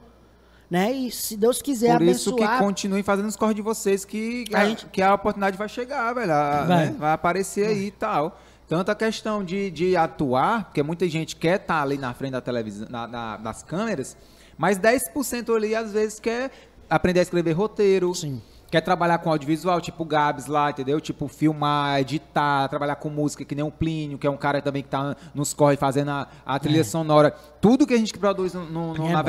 Né? 0.71 0.93
E 0.93 1.11
se 1.11 1.37
Deus 1.37 1.63
quiser 1.63 1.99
Por 1.99 2.03
isso 2.07 2.35
que 2.35 2.43
abençoar. 2.43 2.59
continuem 2.65 3.03
fazendo 3.05 3.29
os 3.29 3.37
corre 3.37 3.55
de 3.55 3.63
vocês 3.63 4.05
que 4.05 4.45
A 4.53 4.61
a, 4.61 4.65
gente- 4.65 4.87
que 4.87 5.01
a 5.01 5.15
oportunidade 5.15 5.57
vai 5.57 5.69
chegar, 5.69 6.13
velho. 6.15 6.33
a- 6.33 6.65
Vai. 6.65 6.87
né? 6.87 6.97
Vai 6.99 7.13
aparecer 7.13 7.67
aí 7.69 7.87
e 7.87 7.91
tal. 7.93 8.41
Tanto 8.67 8.91
a 8.91 8.95
questão 8.95 9.45
de, 9.45 9.71
de 9.71 9.95
atuar, 9.97 10.65
porque 10.65 10.83
muita 10.83 11.07
gente 11.09 11.37
quer 11.37 11.61
estar 11.61 11.81
ali 11.83 11.97
na 11.99 12.13
frente 12.15 12.33
da 12.33 12.41
televisão, 12.41 12.89
na, 12.91 13.07
na- 13.07 13.37
das 13.37 13.63
câmeras, 13.63 14.17
mas 14.59 14.77
10% 14.79 15.55
ali 15.55 15.77
às 15.77 15.93
vezes 15.93 16.19
quer 16.19 16.51
aprender 16.91 17.21
a 17.21 17.23
escrever 17.23 17.53
roteiro. 17.53 18.13
Sim. 18.15 18.43
Quer 18.75 18.81
trabalhar 18.81 19.19
com 19.19 19.31
audiovisual, 19.31 19.81
tipo 19.81 20.03
o 20.03 20.05
Gabs 20.05 20.49
lá, 20.49 20.69
entendeu? 20.69 21.01
Tipo, 21.01 21.29
filmar, 21.29 22.01
editar, 22.01 22.67
trabalhar 22.67 22.97
com 22.97 23.09
música, 23.09 23.45
que 23.45 23.55
nem 23.55 23.65
o 23.65 23.71
Plínio, 23.71 24.19
que 24.19 24.27
é 24.27 24.31
um 24.31 24.37
cara 24.37 24.61
também 24.61 24.83
que 24.83 24.89
tá 24.89 25.15
nos 25.33 25.55
corre 25.55 25.77
fazendo 25.77 26.11
a, 26.11 26.27
a 26.45 26.59
trilha 26.59 26.83
sonora. 26.83 27.37
Tudo 27.65 27.87
que 27.87 27.95
a 27.95 27.97
gente 27.97 28.13
produz 28.19 28.53
no, 28.53 28.67
no, 28.67 28.95
no, 28.95 29.09
é 29.09 29.13
na 29.13 29.23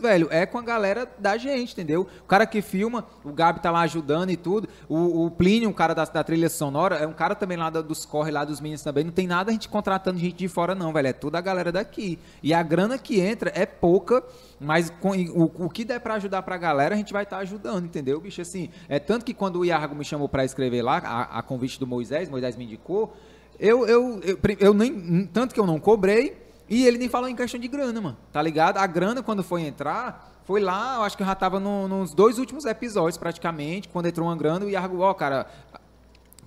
velho, 0.00 0.28
é 0.30 0.46
com 0.46 0.58
a 0.58 0.62
galera 0.62 1.10
da 1.18 1.36
gente, 1.36 1.72
entendeu? 1.72 2.06
O 2.20 2.24
cara 2.24 2.46
que 2.46 2.62
filma, 2.62 3.04
o 3.24 3.32
Gabi 3.32 3.58
tá 3.58 3.68
lá 3.72 3.80
ajudando 3.80 4.30
e 4.30 4.36
tudo. 4.36 4.68
O, 4.88 5.26
o 5.26 5.30
Plínio, 5.32 5.68
um 5.68 5.72
cara 5.72 5.92
da, 5.92 6.04
da 6.04 6.22
trilha 6.22 6.48
sonora, 6.48 6.94
é 6.94 7.06
um 7.06 7.12
cara 7.12 7.34
também 7.34 7.56
lá 7.56 7.70
da- 7.70 7.82
dos 7.82 8.04
corre, 8.06 8.30
lá 8.30 8.44
dos 8.44 8.60
meninos 8.60 8.80
também. 8.84 9.02
Não 9.02 9.10
tem 9.10 9.26
nada 9.26 9.50
a 9.50 9.52
gente 9.52 9.68
contratando 9.68 10.20
gente 10.20 10.36
de 10.36 10.46
fora, 10.46 10.72
não, 10.72 10.92
velho. 10.92 11.08
É 11.08 11.12
tudo 11.12 11.34
a 11.34 11.40
galera 11.40 11.72
daqui. 11.72 12.16
E 12.44 12.54
a 12.54 12.62
grana 12.62 12.96
que 12.96 13.20
entra 13.20 13.50
é 13.56 13.66
pouca, 13.66 14.22
mas 14.60 14.88
com- 15.00 15.10
o, 15.10 15.64
o 15.64 15.68
que 15.68 15.84
der 15.84 15.98
pra 15.98 16.14
ajudar 16.14 16.42
pra 16.42 16.56
galera, 16.56 16.94
a 16.94 16.96
gente 16.96 17.12
vai 17.12 17.24
estar 17.24 17.38
ajudando, 17.38 17.86
entendeu, 17.86 18.20
bicho? 18.20 18.40
Assim, 18.40 18.68
é 18.88 19.00
tanto 19.00 19.24
que 19.24 19.34
quando 19.34 19.58
o 19.58 19.64
Iargo 19.64 19.96
me 19.96 20.04
chamou 20.04 20.28
pra 20.28 20.44
escrever 20.44 20.80
lá, 20.82 20.98
a, 20.98 21.40
a 21.40 21.42
convite 21.42 21.80
do 21.80 21.88
Moisés, 21.88 22.28
Moisés 22.30 22.56
me 22.56 22.66
indicou, 22.66 23.16
eu, 23.58 23.84
eu, 23.88 24.20
eu, 24.22 24.38
eu 24.60 24.72
nem. 24.72 25.26
Tanto 25.26 25.52
que 25.52 25.58
eu 25.58 25.66
não 25.66 25.80
cobrei. 25.80 26.43
E 26.68 26.86
ele 26.86 26.98
nem 26.98 27.08
falou 27.08 27.28
em 27.28 27.36
questão 27.36 27.60
de 27.60 27.68
grana, 27.68 28.00
mano. 28.00 28.16
Tá 28.32 28.40
ligado? 28.40 28.78
A 28.78 28.86
grana, 28.86 29.22
quando 29.22 29.42
foi 29.42 29.62
entrar, 29.62 30.32
foi 30.44 30.60
lá, 30.60 30.96
eu 30.96 31.02
acho 31.02 31.16
que 31.16 31.22
eu 31.22 31.26
já 31.26 31.34
tava 31.34 31.60
no- 31.60 31.86
nos 31.88 32.14
dois 32.14 32.38
últimos 32.38 32.64
episódios, 32.64 33.18
praticamente, 33.18 33.88
quando 33.88 34.06
entrou 34.06 34.26
uma 34.28 34.36
grana, 34.36 34.64
o 34.64 34.70
Iargo, 34.70 35.00
ó, 35.00 35.12
cara, 35.14 35.46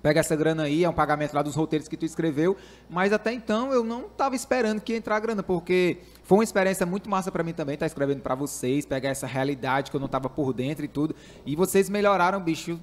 pega 0.02 0.20
essa 0.20 0.34
grana 0.36 0.64
aí, 0.64 0.84
é 0.84 0.88
um 0.88 0.92
pagamento 0.92 1.34
lá 1.34 1.42
dos 1.42 1.54
roteiros 1.54 1.88
que 1.88 1.96
tu 1.96 2.04
escreveu. 2.04 2.56
Mas 2.88 3.12
até 3.12 3.32
então 3.32 3.72
eu 3.72 3.82
não 3.84 4.02
tava 4.08 4.34
esperando 4.36 4.80
que 4.80 4.92
ia 4.92 4.98
entrar 4.98 5.16
a 5.16 5.20
grana, 5.20 5.42
porque 5.42 5.98
foi 6.24 6.38
uma 6.38 6.44
experiência 6.44 6.84
muito 6.86 7.08
massa 7.10 7.30
pra 7.32 7.42
mim 7.44 7.52
também, 7.52 7.74
estar 7.74 7.86
escrevendo 7.86 8.20
pra 8.20 8.34
vocês, 8.34 8.84
pegar 8.86 9.10
essa 9.10 9.26
realidade 9.26 9.90
que 9.90 9.96
eu 9.96 10.00
não 10.00 10.08
tava 10.08 10.28
por 10.28 10.52
dentro 10.52 10.84
e 10.84 10.88
tudo. 10.88 11.14
E 11.46 11.54
vocês 11.56 11.88
melhoraram, 11.88 12.40
bicho. 12.40 12.78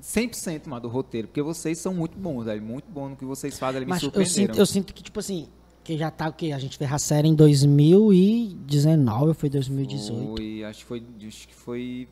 100% 0.00 0.68
mano, 0.68 0.82
do 0.82 0.88
roteiro, 0.88 1.26
porque 1.26 1.42
vocês 1.42 1.78
são 1.78 1.92
muito 1.92 2.16
bons, 2.16 2.44
velho. 2.44 2.62
Muito 2.62 2.88
bom 2.88 3.08
no 3.08 3.16
que 3.16 3.24
vocês 3.24 3.58
fazem, 3.58 3.80
me 3.80 3.86
Mas 3.88 3.96
eu 4.02 4.10
surpreenderam. 4.10 4.54
sinto, 4.54 4.58
eu 4.58 4.66
sinto 4.66 4.94
que, 4.94 5.02
tipo 5.02 5.18
assim, 5.18 5.48
que 5.88 5.96
já 5.96 6.10
tá 6.10 6.28
o 6.28 6.32
quê? 6.34 6.52
A 6.52 6.58
gente 6.58 6.76
fez 6.76 6.92
a 6.92 6.98
série 6.98 7.28
em 7.28 7.34
2019 7.34 9.28
ou 9.28 9.34
foi 9.34 9.48
2018? 9.48 10.36
Foi, 10.36 10.62
acho 10.64 10.80
que 10.80 10.84
foi, 10.84 11.02
acho 11.26 11.48
que 11.48 11.54
foi 11.54 12.08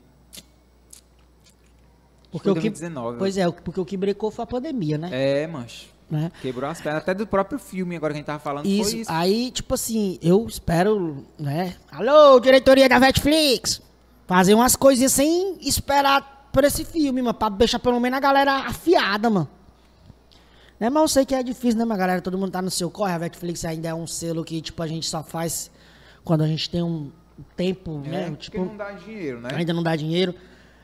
Porque 2.32 2.44
foi 2.44 2.52
o 2.52 2.54
que, 2.54 2.70
2019. 2.70 3.18
pois 3.18 3.36
é, 3.36 3.46
o 3.46 3.52
que- 3.52 3.60
porque 3.60 3.78
o 3.78 3.84
que 3.84 3.94
brecou 3.98 4.30
foi 4.30 4.44
a 4.44 4.46
pandemia, 4.46 4.96
né? 4.96 5.10
É, 5.12 5.46
mancho. 5.46 5.88
Né? 6.10 6.32
Quebrou 6.40 6.70
as 6.70 6.80
pernas. 6.80 7.02
Até 7.02 7.12
do 7.12 7.26
próprio 7.26 7.58
filme 7.58 7.96
agora 7.96 8.14
que 8.14 8.16
a 8.16 8.20
gente 8.20 8.26
tava 8.26 8.38
falando 8.38 8.64
Isso, 8.64 8.90
foi 8.92 9.00
isso. 9.00 9.12
aí, 9.12 9.50
tipo 9.50 9.74
assim, 9.74 10.18
eu 10.22 10.46
espero, 10.46 11.26
né? 11.38 11.74
Alô, 11.92 12.40
diretoria 12.40 12.88
da 12.88 12.98
Netflix! 12.98 13.82
Fazer 14.26 14.54
umas 14.54 14.74
coisinhas 14.74 15.12
sem 15.12 15.58
esperar 15.60 16.48
por 16.50 16.64
esse 16.64 16.82
filme, 16.82 17.20
mano, 17.20 17.34
pra 17.36 17.50
deixar 17.50 17.78
pelo 17.78 18.00
menos 18.00 18.16
a 18.16 18.20
galera 18.20 18.54
afiada, 18.60 19.28
mano. 19.28 19.48
Né, 20.78 20.90
mas 20.90 21.02
eu 21.02 21.08
sei 21.08 21.24
que 21.24 21.34
é 21.34 21.42
difícil, 21.42 21.78
né, 21.78 21.84
minha 21.84 21.96
galera? 21.96 22.20
Todo 22.20 22.36
mundo 22.36 22.50
tá 22.50 22.60
no 22.60 22.70
seu 22.70 22.90
corre. 22.90 23.12
A 23.14 23.18
Netflix 23.18 23.64
ainda 23.64 23.88
é 23.88 23.94
um 23.94 24.06
selo 24.06 24.44
que, 24.44 24.60
tipo, 24.60 24.82
a 24.82 24.86
gente 24.86 25.08
só 25.08 25.22
faz 25.22 25.70
quando 26.24 26.42
a 26.42 26.46
gente 26.46 26.68
tem 26.68 26.82
um 26.82 27.10
tempo, 27.56 28.02
É, 28.04 28.08
né? 28.08 28.24
porque 28.30 28.50
Tipo, 28.50 28.64
não 28.64 28.76
dá 28.76 28.90
dinheiro, 28.92 29.40
né? 29.40 29.48
ainda 29.54 29.72
não 29.72 29.82
dá 29.82 29.96
dinheiro. 29.96 30.34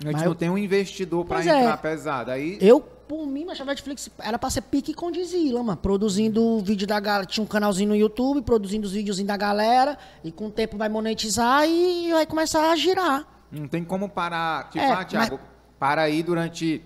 A 0.00 0.04
gente 0.04 0.12
mas 0.14 0.22
não 0.22 0.30
eu- 0.30 0.34
tem 0.34 0.48
um 0.50 0.56
investidor 0.58 1.24
pra 1.24 1.36
Pois 1.36 1.46
é. 1.46 1.60
entrar 1.60 1.76
pesado. 1.76 2.30
Aí, 2.30 2.58
Eu, 2.60 2.80
por 2.80 3.26
mim, 3.26 3.44
mas 3.44 3.60
a 3.60 3.64
Netflix 3.64 4.08
era 4.18 4.38
pra 4.38 4.48
ser 4.50 4.62
pique 4.62 4.94
com 4.94 5.10
Dizila, 5.10 5.62
mano. 5.62 5.76
Produzindo 5.76 6.42
o 6.42 6.60
vídeo 6.60 6.86
da 6.86 6.98
galera. 6.98 7.26
Tinha 7.26 7.44
um 7.44 7.46
canalzinho 7.46 7.90
no 7.90 7.96
YouTube, 7.96 8.42
produzindo 8.42 8.86
os 8.86 8.92
videozinhos 8.92 9.28
da 9.28 9.36
galera. 9.36 9.98
E 10.24 10.32
com 10.32 10.46
o 10.46 10.50
tempo 10.50 10.76
vai 10.78 10.88
monetizar 10.88 11.68
e 11.68 12.10
vai 12.12 12.26
começar 12.26 12.70
a 12.72 12.76
girar. 12.76 13.26
não 13.50 13.68
tem 13.68 13.84
como 13.84 14.08
parar. 14.08 14.70
Tipo, 14.70 14.82
É, 14.84 14.90
ah, 14.92 15.04
Thiago, 15.04 15.38
para 15.78 16.00
aí 16.02 16.22
durante 16.22 16.82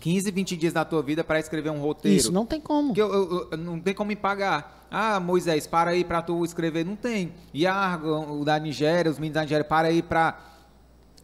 15, 0.00 0.30
20 0.30 0.56
dias 0.56 0.72
da 0.72 0.84
tua 0.84 1.02
vida 1.02 1.22
pra 1.22 1.38
escrever 1.38 1.70
um 1.70 1.78
roteiro. 1.80 2.16
Isso, 2.16 2.32
não 2.32 2.44
tem 2.46 2.60
como. 2.60 2.88
Porque 2.88 3.02
eu, 3.02 3.12
eu- 3.12 3.48
eu- 3.52 3.58
não 3.58 3.78
tem 3.78 3.94
como 3.94 4.08
me 4.08 4.16
pagar. 4.16 4.86
Ah, 4.90 5.20
Moisés, 5.20 5.66
para 5.66 5.90
aí 5.90 6.02
pra 6.04 6.20
tu 6.22 6.44
escrever. 6.44 6.84
Não 6.84 6.96
tem. 6.96 7.32
Iargo, 7.54 8.08
o 8.40 8.44
da 8.44 8.58
Nigéria, 8.58 9.10
os 9.10 9.18
meninos 9.18 9.34
da 9.34 9.42
Nigéria, 9.42 9.64
para 9.64 9.88
aí 9.88 10.02
pra 10.02 10.40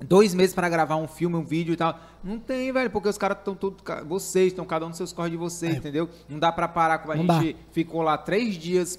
dois 0.05 0.35
meses 0.35 0.55
pra 0.55 0.68
gravar 0.68 0.97
um 0.97 1.09
filme, 1.09 1.35
um 1.37 1.45
vídeo 1.45 1.72
e 1.72 1.77
tal. 1.77 1.99
Não 2.22 2.39
tem, 2.39 2.70
velho, 2.70 2.91
porque 2.91 3.09
os 3.09 3.16
caras 3.18 3.39
estão 3.39 3.55
todos. 3.55 3.83
Vocês 4.07 4.49
estão 4.49 4.64
cada 4.66 4.85
um 4.85 4.89
nos 4.89 4.99
seus 4.99 5.12
corres 5.12 5.31
de 5.33 5.37
vocês, 5.39 5.77
entendeu? 5.77 6.09
Não 6.29 6.39
dá 6.39 6.53
pra 6.53 6.68
parar 6.68 6.99
como 6.99 7.12
a 7.12 7.16
É. 7.16 7.22
Não 7.22 7.41
gente 7.41 7.57
ficou 7.72 8.03
lá 8.03 8.18
três 8.18 8.55
dias. 8.57 8.99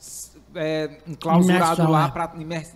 s- 0.00 0.30
é, 0.54 0.98
enclausurado 1.06 1.82
Imerso 1.82 1.92
lá, 1.92 2.08
pra, 2.08 2.32
imers- 2.38 2.72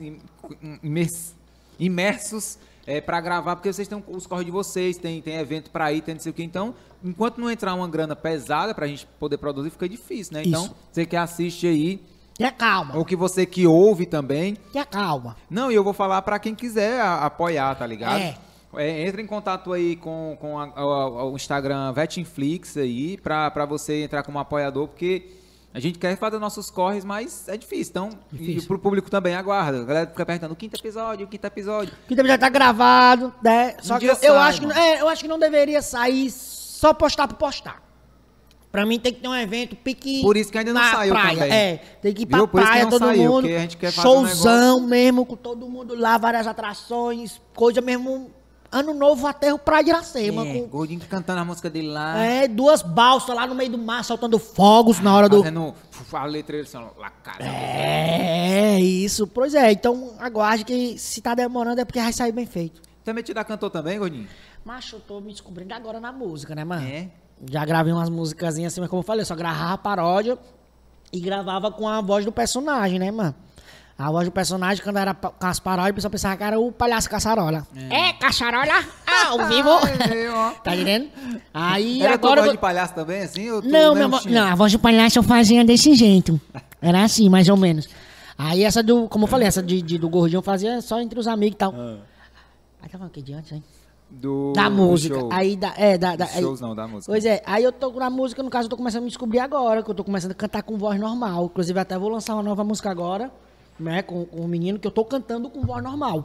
imers- 0.82 1.34
imersos 1.80 2.58
é, 2.86 3.00
pra 3.00 3.20
gravar, 3.20 3.56
porque 3.56 3.72
vocês 3.72 3.86
têm 3.88 4.02
os 4.08 4.26
corre 4.26 4.44
de 4.44 4.50
vocês, 4.50 4.96
tem, 4.98 5.20
tem 5.22 5.36
evento 5.36 5.70
pra 5.70 5.92
ir, 5.92 6.00
tem 6.02 6.14
não 6.14 6.20
sei 6.20 6.30
o 6.30 6.34
que. 6.34 6.42
Então, 6.42 6.74
enquanto 7.04 7.38
não 7.40 7.50
entrar 7.50 7.74
uma 7.74 7.88
grana 7.88 8.16
pesada 8.16 8.74
pra 8.74 8.86
gente 8.86 9.06
poder 9.18 9.38
produzir, 9.38 9.70
fica 9.70 9.88
difícil, 9.88 10.34
né? 10.34 10.42
Então, 10.44 10.64
Isso. 10.64 10.74
você 10.90 11.06
que 11.06 11.16
assiste 11.16 11.66
aí, 11.66 12.00
Tenha 12.36 12.50
calma. 12.50 12.96
ou 12.96 13.04
que 13.04 13.14
você 13.14 13.44
que 13.46 13.66
ouve 13.66 14.06
também, 14.06 14.56
Tenha 14.72 14.84
calma. 14.84 15.36
não, 15.50 15.70
e 15.70 15.74
eu 15.74 15.84
vou 15.84 15.92
falar 15.92 16.22
pra 16.22 16.38
quem 16.38 16.54
quiser 16.54 17.00
a- 17.00 17.24
apoiar, 17.26 17.74
tá 17.76 17.86
ligado? 17.86 18.20
É. 18.20 18.36
É, 18.74 19.06
entra 19.06 19.20
em 19.20 19.26
contato 19.26 19.70
aí 19.70 19.96
com, 19.96 20.34
com 20.40 20.58
a- 20.58 20.72
a- 20.74 21.24
o 21.26 21.36
Instagram 21.36 21.92
Vetinflix 21.92 22.78
aí, 22.78 23.18
pra, 23.18 23.50
pra 23.50 23.66
você 23.66 24.02
entrar 24.02 24.22
como 24.22 24.38
apoiador, 24.38 24.88
porque 24.88 25.28
a 25.74 25.80
gente 25.80 25.98
quer 25.98 26.16
fazer 26.18 26.38
nossos 26.38 26.70
corres, 26.70 27.04
mas 27.04 27.48
é 27.48 27.56
difícil. 27.56 27.90
Então, 27.90 28.10
e 28.32 28.36
Difícil. 28.36 28.68
pro 28.68 28.78
público 28.78 29.10
também 29.10 29.34
aguarda. 29.34 29.80
A 29.80 29.84
galera 29.84 30.06
fica 30.06 30.26
perguntando 30.26 30.52
o 30.52 30.56
quinto 30.56 30.76
episódio, 30.78 31.26
o 31.26 31.28
quinto 31.28 31.46
episódio. 31.46 31.94
Que 32.06 32.14
também 32.14 32.30
já 32.32 32.38
tá 32.38 32.48
gravado, 32.48 33.32
né? 33.42 33.76
Só 33.80 33.96
Um 33.96 33.98
que 33.98 34.04
eu, 34.06 34.10
eu 34.10 34.16
sai, 34.34 34.48
acho 34.48 34.60
que, 34.60 34.72
é, 34.72 35.00
eu 35.00 35.08
acho 35.08 35.22
que 35.22 35.28
não 35.28 35.38
deveria 35.38 35.80
sair 35.80 36.30
só 36.30 36.92
postar 36.92 37.26
por 37.26 37.36
postar. 37.36 37.82
Pra 38.70 38.86
mim 38.86 38.98
tem 38.98 39.12
que 39.12 39.20
ter 39.20 39.28
um 39.28 39.34
evento 39.34 39.76
pique. 39.76 40.22
Por 40.22 40.36
isso 40.36 40.50
que 40.50 40.56
ainda 40.56 40.72
não 40.72 40.80
saiu 40.82 41.12
praia. 41.12 41.36
também. 41.36 41.52
É, 41.52 41.76
tem 42.00 42.14
que 42.14 42.22
ir 42.22 42.26
pra 42.26 42.38
Viu? 42.38 42.48
Praia, 42.48 42.86
todo 42.88 43.04
saiu, 43.06 43.30
mundo. 43.30 43.46
a 43.46 43.50
gente 43.50 43.76
quer 43.76 43.92
fazer 43.92 44.08
um 44.08 44.26
showzão 44.26 44.80
mesmo, 44.80 45.26
com 45.26 45.36
todo 45.36 45.68
mundo 45.68 45.94
lá, 45.94 46.16
várias 46.16 46.46
atrações, 46.46 47.40
coisa 47.54 47.80
mesmo. 47.82 48.30
Ano 48.72 48.94
novo 48.94 49.26
aterro 49.26 49.60
de 49.84 49.90
Iracema. 49.90 50.46
É, 50.46 50.60
com- 50.62 50.66
Gordinho 50.68 51.00
cantando 51.08 51.40
a 51.40 51.44
música 51.44 51.68
dele 51.68 51.88
lá. 51.88 52.16
É, 52.24 52.48
duas 52.48 52.80
balsas 52.80 53.36
lá 53.36 53.46
no 53.46 53.54
meio 53.54 53.70
do 53.70 53.76
mar, 53.76 54.02
soltando 54.02 54.38
fogos 54.38 54.98
na 54.98 55.14
hora 55.14 55.28
do. 55.28 55.38
Fazendo 55.42 55.74
uf, 55.90 56.16
a 56.16 56.24
letra 56.24 56.52
dele 56.56 56.66
assim, 56.66 56.78
ó, 56.78 56.98
lá, 56.98 57.10
cara. 57.10 57.44
É, 57.44 58.80
isso. 58.80 59.26
Pois 59.26 59.54
é, 59.54 59.72
então 59.72 60.14
aguarde 60.18 60.64
que 60.64 60.98
se 60.98 61.20
tá 61.20 61.34
demorando 61.34 61.80
é 61.80 61.84
porque 61.84 62.00
vai 62.00 62.12
sair 62.14 62.32
bem 62.32 62.46
feito. 62.46 62.80
Também 63.04 63.22
te 63.22 63.34
dá 63.34 63.44
cantor 63.44 63.68
também, 63.68 63.98
Gordinho? 63.98 64.26
Macho, 64.64 64.96
eu 64.96 65.00
tô 65.00 65.20
me 65.20 65.32
descobrindo 65.32 65.74
agora 65.74 66.00
na 66.00 66.10
música, 66.10 66.54
né, 66.54 66.64
mano? 66.64 66.86
É. 66.86 67.10
Já 67.50 67.64
gravei 67.64 67.92
umas 67.92 68.08
musicazinhas 68.08 68.72
assim, 68.72 68.80
mas 68.80 68.88
como 68.88 69.00
eu 69.00 69.04
falei, 69.06 69.22
eu 69.22 69.26
só 69.26 69.34
gravava 69.34 69.76
paródia 69.76 70.38
e 71.12 71.20
gravava 71.20 71.70
com 71.70 71.86
a 71.88 72.00
voz 72.00 72.24
do 72.24 72.32
personagem, 72.32 72.98
né, 72.98 73.10
mano? 73.10 73.34
A 73.98 74.10
voz 74.10 74.26
do 74.26 74.32
personagem, 74.32 74.82
quando 74.82 74.96
era 74.96 75.14
com 75.14 75.46
as 75.46 75.60
paródias, 75.60 75.92
o 75.92 75.94
pessoal 75.94 76.10
pensava 76.10 76.36
que 76.36 76.42
era 76.42 76.58
o 76.58 76.72
palhaço 76.72 77.08
caçarola. 77.08 77.66
É, 77.90 78.12
caçarola? 78.14 78.82
Ah, 79.06 79.28
ao 79.28 79.44
vivo? 79.46 79.68
É, 79.68 80.30
ó. 80.30 80.50
tá 80.64 80.74
entendendo? 80.74 81.08
Aí 81.54 82.02
Era 82.02 82.18
tua 82.18 82.30
agora. 82.30 82.40
voz 82.40 82.46
eu- 82.48 82.52
de 82.54 82.60
palhaço 82.60 82.94
também, 82.94 83.22
assim? 83.22 83.48
Não, 83.64 83.94
meu, 83.94 84.08
não, 84.08 84.46
a 84.48 84.54
voz 84.54 84.72
do 84.72 84.78
palhaço 84.78 85.18
eu 85.18 85.22
fazia 85.22 85.64
desse 85.64 85.94
jeito. 85.94 86.40
Era 86.80 87.04
assim, 87.04 87.28
mais 87.28 87.48
ou 87.48 87.56
menos. 87.56 87.88
Aí 88.36 88.64
essa 88.64 88.82
do, 88.82 89.08
como 89.08 89.24
eu 89.24 89.28
falei, 89.28 89.46
essa 89.46 89.62
de, 89.62 89.80
de- 89.82 89.98
do 89.98 90.08
gordinho 90.08 90.38
eu 90.38 90.42
fazia 90.42 90.80
só 90.80 91.00
entre 91.00 91.20
os 91.20 91.28
amigos 91.28 91.54
e 91.54 91.58
tal. 91.58 91.72
Aí 92.82 92.88
tava 92.90 93.06
o 93.06 93.10
que 93.10 93.22
de 93.22 93.34
antes, 93.34 93.52
hein? 93.52 93.62
Do, 94.10 94.52
Da 94.52 94.68
do 94.68 94.74
música. 94.74 95.14
show. 95.18 95.28
Aí 95.32 95.54
da, 95.54 95.72
é, 95.76 95.96
da, 95.96 96.16
da 96.16 96.24
aí- 96.24 96.40
shows 96.42 96.60
não, 96.60 96.74
da 96.74 96.88
música. 96.88 97.12
Pois 97.12 97.24
é, 97.24 97.40
aí 97.46 97.62
eu 97.62 97.70
tô 97.70 97.90
na 97.92 98.10
música, 98.10 98.42
no 98.42 98.50
caso, 98.50 98.66
eu 98.66 98.70
tô 98.70 98.76
começando 98.76 99.02
a 99.02 99.04
me 99.04 99.08
descobrir 99.08 99.38
agora, 99.38 99.82
que 99.82 99.90
eu 99.90 99.94
tô 99.94 100.02
começando 100.02 100.32
a 100.32 100.34
cantar 100.34 100.62
com 100.64 100.76
voz 100.76 100.98
normal. 100.98 101.44
Inclusive, 101.46 101.78
até 101.78 101.96
vou 101.96 102.08
lançar 102.08 102.34
uma 102.34 102.42
nova 102.42 102.64
música 102.64 102.90
agora, 102.90 103.30
né, 103.82 104.02
com, 104.02 104.24
com 104.24 104.40
um 104.40 104.48
menino 104.48 104.78
que 104.78 104.86
eu 104.86 104.90
tô 104.90 105.04
cantando 105.04 105.50
com 105.50 105.62
voz 105.62 105.82
normal. 105.82 106.24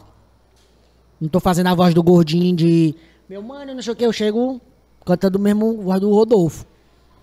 Não 1.20 1.28
tô 1.30 1.40
fazendo 1.40 1.68
a 1.68 1.74
voz 1.76 1.94
do 1.94 2.04
gordinho 2.04 2.56
de 2.56 2.96
meu 3.28 3.42
mano, 3.42 3.74
não 3.74 3.82
sei 3.82 3.94
o 3.94 3.96
que, 3.96 4.06
eu 4.06 4.14
chego 4.14 4.62
cantando 5.06 5.38
mesmo 5.40 5.82
voz 5.82 6.00
do 6.00 6.12
Rodolfo. 6.12 6.66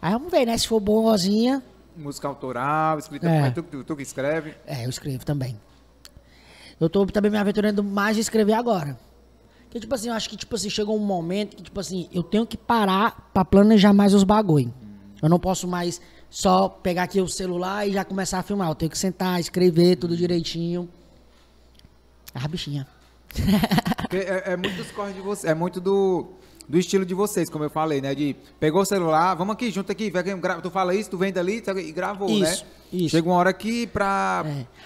Aí 0.03 0.13
vamos 0.13 0.31
ver, 0.31 0.45
né, 0.47 0.57
se 0.59 0.67
for 0.69 0.81
boazinha. 0.81 1.63
Música 1.97 2.27
autoral, 2.29 2.99
escrita 2.99 3.29
É. 3.29 3.51
por 3.51 3.63
tu, 3.63 3.63
tu, 3.63 3.85
tu 3.85 3.97
que 3.97 4.03
escreve. 4.03 4.55
É, 4.67 4.85
eu 4.85 4.91
escrevo 4.91 5.25
também. 5.25 5.57
Eu 6.81 6.91
tô 6.91 7.07
também 7.07 7.31
me 7.31 7.39
aventurando 7.39 7.83
mais 7.85 8.17
de 8.17 8.21
escrever 8.23 8.55
agora. 8.55 8.99
Que, 9.71 9.81
tipo 9.81 9.95
assim, 9.95 10.09
eu 10.09 10.15
acho 10.15 10.29
que, 10.29 10.37
tipo 10.37 10.55
assim, 10.55 10.69
chegou 10.69 10.97
um 10.97 11.05
momento 11.05 11.57
que, 11.57 11.63
tipo 11.63 11.79
assim, 11.81 12.09
eu 12.13 12.23
tenho 12.23 12.47
que 12.47 12.57
parar 12.57 13.31
pra 13.33 13.45
planejar 13.45 13.93
mais 13.93 14.13
os 14.13 14.25
bagulho. 14.25 14.73
Eu 15.23 15.29
não 15.29 15.39
posso 15.39 15.67
mais 15.67 16.01
só 16.37 16.69
pegar 16.69 17.05
aqui 17.05 17.21
o 17.21 17.29
celular 17.29 17.87
e 17.89 17.93
já 17.93 18.05
começar 18.05 18.41
a 18.41 18.43
filmar. 18.43 18.69
Eu 18.69 18.75
tenho 18.75 18.91
que 18.91 18.99
sentar, 18.99 19.39
escrever 19.39 19.95
tudo 19.97 20.17
direitinho. 20.17 20.89
Ah, 22.35 22.49
bichinha. 22.49 22.87
É, 24.13 24.53
é 24.53 24.57
muito 24.57 24.77
dos 24.77 24.93
corres 24.93 25.13
de 25.15 25.21
vocês, 25.21 25.51
é 25.51 25.55
muito 25.57 25.81
do, 25.81 26.27
do 26.69 26.79
estilo 26.79 27.05
de 27.05 27.15
vocês, 27.15 27.51
como 27.51 27.65
eu 27.65 27.71
falei, 27.71 28.01
né? 28.01 28.15
De 28.15 28.37
pegou 28.61 28.83
o 28.83 28.85
celular, 28.85 29.35
vamos 29.35 29.55
aqui, 29.55 29.73
junta 29.73 29.91
aqui, 29.91 30.09
vai 30.09 30.21
aqui, 30.21 30.33
gra- 30.37 30.61
tu 30.61 30.71
fala 30.71 30.95
isso, 30.95 31.11
tu 31.11 31.19
vem 31.19 31.33
dali 31.33 31.61
tá- 31.61 31.73
e 31.73 31.91
gravou, 31.91 32.29
Isso, 32.31 32.63
né? 32.65 32.71
isso. 32.93 33.09
Chega 33.09 33.29
uma 33.29 33.35
hora 33.35 33.53
que 33.53 33.89
pra. 33.89 34.45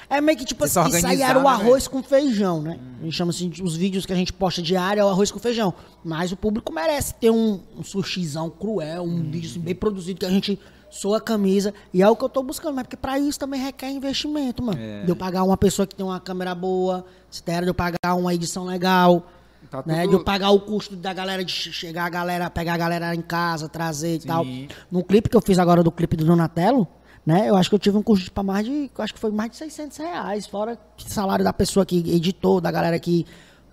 É. 0.09 0.17
É 0.17 0.21
meio 0.23 0.39
que 0.39 0.47
tipo 0.47 0.67
Você 0.67 0.79
assim, 0.79 1.21
era 1.23 1.39
o 1.39 1.43
né, 1.43 1.49
arroz 1.51 1.87
com 1.87 2.03
feijão, 2.03 2.63
né? 2.63 2.81
A 3.01 3.05
gente 3.05 3.13
chama 3.17 3.31
assim, 3.33 3.53
os 3.63 3.77
vídeos 3.77 4.07
que 4.07 4.13
a 4.15 4.17
gente 4.17 4.33
posta 4.33 4.63
diário 4.63 5.01
é 5.01 5.05
o 5.05 5.09
arroz 5.09 5.31
com 5.31 5.39
feijão. 5.39 5.75
Mas 6.03 6.33
o 6.33 6.37
público 6.37 6.73
merece 6.73 7.13
ter 7.13 7.29
um, 7.29 7.61
um 7.77 7.85
sushizão 7.85 8.49
cruel, 8.49 9.03
um 9.03 9.17
Hum. 9.17 9.31
vídeo 9.31 9.51
assim, 9.51 9.61
bem 9.61 9.75
produzido 9.75 10.21
que 10.21 10.25
a 10.27 10.31
gente 10.31 10.59
soa 10.91 11.19
a 11.19 11.21
camisa. 11.21 11.73
E 11.93 12.03
é 12.03 12.09
o 12.09 12.17
que 12.17 12.25
eu 12.25 12.29
tô 12.29 12.43
buscando, 12.43 12.75
mas 12.75 12.85
porque 12.85 12.97
pra 12.97 13.19
isso 13.19 13.39
também 13.39 13.61
requer 13.61 13.91
investimento, 13.91 14.63
mano. 14.63 14.79
É. 14.81 15.05
De 15.05 15.11
eu 15.11 15.17
pagar 15.17 15.43
uma 15.45 15.57
pessoa 15.57 15.87
que 15.87 15.95
tem 15.95 16.05
uma 16.05 16.21
câmera 16.21 16.55
boa, 16.55 17.05
se 17.31 17.45
der, 17.45 17.63
de 17.63 17.69
eu 17.69 17.75
pagar 17.75 18.15
uma 18.17 18.35
edição 18.35 18.65
legal. 18.65 19.27
Tá 19.71 19.83
né, 19.85 20.03
tudo- 20.03 20.11
de 20.11 20.17
eu 20.17 20.25
pagar 20.25 20.51
o 20.51 20.61
custo 20.61 20.97
da 20.97 21.13
galera 21.13 21.45
de 21.45 21.53
che- 21.53 21.73
chegar 21.73 22.07
a 22.07 22.09
galera, 22.09 22.49
pegar 22.49 22.75
a 22.75 22.77
galera 22.79 23.15
em 23.15 23.21
casa, 23.21 23.69
trazer 23.69 24.17
e 24.17 24.21
Sim. 24.21 24.27
tal. 24.29 24.45
No 24.91 25.05
clipe 25.05 25.29
que 25.29 25.37
eu 25.37 25.43
fiz 25.43 25.59
agora 25.59 25.83
do 25.83 25.91
clipe 25.93 26.17
do 26.17 26.25
Donatello, 26.25 26.87
né? 27.27 27.49
Eu 27.51 27.57
acho 27.57 27.69
que 27.69 27.75
eu 27.75 27.79
tive 27.79 27.97
um 27.99 28.03
custo 28.03 28.33
para 28.33 28.43
mais 28.43 28.65
de, 28.65 28.91
eu 28.97 29.05
acho 29.05 29.13
que 29.13 29.21
foi 29.21 29.31
mais 29.31 29.51
de 29.51 29.57
600 29.59 29.99
reais, 29.99 30.47
fora 30.47 30.79
o 30.99 31.03
salário 31.03 31.45
da 31.45 31.53
pessoa 31.53 31.85
que 31.85 31.97
editou, 31.99 32.61
da 32.63 32.71
galera 32.71 32.99
que, 32.99 33.27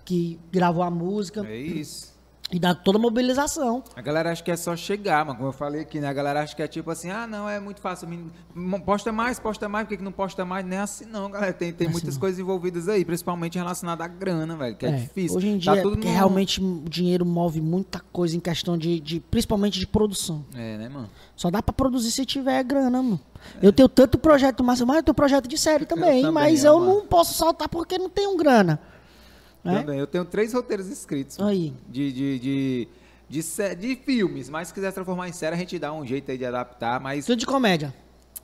que 0.04 0.38
gravou 0.52 0.82
a 0.82 0.90
música 0.90 1.46
É 1.46 1.56
isso. 1.56 2.14
E 2.50 2.60
da 2.60 2.74
toda 2.76 2.96
a 2.96 3.00
mobilização. 3.00 3.82
A 3.96 4.00
galera 4.00 4.30
acha 4.30 4.40
que 4.42 4.50
é 4.52 4.56
só 4.56 4.76
chegar, 4.76 5.24
mas 5.24 5.36
como 5.36 5.48
eu 5.48 5.52
falei 5.52 5.80
aqui, 5.80 5.98
né? 5.98 6.06
A 6.08 6.12
galera 6.12 6.42
acha 6.42 6.54
que 6.54 6.62
é 6.62 6.68
tipo 6.68 6.88
assim, 6.92 7.10
ah, 7.10 7.26
não, 7.26 7.48
é 7.48 7.58
muito 7.58 7.80
fácil. 7.80 8.08
Posta 8.84 9.10
mais, 9.10 9.40
posta 9.40 9.68
mais, 9.68 9.84
por 9.84 9.90
que, 9.90 9.96
que 9.96 10.04
não 10.04 10.12
posta 10.12 10.44
mais? 10.44 10.64
Não 10.64 10.76
é 10.76 10.80
assim, 10.80 11.06
não, 11.06 11.28
galera. 11.28 11.52
Tem, 11.52 11.72
tem 11.72 11.88
muitas 11.88 12.16
coisas 12.16 12.38
envolvidas 12.38 12.88
aí, 12.88 13.04
principalmente 13.04 13.58
relacionadas 13.58 14.04
à 14.04 14.08
grana, 14.08 14.56
velho, 14.56 14.76
que 14.76 14.86
é, 14.86 14.92
difícil. 14.92 15.36
Hoje 15.36 15.48
em 15.48 15.58
Tá 15.58 15.72
dia, 15.74 15.82
tudo 15.82 15.94
porque 15.96 16.06
no- 16.08 16.14
realmente 16.14 16.62
o 16.62 16.84
dinheiro 16.88 17.26
move 17.26 17.60
muita 17.60 18.00
coisa 18.12 18.36
em 18.36 18.40
questão 18.40 18.78
de, 18.78 19.00
de 19.00 19.18
principalmente 19.18 19.80
de 19.80 19.86
produção. 19.86 20.44
É, 20.54 20.78
né, 20.78 20.88
mano? 20.88 21.10
Só 21.34 21.50
dá 21.50 21.60
pra 21.60 21.72
produzir 21.72 22.12
se 22.12 22.24
tiver 22.24 22.62
grana, 22.62 23.02
mano. 23.02 23.20
Eu 23.60 23.72
tenho 23.72 23.88
tanto 23.88 24.18
projeto 24.18 24.62
massa, 24.62 24.86
mas 24.86 24.98
eu 24.98 25.02
tenho 25.02 25.14
projeto 25.14 25.48
de 25.48 25.58
série 25.58 25.84
também, 25.84 26.22
também, 26.22 26.32
mas 26.32 26.64
é, 26.64 26.68
eu 26.68 26.78
mano. 26.78 26.94
não 26.94 27.06
posso 27.06 27.34
soltar 27.34 27.68
porque 27.68 27.98
não 27.98 28.08
tenho 28.08 28.36
grana. 28.36 28.80
Né? 29.66 29.80
Também. 29.80 29.98
Eu 29.98 30.06
tenho 30.06 30.24
três 30.24 30.52
roteiros 30.52 30.86
escritos. 30.88 31.38
Aí. 31.40 31.74
De, 31.88 32.12
de, 32.12 32.38
de, 32.38 32.88
de, 33.28 33.74
de 33.76 33.96
filmes, 33.96 34.48
mas 34.48 34.68
se 34.68 34.74
quiser 34.74 34.92
transformar 34.92 35.28
em 35.28 35.32
série, 35.32 35.54
a 35.54 35.58
gente 35.58 35.78
dá 35.78 35.92
um 35.92 36.06
jeito 36.06 36.30
aí 36.30 36.38
de 36.38 36.44
adaptar, 36.46 37.00
mas 37.00 37.26
Tudo 37.26 37.38
de 37.38 37.46
comédia. 37.46 37.92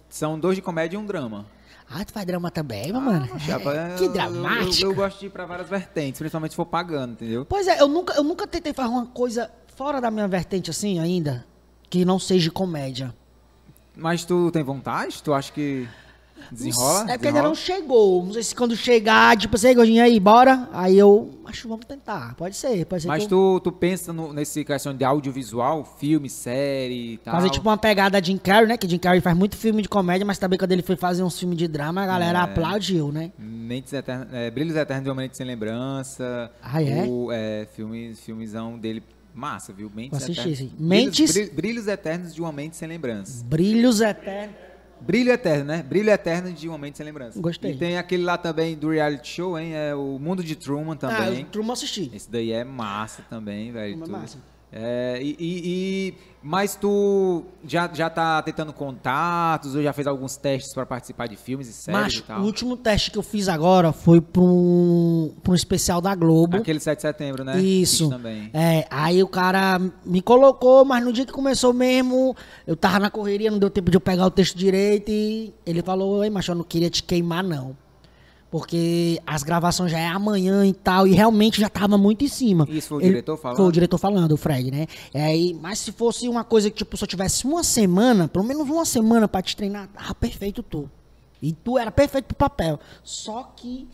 são 0.09 0.39
dois 0.39 0.57
de 0.57 0.63
comédia 0.63 0.97
e 0.97 0.99
um 0.99 1.07
drama. 1.07 1.47
Ah, 1.95 2.05
tu 2.05 2.13
faz 2.13 2.25
drama 2.27 2.51
também, 2.51 2.91
meu 2.91 3.01
mano? 3.01 3.29
Chapa, 3.41 3.75
É, 3.75 3.93
eu- 3.93 3.97
que 3.99 4.05
eu- 4.05 4.13
dramático. 4.13 4.85
Eu, 4.85 4.91
eu 4.91 4.95
gosto 4.95 5.21
de 5.21 5.27
ir 5.27 5.31
pra 5.31 5.45
várias 5.45 5.69
vertentes, 5.69 6.19
principalmente 6.19 6.53
se 6.53 6.57
for 6.57 6.65
pagando, 6.67 7.13
entendeu? 7.13 7.45
Pois 7.45 7.67
é, 7.69 7.81
eu 7.81 7.89
nunca, 7.89 8.15
eu 8.15 8.23
nunca 8.25 8.47
tentei 8.47 8.73
fazer 8.73 8.89
uma 8.89 9.07
coisa 9.07 9.51
fora 9.77 10.01
da 10.01 10.11
minha 10.11 10.27
vertente 10.29 10.71
assim 10.71 10.99
ainda, 10.99 11.45
que 11.91 12.05
não 12.05 12.19
seja 12.19 12.51
comédia. 12.51 13.15
Mas 13.95 14.25
tu 14.25 14.51
tem 14.51 14.63
vontade? 14.63 15.23
Tu 15.23 15.35
acha 15.35 15.53
que 15.53 15.87
desenrola? 16.51 17.05
É 17.11 17.13
porque 17.15 17.29
ainda 17.29 17.43
não 17.43 17.55
chegou. 17.55 18.25
Não 18.25 18.33
sei 18.33 18.43
se 18.43 18.55
quando 18.55 18.77
chegar, 18.77 19.37
tipo 19.37 19.57
assim, 19.57 19.69
"Ei, 19.69 19.75
Gordinho, 19.75 20.03
aí, 20.03 20.19
bora. 20.19 20.69
Aí 20.73 20.99
eu 20.99 21.31
acho, 21.47 21.69
vamos 21.69 21.85
tentar. 21.87 22.35
Pode 22.35 22.57
ser, 22.57 22.85
pode 22.87 23.03
ser. 23.03 23.09
Mas 23.09 23.27
tu, 23.27 23.61
tu 23.61 23.71
pensa 23.71 24.13
no, 24.13 24.33
nesse 24.33 24.65
questão 24.65 24.95
de 24.97 25.05
audiovisual, 25.05 25.85
filme, 25.99 26.29
série 26.29 27.15
e 27.15 27.19
tal? 27.19 27.35
Fazer 27.35 27.51
tipo 27.51 27.69
uma 27.69 27.77
pegada 27.77 28.23
Jim 28.23 28.39
Carrey, 28.39 28.67
né? 28.69 28.77
Que 28.77 28.89
Jim 28.89 28.99
Carrey 28.99 29.21
faz 29.21 29.37
muito 29.37 29.57
filme 29.57 29.83
de 29.83 29.89
comédia, 29.89 30.25
mas 30.27 30.39
também 30.39 30.59
quando 30.59 30.73
ele 30.73 30.83
foi 30.83 30.97
fazer 30.97 31.23
uns 31.23 31.39
filmes 31.39 31.59
de 31.59 31.69
drama, 31.69 32.03
a 32.03 32.07
galera 32.07 32.39
É. 32.39 32.43
aplaudiu, 32.43 33.13
né? 33.13 33.33
Mentes 33.39 33.93
Eternas, 33.93 34.29
é, 34.33 34.51
Brilhos 34.51 34.77
Eternos 34.77 35.05
de 35.05 35.11
uma 35.11 35.17
Mente 35.23 35.37
Sem 35.37 35.47
Lembrança. 35.47 36.51
Ah, 36.63 36.83
é? 36.83 37.05
O, 37.07 37.29
é, 37.33 37.67
filme, 37.75 38.15
filmezão 38.15 38.79
dele, 38.79 39.03
massa, 39.35 39.73
viu? 39.73 39.91
Mentes 39.95 40.29
Eternas. 40.29 40.65
Mentes- 40.79 41.33
Brilhos, 41.33 41.51
Brilhos 41.55 41.89
Eternos 41.89 42.35
de 42.35 42.41
uma 42.41 42.53
Mente 42.53 42.77
Sem 42.77 42.89
Lembrança. 42.89 43.45
Brilhos 43.45 44.01
eternos. 44.01 44.55
Brilho 45.05 45.33
Eterno, 45.33 45.65
né? 45.65 45.83
Brilho 45.83 46.11
Eterno 46.11 46.53
de 46.53 46.69
uma 46.69 46.79
Mente 46.79 46.97
Sem 46.99 47.07
Lembrança. 47.07 47.41
Gostei. 47.41 47.73
E 47.73 47.77
tem 47.77 47.99
aquele 47.99 48.23
lá 48.23 48.39
também 48.39 48.77
do 48.77 48.91
reality 48.91 49.29
show, 49.29 49.59
hein? 49.59 49.75
É 49.75 49.95
o 49.95 50.19
Mundo 50.19 50.43
de 50.45 50.55
Truman 50.57 50.93
Ah, 50.95 50.97
também. 50.97 51.41
eu 51.41 51.47
turma 51.47 51.73
assisti. 51.73 52.11
Esse 52.15 52.31
daí 52.31 52.53
é 52.53 52.65
massa 52.65 53.23
também, 53.29 53.73
velho. 53.73 53.99
Truman 53.99 54.19
é 54.19 54.21
massa. 54.21 54.39
É, 54.73 55.19
e, 55.21 55.37
e- 55.39 55.61
e- 56.09 56.15
mas 56.43 56.75
tu 56.75 57.45
já, 57.65 57.89
já 57.93 58.11
tá 58.11 58.43
tentando 58.43 58.73
contatos 58.73 59.77
ou 59.77 59.83
já 59.83 59.93
fez 59.93 60.07
alguns 60.09 60.37
testes 60.37 60.75
para 60.75 60.85
participar 60.85 61.29
de 61.29 61.37
filmes 61.37 61.69
e 61.69 61.73
séries 61.73 62.01
e 62.01 62.03
Macho, 62.03 62.23
tal? 62.25 62.41
o 62.41 62.45
último 62.45 62.77
teste 62.77 63.11
que 63.11 63.19
eu 63.19 63.23
fiz 63.23 63.49
agora 63.49 63.93
foi 63.93 64.21
pra 64.21 64.43
um, 64.43 65.33
pra 65.43 65.53
um 65.53 65.55
especial 65.55 66.01
da 66.01 66.15
Globo. 66.15 66.57
Aquele 66.57 66.81
7 66.81 66.97
de 66.97 67.03
setembro, 67.03 67.45
né? 67.45 67.61
Isso. 67.61 68.09
Também. 68.09 68.51
É, 68.53 68.87
aí 68.91 69.23
o 69.23 69.29
cara 69.29 69.79
me 70.05 70.21
colocou, 70.21 70.85
mas 70.85 71.05
no 71.05 71.13
dia 71.13 71.25
que 71.27 71.33
começou 71.33 71.73
mesmo, 71.73 72.35
eu 72.67 72.75
tava 72.75 72.99
na 72.99 73.11
correria, 73.11 73.51
não 73.51 73.59
deu 73.59 73.71
tempo 73.71 73.91
de 73.91 73.97
eu 73.97 74.01
pegar 74.01 74.27
o 74.27 74.31
texto 74.31 74.57
direito 74.57 75.11
e 75.11 75.53
ele 75.65 75.83
falou, 75.83 76.25
ei, 76.25 76.31
macho, 76.31 76.51
eu 76.51 76.57
não 76.57 76.65
queria 76.65 76.91
te 76.91 77.03
queimar, 77.05 77.45
não. 77.45 77.77
Porque 78.53 79.19
as 79.27 79.43
gravações 79.43 79.91
já 79.91 79.99
é 79.99 80.07
amanhã 80.07 80.67
e 80.67 80.75
tal, 80.75 81.07
e 81.07 81.13
realmente 81.13 81.59
já 81.59 81.71
tava 81.71 81.97
muito 81.97 82.23
em 82.23 82.29
cima. 82.29 82.67
Isso 82.69 82.89
foi 82.89 82.99
o 82.99 83.01
Ele- 83.01 83.09
diretor 83.09 83.39
falando? 83.39 83.57
Foi 83.57 83.67
o 83.67 83.73
diretor 83.73 83.97
falando, 83.97 84.33
o 84.33 84.37
Fred, 84.37 84.71
né? 84.71 84.87
É, 85.15 85.25
aí, 85.25 85.59
mas 85.59 85.79
se 85.79 85.91
fosse 85.91 86.29
uma 86.29 86.45
coisa 86.45 86.71
que, 86.71 86.77
tipo, 86.77 86.95
se 86.99 87.03
eu 87.03 87.09
tivesse 87.09 87.47
uma 87.47 87.65
semana, 87.65 88.29
pelo 88.29 88.45
menos 88.45 88.69
uma 88.69 88.85
semana 88.85 89.27
pra 89.27 89.41
te 89.41 89.57
treinar, 89.57 89.89
tava 89.89 90.15
perfeito 90.15 90.63
tu. 90.63 90.87
E 91.41 91.55
tu 91.55 91.79
era 91.79 91.91
perfeito 91.91 92.27
pro 92.27 92.37
papel. 92.37 92.79
Só 93.03 93.43
que 93.57 93.89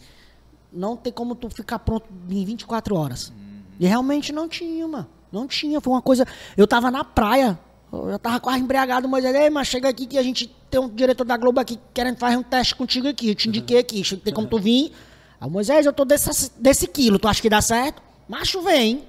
não 0.72 0.96
tem 0.96 1.12
como 1.12 1.36
tu 1.36 1.48
ficar 1.48 1.78
pronto 1.78 2.06
em 2.28 2.44
24 2.44 2.96
horas. 2.96 3.32
E 3.78 3.86
realmente 3.86 4.32
não 4.32 4.48
tinha, 4.48 4.88
mano. 4.88 5.06
Não 5.30 5.46
tinha. 5.46 5.80
Foi 5.80 5.92
uma 5.92 6.02
coisa. 6.02 6.26
Eu 6.56 6.66
tava 6.66 6.90
na 6.90 7.04
praia. 7.04 7.56
Eu 7.92 8.10
já 8.10 8.18
tava 8.18 8.40
quase 8.40 8.60
embriagado, 8.60 9.08
mas 9.08 9.24
ele, 9.24 9.38
"Ei, 9.38 9.50
mas 9.50 9.66
chega 9.68 9.88
aqui 9.88 10.06
que 10.06 10.18
a 10.18 10.22
gente 10.22 10.46
tem 10.70 10.80
um 10.80 10.88
diretor 10.88 11.24
da 11.24 11.36
Globo 11.36 11.58
aqui 11.58 11.78
querendo 11.94 12.18
fazer 12.18 12.36
um 12.36 12.42
teste 12.42 12.74
contigo 12.74 13.08
aqui. 13.08 13.30
Eu 13.30 13.34
te 13.34 13.48
indiquei 13.48 13.78
aqui. 13.78 14.02
Tem 14.18 14.32
como 14.32 14.46
tu 14.46 14.58
vir? 14.58 14.92
Aí, 15.40 15.48
Moisés, 15.50 15.86
eu 15.86 15.92
tô 15.92 16.04
desse, 16.04 16.50
desse 16.58 16.86
quilo. 16.86 17.18
Tu 17.18 17.26
acha 17.28 17.40
que 17.40 17.48
dá 17.48 17.62
certo? 17.62 18.02
Macho, 18.28 18.60
vem. 18.60 19.04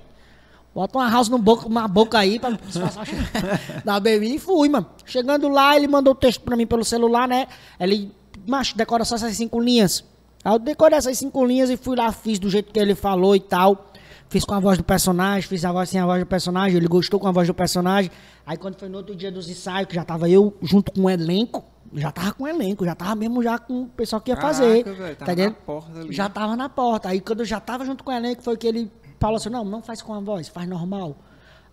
Bota 0.74 0.98
uma 0.98 1.10
house 1.10 1.28
no 1.28 1.38
boca, 1.38 1.68
uma 1.68 1.88
boca 1.88 2.18
aí 2.18 2.40
pra 2.40 2.52
disfarçar 2.52 3.04
o 3.04 3.86
da 3.86 4.00
baby 4.00 4.36
e 4.36 4.40
fui, 4.40 4.70
mano. 4.70 4.86
Chegando 5.04 5.50
lá, 5.50 5.76
ele 5.76 5.88
mandou 5.88 6.14
o 6.14 6.16
texto 6.16 6.42
pra 6.42 6.56
mim 6.56 6.68
pelo 6.68 6.86
celular, 6.86 7.28
né? 7.28 7.48
Ele, 7.80 8.12
macho, 8.48 8.78
decora 8.78 9.04
só 9.04 9.16
essas 9.16 9.36
cinco 9.36 9.60
linhas. 9.60 10.06
Aí 10.44 10.54
eu 10.54 10.60
decorei 10.60 10.98
essas 10.98 11.18
cinco 11.18 11.44
linhas 11.44 11.70
e 11.70 11.76
fui 11.76 11.98
lá, 11.98 12.12
fiz 12.12 12.40
do 12.40 12.50
jeito 12.50 12.72
que 12.72 12.80
ele 12.80 12.96
falou 12.96 13.36
e 13.36 13.40
tal. 13.40 13.89
Fiz 14.30 14.46
com 14.46 14.54
a 14.54 14.60
voz 14.60 14.78
do 14.78 14.84
personagem, 14.84 15.42
fiz 15.50 15.66
a 15.66 15.72
voz 15.72 15.90
sem 15.90 16.00
a 16.00 16.06
voz 16.06 16.20
do 16.22 16.26
personagem, 16.26 16.78
ele 16.78 16.88
gostou 16.88 17.20
com 17.20 17.28
a 17.28 17.32
voz 17.32 17.48
do 17.48 17.54
personagem. 17.54 18.12
Aí 18.46 18.56
quando 18.58 18.76
foi 18.78 18.88
no 18.88 18.98
outro 18.98 19.16
dia 19.16 19.32
dos 19.32 19.50
ensaios, 19.50 19.88
que 19.90 19.96
já 19.96 20.06
tava 20.06 20.30
eu 20.30 20.56
junto 20.62 20.92
com 20.92 21.02
o 21.02 21.10
elenco, 21.10 21.66
já 21.96 22.12
tava 22.12 22.32
com 22.34 22.44
o 22.44 22.48
elenco, 22.48 22.86
já 22.86 22.94
tava 22.94 23.16
mesmo 23.16 23.42
já 23.42 23.58
com 23.58 23.84
o 23.84 23.88
pessoal 23.88 24.22
que 24.22 24.30
ia 24.30 24.36
Caraca, 24.36 24.54
fazer. 24.54 24.84
velho, 24.84 25.16
tá 25.16 25.26
tava 25.26 25.32
entendendo? 25.32 25.54
na 25.54 25.62
porta 25.66 26.00
ali. 26.00 26.14
Já 26.14 26.30
tava 26.30 26.56
na 26.56 26.70
porta. 26.70 27.10
Aí 27.10 27.20
quando 27.22 27.40
eu 27.40 27.46
já 27.46 27.60
tava 27.60 27.84
junto 27.86 28.04
com 28.04 28.12
o 28.12 28.14
elenco, 28.14 28.44
foi 28.44 28.56
que 28.56 28.68
ele 28.68 28.92
falou 29.20 29.38
assim, 29.38 29.50
não, 29.50 29.66
não 29.66 29.82
faz 29.82 30.00
com 30.00 30.14
a 30.14 30.20
voz, 30.20 30.48
faz 30.48 30.70
normal. 30.70 31.16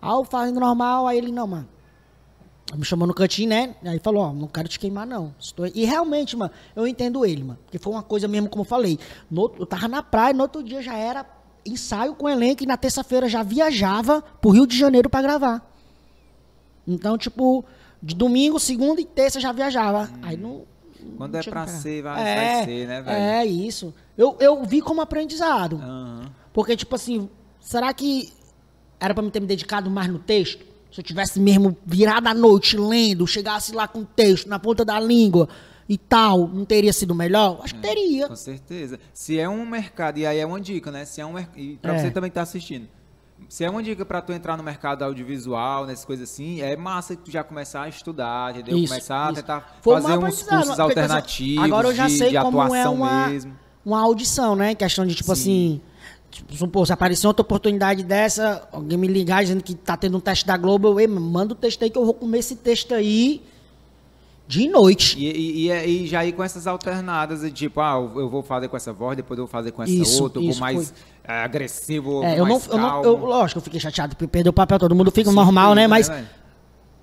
Aí 0.01 0.09
eu 0.11 0.23
fazendo 0.25 0.59
normal, 0.59 1.05
aí 1.05 1.19
ele, 1.19 1.31
não, 1.31 1.45
mano. 1.45 1.67
Me 2.75 2.83
chamou 2.83 3.07
no 3.07 3.13
cantinho, 3.13 3.49
né? 3.49 3.75
Aí 3.85 3.99
falou, 3.99 4.23
ó, 4.23 4.33
não 4.33 4.47
quero 4.47 4.67
te 4.67 4.79
queimar, 4.79 5.05
não. 5.05 5.33
Estou- 5.39 5.67
E 5.67 5.85
realmente, 5.85 6.35
mano, 6.35 6.51
eu 6.75 6.85
entendo 6.87 7.23
ele, 7.23 7.43
mano. 7.43 7.59
Porque 7.63 7.77
foi 7.77 7.93
uma 7.93 8.03
coisa 8.03 8.27
mesmo, 8.27 8.49
como 8.49 8.61
eu 8.63 8.65
falei. 8.67 8.99
No 9.29 9.53
eu 9.59 9.65
tava 9.65 9.87
na 9.87 10.01
praia, 10.03 10.33
no 10.33 10.41
outro 10.41 10.61
dia 10.63 10.81
já 10.81 10.95
era 10.97 11.23
ensaio 11.67 12.15
com 12.15 12.25
o 12.25 12.29
elenco 12.29 12.63
e 12.63 12.65
na 12.67 12.77
terça-feira 12.77 13.27
já 13.29 13.43
viajava 13.43 14.21
pro 14.41 14.51
Rio 14.51 14.65
de 14.67 14.77
Janeiro 14.77 15.09
pra 15.09 15.21
gravar. 15.21 15.61
Então, 16.87 17.17
tipo, 17.17 17.65
de 18.01 18.15
domingo, 18.15 18.59
segunda 18.59 19.01
e 19.01 19.05
terça 19.05 19.39
já 19.39 19.51
viajava. 19.51 20.09
Aí 20.21 20.37
não. 20.37 20.63
Quando 21.17 21.33
não 21.33 21.39
é 21.39 21.43
pra 21.43 21.67
ser, 21.67 22.01
vai- 22.01 22.15
vai 22.15 22.65
ser, 22.65 22.87
né, 22.87 23.01
velho? 23.01 23.17
É, 23.17 23.45
isso. 23.45 23.93
Eu, 24.17 24.35
eu 24.39 24.63
vi 24.65 24.81
como 24.81 25.01
aprendizado. 25.01 25.77
Aham. 25.77 26.29
Porque, 26.53 26.75
tipo 26.75 26.95
assim, 26.95 27.29
será 27.59 27.93
que 27.93 28.31
era 28.99 29.13
pra 29.13 29.21
me 29.23 29.29
ter 29.29 29.39
me 29.39 29.47
dedicado 29.47 29.89
mais 29.89 30.09
no 30.09 30.19
texto? 30.19 30.65
Se 30.91 30.99
eu 30.99 31.03
tivesse 31.03 31.39
mesmo 31.39 31.77
virado 31.85 32.27
à 32.27 32.33
noite 32.33 32.77
lendo, 32.77 33.27
chegasse 33.27 33.73
lá 33.73 33.87
com 33.87 33.99
o 33.99 34.05
texto 34.05 34.47
na 34.47 34.57
ponta 34.57 34.83
da 34.83 34.99
língua 34.99 35.47
e 35.89 35.97
tal, 35.97 36.47
não 36.47 36.65
teria 36.65 36.91
sido 36.91 37.15
melhor? 37.15 37.59
Acho 37.63 37.75
que 37.75 37.81
teria. 37.81 38.27
Com 38.27 38.35
certeza. 38.35 38.99
Se 39.13 39.39
é 39.39 39.47
um 39.47 39.65
mercado, 39.65 40.17
e 40.19 40.25
aí 40.25 40.37
é 40.39 40.45
uma 40.45 40.59
dica, 40.59 40.91
né? 40.91 41.05
Se 41.05 41.21
é 41.21 41.25
um 41.25 41.35
e 41.55 41.77
pra 41.81 41.95
É. 41.95 41.99
você 41.99 42.11
também 42.11 42.29
que 42.29 42.35
tá 42.35 42.41
assistindo. 42.41 42.87
Se 43.47 43.63
é 43.63 43.69
uma 43.69 43.83
dica 43.83 44.03
pra 44.03 44.19
tu 44.19 44.33
entrar 44.33 44.57
no 44.57 44.63
mercado 44.63 45.03
audiovisual, 45.03 45.85
nessas 45.85 46.03
coisas 46.03 46.29
assim, 46.29 46.59
é 46.59 46.75
massa 46.75 47.15
tu 47.15 47.29
já 47.29 47.43
começar 47.43 47.83
a 47.83 47.89
estudar, 47.89 48.51
entendeu? 48.55 48.77
Isso, 48.77 48.87
começar 48.89 49.31
isso. 49.31 49.39
a 49.39 49.41
tentar 49.43 49.77
Foi 49.81 50.01
fazer 50.01 50.17
uns 50.17 50.43
cursos 50.43 50.79
alternativos 50.79 51.63
Agora 51.63 51.87
eu 51.87 51.95
já 51.95 52.07
de, 52.07 52.17
sei 52.17 52.29
de 52.31 52.39
como 52.41 52.57
é 52.59 52.63
atuação 52.81 52.95
uma, 52.95 53.27
mesmo. 53.27 53.55
uma 53.85 53.99
audição, 54.01 54.55
né? 54.55 54.73
Questão 54.73 55.05
de, 55.05 55.13
tipo 55.13 55.31
assim, 55.31 55.79
tipo, 56.31 56.51
supor, 56.55 56.85
se 56.87 56.91
aparecer 56.93 57.27
outra 57.27 57.43
oportunidade 57.43 58.03
dessa, 58.03 58.67
alguém 58.71 58.97
me 58.97 59.07
ligar 59.07 59.43
dizendo 59.43 59.63
que 59.63 59.75
tá 59.75 59.95
tendo 59.95 60.17
um 60.17 60.19
teste 60.19 60.45
da 60.45 60.57
Globo, 60.57 60.87
eu, 60.89 60.99
"Ei, 60.99 61.07
manda 61.07 61.53
o 61.53 61.55
texto 61.55 61.83
aí 61.83 61.89
que 61.91 61.97
eu 61.97 62.03
vou 62.05 62.15
comer 62.15 62.39
esse 62.39 62.55
texto 62.55 62.93
aí 62.95 63.41
de 64.47 64.67
noite. 64.69 65.17
E, 65.19 65.25
e, 65.25 65.65
e, 65.65 65.69
é- 65.71 65.87
e 65.87 66.07
já 66.07 66.25
ir 66.25 66.31
com 66.31 66.43
essas 66.43 66.65
alternadas, 66.67 67.41
de 67.41 67.51
tipo, 67.51 67.81
ah, 67.81 67.95
eu 68.15 68.29
vou 68.29 68.41
fazer 68.41 68.67
com 68.69 68.77
essa 68.77 68.93
voz, 68.93 69.17
depois 69.17 69.37
eu 69.37 69.45
vou 69.45 69.51
fazer 69.51 69.71
com 69.71 69.83
essa 69.83 69.91
Isso, 69.91 70.23
outra, 70.23 70.41
isso, 70.41 70.59
mais 70.61 70.93
é, 71.23 71.43
agressivo, 71.43 72.23
É, 72.23 72.33
eu 72.39 72.45
não, 72.45 72.53
mais 72.53 72.67
eu 72.67 72.77
não, 72.77 72.89
calmo. 72.89 73.05
eu, 73.05 73.15
lógico, 73.17 73.59
eu 73.59 73.63
fiquei 73.63 73.79
chateado 73.79 74.15
porque 74.15 74.27
perdeu 74.27 74.51
o 74.51 74.53
papel, 74.53 74.79
todo 74.79 74.95
mundo 74.95 75.11
fica 75.11 75.29
Sim, 75.29 75.35
normal, 75.35 75.75
né? 75.75 75.85
Mas, 75.87 76.07
velho? 76.07 76.25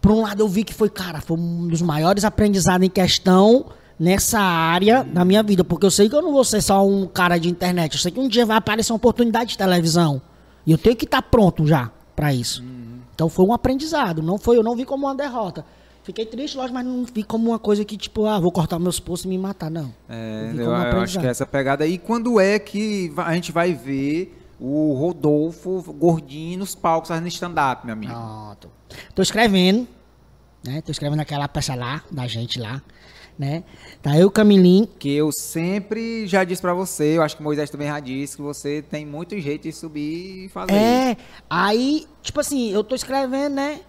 por 0.00 0.10
um 0.12 0.22
lado, 0.22 0.40
eu 0.42 0.48
vi 0.48 0.64
que 0.64 0.72
foi, 0.72 0.88
cara, 0.88 1.20
foi 1.20 1.36
um 1.36 1.68
dos 1.68 1.82
maiores 1.82 2.24
aprendizados 2.24 2.86
em 2.86 2.90
questão 2.90 3.66
nessa 3.98 4.40
área 4.40 5.04
da 5.04 5.24
minha 5.24 5.42
vida, 5.42 5.62
porque 5.62 5.84
eu 5.86 5.90
sei 5.90 6.08
que 6.08 6.16
eu 6.16 6.22
não 6.22 6.32
vou 6.32 6.44
ser 6.44 6.60
só 6.62 6.84
um 6.86 7.06
cara 7.06 7.38
de 7.38 7.48
internet, 7.50 7.94
eu 7.94 8.00
sei 8.00 8.10
que 8.10 8.18
um 8.18 8.26
dia 8.28 8.44
vai 8.46 8.56
aparecer 8.56 8.90
uma 8.92 8.96
oportunidade 8.96 9.50
de 9.50 9.58
televisão, 9.58 10.20
e 10.66 10.72
eu 10.72 10.78
tenho 10.78 10.96
que 10.96 11.04
estar 11.04 11.22
pronto 11.22 11.66
já 11.66 11.90
pra 12.16 12.32
isso. 12.32 12.62
Uhum. 12.62 12.98
Então 13.14 13.28
foi 13.28 13.44
um 13.44 13.52
aprendizado, 13.52 14.22
não 14.22 14.38
foi, 14.38 14.56
eu 14.56 14.62
não 14.62 14.74
vi 14.74 14.84
como 14.84 15.06
uma 15.06 15.14
derrota. 15.14 15.64
Fiquei 16.04 16.26
triste, 16.26 16.54
lógico, 16.54 16.74
mas 16.74 16.84
não 16.84 17.02
vi 17.06 17.22
como 17.22 17.50
uma 17.50 17.58
coisa 17.58 17.82
que, 17.82 17.96
tipo, 17.96 18.26
ah, 18.26 18.38
vou 18.38 18.52
cortar 18.52 18.78
meus 18.78 19.00
pulsos 19.00 19.24
e 19.24 19.28
me 19.28 19.38
matar, 19.38 19.70
não. 19.70 19.92
É, 20.06 20.52
eu, 20.54 20.64
eu 20.64 21.00
acho 21.00 21.18
que 21.18 21.26
é 21.26 21.30
essa 21.30 21.46
pegada. 21.46 21.86
E 21.86 21.96
quando 21.96 22.38
é 22.38 22.58
que 22.58 23.10
a 23.16 23.34
gente 23.34 23.50
vai 23.50 23.72
ver 23.72 24.38
o 24.60 24.92
Rodolfo 24.92 25.82
gordinho 25.94 26.58
nos 26.58 26.74
palcos 26.74 27.08
fazendo 27.08 27.26
stand-up, 27.28 27.86
meu 27.86 27.94
amigo? 27.94 28.12
Pronto. 28.12 28.70
Tô 29.14 29.22
escrevendo, 29.22 29.88
né? 30.62 30.82
Tô 30.82 30.92
escrevendo 30.92 31.20
aquela 31.20 31.48
peça 31.48 31.74
lá, 31.74 32.04
da 32.10 32.26
gente 32.26 32.60
lá, 32.60 32.82
né? 33.38 33.64
Tá 34.02 34.14
eu 34.18 34.26
o 34.26 34.30
Camilim. 34.30 34.86
Que 34.98 35.10
eu 35.10 35.32
sempre 35.32 36.26
já 36.26 36.44
disse 36.44 36.60
pra 36.60 36.74
você, 36.74 37.16
eu 37.16 37.22
acho 37.22 37.34
que 37.34 37.40
o 37.40 37.44
Moisés 37.44 37.70
também 37.70 37.88
já 37.88 37.98
disse, 37.98 38.36
que 38.36 38.42
você 38.42 38.82
tem 38.82 39.06
muito 39.06 39.40
jeito 39.40 39.62
de 39.62 39.72
subir 39.72 40.44
e 40.44 40.48
fazer. 40.50 40.74
É, 40.74 41.16
aí, 41.48 42.06
tipo 42.22 42.40
assim, 42.40 42.70
eu 42.70 42.84
tô 42.84 42.94
escrevendo, 42.94 43.54
né? 43.54 43.80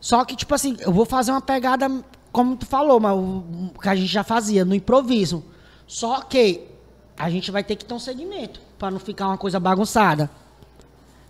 Só 0.00 0.24
que, 0.24 0.34
tipo 0.34 0.54
assim, 0.54 0.76
eu 0.80 0.92
vou 0.92 1.04
fazer 1.04 1.30
uma 1.30 1.40
pegada, 1.42 1.90
como 2.32 2.56
tu 2.56 2.66
falou, 2.66 2.98
mas 2.98 3.16
o 3.16 3.78
que 3.80 3.88
a 3.88 3.94
gente 3.94 4.08
já 4.08 4.24
fazia, 4.24 4.64
no 4.64 4.74
improviso. 4.74 5.44
Só 5.86 6.22
que 6.22 6.66
a 7.18 7.28
gente 7.28 7.50
vai 7.50 7.62
ter 7.62 7.76
que 7.76 7.84
ter 7.84 7.92
um 7.92 7.98
segmento, 7.98 8.60
pra 8.78 8.90
não 8.90 8.98
ficar 8.98 9.26
uma 9.26 9.36
coisa 9.36 9.60
bagunçada. 9.60 10.30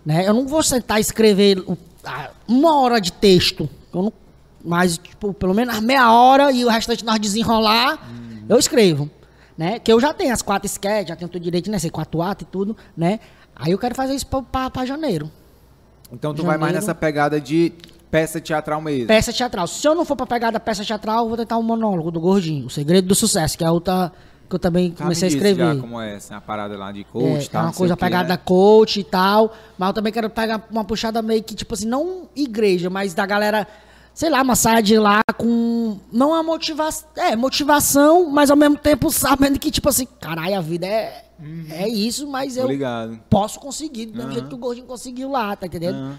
Né? 0.05 0.27
Eu 0.27 0.33
não 0.33 0.47
vou 0.47 0.63
sentar 0.63 0.99
e 0.99 1.01
escrever 1.01 1.63
uma 2.47 2.79
hora 2.79 3.01
de 3.01 3.11
texto. 3.11 3.69
Eu 3.93 4.03
não, 4.03 4.13
mas, 4.63 4.97
tipo, 4.97 5.33
pelo 5.33 5.53
menos 5.53 5.79
meia 5.81 6.11
hora 6.13 6.51
e 6.51 6.63
o 6.63 6.69
restante 6.69 7.03
nós 7.03 7.19
desenrolar, 7.19 7.99
eu 8.47 8.57
escrevo. 8.57 9.09
Né? 9.57 9.79
Que 9.79 9.91
eu 9.91 9.99
já 9.99 10.13
tenho 10.13 10.33
as 10.33 10.41
quatro 10.41 10.65
sketches, 10.65 11.09
já 11.09 11.15
tenho 11.15 11.29
tudo 11.29 11.43
direito, 11.43 11.69
né? 11.69 11.77
Sei 11.77 11.89
quatro 11.89 12.21
atos 12.21 12.47
e 12.47 12.49
tudo, 12.49 12.75
né? 12.95 13.19
Aí 13.55 13.71
eu 13.73 13.77
quero 13.77 13.93
fazer 13.93 14.15
isso 14.15 14.25
pra 14.25 14.85
janeiro. 14.85 15.29
Então 16.11 16.33
tu 16.33 16.41
vai 16.41 16.57
mais 16.57 16.71
Janeiro. 16.71 16.75
nessa 16.75 16.95
pegada 16.95 17.39
de 17.39 17.73
peça 18.11 18.39
teatral 18.41 18.81
mesmo. 18.81 19.07
Peça 19.07 19.31
teatral. 19.33 19.65
Se 19.67 19.87
eu 19.87 19.95
não 19.95 20.03
for 20.05 20.15
pra 20.15 20.27
pegar 20.27 20.51
da 20.51 20.59
peça 20.59 20.83
teatral, 20.83 21.23
eu 21.23 21.27
vou 21.29 21.37
tentar 21.37 21.57
um 21.57 21.63
monólogo 21.63 22.11
do 22.11 22.19
Gordinho. 22.19 22.67
O 22.67 22.69
Segredo 22.69 23.07
do 23.07 23.15
Sucesso, 23.15 23.57
que 23.57 23.63
é 23.63 23.71
outra 23.71 24.11
que 24.49 24.55
eu 24.55 24.59
também 24.59 24.91
comecei 24.91 25.29
a 25.29 25.31
escrever. 25.31 25.75
Já 25.75 25.81
como 25.81 25.99
é 26.01 26.15
essa 26.15 26.35
a 26.35 26.41
parada 26.41 26.77
lá 26.77 26.91
de 26.91 26.99
É, 27.01 27.03
coach, 27.05 27.45
é 27.47 27.49
tal, 27.49 27.61
uma 27.61 27.65
não 27.67 27.73
sei 27.73 27.77
coisa 27.77 27.95
pegada 27.97 28.29
né? 28.29 28.37
coach 28.43 28.99
e 28.99 29.03
tal. 29.05 29.53
Mas 29.77 29.87
eu 29.87 29.93
também 29.93 30.11
quero 30.11 30.29
pegar 30.29 30.67
uma 30.69 30.83
puxada 30.83 31.21
meio 31.21 31.41
que, 31.41 31.55
tipo 31.55 31.73
assim, 31.73 31.87
não 31.87 32.23
igreja, 32.35 32.89
mas 32.89 33.13
da 33.13 33.25
galera, 33.25 33.65
sei 34.13 34.29
lá, 34.29 34.41
uma 34.41 34.55
saia 34.55 34.83
de 34.83 34.97
lá 34.99 35.21
com. 35.37 35.97
Não 36.11 36.33
a 36.33 36.43
motivação. 36.43 37.07
É, 37.15 37.33
motivação, 37.33 38.29
mas 38.29 38.51
ao 38.51 38.57
mesmo 38.57 38.75
tempo 38.77 39.09
sabendo 39.09 39.57
que, 39.57 39.71
tipo 39.71 39.87
assim, 39.87 40.05
caralho, 40.19 40.57
a 40.57 40.61
vida 40.61 40.85
é, 40.85 41.23
é 41.69 41.87
isso, 41.87 42.27
mas 42.27 42.55
Tô 42.55 42.63
eu 42.63 42.67
ligado. 42.67 43.17
posso 43.29 43.57
conseguir, 43.57 44.07
do 44.07 44.17
mesmo 44.17 44.33
jeito 44.33 44.49
que 44.49 44.55
o 44.55 44.57
Gordinho 44.57 44.85
conseguiu 44.85 45.31
lá, 45.31 45.55
tá 45.55 45.65
entendendo? 45.65 45.95
Aham. 45.95 46.17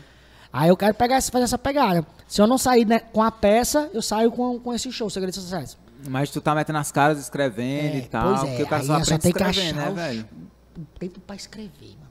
Aí 0.53 0.69
eu 0.69 0.77
quero 0.77 0.95
pegar 0.95 1.21
fazer 1.23 1.45
essa 1.45 1.57
pegada. 1.59 2.07
Se 2.29 2.41
eu 2.43 2.47
não 2.47 2.59
sair 2.59 2.85
né, 2.85 2.99
com 2.99 3.23
a 3.23 3.31
peça, 3.31 3.89
eu 3.95 4.03
saio 4.03 4.31
com, 4.31 4.59
com 4.61 4.75
esse 4.75 4.91
show, 4.93 5.09
Segredo 5.09 5.33
de 5.35 5.41
Sucesso. 5.41 5.79
Mas 6.09 6.31
tu 6.31 6.41
tá 6.41 6.55
metendo 6.55 6.79
as 6.79 6.91
caras 6.93 7.19
escrevendo 7.19 7.95
É, 7.95 7.99
e 7.99 8.03
tal, 8.03 8.29
pois 8.35 8.43
é, 8.43 8.47
porque 8.49 8.63
o 8.65 8.67
cara 8.67 8.83
só 8.83 8.99
eu 8.99 9.05
só 9.05 9.15
aprende 9.15 9.23
tenho 9.23 9.35
que 9.35 9.43
né, 9.43 9.49
achar 9.71 9.89
os- 9.91 9.95
velho? 9.95 10.29
tempo 10.99 11.21
pra 11.21 11.37
escrever, 11.37 11.97
mano. 11.99 12.11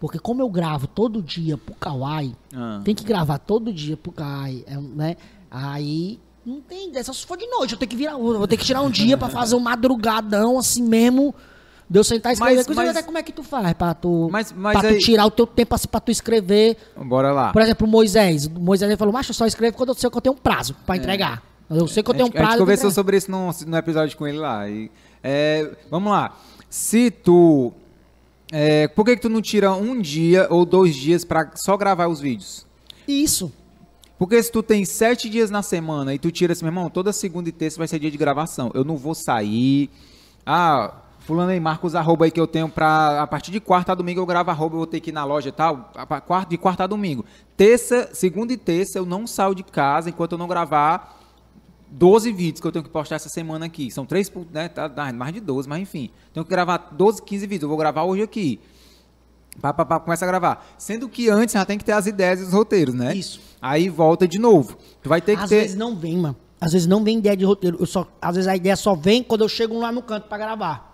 Porque 0.00 0.18
como 0.18 0.42
eu 0.42 0.50
gravo 0.50 0.86
todo 0.88 1.22
dia 1.22 1.56
pro 1.56 1.74
Kawaii, 1.76 2.34
Ah. 2.54 2.80
tem 2.84 2.94
que 2.94 3.04
gravar 3.04 3.38
todo 3.38 3.72
dia 3.72 3.96
pro 3.96 4.10
Kawaii, 4.12 4.64
é, 4.66 4.76
né? 4.76 5.16
Aí 5.50 6.18
não 6.44 6.60
tem 6.60 6.90
só 7.04 7.12
se 7.12 7.24
for 7.24 7.36
de 7.38 7.46
noite, 7.46 7.72
eu 7.74 7.78
tenho 7.78 7.88
que 7.88 7.96
virar, 7.96 8.16
vou 8.16 8.48
ter 8.48 8.56
que 8.56 8.64
tirar 8.64 8.82
um 8.82 8.90
dia 8.90 9.16
pra 9.16 9.28
fazer 9.28 9.54
um 9.54 9.60
madrugadão 9.60 10.58
assim 10.58 10.82
mesmo. 10.82 11.32
De 11.92 11.98
eu 11.98 12.04
sentar 12.04 12.30
e 12.30 12.34
escrever. 12.34 12.54
Mas- 12.56 12.62
Inclusive, 12.64 12.86
mas- 12.86 12.96
até 12.96 13.04
como 13.06 13.18
é 13.18 13.22
que 13.22 13.32
tu 13.32 13.42
faz 13.42 13.72
pra 13.74 13.92
tu, 13.92 14.28
Mas- 14.32 14.50
mas 14.56 14.78
pra 14.80 14.88
aí- 14.88 14.96
tu 14.98 15.04
tirar 15.04 15.26
o 15.26 15.30
teu 15.30 15.46
tempo 15.46 15.74
assim 15.74 15.86
pra 15.88 16.00
tu 16.00 16.10
escrever? 16.10 16.76
Bora 16.96 17.32
lá. 17.32 17.52
Por 17.52 17.60
exemplo, 17.60 17.86
o 17.86 17.90
Moisés. 17.90 18.46
O 18.46 18.58
Moisés 18.58 18.94
falou, 18.98 19.12
macho, 19.12 19.30
eu 19.30 19.34
só 19.34 19.44
escrevo 19.46 19.76
quando 19.76 19.90
eu 19.90 19.94
sei 19.94 20.08
que 20.08 20.16
eu 20.16 20.20
tenho 20.22 20.34
um 20.34 20.38
prazo 20.38 20.74
pra 20.86 20.96
entregar. 20.96 21.42
Eu 21.68 21.86
sei 21.86 22.02
que 22.02 22.08
eu 22.10 22.14
É. 22.14 22.16
Tenho 22.16 22.26
um 22.28 22.28
gente, 22.28 22.36
a 22.36 22.40
gente 22.40 22.46
prazo. 22.48 22.58
conversou 22.60 22.88
entregar. 22.88 22.94
sobre 22.94 23.16
isso 23.18 23.30
no, 23.30 23.50
no 23.66 23.76
episódio 23.76 24.16
com 24.16 24.26
ele 24.26 24.38
lá. 24.38 24.68
E, 24.70 24.90
é, 25.22 25.70
vamos 25.90 26.10
lá. 26.10 26.34
Se 26.70 27.10
tu. 27.10 27.72
é, 28.50 28.88
por 28.88 29.04
que, 29.04 29.16
que 29.16 29.22
tu 29.22 29.28
não 29.28 29.42
tira 29.42 29.72
um 29.72 30.00
dia 30.00 30.46
ou 30.50 30.64
dois 30.64 30.94
dias 30.96 31.24
pra 31.26 31.50
só 31.56 31.76
gravar 31.76 32.06
os 32.08 32.20
vídeos? 32.20 32.66
Isso. 33.06 33.52
Porque 34.18 34.42
se 34.42 34.50
tu 34.52 34.62
tem 34.62 34.84
sete 34.86 35.28
dias 35.28 35.50
na 35.50 35.62
semana 35.62 36.14
e 36.14 36.18
tu 36.18 36.30
tira 36.30 36.52
assim, 36.54 36.64
meu 36.64 36.70
irmão, 36.70 36.88
toda 36.88 37.12
segunda 37.12 37.48
e 37.48 37.52
terça 37.52 37.76
vai 37.76 37.88
ser 37.88 37.98
dia 37.98 38.10
de 38.10 38.16
gravação. 38.16 38.70
Eu 38.74 38.84
não 38.84 38.96
vou 38.96 39.14
sair. 39.14 39.90
Ah, 40.46 40.94
fulano 41.26 41.50
aí, 41.50 41.60
marca 41.60 41.86
os 41.86 41.94
arroba 41.94 42.24
aí 42.24 42.30
que 42.30 42.40
eu 42.40 42.46
tenho 42.46 42.68
pra. 42.68 43.22
A 43.22 43.26
partir 43.26 43.50
de 43.50 43.60
quarta 43.60 43.92
a 43.92 43.94
domingo 43.94 44.20
eu 44.20 44.26
gravo 44.26 44.50
arroba, 44.50 44.74
eu 44.74 44.78
vou 44.78 44.86
ter 44.86 45.00
que 45.00 45.10
ir 45.10 45.12
na 45.12 45.24
loja 45.24 45.48
e 45.48 45.52
tal. 45.52 45.90
quarta- 46.26 46.48
De 46.48 46.56
quarta 46.58 46.84
a 46.84 46.86
domingo. 46.86 47.24
Terça, 47.56 48.10
segunda 48.12 48.52
e 48.52 48.56
terça 48.56 48.98
eu 48.98 49.06
não 49.06 49.26
saio 49.26 49.54
de 49.54 49.62
casa 49.62 50.08
enquanto 50.10 50.32
eu 50.32 50.38
não 50.38 50.48
gravar 50.48 51.18
12 51.90 52.32
vídeos 52.32 52.60
que 52.60 52.66
eu 52.66 52.72
tenho 52.72 52.82
que 52.84 52.90
postar 52.90 53.16
essa 53.16 53.28
semana 53.28 53.66
aqui. 53.66 53.90
São 53.90 54.06
três, 54.06 54.30
né? 54.52 54.68
Tá, 54.68 54.88
dá 54.88 55.12
mais 55.12 55.32
de 55.34 55.40
12, 55.40 55.68
mas 55.68 55.80
enfim. 55.80 56.10
Tenho 56.32 56.44
que 56.44 56.50
gravar 56.50 56.88
12, 56.92 57.22
15 57.22 57.46
vídeos. 57.46 57.62
Eu 57.64 57.68
vou 57.68 57.76
gravar 57.78 58.04
hoje 58.04 58.22
aqui. 58.22 58.58
Pá, 59.60 59.72
pá, 59.72 59.84
pá, 59.84 60.00
começa 60.00 60.24
a 60.24 60.28
gravar. 60.28 60.66
Sendo 60.78 61.08
que 61.08 61.28
antes 61.28 61.52
já 61.52 61.64
tem 61.64 61.76
que 61.76 61.84
ter 61.84 61.92
as 61.92 62.06
ideias 62.06 62.40
e 62.40 62.44
os 62.44 62.52
roteiros, 62.54 62.94
né? 62.94 63.14
Isso. 63.14 63.38
Aí 63.60 63.90
volta 63.90 64.26
de 64.26 64.38
novo. 64.38 64.76
Tu 65.02 65.08
vai 65.10 65.20
ter 65.20 65.36
que 65.36 65.42
Às 65.42 65.50
ter. 65.50 65.60
vezes 65.60 65.76
não 65.76 65.94
vem, 65.94 66.16
mano. 66.16 66.36
Às 66.58 66.72
vezes 66.72 66.86
não 66.86 67.04
vem 67.04 67.18
ideia 67.18 67.36
de 67.36 67.44
roteiro. 67.44 67.76
Eu 67.78 67.84
só, 67.86 68.06
às 68.20 68.36
vezes 68.36 68.48
a 68.48 68.56
ideia 68.56 68.76
só 68.76 68.94
vem 68.94 69.22
quando 69.22 69.42
eu 69.42 69.48
chego 69.48 69.78
lá 69.78 69.92
no 69.92 70.00
canto 70.00 70.26
pra 70.28 70.38
gravar. 70.38 70.91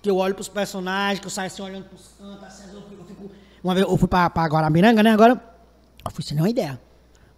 Que 0.00 0.10
eu 0.10 0.16
olho 0.16 0.34
pros 0.34 0.48
personagens, 0.48 1.20
que 1.20 1.26
eu 1.26 1.30
saio 1.30 1.48
assim 1.48 1.62
olhando 1.62 1.84
pros 1.84 2.14
cantos, 2.18 2.44
assim, 2.44 2.64
eu 2.72 2.82
fico, 2.82 3.30
Uma 3.62 3.74
vez 3.74 3.86
eu 3.86 3.96
fui 3.96 4.08
pra 4.08 4.28
Guaramiranga, 4.28 5.02
né? 5.02 5.12
Agora 5.12 5.42
eu 6.04 6.10
fui 6.10 6.22
sem 6.22 6.34
nenhuma 6.34 6.50
ideia. 6.50 6.80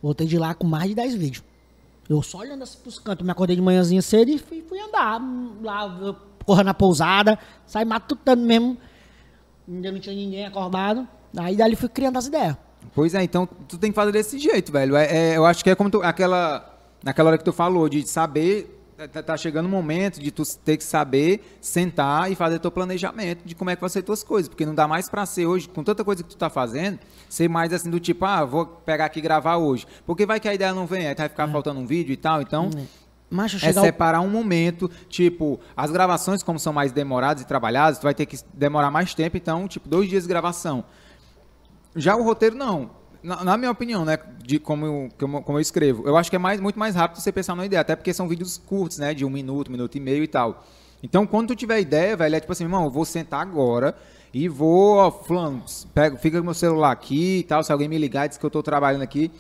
Voltei 0.03 0.27
de 0.27 0.39
lá 0.39 0.55
com 0.55 0.67
mais 0.67 0.89
de 0.89 0.95
10 0.95 1.15
vídeos. 1.15 1.45
Eu 2.09 2.23
só 2.23 2.39
olhando 2.39 2.63
assim 2.63 2.79
pros 2.79 2.99
cantos, 2.99 3.25
me 3.25 3.31
acordei 3.31 3.55
de 3.55 3.63
manhãzinha 3.63 4.03
cedo 4.03 4.31
e 4.31 4.39
fui, 4.39 4.65
fui 4.69 4.81
andar 4.81 5.21
lá, 5.63 6.17
correndo 6.45 6.67
na 6.67 6.75
pousada, 6.75 7.39
saí 7.67 7.85
matutando 7.85 8.43
mesmo. 8.45 8.77
Ainda 9.69 9.93
não 9.93 10.01
tinha 10.01 10.15
ninguém 10.15 10.45
acordado. 10.45 11.07
Aí 11.37 11.55
dali 11.55 11.77
fui 11.77 11.89
criando 11.89 12.19
as 12.19 12.27
ideias. 12.27 12.57
Pois 12.95 13.15
é, 13.15 13.23
então 13.23 13.47
tu 13.69 13.79
tem 13.79 13.93
que 13.93 13.95
fazer 13.95 14.11
desse 14.11 14.39
jeito, 14.39 14.73
velho. 14.73 14.97
É, 14.97 15.05
é, 15.05 15.37
eu 15.37 15.47
acho 15.47 15.63
que 15.63 15.71
é 15.71 15.75
como 15.75 15.91
tu, 15.91 16.03
aquela. 16.03 16.67
Naquela 17.03 17.31
hora 17.31 17.39
que 17.39 17.45
tu 17.45 17.53
falou, 17.53 17.89
de 17.89 18.07
saber. 18.07 18.80
Tá, 19.09 19.23
tá 19.23 19.37
chegando 19.37 19.65
o 19.65 19.69
momento 19.69 20.21
de 20.21 20.31
tu 20.31 20.43
ter 20.59 20.77
que 20.77 20.85
saber 20.85 21.57
sentar 21.61 22.31
e 22.31 22.35
fazer 22.35 22.59
teu 22.59 22.71
planejamento 22.71 23.43
de 23.47 23.55
como 23.55 23.71
é 23.71 23.75
que 23.77 23.81
vai 23.81 23.89
ser 23.89 24.03
tuas 24.03 24.23
coisas. 24.23 24.49
Porque 24.49 24.67
não 24.67 24.75
dá 24.75 24.87
mais 24.87 25.09
pra 25.09 25.25
ser 25.25 25.47
hoje, 25.47 25.69
com 25.69 25.83
tanta 25.83 26.05
coisa 26.05 26.23
que 26.23 26.29
tu 26.29 26.37
tá 26.37 26.51
fazendo, 26.51 26.99
ser 27.29 27.49
mais 27.49 27.73
assim 27.73 27.89
do 27.89 27.99
tipo, 27.99 28.25
ah, 28.27 28.45
vou 28.45 28.67
pegar 28.67 29.07
aqui 29.07 29.19
e 29.19 29.23
gravar 29.23 29.57
hoje. 29.57 29.87
Porque 30.05 30.27
vai 30.27 30.39
que 30.39 30.49
a 30.49 30.55
ideia 30.55 30.75
não 30.75 30.87
vem, 30.87 31.07
aí 31.07 31.15
vai 31.15 31.29
ficar 31.31 31.49
faltando 31.49 31.81
um 31.81 31.87
vídeo 31.87 32.13
e 32.13 32.17
tal. 32.17 32.43
Então, 32.43 32.69
Mas 33.31 33.53
eu 33.55 33.57
é 33.57 33.61
chegar 33.61 33.81
ao- 33.81 33.87
separar 33.87 34.21
um 34.21 34.29
momento, 34.29 34.91
tipo, 35.09 35.59
as 35.75 35.91
gravações, 35.91 36.43
como 36.43 36.59
são 36.59 36.73
mais 36.73 36.93
demoradas 36.93 37.43
e 37.43 37.47
trabalhadas, 37.47 37.99
tu 37.99 38.03
vai 38.03 38.15
ter 38.15 38.27
que 38.27 38.37
demorar 38.53 38.91
mais 38.91 39.15
tempo, 39.15 39.35
então, 39.37 39.67
tipo, 39.67 39.89
dois 39.89 40.11
dias 40.11 40.25
de 40.25 40.29
gravação. 40.29 40.85
Já 41.97 42.17
o 42.17 42.23
roteiro, 42.23 42.55
não. 42.55 42.91
Na, 43.23 43.45
na 43.45 43.57
minha 43.57 43.71
opinião, 43.71 44.05
né, 44.05 44.19
de 44.43 44.59
como 44.59 44.87
eu, 44.87 45.09
como, 45.19 45.45
eu 45.49 45.61
escrevo, 45.61 46.07
eu 46.07 46.17
acho 46.17 46.31
que 46.31 46.37
é 46.37 46.39
mais, 46.39 46.61
muito 46.61 46.79
mais 46.79 46.95
rápido 46.95 47.21
você 47.21 47.31
pensar 47.31 47.55
numa 47.55 47.67
ideia, 47.67 47.81
até 47.81 47.95
porque 47.95 48.15
são 48.15 48.27
vídeos 48.27 48.57
curtos, 48.57 48.99
né, 48.99 49.13
de 49.13 49.25
um 49.25 49.31
minuto, 49.31 49.71
minuto 49.71 49.95
e 49.97 50.01
meio 50.01 50.25
e 50.25 50.29
tal. 50.29 50.65
Então, 51.03 51.27
quando 51.27 51.49
tu 51.49 51.57
tiver 51.57 51.81
ideia, 51.81 52.17
velho, 52.17 52.37
é 52.37 52.41
tipo 52.41 52.53
assim, 52.53 52.65
irmão, 52.65 52.85
eu 52.85 52.91
vou 52.91 53.05
sentar 53.05 53.41
agora 53.41 53.95
e 54.33 54.49
vou, 54.49 54.97
ó, 54.97 55.11
fulano, 55.11 55.63
pega, 55.95 56.17
fica 56.17 56.39
com 56.39 56.45
meu 56.45 56.55
celular 56.55 56.93
aqui 56.93 57.39
e 57.39 57.43
tal, 57.43 57.63
se 57.63 57.73
alguém 57.73 57.89
me 57.89 57.99
ligar 57.99 58.27
e 58.27 58.29
diz 58.31 58.39
que 58.39 58.45
eu 58.45 58.51
tô 58.51 58.63
trabalhando 58.63 59.03
aqui, 59.03 59.31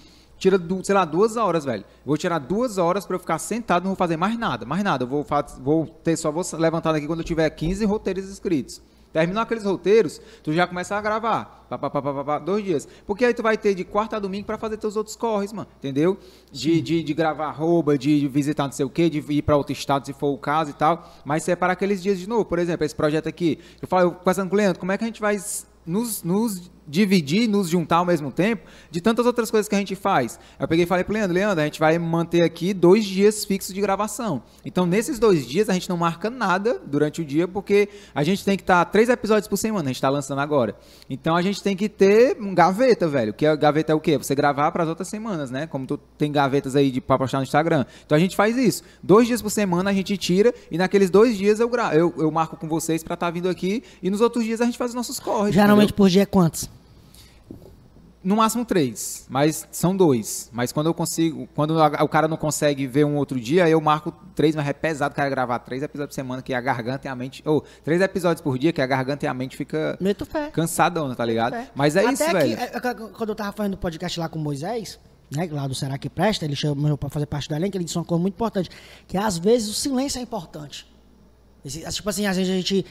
tira, 0.40 0.58
sei 0.82 0.94
lá, 0.94 1.04
duas 1.04 1.36
horas, 1.36 1.64
velho. 1.64 1.84
Vou 2.04 2.16
tirar 2.16 2.38
duas 2.38 2.78
horas 2.78 3.04
pra 3.04 3.14
eu 3.14 3.20
ficar 3.20 3.38
sentado, 3.38 3.82
não 3.82 3.90
vou 3.90 3.96
fazer 3.96 4.16
mais 4.16 4.38
nada, 4.38 4.64
mais 4.64 4.82
nada. 4.82 5.04
Eu 5.04 5.08
vou, 5.08 5.26
vou 5.60 5.86
ter, 5.86 6.16
só 6.16 6.32
vou 6.32 6.42
levantar 6.58 6.92
daqui 6.92 7.06
quando 7.06 7.20
eu 7.20 7.24
tiver 7.24 7.48
15 7.50 7.84
roteiros 7.84 8.28
escritos. 8.28 8.80
Terminou 9.12 9.42
aqueles 9.42 9.64
roteiros, 9.64 10.20
tu 10.42 10.52
já 10.52 10.66
começa 10.66 10.94
a 10.94 11.00
gravar. 11.00 11.66
Pá, 11.68 11.76
pá, 11.78 11.90
pá, 11.90 12.24
pá, 12.24 12.38
dois 12.38 12.64
dias. 12.64 12.88
Porque 13.06 13.24
aí 13.24 13.34
tu 13.34 13.42
vai 13.42 13.56
ter 13.56 13.74
de 13.74 13.84
quarta 13.84 14.16
a 14.16 14.18
domingo 14.20 14.46
pra 14.46 14.56
fazer 14.56 14.76
teus 14.76 14.96
outros 14.96 15.16
corres, 15.16 15.52
mano. 15.52 15.68
Entendeu? 15.78 16.16
De, 16.50 16.80
de, 16.80 17.02
de 17.02 17.14
gravar 17.14 17.46
arroba, 17.46 17.98
de 17.98 18.28
visitar 18.28 18.64
não 18.64 18.72
sei 18.72 18.86
o 18.86 18.90
quê, 18.90 19.10
de 19.10 19.18
ir 19.32 19.42
pra 19.42 19.56
outro 19.56 19.72
estado 19.72 20.06
se 20.06 20.12
for 20.12 20.28
o 20.28 20.38
caso 20.38 20.70
e 20.70 20.74
tal. 20.74 21.12
Mas 21.24 21.42
separar 21.42 21.72
aqueles 21.72 22.02
dias 22.02 22.18
de 22.18 22.28
novo. 22.28 22.44
Por 22.44 22.58
exemplo, 22.58 22.84
esse 22.84 22.94
projeto 22.94 23.28
aqui. 23.28 23.58
Eu 23.82 23.88
falo, 23.88 24.02
eu 24.02 24.12
conversando 24.12 24.48
com 24.48 24.54
o 24.54 24.58
Leandro, 24.58 24.78
como 24.78 24.92
é 24.92 24.98
que 24.98 25.04
a 25.04 25.06
gente 25.06 25.20
vai 25.20 25.36
nos, 25.84 26.22
nos 26.22 26.70
dividir, 26.90 27.48
nos 27.48 27.68
juntar 27.68 27.98
ao 27.98 28.04
mesmo 28.04 28.32
tempo 28.32 28.66
de 28.90 29.00
tantas 29.00 29.24
outras 29.24 29.50
coisas 29.50 29.68
que 29.68 29.74
a 29.74 29.78
gente 29.78 29.94
faz. 29.94 30.38
Eu 30.58 30.66
peguei 30.66 30.84
e 30.84 30.86
falei 30.86 31.04
pro 31.04 31.14
Leandro, 31.14 31.34
Leandro, 31.34 31.60
a 31.60 31.64
gente 31.64 31.78
vai 31.78 31.96
manter 31.98 32.42
aqui 32.42 32.74
dois 32.74 33.04
dias 33.04 33.44
fixos 33.44 33.72
de 33.72 33.80
gravação. 33.80 34.42
Então, 34.64 34.84
nesses 34.84 35.18
dois 35.18 35.46
dias, 35.46 35.68
a 35.68 35.72
gente 35.72 35.88
não 35.88 35.96
marca 35.96 36.28
nada 36.28 36.80
durante 36.84 37.22
o 37.22 37.24
dia, 37.24 37.46
porque 37.46 37.88
a 38.14 38.24
gente 38.24 38.44
tem 38.44 38.56
que 38.56 38.62
estar 38.62 38.84
três 38.86 39.08
episódios 39.08 39.46
por 39.46 39.56
semana, 39.56 39.88
a 39.88 39.92
gente 39.92 40.00
tá 40.00 40.08
lançando 40.08 40.40
agora. 40.40 40.74
Então, 41.08 41.36
a 41.36 41.42
gente 41.42 41.62
tem 41.62 41.76
que 41.76 41.88
ter 41.88 42.36
um 42.40 42.54
gaveta, 42.54 43.06
velho. 43.06 43.32
Que 43.32 43.46
a 43.46 43.54
gaveta 43.54 43.92
é 43.92 43.94
o 43.94 44.00
quê? 44.00 44.18
Você 44.18 44.34
gravar 44.34 44.72
para 44.72 44.82
as 44.82 44.88
outras 44.88 45.08
semanas, 45.08 45.50
né? 45.50 45.66
Como 45.66 45.86
tu 45.86 45.96
tem 46.18 46.32
gavetas 46.32 46.74
aí 46.74 46.90
de, 46.90 47.00
pra 47.00 47.16
postar 47.16 47.38
no 47.38 47.44
Instagram. 47.44 47.84
Então, 48.04 48.16
a 48.16 48.20
gente 48.20 48.34
faz 48.34 48.56
isso. 48.56 48.82
Dois 49.02 49.28
dias 49.28 49.40
por 49.40 49.50
semana 49.50 49.90
a 49.90 49.92
gente 49.92 50.16
tira 50.16 50.52
e 50.70 50.76
naqueles 50.76 51.10
dois 51.10 51.36
dias 51.36 51.60
eu, 51.60 51.68
gra 51.68 51.94
eu, 51.94 52.12
eu 52.18 52.30
marco 52.30 52.56
com 52.56 52.68
vocês 52.68 53.02
pra 53.02 53.14
estar 53.14 53.30
vindo 53.30 53.48
aqui 53.48 53.82
e 54.02 54.10
nos 54.10 54.20
outros 54.20 54.44
dias 54.44 54.60
a 54.60 54.64
gente 54.64 54.78
faz 54.78 54.90
os 54.90 54.94
nossos 54.94 55.20
corres. 55.20 55.54
Geralmente 55.54 55.88
entendeu? 55.88 55.96
por 55.96 56.08
dia 56.08 56.22
é 56.22 56.26
quantos? 56.26 56.68
No 58.22 58.36
máximo 58.36 58.66
três, 58.66 59.24
mas 59.30 59.66
são 59.72 59.96
dois. 59.96 60.50
Mas 60.52 60.72
quando 60.72 60.88
eu 60.88 60.92
consigo, 60.94 61.48
quando 61.54 61.74
o 61.78 62.08
cara 62.08 62.28
não 62.28 62.36
consegue 62.36 62.86
ver 62.86 63.06
um 63.06 63.16
outro 63.16 63.40
dia, 63.40 63.66
eu 63.66 63.80
marco 63.80 64.12
três, 64.34 64.54
mas 64.54 64.68
é 64.68 64.74
pesado 64.74 65.12
o 65.12 65.16
cara 65.16 65.30
gravar 65.30 65.58
três 65.60 65.82
episódios 65.82 66.14
por 66.14 66.20
semana, 66.20 66.42
que 66.42 66.52
a 66.52 66.60
garganta 66.60 67.06
e 67.06 67.10
a 67.10 67.16
mente. 67.16 67.42
Ou 67.46 67.64
três 67.82 67.98
episódios 68.02 68.42
por 68.42 68.58
dia, 68.58 68.74
que 68.74 68.82
a 68.82 68.86
garganta 68.86 69.24
e 69.24 69.28
a 69.28 69.32
mente 69.32 69.56
fica 69.56 69.96
Meto 69.98 70.26
fé. 70.26 70.50
cansadona, 70.50 71.14
tá 71.16 71.24
ligado? 71.24 71.56
Mas 71.74 71.96
é 71.96 72.00
Até 72.00 72.12
isso, 72.12 72.24
que, 72.26 72.32
velho. 72.32 72.60
é, 72.60 72.64
é, 72.74 72.80
quando 73.10 73.30
eu 73.30 73.34
tava 73.34 73.52
fazendo 73.52 73.78
podcast 73.78 74.20
lá 74.20 74.28
com 74.28 74.38
o 74.38 74.42
Moisés, 74.42 74.98
né, 75.34 75.48
lá 75.50 75.66
do 75.66 75.74
Será 75.74 75.96
que 75.96 76.10
Presta, 76.10 76.44
ele 76.44 76.54
chamou 76.56 76.98
pra 76.98 77.08
fazer 77.08 77.24
parte 77.24 77.48
do 77.48 77.54
elenco, 77.54 77.74
ele 77.74 77.84
disse 77.84 77.96
uma 77.96 78.04
coisa 78.04 78.20
muito 78.20 78.34
importante, 78.34 78.68
que 79.08 79.16
às 79.16 79.38
vezes 79.38 79.66
o 79.70 79.72
silêncio 79.72 80.18
é 80.18 80.22
importante. 80.22 80.86
Esse- 81.64 81.80
tipo 81.90 82.10
assim, 82.10 82.26
às 82.26 82.36
vezes 82.36 82.52
a 82.52 82.56
gente 82.56 82.84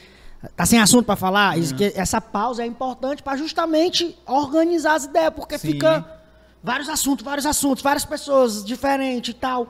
tá 0.56 0.64
sem 0.66 0.80
assunto 0.80 1.04
pra 1.06 1.16
falar, 1.16 1.58
isso 1.58 1.74
que 1.74 1.92
essa 1.94 2.20
pausa 2.20 2.62
é 2.62 2.66
importante 2.66 3.22
pra 3.22 3.36
justamente 3.36 4.18
organizar 4.26 4.94
as 4.94 5.04
ideias, 5.04 5.32
porque 5.34 5.58
Sim. 5.58 5.72
fica 5.72 6.04
vários 6.62 6.88
assuntos, 6.88 7.24
vários 7.24 7.46
assuntos, 7.46 7.82
várias 7.82 8.04
pessoas 8.04 8.64
diferentes 8.64 9.34
e 9.34 9.36
tal. 9.38 9.68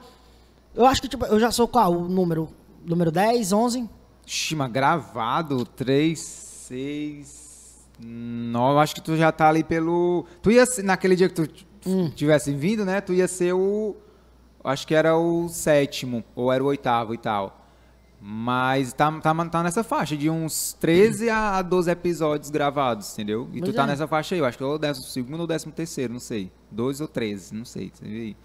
Eu 0.75 0.87
acho 0.87 1.03
que, 1.03 1.09
tipo, 1.09 1.25
eu 1.27 1.41
já 1.41 1.51
sou 1.51 1.67
qual? 1.67 1.93
O 1.93 2.09
número, 2.09 2.49
número 2.85 3.11
10, 3.11 3.53
11? 3.53 3.89
Xima, 4.25 4.69
gravado, 4.69 5.65
três, 5.65 6.21
seis, 6.21 7.89
nove. 7.99 8.79
Acho 8.81 8.95
que 8.95 9.01
tu 9.01 9.17
já 9.17 9.33
tá 9.33 9.49
ali 9.49 9.65
pelo. 9.65 10.25
Tu 10.41 10.53
ia 10.53 10.65
ser, 10.67 10.83
naquele 10.85 11.17
dia 11.17 11.29
que 11.29 11.35
tu 11.35 11.49
Hum. 11.87 12.11
tivesse 12.11 12.53
vindo, 12.53 12.85
né? 12.85 13.01
Tu 13.01 13.15
ia 13.15 13.27
ser 13.27 13.53
o. 13.55 13.97
Acho 14.63 14.87
que 14.87 14.95
era 14.95 15.17
o 15.17 15.49
sétimo, 15.49 16.23
ou 16.37 16.53
era 16.53 16.63
o 16.63 16.67
oitavo 16.67 17.15
e 17.15 17.19
tal. 17.19 17.60
Mas 18.23 18.93
tá, 18.93 19.11
tá, 19.21 19.35
tá 19.47 19.63
nessa 19.63 19.83
faixa, 19.83 20.15
de 20.17 20.29
uns 20.29 20.75
13 20.79 21.31
a 21.31 21.63
12 21.63 21.91
episódios 21.91 22.51
gravados, 22.51 23.13
entendeu? 23.15 23.49
E 23.53 23.61
tu 23.61 23.65
Pois 23.65 23.77
tá 23.77 23.85
é. 23.85 23.87
nessa 23.87 24.07
faixa 24.07 24.35
aí, 24.35 24.41
eu 24.41 24.45
acho 24.45 24.59
que 24.59 24.65
é 24.65 24.67
o 24.67 24.77
décimo 24.77 25.07
segundo 25.07 25.41
ou 25.41 25.47
décimo 25.47 25.73
terceiro, 25.73 26.13
não 26.13 26.21
sei. 26.21 26.51
12 26.71 27.03
ou 27.03 27.09
13, 27.09 27.55
não 27.55 27.65
sei, 27.65 27.91
você 27.93 28.05
vê 28.05 28.17
aí. 28.21 28.37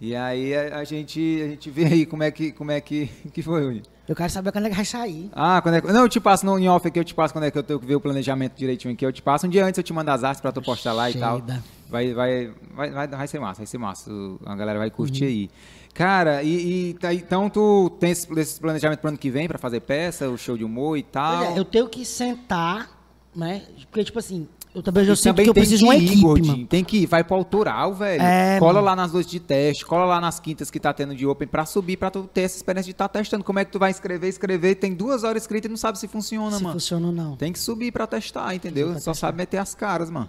E 0.00 0.16
aí 0.16 0.54
a, 0.54 0.78
a 0.78 0.84
gente, 0.84 1.40
a 1.42 1.48
gente 1.48 1.70
vê 1.70 1.84
aí 1.84 2.06
como 2.06 2.22
é 2.22 2.30
que, 2.30 2.50
como 2.52 2.70
é 2.70 2.80
que, 2.80 3.06
que 3.32 3.42
foi, 3.42 3.66
Uni. 3.66 3.82
Eu 4.08 4.14
quero 4.14 4.30
saber 4.30 4.52
quando 4.52 4.66
é 4.66 4.70
que 4.70 4.76
vai 4.76 4.84
sair. 4.84 5.30
Ah, 5.32 5.60
quando 5.62 5.76
é 5.76 5.80
que... 5.80 5.86
Não, 5.92 6.02
eu 6.02 6.08
te 6.08 6.20
passo 6.20 6.44
no 6.44 6.58
em 6.58 6.68
off 6.68 6.86
aqui, 6.86 6.98
eu 6.98 7.04
te 7.04 7.14
passo 7.14 7.32
quando 7.32 7.44
é 7.44 7.50
que 7.50 7.56
eu 7.56 7.62
tenho 7.62 7.78
que 7.80 7.86
ver 7.86 7.96
o 7.96 8.00
planejamento 8.00 8.54
direitinho 8.54 8.92
aqui. 8.92 9.04
Eu 9.04 9.12
te 9.12 9.22
passo 9.22 9.46
um 9.46 9.50
dia 9.50 9.64
antes, 9.64 9.78
eu 9.78 9.84
te 9.84 9.92
mando 9.94 10.10
as 10.10 10.22
artes 10.24 10.40
pra 10.42 10.52
tu 10.52 10.60
postar 10.60 10.92
lá 10.92 11.10
e 11.10 11.14
tal. 11.18 11.38
Cheida. 11.38 11.64
Vai, 11.88 12.12
vai, 12.12 12.50
vai, 12.74 12.90
vai, 12.90 13.08
vai 13.08 13.28
ser 13.28 13.38
massa, 13.38 13.58
vai 13.60 13.66
ser 13.66 13.78
massa. 13.78 14.10
A 14.44 14.54
galera 14.56 14.78
vai 14.78 14.88
Uhum. 14.88 14.94
curtir 14.94 15.24
aí. 15.24 15.50
Cara, 15.94 16.42
e, 16.42 16.90
e 16.90 16.94
tá- 16.94 17.14
então 17.14 17.48
tu 17.48 17.88
tem 18.00 18.10
esse, 18.10 18.26
esse 18.40 18.60
planejamento 18.60 18.98
pro 18.98 19.08
ano 19.08 19.16
que 19.18 19.30
vem 19.30 19.46
pra 19.46 19.58
fazer 19.58 19.80
peça, 19.80 20.28
o 20.28 20.36
show 20.36 20.56
de 20.58 20.64
humor 20.64 20.98
e 20.98 21.04
tal? 21.04 21.44
É, 21.44 21.58
eu 21.58 21.64
tenho 21.64 21.88
que 21.88 22.04
sentar, 22.04 22.90
né? 23.34 23.62
Porque, 23.90 24.02
tipo 24.02 24.18
assim, 24.18 24.48
eu 24.74 24.82
também 24.82 25.06
eu 25.06 25.14
sinto 25.14 25.26
também 25.26 25.44
que 25.44 25.50
eu 25.50 25.54
preciso 25.54 25.78
de 25.78 25.84
uma 25.84 25.94
ir, 25.94 26.04
equipe, 26.04 26.20
gordinho. 26.20 26.66
Tem 26.66 26.82
que 26.82 26.98
ir, 27.02 27.06
vai 27.06 27.22
pro 27.22 27.36
autoral, 27.36 27.94
velho. 27.94 28.20
É, 28.20 28.58
cola 28.58 28.72
mano. 28.74 28.86
lá 28.86 28.96
nas 28.96 29.12
noites 29.12 29.30
de 29.30 29.38
teste, 29.38 29.86
cola 29.86 30.04
lá 30.04 30.20
nas 30.20 30.40
quintas 30.40 30.68
que 30.68 30.80
tá 30.80 30.92
tendo 30.92 31.14
de 31.14 31.24
open 31.24 31.46
pra 31.46 31.64
subir, 31.64 31.96
pra 31.96 32.10
tu 32.10 32.24
ter 32.24 32.40
essa 32.40 32.56
experiência 32.56 32.86
de 32.88 32.92
estar 32.94 33.06
testando. 33.08 33.44
Como 33.44 33.60
é 33.60 33.64
que 33.64 33.70
tu 33.70 33.78
vai 33.78 33.92
escrever, 33.92 34.26
escrever, 34.26 34.74
tem 34.74 34.92
duas 34.94 35.22
horas 35.22 35.44
escritas 35.44 35.68
e 35.68 35.70
não 35.70 35.76
sabe 35.76 35.96
se 35.96 36.08
funciona, 36.08 36.56
Se 36.56 36.62
mano. 36.64 36.74
funciona 36.74 37.06
ou 37.06 37.12
não. 37.12 37.36
Tem 37.36 37.52
que 37.52 37.58
subir 37.60 37.92
pra 37.92 38.04
testar, 38.04 38.52
entendeu? 38.52 38.88
pra 38.90 38.98
Só 39.00 39.12
testar. 39.12 39.28
sabe 39.28 39.38
meter 39.38 39.58
as 39.58 39.76
caras, 39.76 40.10
mano. 40.10 40.28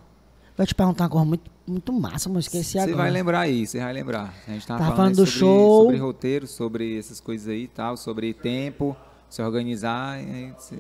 Vou 0.57 0.65
te 0.65 0.73
perguntar 0.73 1.03
uma 1.06 1.10
coisa 1.10 1.26
muito, 1.26 1.52
muito 1.68 1.91
massa, 1.94 2.30
mas 2.30 2.45
esqueci 2.45 2.72
Você 2.73 2.80
agora. 2.80 2.95
vai 2.98 3.11
lembrar 3.11 3.40
aí, 3.41 3.68
você 3.68 3.80
vai 3.80 3.91
lembrar. 3.91 4.34
A 4.48 4.52
gente 4.52 4.65
tava, 4.65 4.80
Tava 4.80 4.95
falando, 4.95 5.15
falando 5.15 5.15
do 5.15 5.26
sobre, 5.26 5.40
show. 5.40 5.82
sobre 5.84 5.98
roteiro, 5.98 6.48
sobre 6.48 6.98
essas 6.98 7.19
coisas 7.19 7.48
aí 7.49 7.64
e 7.64 7.68
tal, 7.68 7.98
sobre 7.98 8.34
tempo, 8.34 8.95
se 9.30 9.41
organizar, 9.41 10.22
e 10.22 10.26
aí 10.32 10.53
você, 10.57 10.80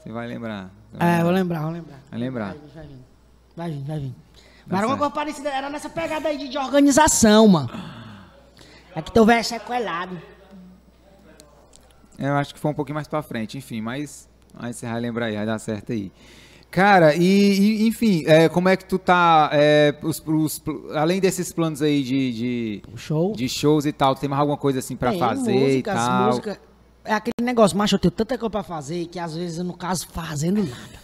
você 0.00 0.12
vai 0.12 0.28
lembrar. 0.28 0.70
Você 0.92 0.98
vai 0.98 1.18
É, 1.18 1.22
vou 1.22 1.32
lembrar. 1.32 1.60
vou 1.62 1.70
lembrar. 1.72 2.00
Vai 2.10 2.20
lembrar. 2.20 2.56
Vai 3.56 3.70
vir, 3.70 3.82
vai 3.82 3.98
vir. 3.98 4.14
Vai 4.64 4.80
Mas 4.80 4.82
alguma 4.82 4.88
certo. 4.90 4.98
coisa 4.98 5.10
parecida, 5.14 5.48
era 5.50 5.68
nessa 5.68 5.90
pegada 5.90 6.28
aí 6.28 6.38
de, 6.38 6.48
de 6.48 6.56
organização, 6.58 7.48
mano. 7.48 7.70
É 8.94 9.02
que 9.02 9.10
teu 9.10 9.24
velho 9.26 9.40
é 9.40 9.42
sequelado. 9.42 10.20
Eu 12.18 12.34
acho 12.36 12.54
que 12.54 12.60
foi 12.60 12.70
um 12.70 12.74
pouquinho 12.74 12.94
mais 12.94 13.08
pra 13.08 13.20
frente, 13.22 13.58
enfim, 13.58 13.80
mas, 13.80 14.28
mas 14.54 14.76
você 14.76 14.86
vai 14.86 15.00
lembrar 15.00 15.26
aí, 15.26 15.34
vai 15.34 15.46
dar 15.46 15.58
certo 15.58 15.90
aí. 15.92 16.12
Cara, 16.72 17.14
e, 17.14 17.22
e, 17.82 17.86
enfim, 17.86 18.24
é, 18.26 18.48
como 18.48 18.66
é 18.66 18.78
que 18.78 18.86
tu 18.86 18.98
tá, 18.98 19.50
é, 19.52 19.94
os, 20.02 20.22
os 20.26 20.62
além 20.94 21.20
desses 21.20 21.52
planos 21.52 21.82
aí 21.82 22.02
de, 22.02 22.32
de, 22.32 22.82
show. 22.96 23.34
de 23.34 23.46
shows 23.46 23.84
e 23.84 23.92
tal, 23.92 24.14
tem 24.14 24.26
mais 24.26 24.40
alguma 24.40 24.56
coisa 24.56 24.78
assim 24.78 24.96
pra 24.96 25.10
Tem 25.10 25.18
fazer 25.18 25.52
músicas, 25.52 25.94
e 25.94 25.96
tal? 25.98 26.26
música. 26.28 26.60
é 27.04 27.12
aquele 27.12 27.34
negócio, 27.42 27.76
macho, 27.76 27.96
eu 27.96 27.98
tenho 27.98 28.10
tanta 28.12 28.38
coisa 28.38 28.48
pra 28.50 28.62
fazer 28.62 29.04
que 29.06 29.18
às 29.18 29.36
vezes 29.36 29.58
eu 29.58 29.64
não 29.64 29.74
caso 29.74 30.08
fazendo 30.08 30.64
nada. 30.64 31.02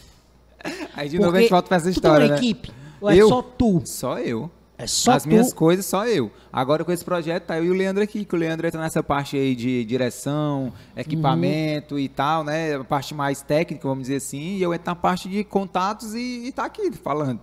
Aí 0.96 1.06
de 1.10 1.18
novo 1.18 1.36
a 1.36 1.40
gente 1.42 1.50
volta 1.50 1.68
pra 1.68 1.76
essa 1.76 1.84
tu 1.86 1.90
história, 1.92 2.18
tem 2.20 2.28
uma 2.28 2.34
né? 2.34 2.38
equipe? 2.42 2.72
Ou 2.98 3.10
é 3.10 3.16
Eu? 3.16 3.28
só 3.28 3.42
tu? 3.42 3.82
Só 3.84 4.18
eu. 4.18 4.50
É 4.80 4.86
só 4.86 5.10
As 5.12 5.24
tu? 5.24 5.28
minhas 5.28 5.52
coisas, 5.52 5.84
só 5.86 6.06
eu. 6.06 6.30
Agora 6.52 6.84
com 6.84 6.92
esse 6.92 7.04
projeto, 7.04 7.42
tá 7.46 7.58
eu 7.58 7.64
e 7.64 7.70
o 7.70 7.74
Leandro 7.74 8.00
aqui, 8.00 8.24
que 8.24 8.32
o 8.34 8.38
Leandro 8.38 8.64
entra 8.64 8.80
nessa 8.80 9.02
parte 9.02 9.36
aí 9.36 9.56
de 9.56 9.84
direção, 9.84 10.72
equipamento 10.96 11.94
Uhum. 11.94 12.00
e 12.00 12.08
tal, 12.08 12.44
né? 12.44 12.76
A 12.76 12.84
parte 12.84 13.12
mais 13.12 13.42
técnica, 13.42 13.88
vamos 13.88 14.02
dizer 14.04 14.16
assim, 14.16 14.56
e 14.56 14.62
eu 14.62 14.72
entro 14.72 14.86
na 14.86 14.94
parte 14.94 15.28
de 15.28 15.42
contatos 15.42 16.14
e, 16.14 16.46
e 16.46 16.52
tá 16.52 16.64
aqui 16.64 16.92
falando. 16.92 17.40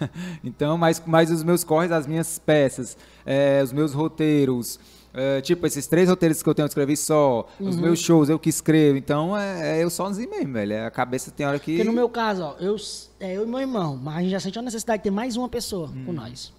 então, 0.44 0.76
mas, 0.76 1.02
mas 1.06 1.30
os 1.30 1.42
meus 1.42 1.64
corres, 1.64 1.90
as 1.90 2.06
minhas 2.06 2.38
peças, 2.38 2.96
eh, 3.24 3.62
os 3.64 3.72
meus 3.72 3.94
roteiros, 3.94 4.78
eh, 5.14 5.40
tipo, 5.40 5.66
esses 5.66 5.86
três 5.86 6.08
roteiros 6.08 6.42
que 6.42 6.48
eu 6.48 6.54
tenho, 6.54 6.64
eu 6.64 6.68
escrevi 6.68 6.96
só, 6.98 7.48
os 7.58 7.76
Uhum. 7.76 7.80
meus 7.82 7.98
shows, 8.00 8.28
eu 8.28 8.38
que 8.38 8.50
escrevo, 8.50 8.98
então 8.98 9.34
é, 9.36 9.78
é 9.78 9.82
eu 9.84 9.88
sozinho 9.88 10.28
mesmo, 10.30 10.52
velho. 10.52 10.74
É 10.74 10.86
A 10.86 10.90
cabeça 10.90 11.30
tem 11.30 11.46
hora 11.46 11.58
que. 11.58 11.72
Porque 11.76 11.84
no 11.84 11.92
meu 11.94 12.08
caso, 12.10 12.42
ó, 12.42 12.54
eu, 12.60 12.76
é 13.20 13.32
eu 13.36 13.44
e 13.44 13.46
meu 13.46 13.60
irmão, 13.60 13.96
mas 13.96 14.16
a 14.16 14.20
gente 14.20 14.30
já 14.32 14.40
sentiu 14.40 14.60
a 14.60 14.64
necessidade 14.64 14.98
de 14.98 15.04
ter 15.04 15.10
mais 15.10 15.34
uma 15.36 15.48
pessoa 15.48 15.88
com 16.04 16.10
Hum. 16.10 16.14
nós. 16.14 16.52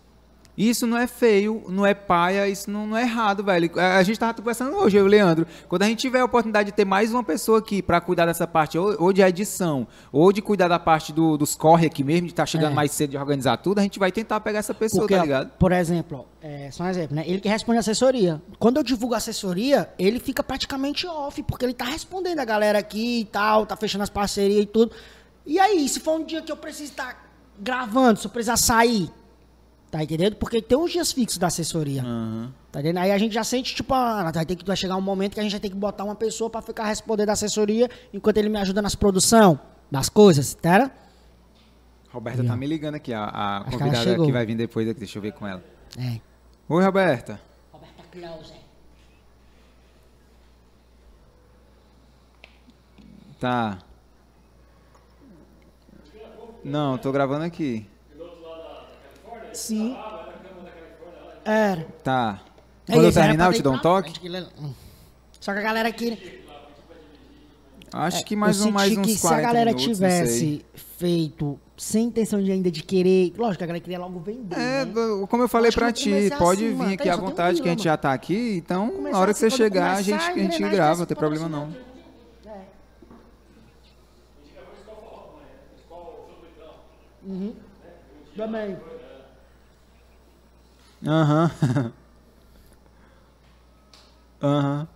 Isso 0.58 0.88
não 0.88 0.98
é 0.98 1.06
feio, 1.06 1.64
não 1.68 1.86
é 1.86 1.94
paia, 1.94 2.48
isso 2.48 2.72
não, 2.72 2.88
não 2.88 2.96
é 2.98 3.02
errado, 3.02 3.44
velho. 3.44 3.70
A, 3.78 3.98
a 3.98 4.04
gente 4.04 4.18
tava 4.18 4.34
conversando 4.34 4.76
hoje, 4.78 4.96
eu 4.96 5.04
e 5.04 5.08
o 5.08 5.10
Leandro. 5.10 5.46
Quando 5.68 5.82
a 5.84 5.86
gente 5.86 6.00
tiver 6.00 6.22
a 6.22 6.26
oportunidade 6.26 6.70
de 6.70 6.76
ter 6.76 6.86
mais 6.86 7.12
uma 7.12 7.24
pessoa 7.24 7.60
aqui 7.60 7.82
pra 7.82 8.00
cuidar 8.00 8.26
dessa 8.26 8.48
parte, 8.48 8.78
ou, 8.78 8.96
ou 9.02 9.12
de 9.12 9.22
edição, 9.22 9.86
ou 10.14 10.32
de 10.32 10.42
cuidar 10.42 10.68
da 10.70 10.80
parte 10.80 11.12
do- 11.12 11.38
dos 11.38 11.56
corre 11.56 11.88
aqui 11.88 12.04
mesmo, 12.04 12.28
de 12.28 12.34
estar 12.34 12.46
chegando 12.46 12.72
É. 12.72 12.76
mais 12.76 12.92
cedo 12.92 13.12
de 13.12 13.18
organizar 13.18 13.58
tudo, 13.58 13.80
a 13.80 13.82
gente 13.82 14.00
vai 14.00 14.12
tentar 14.12 14.40
pegar 14.40 14.60
essa 14.60 14.74
pessoa, 14.74 15.02
Porque, 15.02 15.16
tá 15.16 15.22
ligado? 15.24 15.50
por 15.60 15.72
exemplo, 15.74 16.26
é, 16.42 16.70
só 16.72 16.84
um 16.86 16.88
exemplo, 16.88 17.16
né? 17.16 17.24
Ele 17.28 17.42
que 17.42 17.50
responde 17.50 17.78
a 17.78 17.82
assessoria. 17.82 18.42
Quando 18.58 18.78
eu 18.78 18.84
divulgo 18.84 19.14
a 19.14 19.18
assessoria, 19.18 19.90
ele 20.00 20.20
fica 20.20 20.42
praticamente 20.42 21.06
off, 21.06 21.44
porque 21.44 21.66
ele 21.66 21.74
tá 21.74 21.86
respondendo 21.86 22.40
a 22.40 22.46
galera 22.46 22.80
aqui 22.80 23.22
e 23.22 23.26
tal, 23.26 23.66
tá 23.66 23.76
fechando 23.76 24.04
as 24.04 24.10
parcerias 24.10 24.64
e 24.64 24.66
tudo. 24.66 24.92
E 25.46 25.60
aí, 25.60 25.88
se 25.90 26.00
for 26.00 26.20
um 26.20 26.24
dia 26.24 26.42
que 26.42 26.52
eu 26.52 26.56
preciso 26.58 26.92
estar 26.92 27.30
gravando, 27.60 28.20
se 28.20 28.26
eu 28.26 28.32
precisar 28.32 28.58
sair, 28.58 29.10
tá 29.92 30.04
entendendo? 30.04 30.36
Porque 30.36 30.62
tem 30.62 30.78
os 30.78 30.92
dias 30.92 31.12
fixos 31.12 31.38
da 31.38 31.48
assessoria. 31.48 32.04
Tá 32.72 32.80
entendendo? 32.80 32.98
Aí 33.04 33.12
a 33.12 33.18
gente 33.18 33.34
já 33.34 33.44
sente, 33.44 33.76
tipo, 33.76 33.94
ah, 33.94 34.32
vai, 34.32 34.46
ter 34.46 34.56
que, 34.56 34.66
vai 34.66 34.76
chegar 34.76 34.96
um 34.96 35.02
momento 35.02 35.34
que 35.34 35.40
a 35.40 35.44
gente 35.44 35.52
vai 35.52 35.60
ter 35.60 35.70
que 35.70 35.76
botar 35.76 36.04
uma 36.04 36.16
pessoa 36.16 36.50
pra 36.50 36.62
ficar 36.62 36.86
respondendo 36.86 37.30
a 37.30 37.34
assessoria 37.34 37.90
enquanto 38.14 38.38
ele 38.38 38.50
me 38.50 38.58
ajuda 38.58 38.82
nas 38.82 38.96
produção, 38.96 39.60
das 39.90 40.10
coisas, 40.10 40.54
tá? 40.54 40.92
Roberta 42.12 42.44
tá 42.44 42.56
me 42.56 42.66
ligando 42.66 42.96
aqui, 42.96 43.14
a, 43.14 43.26
a 43.26 43.64
convidada 43.72 44.16
que 44.16 44.32
vai 44.32 44.46
vir 44.46 44.56
depois 44.56 44.88
aqui, 44.88 45.00
deixa 45.00 45.18
eu 45.18 45.22
ver 45.22 45.34
com 45.34 45.46
ela. 45.46 45.64
É. 45.98 46.20
Oi, 46.68 46.84
Roberta. 46.84 47.40
Roberta 47.72 48.04
Close. 48.12 48.54
Tá. 53.40 53.80
Não, 56.64 56.98
tô 56.98 57.12
gravando 57.12 57.44
aqui. 57.44 57.86
Sim. 59.56 59.98
Era. 61.44 61.86
Tá. 62.04 62.42
É 62.88 62.94
Quando 62.94 63.04
eu 63.04 63.10
isso, 63.10 63.20
era 63.20 63.28
terminar, 63.28 63.48
eu 63.48 63.54
te 63.54 63.62
dou 63.62 63.74
um 63.74 63.80
toque? 63.80 64.28
é-. 64.28 64.46
Só 65.40 65.54
que 65.54 65.60
a 65.60 65.62
galera 65.62 65.90
aqui. 65.90 66.44
Acho 67.92 68.26
que 68.26 68.36
mais, 68.36 68.60
eu 68.60 68.68
um, 68.68 68.72
mais 68.72 68.98
uns 68.98 69.06
que 69.06 69.20
40 69.20 69.20
se 69.20 69.28
a 69.28 69.42
galera 69.42 69.72
minutos, 69.72 69.98
tivesse 69.98 70.66
feito 70.98 71.58
sem 71.78 72.06
intenção 72.08 72.44
de 72.44 72.52
ainda 72.52 72.70
de 72.70 72.84
querer. 72.84 73.34
Lógico, 73.38 73.64
a 73.64 73.68
galera 73.68 73.82
queria 73.82 74.00
logo 74.00 74.20
vender. 74.20 74.58
É, 74.58 74.86
né? 74.86 74.94
como 75.30 75.44
eu 75.44 75.48
falei 75.48 75.72
que 75.72 75.80
eu 75.80 75.84
vou 75.84 75.94
ti, 75.94 76.30
pode 76.38 76.66
assim, 76.66 76.74
vir 76.74 76.76
mano. 76.76 76.94
aqui 76.94 77.04
Tá, 77.04 77.14
à 77.14 77.16
tem 77.16 77.24
um 77.24 77.30
vontade 77.30 77.62
que 77.62 77.68
a 77.68 77.72
gente 77.72 77.84
já 77.84 77.96
tá 77.96 78.12
aqui, 78.12 78.58
então 78.58 78.90
Começar 78.90 79.12
na 79.12 79.20
hora 79.20 79.34
que 79.34 79.38
assim, 79.38 79.50
você 79.50 79.58
quando 79.58 79.58
chegar, 79.58 79.96
a 79.96 80.02
gente, 80.02 80.24
a 80.24 80.26
gente 80.26 80.38
engrenagem 80.38 80.72
grava, 80.72 81.00
não 81.00 81.06
tem 81.06 81.18
problema 81.18 81.48
não. 81.48 81.74
Também. 88.36 88.78
Aham. 91.08 91.52
Aham. 94.42 94.88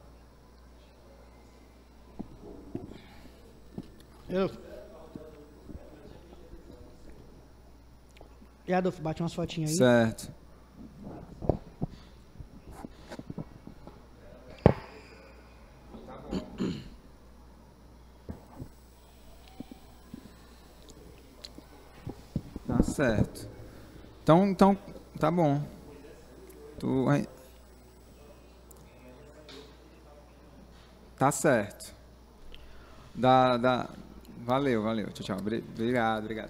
Eu. 4.30 4.50
E 8.68 8.74
Adolfo, 8.74 9.02
bate 9.02 9.22
umas 9.22 9.34
fotinhas 9.34 9.72
aí. 9.72 9.78
Certo. 9.78 10.32
Tá 22.68 22.84
certo. 22.84 23.50
Então, 24.22 24.48
então 24.48 24.78
tá 25.20 25.32
bom. 25.32 25.79
Tu 26.80 27.06
Tá 31.18 31.32
certo. 31.32 31.94
Dá, 33.14 33.58
dá. 33.58 33.90
Valeu, 34.46 34.82
valeu. 34.84 35.08
Tchau, 35.12 35.24
tchau. 35.26 35.38
Obri- 35.38 35.64
Obrigado, 35.74 36.20
obrigado. 36.24 36.50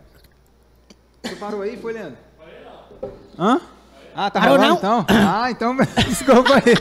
Você 1.24 1.36
parou 1.36 1.62
aí, 1.62 1.76
foi, 1.78 1.94
Leandro? 1.94 2.18
Hã? 3.38 3.60
Ah, 4.14 4.30
tá 4.30 4.40
rolando 4.40 4.76
então? 4.76 5.06
Ah, 5.10 5.50
então 5.50 5.76
desculpa 6.08 6.56
aí. 6.56 6.76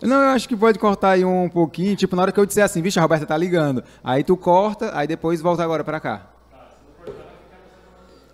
Não, 0.00 0.22
eu 0.22 0.28
acho 0.30 0.48
que 0.48 0.56
pode 0.56 0.78
cortar 0.78 1.10
aí 1.10 1.24
um 1.24 1.48
pouquinho, 1.48 1.94
tipo, 1.96 2.14
na 2.16 2.22
hora 2.22 2.32
que 2.32 2.38
eu 2.40 2.46
disser 2.46 2.64
assim, 2.64 2.80
vixe, 2.80 2.98
a 2.98 3.02
Roberta 3.02 3.26
tá 3.26 3.36
ligando. 3.36 3.82
Aí 4.02 4.22
tu 4.24 4.36
corta, 4.36 4.96
aí 4.96 5.06
depois 5.06 5.40
volta 5.42 5.62
agora 5.62 5.84
pra 5.84 6.00
cá. 6.00 6.26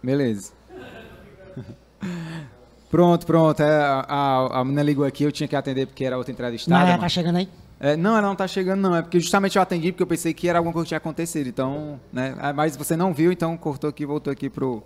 Beleza. 0.02 0.52
Pronto, 2.93 3.27
pronto. 3.27 3.62
É, 3.62 3.74
a, 3.74 4.05
a, 4.06 4.60
a 4.60 4.64
menina 4.64 4.82
ligou 4.82 5.05
aqui, 5.05 5.24
eu 5.24 5.32
tinha 5.32 5.48
que 5.48 5.56
atender 5.56 5.86
porque 5.86 6.05
era 6.05 6.19
outra 6.19 6.31
entrevistada. 6.31 6.78
Mas 6.78 6.90
ela 6.90 6.98
tá 6.98 7.09
chegando 7.09 7.36
aí? 7.36 7.48
É, 7.81 7.97
não, 7.97 8.10
ela 8.16 8.28
não 8.28 8.36
tá 8.36 8.47
chegando, 8.47 8.82
não. 8.82 8.94
É 8.94 9.01
porque 9.01 9.19
justamente 9.19 9.56
eu 9.56 9.62
atendi 9.62 9.90
porque 9.90 10.02
eu 10.02 10.06
pensei 10.06 10.35
que 10.35 10.47
era 10.47 10.59
alguma 10.59 10.74
coisa 10.74 10.85
que 10.85 10.89
tinha 10.89 10.98
acontecido. 10.98 11.48
Então, 11.48 11.98
né? 12.12 12.36
Ah, 12.39 12.52
Mas 12.52 12.77
você 12.77 12.94
não 12.94 13.14
viu, 13.14 13.32
então 13.32 13.56
cortou 13.56 13.89
aqui, 13.89 14.05
voltou 14.05 14.31
aqui 14.31 14.51
pro 14.51 14.82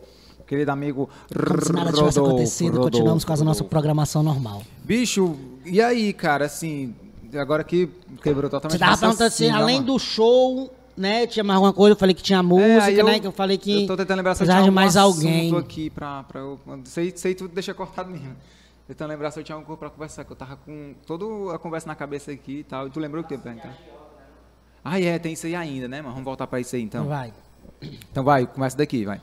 querido 0.46 0.70
amigo 0.70 1.10
Como 1.34 1.60
se 1.64 1.72
nada 1.72 1.86
tivesse 1.92 2.18
Rodolfo, 2.20 2.28
acontecido, 2.30 2.80
continuamos 2.80 3.24
com 3.24 3.32
a 3.32 3.34
nossa 3.34 3.44
Rodolfo. 3.44 3.64
programação 3.64 4.22
normal. 4.22 4.62
Bicho, 4.84 5.36
e 5.64 5.82
aí, 5.82 6.12
cara, 6.12 6.44
assim, 6.46 6.94
agora 7.34 7.64
que 7.64 7.90
quebrou 8.22 8.48
totalmente 8.48 8.78
Você 8.78 8.84
tava 8.84 8.96
perguntando 8.96 9.26
assim, 9.26 9.50
além 9.50 9.82
do 9.82 9.98
show, 9.98 10.72
né? 10.96 11.26
Tinha 11.26 11.44
mais 11.44 11.56
alguma 11.56 11.72
coisa, 11.72 11.94
eu 11.94 11.98
falei 11.98 12.14
que 12.14 12.22
tinha 12.22 12.38
É, 12.38 12.42
música, 12.42 12.84
aí 12.84 12.98
eu- 12.98 13.04
né? 13.06 13.20
Que 13.20 13.26
eu 13.26 13.32
falei 13.32 13.58
que. 13.58 13.82
Eu 13.82 13.86
tô 13.86 13.96
tentando 13.96 14.16
lembrar 14.18 14.34
se 14.34 14.42
eu 14.42 14.46
tinha 14.48 14.70
mais 14.72 14.96
alguém. 14.96 15.56
aqui 15.56 15.90
pra, 15.90 16.22
pra 16.24 16.40
eu... 16.40 16.58
Sei, 16.84 17.12
sei 17.16 17.34
tudo, 17.34 17.52
deixa 17.54 17.74
cortado 17.74 18.10
mesmo. 18.10 18.34
Tentando 18.86 19.08
lembrar 19.08 19.30
se 19.32 19.40
eu 19.40 19.44
tinha 19.44 19.56
alguma 19.56 19.66
coisa 19.76 19.78
pra 19.80 19.90
conversar, 19.90 20.24
que 20.24 20.30
eu 20.32 20.36
tava 20.36 20.56
com 20.56 20.94
toda 21.06 21.54
a 21.54 21.58
conversa 21.58 21.88
na 21.88 21.94
cabeça 21.94 22.30
aqui 22.30 22.58
e 22.60 22.64
tal. 22.64 22.86
E 22.86 22.90
tu 22.90 23.00
lembrou 23.00 23.20
o 23.20 23.24
que 23.24 23.30
teve 23.30 23.42
pra 23.42 23.52
então? 23.52 23.70
Ah, 24.84 25.00
é, 25.00 25.18
tem 25.18 25.32
isso 25.32 25.46
aí 25.46 25.56
ainda, 25.56 25.88
né, 25.88 25.96
mano? 26.00 26.12
Vamos 26.12 26.24
voltar 26.24 26.46
pra 26.46 26.60
isso 26.60 26.76
aí, 26.76 26.82
então. 26.82 27.06
Vai. 27.06 27.32
Então 27.82 28.22
vai, 28.22 28.46
começa 28.46 28.76
daqui, 28.76 29.04
vai. 29.04 29.20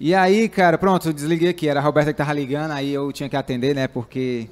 E 0.00 0.14
aí, 0.14 0.48
cara, 0.48 0.76
pronto, 0.78 1.08
eu 1.08 1.12
desliguei 1.12 1.48
aqui. 1.50 1.68
Era 1.68 1.80
a 1.80 1.82
Roberta 1.82 2.12
que 2.12 2.16
tava 2.18 2.32
ligando, 2.32 2.70
aí 2.72 2.92
eu 2.92 3.12
tinha 3.12 3.28
que 3.28 3.36
atender, 3.36 3.74
né? 3.74 3.86
Porque 3.86 4.48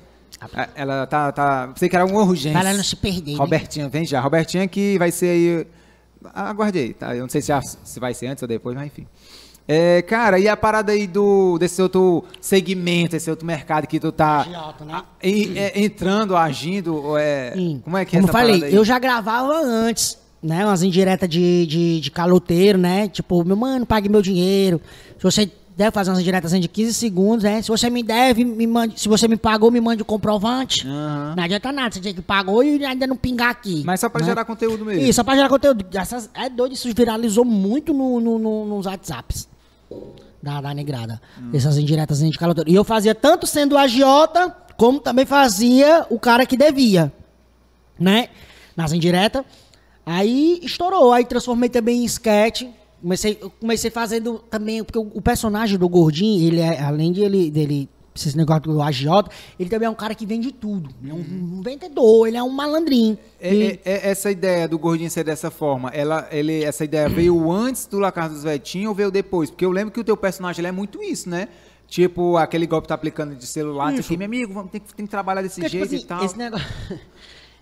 ela 0.74 1.06
tá. 1.06 1.32
tá 1.32 1.68
pensei 1.72 1.88
que 1.88 1.96
era 1.96 2.04
uma 2.04 2.22
urgência. 2.22 2.58
Pra 2.58 2.68
ela 2.68 2.76
não 2.76 2.84
se 2.84 2.96
perder. 2.96 3.32
né? 3.32 3.38
Robertinha, 3.38 3.88
vem 3.88 4.04
já. 4.06 4.20
Robertinha 4.20 4.66
que 4.68 4.98
vai 4.98 5.10
ser 5.10 5.28
aí. 5.30 5.66
Aguarde 6.34 6.78
aí, 6.78 6.94
tá? 6.94 7.14
Eu 7.14 7.22
não 7.22 7.28
sei 7.28 7.42
se, 7.42 7.52
a- 7.52 7.60
se 7.62 8.00
vai 8.00 8.14
ser 8.14 8.26
antes 8.28 8.42
ou 8.42 8.48
depois, 8.48 8.74
mas 8.74 8.86
enfim. 8.86 9.06
É, 9.66 10.02
cara, 10.02 10.38
e 10.38 10.46
a 10.46 10.56
parada 10.56 10.92
aí 10.92 11.06
do, 11.06 11.56
desse 11.58 11.80
outro 11.80 12.24
segmento, 12.40 13.16
esse 13.16 13.30
outro 13.30 13.46
mercado 13.46 13.86
que 13.86 13.98
tu 13.98 14.12
tá 14.12 14.40
Agiota, 14.40 14.84
né? 14.84 14.92
a- 14.94 15.04
e- 15.22 15.58
é, 15.58 15.82
entrando, 15.82 16.36
agindo, 16.36 16.94
ou 16.96 17.18
é, 17.18 17.52
como 17.82 17.96
é 17.96 18.04
que 18.04 18.16
é 18.16 18.20
Como 18.20 18.28
essa 18.30 18.32
falei, 18.38 18.54
parada 18.58 18.66
aí? 18.66 18.74
eu 18.74 18.84
já 18.84 18.98
gravava 18.98 19.54
antes, 19.58 20.18
né? 20.42 20.64
Umas 20.66 20.82
indiretas 20.82 21.28
de, 21.28 21.66
de, 21.66 22.00
de 22.00 22.10
caloteiro, 22.10 22.76
né? 22.78 23.08
Tipo, 23.08 23.42
meu 23.44 23.56
mano, 23.56 23.86
pague 23.86 24.08
meu 24.08 24.20
dinheiro. 24.20 24.80
Se 25.18 25.22
você 25.24 25.50
deve 25.76 25.90
fazer 25.90 26.10
umas 26.10 26.20
indiretas 26.20 26.52
de 26.52 26.68
15 26.68 26.94
segundos, 26.94 27.42
né? 27.44 27.60
Se 27.62 27.68
você 27.68 27.90
me 27.90 28.02
deve, 28.02 28.44
me 28.44 28.66
mande. 28.66 29.00
Se 29.00 29.08
você 29.08 29.26
me 29.26 29.36
pagou, 29.36 29.70
me 29.70 29.80
mande 29.80 30.02
o 30.02 30.04
comprovante. 30.04 30.86
Aham. 30.86 31.34
Não 31.36 31.42
adianta 31.44 31.72
nada, 31.72 31.94
você 31.94 32.00
tinha 32.00 32.14
que 32.14 32.22
pagou 32.22 32.62
e 32.62 32.84
ainda 32.84 33.06
não 33.06 33.16
pingar 33.16 33.50
aqui. 33.50 33.82
Mas 33.84 34.00
só 34.00 34.08
pra 34.08 34.20
né? 34.20 34.26
gerar 34.26 34.44
conteúdo 34.44 34.84
mesmo. 34.84 35.02
Isso, 35.02 35.14
só 35.14 35.24
pra 35.24 35.34
gerar 35.34 35.48
conteúdo. 35.48 35.84
Essas, 35.92 36.30
é 36.34 36.48
doido, 36.48 36.72
isso 36.74 36.88
viralizou 36.94 37.44
muito 37.44 37.92
no, 37.92 38.20
no- 38.20 38.38
no- 38.38 38.64
nos 38.66 38.86
WhatsApps 38.86 39.48
da, 40.42 40.60
da 40.60 40.72
negrada. 40.74 41.20
Essas 41.52 41.76
indiretas 41.78 42.20
de 42.20 42.30
caloteiro. 42.38 42.70
E 42.70 42.74
eu 42.74 42.84
fazia 42.84 43.14
tanto 43.14 43.46
sendo 43.46 43.76
agiota, 43.76 44.54
como 44.76 45.00
também 45.00 45.24
fazia 45.26 46.06
o 46.10 46.18
cara 46.20 46.46
que 46.46 46.56
devia. 46.56 47.12
Né? 47.98 48.28
Nas 48.76 48.92
indiretas. 48.92 49.44
Aí 50.06 50.60
estourou. 50.62 51.12
Aí 51.12 51.24
transformei 51.24 51.68
também 51.68 52.02
em 52.02 52.04
sketch. 52.04 52.62
Comecei, 53.04 53.34
comecei 53.60 53.90
fazendo 53.90 54.38
também, 54.50 54.82
porque 54.82 54.98
o, 54.98 55.10
o 55.12 55.20
personagem 55.20 55.78
do 55.78 55.86
Gordinho, 55.90 56.46
ele 56.48 56.58
é, 56.60 56.80
além 56.80 57.12
de 57.12 57.20
ele, 57.20 57.50
dele 57.50 57.86
esse 58.16 58.34
negócio 58.34 58.62
do 58.62 58.80
agiota, 58.80 59.28
ele 59.60 59.68
também 59.68 59.86
é 59.86 59.90
um 59.90 59.94
cara 59.94 60.14
que 60.14 60.24
vende 60.24 60.50
tudo. 60.52 60.88
Ele 61.02 61.10
é 61.10 61.14
um, 61.14 61.18
um 61.58 61.60
vendedor, 61.62 62.26
ele 62.26 62.38
é 62.38 62.42
um 62.42 62.48
malandrinho. 62.48 63.18
É, 63.38 63.54
E- 63.54 63.62
é- 63.66 63.80
é- 63.84 64.10
essa 64.10 64.30
ideia 64.30 64.66
do 64.66 64.78
gordinho 64.78 65.10
ser 65.10 65.22
dessa 65.22 65.50
forma, 65.50 65.90
ela, 65.90 66.26
ele, 66.30 66.64
essa 66.64 66.82
ideia 66.82 67.06
veio 67.10 67.52
antes 67.52 67.84
do 67.86 67.98
La 67.98 68.10
Casa 68.10 68.32
dos 68.32 68.42
Vetinhos 68.44 68.88
ou 68.88 68.94
veio 68.94 69.10
depois? 69.10 69.50
Porque 69.50 69.66
eu 69.66 69.70
lembro 69.70 69.92
que 69.92 70.00
o 70.00 70.04
teu 70.04 70.16
personagem 70.16 70.64
é 70.64 70.72
muito 70.72 71.02
isso, 71.02 71.28
né? 71.28 71.48
Tipo, 71.86 72.38
aquele 72.38 72.66
golpe 72.66 72.84
que 72.86 72.88
tá 72.88 72.94
aplicando 72.94 73.34
de 73.34 73.46
celular, 73.46 73.92
isso 73.92 74.00
aqui, 74.00 74.16
meu 74.16 74.24
amigo, 74.26 74.54
vamos, 74.54 74.70
tem, 74.70 74.80
que, 74.80 74.94
tem 74.94 75.04
que 75.04 75.10
trabalhar 75.10 75.42
desse 75.42 75.60
Porque, 75.60 75.76
tipo 75.78 75.86
jeito 75.90 75.94
assim, 75.96 76.04
e 76.04 76.08
tal. 76.08 76.24
esse 76.24 76.38
negócio. 76.38 76.66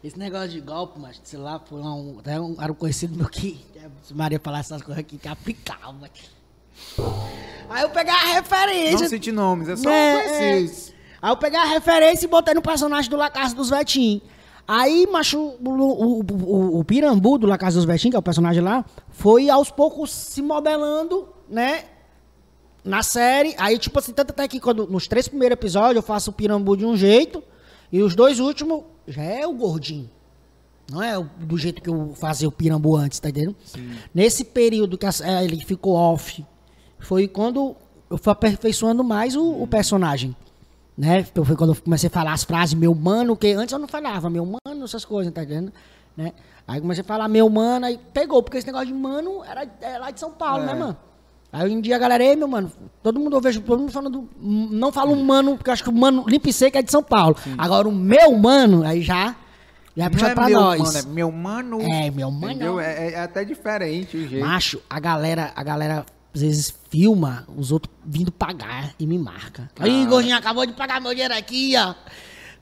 Esse 0.03 0.19
negócio 0.19 0.49
de 0.49 0.61
golpe, 0.61 0.99
mas 0.99 1.20
sei 1.23 1.39
lá, 1.39 1.61
foi 1.61 1.81
um, 1.81 2.16
até 2.19 2.41
um, 2.41 2.57
era 2.61 2.73
um 2.73 2.74
conhecido 2.74 3.16
meu 3.16 3.29
que, 3.29 3.65
se 4.03 4.12
Maria 4.12 4.41
falasse 4.43 4.73
essas 4.73 4.83
coisas 4.83 4.99
aqui, 5.01 5.16
que 5.16 5.29
aplicava. 5.29 6.11
Aí 7.70 7.83
eu 7.83 7.91
peguei 7.91 8.12
a 8.12 8.35
referência. 8.35 8.99
Não 9.01 9.09
cite 9.09 9.31
nomes, 9.31 9.69
é 9.69 9.77
só 9.77 9.89
É, 9.91 10.23
conhecer. 10.23 10.93
é. 10.93 11.03
Aí 11.23 11.31
eu 11.31 11.37
peguei 11.37 11.59
a 11.59 11.65
referência 11.65 12.27
e 12.27 12.29
botei 12.29 12.53
no 12.53 12.61
personagem 12.62 13.09
do 13.09 13.16
La 13.16 13.31
Casa 13.31 13.55
dos 13.55 13.70
Vetinhos. 13.70 14.23
Aí, 14.66 15.07
macho, 15.11 15.39
o, 15.39 15.69
o, 15.70 16.20
o, 16.20 16.79
o 16.81 16.85
Pirambu 16.85 17.39
do 17.39 17.47
La 17.47 17.57
Casa 17.59 17.77
dos 17.77 17.85
Vetinhos, 17.85 18.12
que 18.12 18.16
é 18.16 18.19
o 18.19 18.23
personagem 18.23 18.62
lá, 18.62 18.85
foi 19.11 19.49
aos 19.49 19.70
poucos 19.70 20.11
se 20.11 20.43
modelando, 20.43 21.29
né? 21.49 21.85
Na 22.85 23.05
série. 23.05 23.55
Aí, 23.59 23.79
tipo 23.79 23.97
assim, 24.01 24.12
tanto 24.12 24.31
até 24.31 24.49
que 24.49 24.59
quando, 24.59 24.87
nos 24.89 25.07
três 25.07 25.29
primeiros 25.29 25.55
episódios 25.55 25.97
eu 25.97 26.03
faço 26.03 26.31
o 26.31 26.33
Pirambu 26.33 26.77
de 26.77 26.85
um 26.85 26.97
jeito, 26.97 27.43
e 27.93 28.03
os 28.03 28.16
dois 28.16 28.41
últimos 28.41 28.83
já 29.07 29.23
é 29.23 29.47
o 29.47 29.53
gordinho. 29.53 30.09
Não 30.91 31.03
é 31.03 31.19
do 31.39 31.57
jeito 31.57 31.81
que 31.81 31.89
eu 31.89 32.12
fazia 32.15 32.49
o 32.49 32.53
Pirambu 32.53 32.97
antes, 32.97 33.19
tá 33.20 33.29
entendendo? 33.31 33.57
Nesse 34.15 34.45
período 34.45 34.99
que 34.99 35.11
sé- 35.11 35.45
ele 35.45 35.65
ficou 35.65 35.95
off, 35.95 36.45
foi 36.99 37.27
quando 37.29 37.74
eu 38.11 38.19
fui 38.19 38.33
aperfeiçoando 38.33 39.03
mais 39.03 39.35
o, 39.37 39.62
o 39.62 39.66
personagem. 39.66 40.37
Né? 40.99 41.24
Foi 41.24 41.57
quando 41.57 41.73
eu 41.74 41.83
comecei 41.83 42.09
a 42.09 42.11
falar 42.11 42.33
as 42.35 42.45
frases, 42.45 42.74
meu 42.74 42.95
mano, 42.95 43.37
que 43.37 43.53
antes 43.53 43.73
eu 43.73 43.79
não 43.79 43.89
falava, 43.89 44.29
meu 44.29 44.45
mano, 44.45 44.85
essas 44.85 45.05
coisas, 45.05 45.33
tá 45.33 45.43
entendendo? 45.43 45.73
Né? 46.16 46.33
Aí 46.69 46.81
comecei 46.81 47.03
a 47.03 47.07
falar 47.07 47.27
meu 47.29 47.49
mano, 47.49 47.87
aí 47.87 47.99
pegou, 48.12 48.43
porque 48.43 48.59
esse 48.59 48.66
negócio 48.66 48.89
de 48.89 48.93
mano 48.95 49.43
era, 49.45 49.66
é 49.81 49.99
lá 49.99 50.11
de 50.11 50.20
São 50.20 50.31
Paulo, 50.33 50.65
É. 50.65 50.66
né, 50.66 50.74
mano? 50.74 50.97
Aí 51.53 51.70
em 51.70 51.83
dia 51.83 51.97
a 51.97 51.99
galera, 51.99 52.24
ei, 52.24 52.35
meu 52.35 52.49
mano, 52.49 52.73
todo 53.03 53.20
mundo 53.20 53.37
eu 53.37 53.41
vejo, 53.41 53.61
todo 53.61 53.81
mundo 53.81 53.93
falando, 53.93 54.27
não 54.41 54.91
fala 54.91 55.11
um 55.11 55.23
mano, 55.23 55.55
porque 55.59 55.69
eu 55.69 55.74
acho 55.74 55.85
que 55.85 55.91
o 55.91 55.93
mano 55.93 56.24
limpo 56.27 56.49
e 56.49 56.53
seco 56.53 56.79
é 56.79 56.83
de 56.83 56.91
São 56.91 57.03
Paulo. 57.03 57.37
Agora 57.59 57.87
o 57.87 57.93
meu 57.93 58.33
mano, 58.39 58.83
aí 58.83 59.03
já, 59.03 59.37
já 59.95 60.05
é 60.05 60.09
Não 60.09 60.12
puxado 60.12 60.33
é 60.33 60.35
pra 60.35 60.47
meu 60.47 60.61
nós. 60.61 60.81
mano, 60.81 60.99
é 60.99 61.03
meu 61.03 61.31
mano. 61.31 61.83
É, 61.83 62.11
meu 62.11 62.31
mano. 62.31 62.53
Entendeu? 62.53 62.81
É, 62.81 63.12
é 63.12 63.20
até 63.20 63.45
diferente 63.45 64.16
o 64.16 64.27
jeito. 64.27 64.47
Macho, 64.47 64.81
a 64.89 64.99
galera, 64.99 65.53
a 65.55 65.62
galera 65.62 66.07
às 66.35 66.41
vezes 66.41 66.74
filma 66.89 67.47
os 67.55 67.70
outros 67.70 67.95
vindo 68.03 68.33
pagar 68.33 68.95
e 68.99 69.07
me 69.07 69.19
marca. 69.19 69.70
Aí, 69.79 70.07
gordinho, 70.07 70.35
acabou 70.35 70.65
de 70.65 70.73
pagar 70.73 71.03
meu 71.03 71.12
dinheiro 71.12 71.35
aqui, 71.35 71.74
ó. 71.77 71.95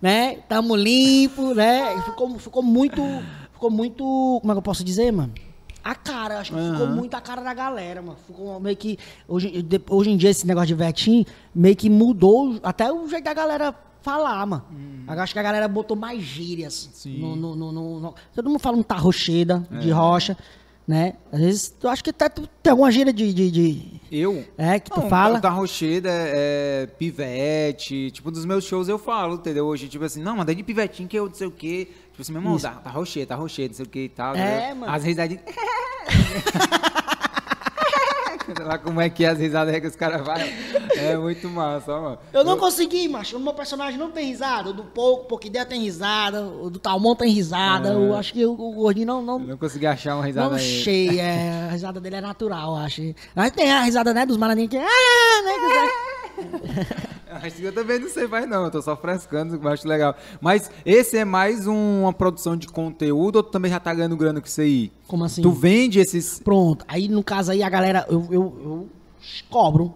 Né? 0.03 0.39
Tamo 0.49 0.75
limpo, 0.75 1.55
né? 1.55 2.03
Ficou, 2.05 2.39
ficou 2.41 2.63
muito. 2.63 3.01
Ficou 3.53 3.71
muito. 3.71 4.03
Como 4.41 4.51
é 4.51 4.55
que 4.55 4.59
eu 4.59 4.63
posso 4.63 4.83
dizer, 4.83 5.13
mano? 5.13 5.33
A 5.83 5.95
cara, 5.95 6.41
acho 6.41 6.53
que 6.53 6.61
ficou 6.73 6.87
muito 6.89 7.15
a 7.15 7.21
cara 7.21 7.43
da 7.43 7.55
galera, 7.55 8.03
mano. 8.03 8.19
Ficou 8.27 8.61
meio 8.61 8.77
que. 8.77 8.99
Hoje, 9.27 9.67
hoje 9.89 10.11
em 10.11 10.17
dia, 10.17 10.31
esse 10.31 10.47
negócio 10.47 10.69
de 10.69 10.75
Vetim 10.75 11.25
meio 11.55 11.75
que 11.77 11.89
mudou 11.89 12.59
até 12.63 12.93
o 12.93 13.09
jeito 13.09 13.25
da 13.25 13.33
galera 13.35 13.75
falar, 14.03 14.45
mano. 14.47 14.65
Eu 15.09 15.21
Acho 15.21 15.33
que 15.33 15.39
a 15.39 15.43
galera 15.43 15.67
botou 15.69 15.97
mais 15.97 16.23
gírias. 16.23 16.89
Sim. 16.93 17.19
No, 17.19 17.37
no, 17.37 17.57
no, 17.73 18.01
no- 18.01 18.15
Todo 18.35 18.49
mundo 18.49 18.59
fala 18.59 18.77
um 18.77 18.83
tarrocheda 18.83 19.67
de 19.81 19.91
rocha, 19.91 20.37
né? 20.87 21.15
Às 21.33 21.41
vezes 21.41 21.75
eu 21.83 21.89
acho 21.91 22.03
que 22.05 22.11
até 22.11 22.29
tu 22.29 22.47
tem 22.63 22.71
alguma 22.71 22.91
gíria 22.93 23.13
de. 23.13 23.33
de, 23.33 23.51
de- 23.51 24.01
Eu? 24.13 24.45
É, 24.59 24.79
que 24.79 24.91
tu 24.91 25.01
Não, 25.01 25.09
fala. 25.09 25.41
Da 25.41 25.51
Rocheda 25.51 26.09
é, 26.11 26.83
é 26.83 26.87
pivete. 26.87 28.11
Tipo, 28.11 28.31
dos 28.31 28.45
meus 28.45 28.65
shows 28.65 28.89
eu 28.89 28.99
falo, 28.99 29.35
entendeu? 29.37 29.67
Hoje, 29.67 29.89
tipo 29.89 30.05
assim, 30.05 30.23
não, 30.23 30.37
manda 30.37 30.55
de 30.55 30.63
pivetinho 30.63 31.09
que 31.09 31.19
eu 31.19 31.27
não 31.27 31.35
sei 31.35 31.47
o 31.47 31.51
quê. 31.51 31.89
Tipo 32.21 32.23
assim, 32.23 32.33
meu 32.33 32.43
irmão, 32.43 32.59
tá, 32.59 32.71
tá 32.73 32.81
tá 32.81 32.91
Rocheda, 32.91 33.37
não 33.37 33.49
sei 33.49 33.87
o 33.87 33.89
quê 33.89 34.05
e 34.05 34.09
tal. 34.11 34.35
É, 34.37 34.59
entendeu? 34.59 34.77
mano. 34.77 34.93
As 34.93 35.05
risadinhas. 35.05 35.43
Sei 38.57 38.65
lá 38.65 38.79
como 38.79 39.01
é 39.01 39.09
que 39.09 39.25
é 39.25 39.29
as 39.29 39.39
risadas 39.39 39.79
que 39.81 39.87
os 39.87 39.95
caras 39.97 40.27
fazem. 40.27 40.53
É 40.97 41.17
muito 41.17 41.49
massa, 41.49 41.93
mano. 41.99 42.19
Eu 42.33 42.43
não 42.45 42.59
consegui, 42.59 43.09
macho. 43.09 43.37
O 43.37 43.41
meu 43.41 43.55
personagem 43.55 43.99
não 43.99 44.11
tem 44.11 44.27
risada. 44.27 44.71
O 44.71 44.73
do 44.73 44.85
pouco, 44.85 45.27
pouco 45.27 45.47
ideia 45.47 45.65
tem 45.65 45.81
risada. 45.81 46.43
O 46.45 46.69
do 46.69 46.79
Talmon 46.79 47.15
tem 47.15 47.31
risada. 47.31 47.91
Eu 47.93 48.15
acho 48.15 48.33
que 48.33 48.45
o, 48.45 48.53
o 48.53 48.73
gordinho 48.73 49.07
não. 49.07 49.23
não 49.23 49.41
Eu 49.41 49.47
não 49.47 49.57
consegui 49.57 49.87
achar 49.87 50.17
uma 50.17 50.25
risada 50.27 50.49
Não 50.51 50.57
aí. 50.57 50.85
sei, 50.85 51.21
é, 51.21 51.69
a 51.69 51.73
risada 51.73 52.01
dele 52.01 52.17
é 52.17 52.21
natural, 52.21 52.77
eu 52.77 52.83
acho. 52.83 53.15
Mas 53.35 53.53
tem 53.53 53.71
a 53.71 53.83
risada, 53.83 54.13
né, 54.13 54.27
dos 54.27 54.37
malandrinhos 54.37 54.71
que... 54.71 54.77
Ah, 54.79 55.43
né, 55.45 55.53
que- 55.55 56.20
que 56.20 56.20
eu 57.61 57.73
também 57.73 57.99
não 57.99 58.09
sei 58.09 58.27
mais 58.27 58.49
não, 58.49 58.65
eu 58.65 58.71
tô 58.71 58.83
só 58.83 58.97
frescando, 58.97 59.59
eu 59.63 59.69
acho 59.69 59.87
legal. 59.87 60.15
Mas 60.41 60.71
esse 60.85 61.17
é 61.17 61.25
mais 61.25 61.67
um- 61.67 62.03
uma 62.03 62.13
produção 62.13 62.57
de 62.57 62.67
conteúdo 62.69 63.37
ou 63.37 63.43
tu 63.43 63.51
também 63.51 63.71
já 63.71 63.81
tá 63.81 63.95
ganhando 63.95 64.17
grana 64.17 64.41
com 64.41 64.47
isso 64.47 64.61
aí? 64.61 64.93
Como 65.07 65.25
assim? 65.25 65.43
Tu 65.43 65.51
vende 65.51 65.99
esses... 65.99 66.41
Pronto. 66.41 66.85
Aí, 66.89 67.09
no 67.09 67.23
caso 67.23 67.51
aí, 67.53 67.63
a 67.63 67.69
galera... 67.69 68.07
Eu, 68.09 68.27
eu, 68.31 68.41
eu 68.65 68.89
cobro. 69.49 69.95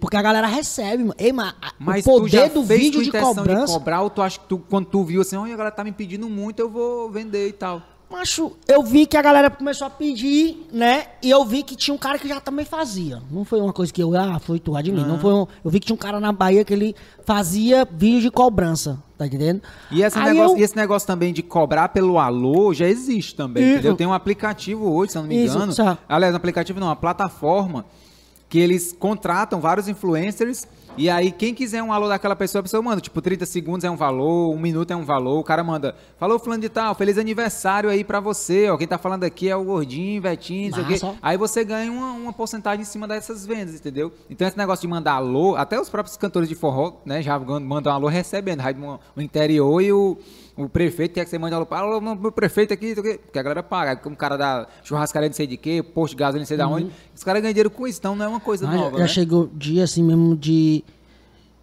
Porque 0.00 0.16
a 0.16 0.22
galera 0.22 0.46
recebe, 0.46 1.02
mano. 1.04 1.14
Ei, 1.18 1.32
mas 1.32 1.54
Mas 1.78 2.06
o 2.06 2.10
poder 2.20 2.50
do 2.50 2.62
vídeo 2.64 3.02
de 3.02 3.10
cobrança... 3.12 3.66
de 3.66 3.72
cobrar 3.78 4.02
ou 4.02 4.10
tu 4.10 4.22
acha 4.22 4.38
que 4.38 4.46
tu, 4.46 4.58
quando 4.58 4.86
tu 4.86 5.04
viu 5.04 5.20
assim, 5.20 5.36
olha, 5.36 5.54
a 5.54 5.56
galera 5.56 5.74
tá 5.74 5.84
me 5.84 5.92
pedindo 5.92 6.28
muito, 6.28 6.60
eu 6.60 6.68
vou 6.68 7.10
vender 7.10 7.48
e 7.48 7.52
tal. 7.52 7.82
Macho, 8.08 8.52
eu 8.68 8.84
vi 8.84 9.04
que 9.04 9.16
a 9.16 9.22
galera 9.22 9.50
começou 9.50 9.84
a 9.88 9.90
pedir, 9.90 10.64
né? 10.72 11.06
E 11.20 11.28
eu 11.28 11.44
vi 11.44 11.64
que 11.64 11.74
tinha 11.74 11.92
um 11.92 11.98
cara 11.98 12.18
que 12.20 12.28
já 12.28 12.38
também 12.40 12.64
fazia. 12.64 13.20
Não 13.30 13.44
foi 13.44 13.60
uma 13.60 13.72
coisa 13.72 13.92
que 13.92 14.00
eu, 14.00 14.16
ah, 14.16 14.38
foi 14.38 14.60
tu, 14.60 14.80
de 14.80 14.92
mim. 14.92 15.02
Não 15.04 15.18
foi 15.18 15.32
um, 15.34 15.46
eu 15.64 15.70
vi 15.70 15.80
que 15.80 15.86
tinha 15.86 15.94
um 15.94 15.98
cara 15.98 16.20
na 16.20 16.30
Bahia 16.30 16.64
que 16.64 16.72
ele 16.72 16.94
fazia 17.24 17.84
vídeo 17.90 18.20
de 18.20 18.30
cobrança, 18.30 19.02
tá 19.18 19.26
entendendo? 19.26 19.60
E 19.90 20.02
esse, 20.02 20.16
Aí 20.16 20.32
negócio, 20.32 20.56
eu- 20.56 20.64
esse 20.64 20.76
negócio 20.76 21.04
também 21.06 21.32
de 21.32 21.42
cobrar 21.42 21.88
pelo 21.88 22.16
alô 22.20 22.72
já 22.72 22.86
existe 22.86 23.34
também, 23.34 23.64
Isso. 23.64 23.72
entendeu? 23.74 23.96
Tem 23.96 24.06
um 24.06 24.12
aplicativo 24.12 24.88
hoje, 24.92 25.10
se 25.12 25.18
eu 25.18 25.22
não 25.22 25.28
me 25.28 25.44
Isso, 25.44 25.56
engano. 25.56 25.72
só. 25.72 25.98
Aliás, 26.08 26.32
um 26.32 26.36
aplicativo 26.36 26.78
não, 26.78 26.86
uma 26.86 26.96
plataforma 26.96 27.84
que 28.48 28.60
eles 28.60 28.94
contratam 28.96 29.60
vários 29.60 29.88
influencers 29.88 30.64
e 30.96 31.10
aí 31.10 31.30
quem 31.30 31.54
quiser 31.54 31.82
um 31.82 31.92
alô 31.92 32.08
daquela 32.08 32.36
pessoa, 32.36 32.60
a 32.60 32.62
pessoa 32.62 32.82
manda, 32.82 33.00
tipo, 33.00 33.20
30 33.20 33.46
segundos 33.46 33.84
é 33.84 33.90
um 33.90 33.96
valor, 33.96 34.54
um 34.54 34.58
minuto 34.58 34.90
é 34.90 34.96
um 34.96 35.04
valor, 35.04 35.38
o 35.38 35.44
cara 35.44 35.62
manda, 35.62 35.94
falou 36.18 36.38
fulano 36.38 36.62
de 36.62 36.68
tal, 36.68 36.94
feliz 36.94 37.18
aniversário 37.18 37.90
aí 37.90 38.04
pra 38.04 38.20
você, 38.20 38.68
ó, 38.70 38.76
quem 38.76 38.86
tá 38.86 38.98
falando 38.98 39.24
aqui 39.24 39.48
é 39.48 39.56
o 39.56 39.64
Gordinho, 39.64 40.20
Vetinho, 40.20 40.70
não 40.70 40.84
sei 40.86 40.96
o 40.96 41.00
quê. 41.12 41.18
Aí 41.22 41.36
você 41.36 41.64
ganha 41.64 41.90
uma, 41.90 42.12
uma 42.12 42.32
porcentagem 42.32 42.82
em 42.82 42.84
cima 42.84 43.06
dessas 43.06 43.46
vendas, 43.46 43.74
entendeu? 43.74 44.12
Então 44.30 44.46
esse 44.46 44.56
negócio 44.56 44.82
de 44.82 44.88
mandar 44.88 45.12
alô, 45.14 45.56
até 45.56 45.80
os 45.80 45.88
próprios 45.88 46.16
cantores 46.16 46.48
de 46.48 46.54
forró, 46.54 46.94
né, 47.04 47.22
já 47.22 47.38
mandam 47.38 47.92
alô 47.92 48.08
recebendo, 48.08 48.62
no 49.14 49.22
interior 49.22 49.80
e 49.80 49.92
o, 49.92 50.18
o 50.56 50.68
prefeito 50.68 51.12
quer 51.14 51.24
que 51.24 51.30
você 51.30 51.38
mande 51.38 51.54
alô, 51.54 51.66
para 51.66 51.86
alô, 51.86 52.00
meu 52.00 52.32
prefeito 52.32 52.72
aqui, 52.72 52.92
o 52.92 52.94
porque 53.02 53.38
a 53.38 53.42
galera 53.42 53.62
paga, 53.62 54.00
o 54.08 54.16
cara 54.16 54.36
da 54.38 54.66
churrascaria 54.82 55.28
não 55.28 55.34
sei 55.34 55.46
de 55.46 55.56
quê, 55.56 55.82
posto 55.82 56.12
de 56.14 56.18
gasolina 56.20 56.40
não 56.40 56.46
sei 56.46 56.56
da 56.56 56.66
onde, 56.66 56.90
os 57.14 57.22
caras 57.22 57.42
ganham 57.42 57.52
dinheiro 57.52 57.70
com 57.70 57.86
isso, 57.86 57.98
então 57.98 58.16
não 58.16 58.24
é 58.24 58.28
uma 58.28 58.40
coisa 58.40 58.64
Uhum. 58.64 58.70
Mas 58.72 58.80
nova, 58.80 58.96
já 58.98 59.02
né? 59.04 59.08
chegou 59.08 59.50
dia 59.54 59.84
assim 59.84 60.02
mesmo 60.02 60.34
de. 60.36 60.82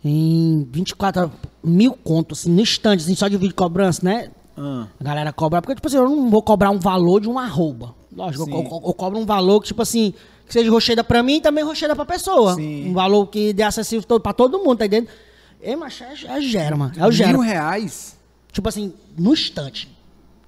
Em 0.05 0.67
24 0.69 1.31
mil 1.63 1.93
contos, 1.93 2.41
assim, 2.41 2.51
no 2.51 2.59
instante, 2.61 3.03
assim, 3.03 3.15
só 3.15 3.27
de 3.29 3.37
vídeo 3.37 3.49
de 3.49 3.55
cobrança, 3.55 4.01
né? 4.03 4.29
Ah. 4.57 4.85
A 4.99 5.03
galera 5.03 5.31
cobra, 5.31 5.61
porque, 5.61 5.75
tipo 5.75 5.87
assim, 5.87 5.95
eu 5.95 6.09
não 6.09 6.29
vou 6.29 6.41
cobrar 6.43 6.71
um 6.71 6.77
valor 6.79 7.21
de 7.21 7.29
um 7.29 7.39
arroba. 7.39 7.95
Lógico, 8.13 8.43
eu, 8.49 8.57
eu- 8.57 8.81
eu 8.87 8.93
cobro 8.93 9.17
um 9.17 9.25
valor 9.25 9.61
que, 9.61 9.67
tipo 9.67 9.81
assim, 9.81 10.13
que 10.45 10.51
seja 10.53 10.69
rocheda 10.69 11.03
pra 11.05 11.23
mim 11.23 11.37
e 11.37 11.41
também 11.41 11.63
rocheda 11.63 11.95
pra 11.95 12.05
pessoa. 12.05 12.55
Sim. 12.55 12.89
Um 12.89 12.93
valor 12.93 13.27
que 13.27 13.53
dê 13.53 13.63
acessível 13.63 14.05
todo, 14.05 14.21
pra 14.21 14.33
todo 14.33 14.59
mundo, 14.59 14.77
tá 14.79 14.85
entendendo? 14.85 15.07
É, 15.61 15.73
mas 15.75 16.01
é, 16.01 16.37
é 16.37 16.41
gera, 16.41 16.75
mano. 16.75 16.91
É 16.97 17.07
o 17.07 17.11
gera. 17.11 17.31
Mil 17.31 17.39
reais? 17.39 18.17
Tipo 18.53 18.69
assim, 18.69 18.93
no 19.17 19.33
instante. 19.33 19.92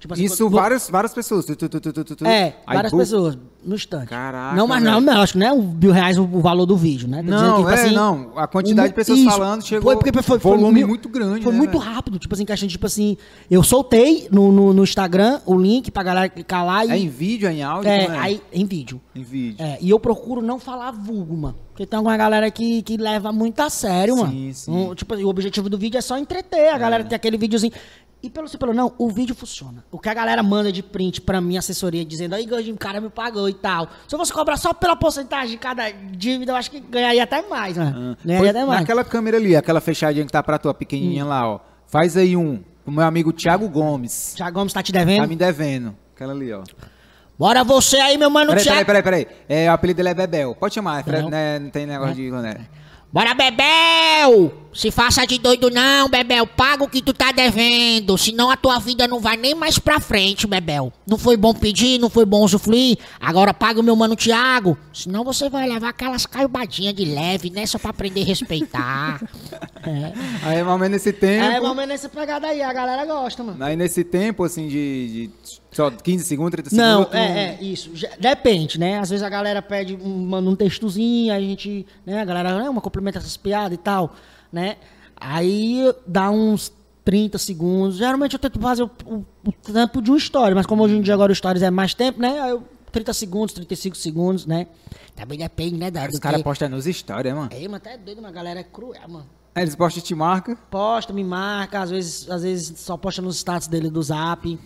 Tipo 0.06 0.14
assim, 0.14 0.24
Isso, 0.24 0.44
quando- 0.46 0.54
várias, 0.54 0.88
várias 0.88 1.12
pessoas. 1.12 1.44
Tu, 1.44 1.56
tu, 1.56 1.68
tu. 2.16 2.26
É, 2.26 2.54
Aí, 2.66 2.74
várias 2.76 2.92
pessoas, 2.92 3.36
no 3.64 3.74
instante. 3.74 4.08
Caraca, 4.08 4.54
Não, 4.56 4.66
mas 4.68 4.80
não, 4.82 5.00
não, 5.00 5.20
acho 5.20 5.32
que 5.32 5.38
não 5.40 5.46
é 5.48 5.52
o 5.52 5.60
mil 5.60 5.90
reais 5.90 6.16
o, 6.16 6.22
o 6.22 6.40
valor 6.40 6.64
do 6.66 6.76
vídeo, 6.76 7.08
né? 7.08 7.22
Tô 7.22 7.28
Não, 7.30 7.50
que, 7.54 7.58
tipo 7.62 7.68
é, 7.70 7.74
assim, 7.74 7.94
não. 7.94 8.30
A 8.36 8.46
quantidade 8.46 8.88
de 8.90 8.94
pessoas 8.94 9.18
isso. 9.18 9.28
falando 9.30 9.64
chegou- 9.64 9.82
Foi 9.92 9.96
porque 9.96 10.12
foi, 10.22 10.38
foi 10.38 10.56
volume 10.56 10.74
mil- 10.74 10.88
muito 10.88 11.08
grande, 11.08 11.42
Foi 11.42 11.52
né, 11.52 11.58
muito 11.58 11.78
velho? 11.78 11.92
rápido, 11.92 12.18
tipo 12.20 12.32
assim, 12.34 12.44
questão 12.44 12.68
de, 12.68 12.72
tipo 12.74 12.86
assim, 12.86 13.16
eu 13.50 13.62
soltei 13.64 14.28
no, 14.30 14.52
no, 14.52 14.72
no 14.72 14.84
Instagram 14.84 15.40
o 15.44 15.58
link 15.58 15.90
pra 15.90 16.02
galera 16.04 16.28
clicar 16.28 16.64
lá 16.64 16.84
e... 16.84 16.90
É 16.92 16.98
em 16.98 17.08
vídeo, 17.08 17.48
é 17.48 17.52
em 17.52 17.62
áudio? 17.64 17.90
É, 17.90 18.04
é? 18.04 18.18
aí, 18.18 18.40
em 18.52 18.64
vídeo. 18.64 19.00
Em 19.14 19.22
vídeo. 19.24 19.56
É, 19.58 19.78
e 19.80 19.90
eu 19.90 19.98
procuro 19.98 20.40
não 20.40 20.60
falar 20.60 20.92
vulgo, 20.92 21.36
mano. 21.36 21.56
Porque 21.72 21.84
tem 21.84 21.96
alguma 21.98 22.16
galera 22.16 22.50
que, 22.50 22.80
que 22.82 22.96
leva 22.96 23.32
muito 23.32 23.60
a 23.60 23.68
sério, 23.68 24.14
Sim, 24.14 24.20
mano. 24.22 24.54
sim. 24.54 24.72
Um, 24.72 24.94
tipo, 24.94 25.14
o 25.14 25.28
objetivo 25.28 25.68
do 25.68 25.76
vídeo 25.76 25.98
é 25.98 26.00
só 26.00 26.16
entreter. 26.16 26.70
A 26.72 26.78
galera 26.78 27.04
tem 27.04 27.14
aquele 27.14 27.36
videozinho. 27.36 27.72
E 28.22 28.30
pelo 28.30 28.48
se 28.48 28.58
pelo 28.58 28.72
não, 28.74 28.92
o 28.98 29.08
vídeo 29.10 29.34
funciona. 29.34 29.84
O 29.92 29.98
que 29.98 30.08
a 30.08 30.14
galera 30.14 30.42
manda 30.42 30.72
de 30.72 30.82
print 30.82 31.20
pra 31.20 31.40
minha 31.40 31.60
assessoria 31.60 32.04
dizendo, 32.04 32.34
aí, 32.34 32.44
Gordinho, 32.46 32.74
o 32.74 32.78
cara 32.78 33.00
me 33.00 33.08
pagou 33.10 33.48
e 33.48 33.54
tal. 33.54 33.88
Se 34.08 34.14
eu 34.14 34.18
fosse 34.18 34.32
cobrar 34.32 34.56
só 34.56 34.72
pela 34.72 34.96
porcentagem 34.96 35.50
de 35.50 35.58
cada 35.58 35.90
dívida, 35.90 36.50
eu 36.52 36.56
acho 36.56 36.70
que 36.70 36.80
ganharia 36.80 37.22
até 37.22 37.42
mais, 37.42 37.76
mano. 37.76 38.16
Ganharia 38.24 38.38
Pois, 38.38 38.50
até 38.50 38.64
mais. 38.66 38.80
naquela 38.80 39.04
câmera 39.04 39.36
ali, 39.36 39.54
aquela 39.54 39.80
fechadinha 39.80 40.24
que 40.26 40.32
tá 40.32 40.42
pra 40.42 40.58
tua, 40.58 40.74
pequenininha 40.74 41.24
Hum. 41.24 41.28
lá, 41.28 41.48
ó. 41.48 41.60
Faz 41.86 42.16
aí 42.16 42.36
um. 42.36 42.60
O 42.84 42.90
meu 42.90 43.04
amigo 43.04 43.32
Thiago 43.32 43.68
Gomes. 43.68 44.34
Thiago 44.36 44.58
Gomes 44.58 44.72
tá 44.72 44.82
te 44.82 44.90
devendo? 44.92 45.20
Tá 45.20 45.26
me 45.26 45.36
devendo. 45.36 45.94
Aquela 46.14 46.32
ali, 46.32 46.52
ó. 46.52 46.62
Bora 47.38 47.62
você 47.62 47.98
aí, 47.98 48.16
meu 48.16 48.30
mano 48.30 48.48
Peraí, 48.52 48.64
Thiago. 48.64 48.86
peraí, 48.86 49.02
peraí, 49.02 49.24
peraí. 49.26 49.38
É, 49.48 49.70
o 49.70 49.74
apelido 49.74 49.98
dele 49.98 50.08
é 50.08 50.14
Bebel. 50.14 50.54
Pode 50.54 50.74
chamar, 50.74 51.06
é 51.06 51.20
Não. 51.22 51.28
né, 51.30 51.58
não 51.58 51.70
tem 51.70 51.84
negócio 51.86 52.14
de. 52.14 52.30
Né? 52.30 52.66
Bora, 53.12 53.34
Bebel! 53.34 54.52
Se 54.74 54.90
faça 54.90 55.26
de 55.26 55.38
doido 55.38 55.70
não, 55.70 56.06
Bebel. 56.06 56.46
Paga 56.46 56.84
o 56.84 56.88
que 56.88 57.00
tu 57.00 57.14
tá 57.14 57.32
devendo. 57.32 58.18
Senão 58.18 58.50
a 58.50 58.58
tua 58.58 58.78
vida 58.78 59.08
não 59.08 59.20
vai 59.20 59.34
nem 59.34 59.54
mais 59.54 59.78
pra 59.78 59.98
frente, 59.98 60.46
Bebel. 60.46 60.92
Não 61.06 61.16
foi 61.16 61.34
bom 61.34 61.54
pedir, 61.54 61.98
não 61.98 62.10
foi 62.10 62.26
bom 62.26 62.44
usufruir. 62.44 62.98
Agora 63.18 63.54
paga 63.54 63.80
o 63.80 63.82
meu 63.82 63.96
mano 63.96 64.14
Tiago. 64.14 64.76
Senão 64.92 65.24
você 65.24 65.48
vai 65.48 65.66
levar 65.66 65.88
aquelas 65.88 66.26
caiobadinhas 66.26 66.92
de 66.92 67.06
leve, 67.06 67.48
né? 67.48 67.64
Só 67.64 67.78
pra 67.78 67.88
aprender 67.88 68.20
a 68.20 68.26
respeitar. 68.26 69.22
Aí, 70.44 70.62
mais 70.62 70.66
ou 70.66 70.78
menos 70.78 70.90
nesse 70.90 71.12
tempo. 71.12 71.44
É, 71.44 71.48
mais 71.52 71.64
ou 71.64 71.74
menos 71.74 71.88
nessa 71.88 72.08
pegada 72.10 72.48
aí, 72.48 72.60
a 72.60 72.72
galera 72.72 73.06
gosta, 73.06 73.42
mano. 73.42 73.64
Aí 73.64 73.76
nesse 73.76 74.04
tempo, 74.04 74.44
assim, 74.44 74.68
de, 74.68 75.08
de 75.08 75.30
só 75.76 75.90
15 75.90 76.24
segundos, 76.24 76.52
30 76.52 76.74
Não, 76.74 77.04
segundos. 77.04 77.10
tu 77.10 77.16
é, 77.16 77.58
é, 77.60 77.62
isso. 77.62 77.90
Depende, 78.18 78.80
né? 78.80 78.98
Às 78.98 79.10
vezes 79.10 79.22
a 79.22 79.28
galera 79.28 79.60
pede, 79.62 79.96
manda 79.96 80.48
um 80.50 80.56
textozinho, 80.56 81.32
a 81.32 81.38
gente, 81.40 81.86
né? 82.04 82.20
A 82.20 82.24
galera, 82.24 82.58
né, 82.62 82.70
uma 82.70 82.80
complementa 82.80 83.18
essas 83.18 83.36
piadas 83.36 83.74
e 83.74 83.80
tal, 83.80 84.14
né? 84.52 84.76
Aí 85.16 85.92
dá 86.06 86.30
uns 86.30 86.72
30 87.04 87.38
segundos. 87.38 87.96
Geralmente 87.96 88.32
eu 88.32 88.38
tento 88.38 88.58
fazer 88.58 88.82
o, 88.82 88.90
o- 89.06 89.24
o 89.46 89.52
tempo 89.52 90.02
de 90.02 90.10
uma 90.10 90.18
história, 90.18 90.54
mas 90.54 90.66
como 90.66 90.82
hoje 90.82 90.96
em 90.96 91.00
dia 91.02 91.14
agora 91.14 91.30
o 91.32 91.34
stories 91.34 91.62
é 91.62 91.70
mais 91.70 91.94
tempo, 91.94 92.20
né? 92.20 92.40
Aí 92.40 92.50
eu, 92.50 92.62
30 92.92 93.12
segundos, 93.12 93.54
35 93.54 93.96
segundos, 93.96 94.46
né? 94.46 94.66
Também 95.14 95.38
depende, 95.38 95.76
né? 95.76 95.88
Os 96.12 96.18
caras 96.18 96.38
que- 96.38 96.44
postam 96.44 96.68
nos 96.68 96.84
stories, 96.86 97.34
mano. 97.34 97.48
Ei, 97.52 97.68
mas 97.68 97.76
até 97.80 97.96
doido, 97.96 98.18
uma 98.18 98.30
galera 98.30 98.60
é 98.60 98.64
cruel, 98.64 99.00
mano. 99.08 99.26
Aí 99.54 99.62
eles 99.62 99.74
postam 99.74 100.00
e 100.02 100.04
te 100.04 100.14
marca. 100.14 100.56
Posta, 100.70 101.12
me 101.12 101.24
marca, 101.24 101.80
às 101.80 101.90
vezes, 101.90 102.28
às 102.30 102.42
vezes 102.42 102.78
só 102.78 102.96
posta 102.96 103.22
nos 103.22 103.36
status 103.36 103.68
dele 103.68 103.88
do 103.88 104.02
zap. 104.02 104.58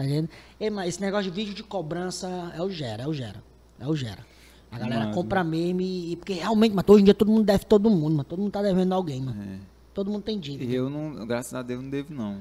Tá 0.00 0.04
entendendo? 0.06 0.30
Ei, 0.58 0.70
mas 0.70 0.88
esse 0.88 1.00
negócio 1.02 1.30
de 1.30 1.36
vídeo 1.36 1.52
de 1.52 1.62
cobrança 1.62 2.26
é 2.56 2.62
o 2.62 2.70
gera, 2.70 3.02
é 3.02 3.06
o 3.06 3.12
gera. 3.12 3.42
É 3.78 3.86
o 3.86 3.94
gera. 3.94 4.24
A 4.72 4.78
galera 4.78 5.00
Mano. 5.02 5.14
compra 5.14 5.44
meme, 5.44 6.12
e, 6.12 6.16
porque 6.16 6.32
realmente, 6.32 6.74
mas 6.74 6.86
hoje 6.88 7.02
em 7.02 7.04
dia 7.04 7.12
todo 7.12 7.30
mundo 7.30 7.44
deve 7.44 7.66
todo 7.66 7.90
mundo, 7.90 8.12
mano. 8.12 8.24
Todo 8.24 8.40
mundo 8.40 8.50
tá 8.50 8.62
devendo 8.62 8.94
alguém, 8.94 9.20
mano. 9.20 9.60
Todo 9.92 10.10
mundo 10.10 10.22
tem 10.22 10.40
dívida. 10.40 10.64
E 10.64 10.74
eu 10.74 10.88
não, 10.88 11.26
graças 11.26 11.52
a 11.52 11.60
Deus, 11.60 11.82
não 11.82 11.90
devo, 11.90 12.14
não. 12.14 12.38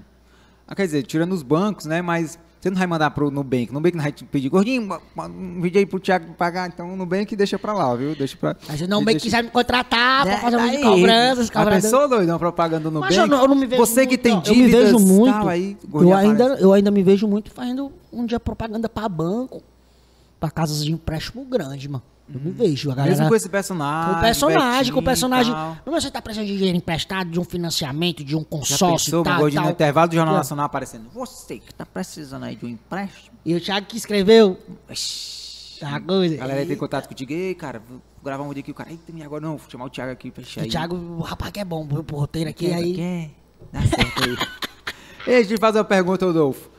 Ah, 0.66 0.74
quer 0.74 0.86
dizer, 0.86 1.04
tirando 1.04 1.34
os 1.34 1.44
bancos, 1.44 1.86
né? 1.86 2.02
Mas 2.02 2.40
você 2.60 2.70
não 2.70 2.78
vai 2.78 2.88
mandar 2.88 3.10
pro 3.12 3.32
Nubank. 3.32 3.72
Nubank 3.72 3.96
não 3.96 4.04
vai 4.04 4.12
te 4.12 4.26
pedir, 4.26 4.50
gordinho, 4.50 5.00
um 5.18 5.62
vídeo 5.62 5.80
aí 5.80 5.86
pro 5.86 6.00
Thiago 6.00 6.34
pagar. 6.34 6.68
Então 6.68 6.94
o 6.94 6.96
Nubank 6.96 7.34
deixa 7.36 7.58
pra 7.58 7.72
lá, 7.74 7.96
viu? 7.96 8.16
Deixa 8.16 8.36
pra. 8.36 8.56
Mas 8.68 8.82
não 8.88 9.00
bem 9.04 9.14
deixa- 9.16 9.24
quiser 9.26 9.44
me 9.44 9.50
contratar 9.50 10.26
pra 10.26 10.38
fazer 10.40 10.58
um 10.58 10.64
vídeo 10.64 10.80
de 10.80 10.86
aí, 10.86 10.94
cobrança, 10.96 11.42
os 11.42 11.50
A 11.50 11.54
cobradores- 11.54 11.84
pessoa 11.86 12.08
doida, 12.08 12.32
uma 12.34 12.40
propaganda 12.40 12.84
no 12.90 12.92
Nubank. 12.92 13.16
eu 13.16 13.28
não, 13.28 13.42
eu 13.42 13.48
não 13.48 13.56
me 13.56 13.66
vejo 13.66 13.86
Você 13.86 14.02
que 14.06 14.10
muito, 14.16 14.22
tem 14.22 14.34
não. 14.34 14.42
dívidas, 14.42 14.92
eu 14.92 15.00
me 15.00 15.06
vejo 15.06 15.14
muito. 15.20 15.34
tal, 15.34 15.48
aí, 15.48 15.78
eu, 15.94 16.14
ainda, 16.14 16.44
aparece. 16.44 16.64
eu 16.64 16.74
ainda 16.74 16.92
me 16.92 17.02
vejo 17.04 17.28
muito 17.28 17.50
fazendo 17.52 17.92
um 18.12 18.26
dia 18.26 18.40
propaganda 18.40 18.90
pra 18.90 19.08
banco, 19.08 19.64
pra 20.40 20.52
casas 20.52 20.84
de 20.84 20.92
empréstimo 20.92 21.46
grande, 21.46 21.88
mano. 21.88 22.04
Eu 22.32 22.40
me 22.40 22.52
vejo. 22.52 22.92
A 22.92 22.96
galera, 22.96 23.16
Mesmo 23.16 23.28
com 23.30 23.36
esse 23.36 23.50
personagem. 23.50 24.14
com 24.14 24.18
o 24.20 24.22
personagem, 24.22 24.94
com 24.94 25.00
o 25.00 25.04
personagem. 25.04 25.52
tal. 25.54 25.78
Não, 25.86 25.94
mas 25.94 26.04
você 26.04 26.12
tá 26.12 26.22
precisando 26.22 26.48
de 26.48 26.56
dinheiro 26.58 26.78
emprestado, 26.78 27.30
de 27.32 27.40
um 27.40 27.44
financiamento, 27.44 28.24
de 28.24 28.36
um 28.36 28.42
Já 28.42 28.46
consórcio 28.46 29.06
pensou, 29.06 29.22
e 29.22 29.24
tal, 29.24 29.40
gordinho, 29.40 29.62
no 29.62 29.68
tal. 29.68 29.74
intervalo 29.74 30.10
do 30.10 30.16
Jornal. 30.16 30.36
Nacional 30.36 30.66
aparecendo. 30.68 31.10
Você 31.14 31.58
que 31.60 31.74
tá 31.74 31.86
precisando 31.86 32.44
aí 32.44 32.56
de 32.56 32.66
um 32.66 32.70
empréstimo. 32.70 33.36
E 33.44 33.56
o 33.56 33.60
Thiago 33.62 33.88
que 33.88 33.98
escreveu 33.98 34.58
Ixi. 34.90 35.84
a 35.84 36.00
coisa. 36.00 36.36
A 36.36 36.38
galera 36.38 36.66
tem 36.66 36.76
contato 36.78 37.08
contigo. 37.08 37.32
Ei, 37.34 37.56
cara, 37.56 37.82
vou 37.88 38.00
gravar 38.24 38.44
um 38.44 38.50
vídeo 38.50 38.62
aqui. 38.62 38.72
O 38.72 38.76
cara, 38.76 38.92
eita, 38.92 39.12
agora 39.26 39.42
não, 39.42 39.58
vou 39.58 39.70
chamar 39.70 39.86
o 39.86 39.90
Thiago 39.90 40.12
aqui 40.12 40.30
pra 40.30 40.44
fechar 40.44 40.62
O 40.62 40.64
aí. 40.66 40.70
Thiago, 40.70 40.96
o 40.96 41.22
rapaz 41.22 41.52
que 41.52 41.60
é 41.60 41.66
bom, 41.66 41.88
pro 41.88 42.18
roteiro 42.18 42.50
aqui, 42.50 42.68
Quer, 42.68 42.76
aí. 42.76 42.94
quer? 42.94 43.32
Dá 43.74 43.82
certo 43.82 44.24
aí. 44.24 44.38
Ei, 45.28 45.36
deixa 45.38 45.54
eu 45.54 45.58
te 45.58 45.62
fazer 45.62 45.80
uma 45.80 45.84
pergunta, 45.86 46.26
Rodolfo. 46.26 46.70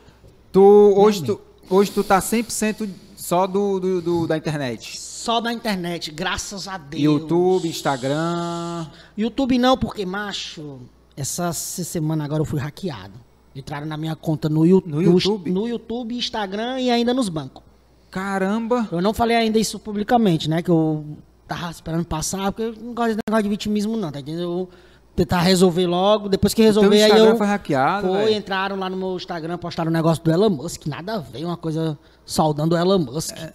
Tu, 0.52 0.60
hoje, 0.96 1.22
tu, 1.24 1.40
hoje 1.68 1.90
tu 1.90 2.02
tá 2.02 2.18
100% 2.20 2.88
só 3.16 3.46
do, 3.46 3.78
do, 3.78 4.00
do- 4.02 4.26
da 4.26 4.36
internet. 4.36 4.98
Só 5.20 5.38
da 5.38 5.52
internet, 5.52 6.10
graças 6.10 6.66
a 6.66 6.78
Deus. 6.78 7.02
YouTube, 7.02 7.68
Instagram. 7.68 8.86
YouTube 9.14 9.58
não, 9.58 9.76
porque, 9.76 10.06
macho, 10.06 10.78
essa, 11.14 11.52
semana 11.52 12.24
agora 12.24 12.40
eu 12.40 12.46
fui 12.46 12.58
hackeado. 12.58 13.12
Entraram 13.54 13.86
na 13.86 13.98
minha 13.98 14.16
conta 14.16 14.48
no, 14.48 14.64
Yu- 14.64 14.82
No 14.86 15.02
YouTube? 15.02 15.50
No 15.50 15.68
YouTube, 15.68 16.16
Instagram 16.16 16.80
e 16.80 16.90
ainda 16.90 17.12
nos 17.12 17.28
bancos. 17.28 17.62
Caramba. 18.10 18.88
Eu 18.90 19.02
não 19.02 19.12
falei 19.12 19.36
ainda 19.36 19.58
isso 19.58 19.78
publicamente, 19.78 20.48
né? 20.48 20.62
Que 20.62 20.70
eu 20.70 21.04
tava 21.46 21.70
esperando 21.70 22.06
passar, 22.06 22.50
porque 22.50 22.62
eu 22.62 22.82
não 22.82 22.94
gosto 22.94 23.08
desse 23.08 23.18
negócio 23.28 23.42
de 23.42 23.48
vitimismo, 23.50 23.98
não, 23.98 24.10
tá 24.10 24.20
entendendo? 24.20 24.42
Eu 24.44 24.68
tentar 25.14 25.40
resolver 25.42 25.86
logo, 25.86 26.30
depois 26.30 26.54
que 26.54 26.62
resolver, 26.62 26.96
aí 26.96 27.02
Instagram 27.10 27.30
eu. 27.32 27.36
foi 27.36 27.46
hackeado, 27.46 28.06
Foi, 28.08 28.16
velho. 28.24 28.36
entraram 28.38 28.76
lá 28.76 28.88
no 28.88 28.96
meu 28.96 29.14
Instagram, 29.16 29.58
postaram 29.58 29.90
um 29.90 29.92
negócio 29.92 30.24
do 30.24 30.30
Elon 30.30 30.48
Musk, 30.48 30.86
nada 30.86 31.16
a 31.16 31.18
ver, 31.18 31.44
uma 31.44 31.58
coisa 31.58 31.98
saudando 32.24 32.72
o 32.72 32.78
Elon 32.78 33.00
Musk. 33.00 33.36
É, 33.36 33.52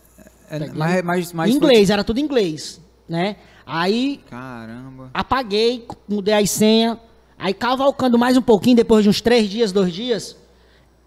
Tá 0.49 0.59
mas, 0.59 0.71
ligado? 0.71 1.05
mas, 1.05 1.33
mas 1.33 1.51
em 1.51 1.55
inglês, 1.57 1.89
era 1.89 2.03
tudo 2.03 2.19
em 2.19 2.23
inglês, 2.23 2.79
né? 3.07 3.35
Aí 3.65 4.21
Caramba. 4.29 5.09
apaguei, 5.13 5.87
mudei 6.07 6.33
a 6.33 6.45
senha. 6.45 6.99
Aí 7.37 7.53
cavalcando 7.53 8.17
mais 8.17 8.37
um 8.37 8.41
pouquinho, 8.41 8.75
depois 8.77 9.03
de 9.03 9.09
uns 9.09 9.19
três 9.21 9.49
dias, 9.49 9.71
dois 9.71 9.91
dias, 9.93 10.35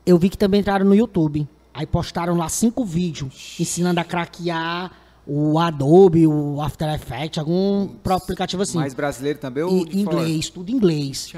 eu 0.05 0.19
vi 0.19 0.29
que 0.29 0.37
também 0.37 0.61
entraram 0.61 0.85
no 0.85 0.95
YouTube. 0.95 1.49
Aí 1.73 1.87
postaram 1.87 2.37
lá 2.37 2.49
cinco 2.49 2.85
vídeos 2.85 3.57
ensinando 3.61 4.01
a 4.01 4.05
craquear 4.05 4.91
o 5.31 5.59
Adobe, 5.59 6.27
o 6.27 6.61
After 6.61 6.89
Effects, 6.95 7.39
algum 7.39 7.87
próprio 7.87 8.25
aplicativo 8.25 8.63
assim. 8.63 8.79
Mais 8.79 8.95
brasileiro 8.95 9.39
também 9.39 9.63
ou 9.63 9.77
E 9.77 9.85
de 9.85 10.05
fora? 10.05 10.17
inglês, 10.17 10.49
tudo 10.51 10.71
em 10.71 10.75
inglês. 10.75 11.31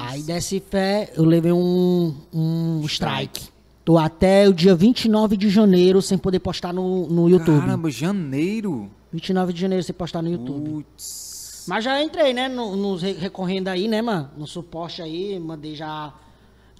Aí 0.00 0.22
desse 0.22 0.58
fé, 0.58 1.12
eu 1.14 1.24
levei 1.24 1.52
um, 1.52 2.14
um 2.32 2.80
strike. 2.86 3.48
Tô 3.86 3.96
até 3.98 4.48
o 4.48 4.52
dia 4.52 4.74
29 4.74 5.36
de 5.36 5.48
janeiro 5.48 6.02
sem 6.02 6.18
poder 6.18 6.40
postar 6.40 6.72
no, 6.72 7.06
no 7.06 7.28
YouTube. 7.30 7.60
Caramba, 7.60 7.88
janeiro. 7.88 8.90
29 9.12 9.52
de 9.52 9.60
janeiro 9.60 9.84
sem 9.84 9.94
postar 9.94 10.22
no 10.22 10.28
YouTube. 10.28 10.68
Putz. 10.84 11.64
Mas 11.68 11.84
já 11.84 12.02
entrei, 12.02 12.34
né, 12.34 12.48
no- 12.48 12.74
nos 12.74 13.00
re- 13.00 13.12
recorrendo 13.12 13.68
aí, 13.68 13.86
né, 13.86 14.02
mano? 14.02 14.28
No 14.36 14.44
suporte 14.44 15.00
aí, 15.02 15.38
mandei 15.38 15.76
já, 15.76 16.12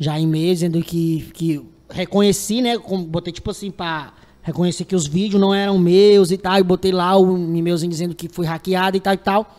já 0.01 0.19
e-mail 0.19 0.53
dizendo 0.53 0.83
que, 0.83 1.31
que 1.33 1.65
reconheci, 1.89 2.61
né? 2.61 2.77
com- 2.77 3.05
botei 3.05 3.33
tipo 3.33 3.53
assim 3.53 3.71
pra 3.71 4.13
reconhecer 4.43 4.85
que 4.85 4.97
os 4.97 5.07
vídeos 5.07 5.41
não 5.41 5.55
eram 5.55 5.79
meus 5.79 6.33
e 6.33 6.37
tal. 6.37 6.59
E 6.59 6.63
botei 6.65 6.91
lá 6.91 7.17
o 7.17 7.37
e-mailzinho 7.37 7.89
dizendo 7.91 8.17
que 8.17 8.29
fui 8.29 8.47
hackeado 8.47 8.97
e 8.97 9.01
tal 9.01 9.15
e 9.15 9.19
tal. 9.19 9.57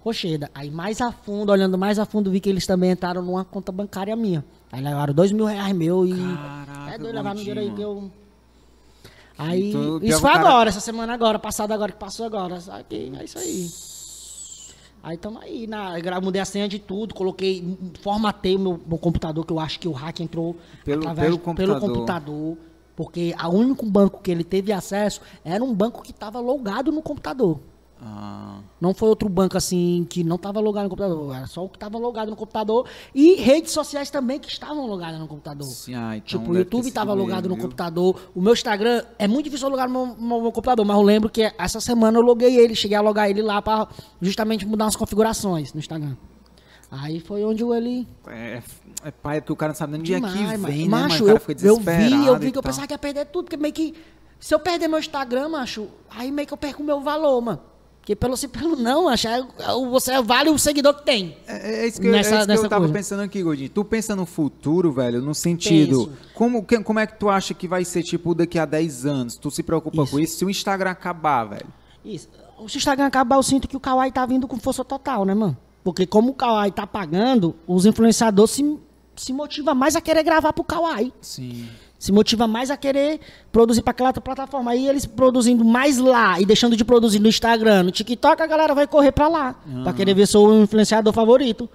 Rocheda. 0.00 0.50
Aí 0.52 0.68
mais 0.68 1.00
a 1.00 1.12
fundo, 1.12 1.52
olhando 1.52 1.78
mais 1.78 1.96
a 2.00 2.04
fundo, 2.04 2.28
vi 2.28 2.40
que 2.40 2.48
eles 2.48 2.66
também 2.66 2.90
entraram 2.90 3.22
numa 3.22 3.44
conta 3.44 3.70
bancária 3.70 4.16
minha. 4.16 4.44
Aí 4.70 4.82
levaram 4.82 5.14
dois 5.14 5.32
mil 5.32 5.44
reais 5.46 5.74
meu 5.74 6.06
e. 6.06 6.12
Caraca, 6.14 6.94
é 6.94 6.98
doido, 6.98 7.14
levaram 7.14 7.36
um 7.36 7.40
dinheiro 7.40 7.60
aí 7.60 7.70
que 7.72 7.80
eu. 7.80 8.10
Aí. 9.38 9.68
Então, 9.70 10.00
isso 10.02 10.20
foi 10.20 10.32
cara- 10.32 10.48
agora, 10.48 10.68
essa 10.68 10.80
semana 10.80 11.14
agora, 11.14 11.38
passada 11.38 11.72
agora 11.74 11.92
que 11.92 11.98
passou 11.98 12.26
agora. 12.26 12.60
Sabe? 12.60 13.12
É 13.18 13.24
isso 13.24 13.38
aí. 13.38 13.70
Aí 15.02 15.16
tamo 15.16 15.38
aí, 15.38 15.66
na, 15.66 15.92
mudei 16.20 16.40
a 16.42 16.44
senha 16.44 16.68
de 16.68 16.78
tudo, 16.78 17.14
coloquei, 17.14 17.78
formatei 18.02 18.56
o 18.56 18.58
meu, 18.58 18.80
meu 18.84 18.98
computador, 18.98 19.46
que 19.46 19.52
eu 19.52 19.60
acho 19.60 19.78
que 19.78 19.86
o 19.86 19.92
hack 19.92 20.20
entrou 20.20 20.56
Pelo- 20.84 21.00
através 21.02 21.28
pelo 21.28 21.38
pelo 21.54 21.74
computador. 21.80 21.94
computador. 21.94 22.58
Porque 22.96 23.32
o 23.40 23.48
único 23.50 23.86
banco 23.86 24.20
que 24.20 24.28
ele 24.28 24.42
teve 24.42 24.72
acesso 24.72 25.20
era 25.44 25.62
um 25.62 25.72
banco 25.72 26.02
que 26.02 26.10
estava 26.10 26.40
logado 26.40 26.90
no 26.90 27.00
computador. 27.00 27.60
Ah, 28.00 28.60
Não 28.80 28.94
foi 28.94 29.08
outro 29.08 29.28
banco 29.28 29.56
assim 29.56 30.06
que 30.08 30.22
não 30.22 30.36
estava 30.36 30.60
logado 30.60 30.84
no 30.84 30.90
computador, 30.90 31.34
era 31.34 31.46
só 31.46 31.64
o 31.64 31.68
que 31.68 31.76
estava 31.76 31.98
logado 31.98 32.30
no 32.30 32.36
computador. 32.36 32.86
E 33.12 33.34
redes 33.34 33.72
sociais 33.72 34.08
também 34.08 34.38
que 34.38 34.48
estavam 34.48 34.86
logadas 34.86 35.18
no 35.18 35.26
computador. 35.26 35.66
sim, 35.68 35.94
ah, 35.94 36.16
então 36.16 36.38
Tipo, 36.38 36.52
o 36.52 36.56
YouTube 36.56 36.86
estava 36.86 37.12
logado 37.12 37.48
no 37.48 37.56
viu? 37.56 37.64
computador. 37.64 38.30
O 38.34 38.40
meu 38.40 38.52
Instagram 38.52 39.02
é 39.18 39.26
muito 39.26 39.46
difícil 39.46 39.66
eu 39.66 39.70
logar 39.70 39.88
no 39.88 40.06
meu, 40.06 40.16
no 40.16 40.42
meu 40.42 40.52
computador, 40.52 40.86
mas 40.86 40.96
eu 40.96 41.02
lembro 41.02 41.28
que 41.28 41.52
essa 41.58 41.80
semana 41.80 42.18
eu 42.18 42.22
loguei 42.22 42.56
ele, 42.56 42.74
cheguei 42.74 42.96
a 42.96 43.00
logar 43.00 43.28
ele 43.28 43.42
lá 43.42 43.60
para 43.60 43.88
justamente 44.22 44.64
mudar 44.64 44.84
umas 44.84 44.96
configurações 44.96 45.72
no 45.72 45.80
Instagram. 45.80 46.16
Aí 46.90 47.20
foi 47.20 47.44
onde 47.44 47.64
ele. 47.64 48.06
É, 48.28 48.62
é 49.04 49.10
pai, 49.10 49.40
porque 49.40 49.52
o 49.52 49.56
cara 49.56 49.72
não 49.72 49.76
sabe 49.76 49.92
nem 49.92 50.00
onde 50.00 50.14
é 50.14 50.20
que 50.20 50.56
vem, 50.66 50.88
né? 50.88 50.88
macho, 50.88 51.24
cara 51.24 51.42
eu, 51.48 51.56
eu 51.62 51.76
vi, 51.80 52.26
eu 52.26 52.38
vi 52.38 52.52
que 52.52 52.58
eu 52.58 52.62
pensava 52.62 52.86
que 52.86 52.94
ia 52.94 52.98
perder 52.98 53.26
tudo, 53.26 53.44
porque 53.44 53.56
meio 53.56 53.74
que. 53.74 53.94
Se 54.40 54.54
eu 54.54 54.60
perder 54.60 54.86
meu 54.86 55.00
Instagram, 55.00 55.48
macho, 55.48 55.88
aí 56.08 56.30
meio 56.30 56.46
que 56.46 56.54
eu 56.54 56.56
perco 56.56 56.82
o 56.82 56.86
meu 56.86 57.00
valor, 57.00 57.40
mano. 57.40 57.60
Porque 58.08 58.16
pelo 58.16 58.38
sim, 58.38 58.48
pelo 58.48 58.74
não, 58.74 59.10
é- 59.10 59.16
é 59.58 59.72
o- 59.74 59.90
você 59.90 60.22
vale 60.22 60.48
o 60.48 60.58
seguidor 60.58 60.94
que 60.94 61.04
tem. 61.04 61.36
É, 61.46 61.82
é 61.82 61.86
isso 61.86 62.00
que, 62.00 62.06
eu- 62.06 62.12
Nessa- 62.12 62.36
é 62.36 62.38
isso 62.38 62.46
que 62.46 62.52
eu 62.64 62.68
tava 62.70 62.80
coisa. 62.86 62.94
pensando 62.94 63.20
aqui, 63.20 63.42
Godinho. 63.42 63.68
Tu 63.68 63.84
pensa 63.84 64.16
no 64.16 64.24
futuro, 64.24 64.90
velho, 64.90 65.20
no 65.20 65.34
sentido. 65.34 66.06
Penso. 66.06 66.18
Como, 66.32 66.64
que- 66.64 66.80
como 66.82 66.98
é 66.98 67.06
que 67.06 67.18
tu 67.18 67.28
acha 67.28 67.52
que 67.52 67.68
vai 67.68 67.84
ser, 67.84 68.02
tipo, 68.02 68.34
daqui 68.34 68.58
a 68.58 68.64
10 68.64 69.04
anos? 69.04 69.36
Tu 69.36 69.50
se 69.50 69.62
preocupa 69.62 70.04
Isso. 70.04 70.10
com 70.12 70.18
isso? 70.18 70.38
Se 70.38 70.44
o 70.46 70.48
Instagram 70.48 70.90
acabar, 70.92 71.44
velho. 71.44 71.66
Isso. 72.02 72.28
Se 72.66 72.76
o 72.76 72.78
Instagram 72.78 73.04
acabar, 73.04 73.36
eu 73.36 73.42
sinto 73.42 73.68
que 73.68 73.76
o 73.76 73.80
Kawaii 73.80 74.10
tá 74.10 74.24
vindo 74.24 74.48
com 74.48 74.58
força 74.58 74.82
total, 74.82 75.26
né, 75.26 75.34
mano? 75.34 75.54
Porque 75.84 76.06
como 76.06 76.30
o 76.30 76.34
Kawaii 76.34 76.72
tá 76.72 76.86
pagando, 76.86 77.54
os 77.66 77.84
influenciadores 77.84 78.52
se, 78.52 78.78
se 79.16 79.34
motivam 79.34 79.74
mais 79.74 79.94
a 79.96 80.00
querer 80.00 80.22
gravar 80.22 80.54
pro 80.54 80.64
Kawaii. 80.64 81.12
Sim. 81.20 81.68
Se 81.98 82.12
motiva 82.12 82.46
mais 82.46 82.70
a 82.70 82.76
querer 82.76 83.20
produzir 83.50 83.82
para 83.82 83.90
aquela 83.90 84.10
outra 84.10 84.20
plataforma. 84.20 84.70
Aí 84.70 84.86
eles 84.88 85.04
produzindo 85.04 85.64
mais 85.64 85.98
lá 85.98 86.40
e 86.40 86.46
deixando 86.46 86.76
de 86.76 86.84
produzir 86.84 87.18
no 87.18 87.28
Instagram, 87.28 87.82
no 87.82 87.90
TikTok, 87.90 88.40
a 88.40 88.46
galera 88.46 88.74
vai 88.74 88.86
correr 88.86 89.10
para 89.10 89.26
lá. 89.26 89.56
Pra 89.82 89.92
querer 89.92 90.14
ver 90.14 90.26
seu 90.26 90.62
influenciador 90.62 91.12
favorito. 91.12 91.68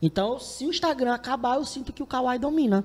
Então, 0.00 0.38
se 0.38 0.64
o 0.64 0.70
Instagram 0.70 1.12
acabar, 1.12 1.56
eu 1.56 1.64
sinto 1.64 1.92
que 1.92 2.02
o 2.02 2.06
Kawaii 2.06 2.38
domina. 2.38 2.84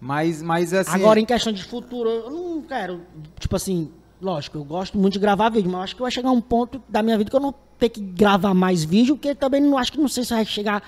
Mas, 0.00 0.42
mas 0.42 0.72
assim. 0.72 0.90
Agora, 0.90 1.20
em 1.20 1.24
questão 1.24 1.52
de 1.52 1.62
futuro, 1.62 2.08
eu 2.08 2.30
não 2.30 2.62
quero, 2.62 3.02
tipo 3.38 3.54
assim, 3.56 3.90
lógico, 4.20 4.58
eu 4.58 4.64
gosto 4.64 4.96
muito 4.96 5.14
de 5.14 5.18
gravar 5.18 5.48
vídeo, 5.48 5.70
mas 5.70 5.78
eu 5.78 5.84
acho 5.84 5.96
que 5.96 6.02
vai 6.02 6.10
chegar 6.10 6.30
um 6.30 6.40
ponto 6.40 6.80
da 6.88 7.02
minha 7.02 7.18
vida 7.18 7.30
que 7.30 7.36
eu 7.36 7.40
não 7.40 7.54
ter 7.78 7.88
que 7.88 8.00
gravar 8.00 8.54
mais 8.54 8.84
vídeo, 8.84 9.16
porque 9.16 9.34
também 9.34 9.60
não 9.60 9.76
acho 9.76 9.92
que 9.92 9.98
não 9.98 10.08
sei 10.08 10.24
se 10.24 10.32
vai 10.32 10.44
chegar 10.44 10.82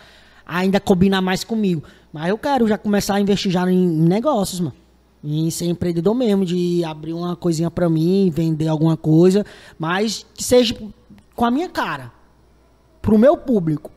ainda 0.59 0.81
combinar 0.81 1.20
mais 1.20 1.44
comigo. 1.44 1.82
Mas 2.12 2.28
eu 2.28 2.36
quero 2.39 2.66
já 2.66 2.77
começar 2.77 3.14
a 3.14 3.20
investir 3.20 3.51
já 3.52 3.70
em 3.70 3.86
negócios, 3.86 4.60
mano. 4.60 4.74
Em 5.22 5.51
ser 5.51 5.66
empreendedor 5.66 6.14
mesmo, 6.14 6.44
de 6.47 6.82
abrir 6.85 7.12
uma 7.12 7.36
coisinha 7.36 7.70
pra 7.70 7.89
mim, 7.89 8.31
vender 8.35 8.68
alguma 8.68 8.97
coisa, 8.97 9.44
mas 9.78 10.24
que 10.35 10.43
seja 10.43 10.74
com 11.36 11.44
a 11.44 11.51
minha 11.51 11.68
cara, 11.68 12.10
pro 13.02 13.18
meu 13.18 13.36
público. 13.36 13.90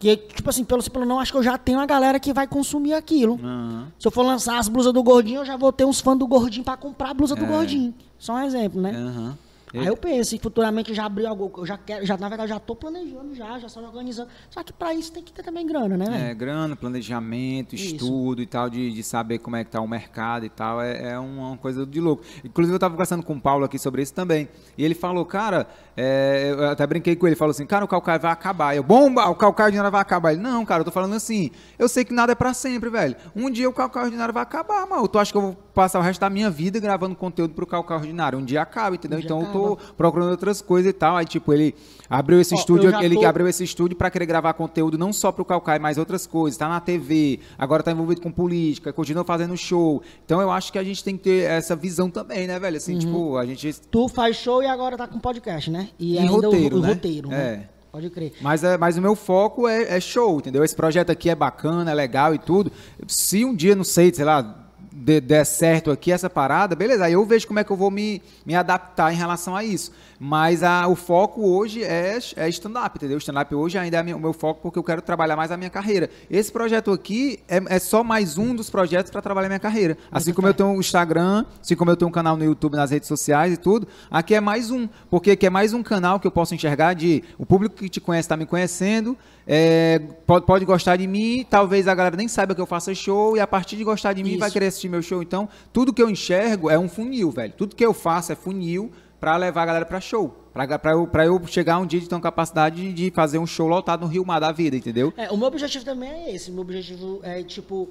Que, 0.00 0.16
tipo 0.16 0.50
assim, 0.50 0.64
pelo 0.64 0.82
pelo 0.90 1.04
não, 1.06 1.20
acho 1.20 1.30
que 1.30 1.38
eu 1.38 1.44
já 1.44 1.56
tenho 1.56 1.78
a 1.78 1.86
galera 1.86 2.18
que 2.18 2.32
vai 2.32 2.46
consumir 2.48 2.92
aquilo. 2.92 3.38
Aham. 3.40 3.86
Se 4.00 4.08
eu 4.08 4.10
for 4.10 4.22
lançar 4.26 4.58
as 4.58 4.66
blusas 4.68 4.92
do 4.92 5.00
gordinho, 5.00 5.42
eu 5.42 5.44
já 5.44 5.56
vou 5.56 5.72
ter 5.72 5.84
uns 5.84 6.00
fãs 6.00 6.18
do 6.18 6.26
gordinho 6.26 6.64
pra 6.64 6.76
comprar 6.76 7.10
a 7.10 7.14
blusa 7.14 7.36
do 7.36 7.44
É. 7.44 7.46
gordinho. 7.48 7.94
Só 8.18 8.34
um 8.34 8.42
exemplo, 8.42 8.80
né? 8.80 8.90
Aham. 8.90 9.38
Aí 9.74 9.86
eu 9.86 9.96
penso, 9.96 10.34
e 10.34 10.38
futuramente 10.38 10.92
já 10.92 11.06
abri 11.06 11.26
algo, 11.26 11.50
eu 11.56 11.66
já 11.66 11.78
quero, 11.78 12.04
já, 12.04 12.16
na 12.16 12.28
verdade, 12.28 12.50
já 12.50 12.58
tô 12.58 12.76
planejando 12.76 13.34
já, 13.34 13.58
já 13.58 13.66
estou 13.66 13.82
organizando. 13.82 14.28
Só 14.50 14.62
que 14.62 14.72
pra 14.72 14.92
isso 14.94 15.12
tem 15.12 15.22
que 15.22 15.32
ter 15.32 15.42
também 15.42 15.66
grana, 15.66 15.96
né, 15.96 16.04
velho? 16.04 16.24
É, 16.24 16.34
grana, 16.34 16.76
planejamento, 16.76 17.74
Isso. 17.74 17.94
estudo 17.94 18.42
e 18.42 18.46
tal, 18.46 18.68
de, 18.68 18.92
de 18.92 19.02
saber 19.02 19.38
como 19.38 19.56
é 19.56 19.64
que 19.64 19.70
tá 19.70 19.80
o 19.80 19.88
mercado 19.88 20.44
e 20.44 20.50
tal, 20.50 20.80
é, 20.80 21.12
é 21.12 21.18
uma, 21.18 21.56
coisa 21.56 21.86
de 21.86 22.00
louco. 22.00 22.22
Inclusive, 22.44 22.74
eu 22.74 22.78
tava 22.78 22.92
conversando 22.92 23.22
com 23.22 23.34
o 23.34 23.40
Paulo 23.40 23.64
aqui 23.64 23.78
sobre 23.78 24.02
isso 24.02 24.12
também. 24.12 24.48
E 24.76 24.84
ele 24.84 24.94
falou, 24.94 25.24
cara, 25.24 25.66
é, 25.96 26.50
eu 26.50 26.70
até 26.70 26.86
brinquei 26.86 27.16
com 27.16 27.26
ele, 27.26 27.36
falou 27.36 27.50
assim, 27.50 27.66
cara, 27.66 27.84
o 27.84 27.88
calcaio 27.88 28.20
vai 28.20 28.32
acabar. 28.32 28.76
Eu, 28.76 28.82
bomba, 28.82 29.28
o 29.28 29.34
calcaio 29.34 29.66
ordinário 29.66 29.90
vai 29.90 30.02
acabar. 30.02 30.32
Ele, 30.32 30.42
não, 30.42 30.64
cara, 30.64 30.80
eu 30.80 30.84
tô 30.84 30.90
falando 30.90 31.14
assim, 31.14 31.50
eu 31.78 31.88
sei 31.88 32.04
que 32.04 32.12
nada 32.12 32.32
é 32.32 32.34
pra 32.34 32.52
sempre, 32.52 32.90
velho. 32.90 33.16
Um 33.34 33.50
dia 33.50 33.68
o 33.68 33.72
calcaio 33.72 34.06
ordinário 34.06 34.34
vai 34.34 34.42
acabar, 34.42 34.86
mano. 34.86 35.08
Tu 35.08 35.18
acha 35.18 35.32
que 35.32 35.38
eu 35.38 35.42
vou 35.42 35.56
passar 35.74 35.98
o 35.98 36.02
resto 36.02 36.20
da 36.20 36.28
minha 36.28 36.50
vida 36.50 36.78
gravando 36.78 37.14
conteúdo 37.16 37.54
pro 37.54 37.66
calcaio 37.66 38.00
ordinário? 38.00 38.38
Um 38.38 38.44
dia 38.44 38.62
acaba, 38.62 38.96
entendeu? 38.96 39.18
Um 39.18 39.20
dia 39.20 39.26
então 39.26 39.40
eu 39.40 39.52
tô 39.52 39.61
procurando 39.96 40.30
outras 40.30 40.60
coisas 40.60 40.90
e 40.90 40.92
tal. 40.92 41.16
Aí, 41.16 41.24
tipo, 41.26 41.52
ele 41.52 41.74
abriu 42.08 42.40
esse 42.40 42.54
Ó, 42.54 42.58
estúdio, 42.58 42.94
ele 43.02 43.14
tô- 43.16 43.26
abriu 43.26 43.48
esse 43.48 43.64
estúdio 43.64 43.96
para 43.96 44.10
querer 44.10 44.26
gravar 44.26 44.52
conteúdo 44.54 44.98
não 44.98 45.12
só 45.12 45.32
pro 45.32 45.44
Calcai, 45.44 45.78
mas 45.78 45.98
outras 45.98 46.26
coisas. 46.26 46.56
Tá 46.58 46.68
na 46.68 46.80
TV, 46.80 47.40
agora 47.58 47.82
tá 47.82 47.90
envolvido 47.92 48.20
com 48.20 48.30
política, 48.30 48.92
continua 48.92 49.24
fazendo 49.24 49.56
show. 49.56 50.02
Então 50.24 50.40
eu 50.40 50.50
acho 50.50 50.72
que 50.72 50.78
a 50.78 50.84
gente 50.84 51.02
tem 51.02 51.16
que 51.16 51.24
ter 51.24 51.44
essa 51.50 51.74
visão 51.76 52.10
também, 52.10 52.46
né, 52.46 52.58
velho? 52.58 52.74
Uhum. 52.74 52.76
Assim, 52.76 52.98
tipo, 52.98 53.36
a 53.36 53.46
gente. 53.46 53.80
Tu 53.90 54.08
faz 54.08 54.36
show 54.36 54.62
e 54.62 54.66
agora 54.66 54.96
tá 54.96 55.06
com 55.06 55.18
podcast, 55.18 55.70
né? 55.70 55.88
E, 55.98 56.14
E 56.14 56.18
ainda 56.18 56.32
roteiro, 56.32 56.76
o, 56.76 56.78
o 56.78 56.82
né? 56.82 56.88
roteiro, 56.88 57.28
né? 57.28 57.36
É. 57.68 57.82
Pode 57.92 58.08
crer. 58.08 58.32
Mas, 58.40 58.64
é, 58.64 58.78
mas 58.78 58.96
o 58.96 59.02
meu 59.02 59.14
foco 59.14 59.68
é, 59.68 59.96
é 59.96 60.00
show, 60.00 60.38
entendeu? 60.38 60.64
Esse 60.64 60.74
projeto 60.74 61.10
aqui 61.10 61.28
é 61.28 61.34
bacana, 61.34 61.90
é 61.90 61.94
legal 61.94 62.34
e 62.34 62.38
tudo. 62.38 62.72
Se 63.06 63.44
um 63.44 63.54
dia, 63.54 63.76
não 63.76 63.84
sei, 63.84 64.10
sei 64.14 64.24
lá, 64.24 64.61
der 64.92 65.44
certo 65.44 65.90
aqui 65.90 66.12
essa 66.12 66.28
parada, 66.28 66.76
beleza. 66.76 67.04
Aí 67.04 67.14
eu 67.14 67.24
vejo 67.24 67.46
como 67.46 67.58
é 67.58 67.64
que 67.64 67.70
eu 67.70 67.76
vou 67.76 67.90
me, 67.90 68.22
me 68.44 68.54
adaptar 68.54 69.12
em 69.12 69.16
relação 69.16 69.56
a 69.56 69.64
isso. 69.64 69.92
Mas 70.24 70.62
a- 70.62 70.86
o 70.86 70.94
foco 70.94 71.44
hoje 71.44 71.82
é, 71.82 72.16
é 72.36 72.48
stand-up, 72.48 72.96
entendeu? 72.96 73.18
Stand-up 73.18 73.52
hoje 73.56 73.76
ainda 73.76 73.96
é 73.96 74.02
minha- 74.04 74.16
o 74.16 74.20
meu 74.20 74.32
foco 74.32 74.60
porque 74.62 74.78
eu 74.78 74.82
quero 74.84 75.02
trabalhar 75.02 75.34
mais 75.34 75.50
a 75.50 75.56
minha 75.56 75.68
carreira. 75.68 76.08
Esse 76.30 76.52
projeto 76.52 76.92
aqui 76.92 77.40
é, 77.48 77.60
é 77.66 77.78
só 77.80 78.04
mais 78.04 78.38
um 78.38 78.54
dos 78.54 78.70
projetos 78.70 79.10
para 79.10 79.20
trabalhar 79.20 79.46
a 79.46 79.48
minha 79.48 79.58
carreira. 79.58 79.98
Assim 80.12 80.32
como 80.32 80.46
eu 80.46 80.54
tenho 80.54 80.68
o 80.76 80.78
Instagram, 80.78 81.44
assim 81.60 81.74
como 81.74 81.90
eu 81.90 81.96
tenho 81.96 82.08
um 82.08 82.12
canal 82.12 82.36
no 82.36 82.44
YouTube, 82.44 82.76
nas 82.76 82.92
redes 82.92 83.08
sociais 83.08 83.54
e 83.54 83.56
tudo, 83.56 83.88
aqui 84.08 84.32
é 84.36 84.40
mais 84.40 84.70
um. 84.70 84.88
Porque 85.10 85.32
aqui 85.32 85.44
é 85.44 85.50
mais 85.50 85.72
um 85.72 85.82
canal 85.82 86.20
que 86.20 86.26
eu 86.28 86.30
posso 86.30 86.54
enxergar 86.54 86.94
de 86.94 87.24
o 87.36 87.44
público 87.44 87.74
que 87.74 87.88
te 87.88 88.00
conhece 88.00 88.26
está 88.26 88.36
me 88.36 88.46
conhecendo, 88.46 89.18
é, 89.44 89.98
pode, 90.24 90.46
pode 90.46 90.64
gostar 90.64 90.94
de 90.94 91.06
mim, 91.08 91.44
talvez 91.50 91.88
a 91.88 91.96
galera 91.96 92.16
nem 92.16 92.28
saiba 92.28 92.54
que 92.54 92.60
eu 92.60 92.66
faço 92.66 92.94
show 92.94 93.36
e 93.36 93.40
a 93.40 93.46
partir 93.48 93.76
de 93.76 93.82
gostar 93.82 94.12
de 94.12 94.22
mim 94.22 94.30
Isso. 94.30 94.38
vai 94.38 94.52
querer 94.52 94.66
assistir 94.66 94.88
meu 94.88 95.02
show. 95.02 95.20
Então, 95.20 95.48
tudo 95.72 95.92
que 95.92 96.00
eu 96.00 96.08
enxergo 96.08 96.70
é 96.70 96.78
um 96.78 96.88
funil, 96.88 97.28
velho. 97.32 97.52
Tudo 97.56 97.74
que 97.74 97.84
eu 97.84 97.92
faço 97.92 98.30
é 98.30 98.36
funil 98.36 98.92
pra 99.22 99.36
levar 99.36 99.62
a 99.62 99.66
galera 99.66 99.86
pra 99.86 100.00
show. 100.00 100.34
Pra, 100.52 100.76
pra, 100.80 100.90
eu, 100.90 101.06
pra 101.06 101.24
eu 101.24 101.40
chegar 101.46 101.78
um 101.78 101.86
dia 101.86 102.00
de 102.00 102.08
ter 102.08 102.14
uma 102.16 102.20
capacidade 102.20 102.92
de 102.92 103.08
fazer 103.12 103.38
um 103.38 103.46
show 103.46 103.68
lotado 103.68 104.00
no 104.00 104.08
Rio 104.08 104.26
Mar 104.26 104.40
da 104.40 104.50
vida, 104.50 104.76
entendeu? 104.76 105.14
É, 105.16 105.30
o 105.30 105.36
meu 105.36 105.46
objetivo 105.46 105.84
também 105.84 106.10
é 106.10 106.34
esse. 106.34 106.50
O 106.50 106.52
meu 106.52 106.62
objetivo 106.62 107.20
é, 107.22 107.40
tipo, 107.44 107.88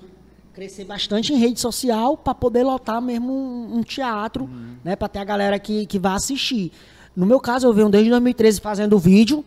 crescer 0.54 0.84
bastante 0.84 1.32
em 1.32 1.38
rede 1.38 1.58
social 1.58 2.18
pra 2.18 2.36
poder 2.36 2.64
lotar 2.64 3.02
mesmo 3.02 3.32
um, 3.32 3.78
um 3.78 3.82
teatro, 3.82 4.50
né? 4.84 4.94
Pra 4.98 5.08
ter 5.08 5.20
a 5.20 5.24
galera 5.24 5.58
que, 5.58 5.86
que 5.86 5.98
vai 5.98 6.16
assistir. 6.16 6.74
No 7.16 7.26
meu 7.26 7.40
caso, 7.40 7.66
eu 7.66 7.74
venho 7.74 7.88
desde 7.88 8.10
2013 8.10 8.60
fazendo 8.60 9.00
vídeo. 9.00 9.46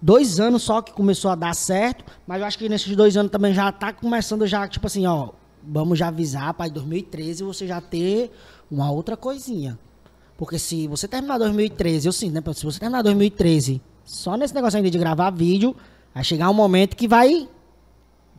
Dois 0.00 0.38
anos 0.38 0.62
só 0.62 0.80
que 0.80 0.92
começou 0.92 1.32
a 1.32 1.34
dar 1.34 1.52
certo, 1.52 2.04
mas 2.28 2.40
eu 2.40 2.46
acho 2.46 2.56
que 2.56 2.68
nesses 2.68 2.94
dois 2.94 3.16
anos 3.16 3.32
também 3.32 3.52
já 3.52 3.72
tá 3.72 3.92
começando 3.92 4.46
já, 4.46 4.68
tipo 4.68 4.86
assim, 4.86 5.04
ó, 5.04 5.30
vamos 5.60 5.98
já 5.98 6.06
avisar 6.06 6.54
para 6.54 6.70
2013 6.70 7.42
você 7.42 7.66
já 7.66 7.80
ter 7.80 8.30
uma 8.70 8.88
outra 8.92 9.16
coisinha. 9.16 9.76
Porque 10.38 10.58
se 10.58 10.86
você 10.86 11.06
terminar 11.08 11.36
2013, 11.36 12.06
eu 12.06 12.12
sinto, 12.12 12.32
né? 12.32 12.54
Se 12.54 12.64
você 12.64 12.78
terminar 12.78 13.02
2013 13.02 13.82
só 14.04 14.36
nesse 14.36 14.54
negócio 14.54 14.76
ainda 14.78 14.88
de 14.88 14.96
gravar 14.96 15.30
vídeo, 15.30 15.74
vai 16.14 16.22
chegar 16.24 16.48
um 16.48 16.54
momento 16.54 16.96
que 16.96 17.06
vai. 17.08 17.48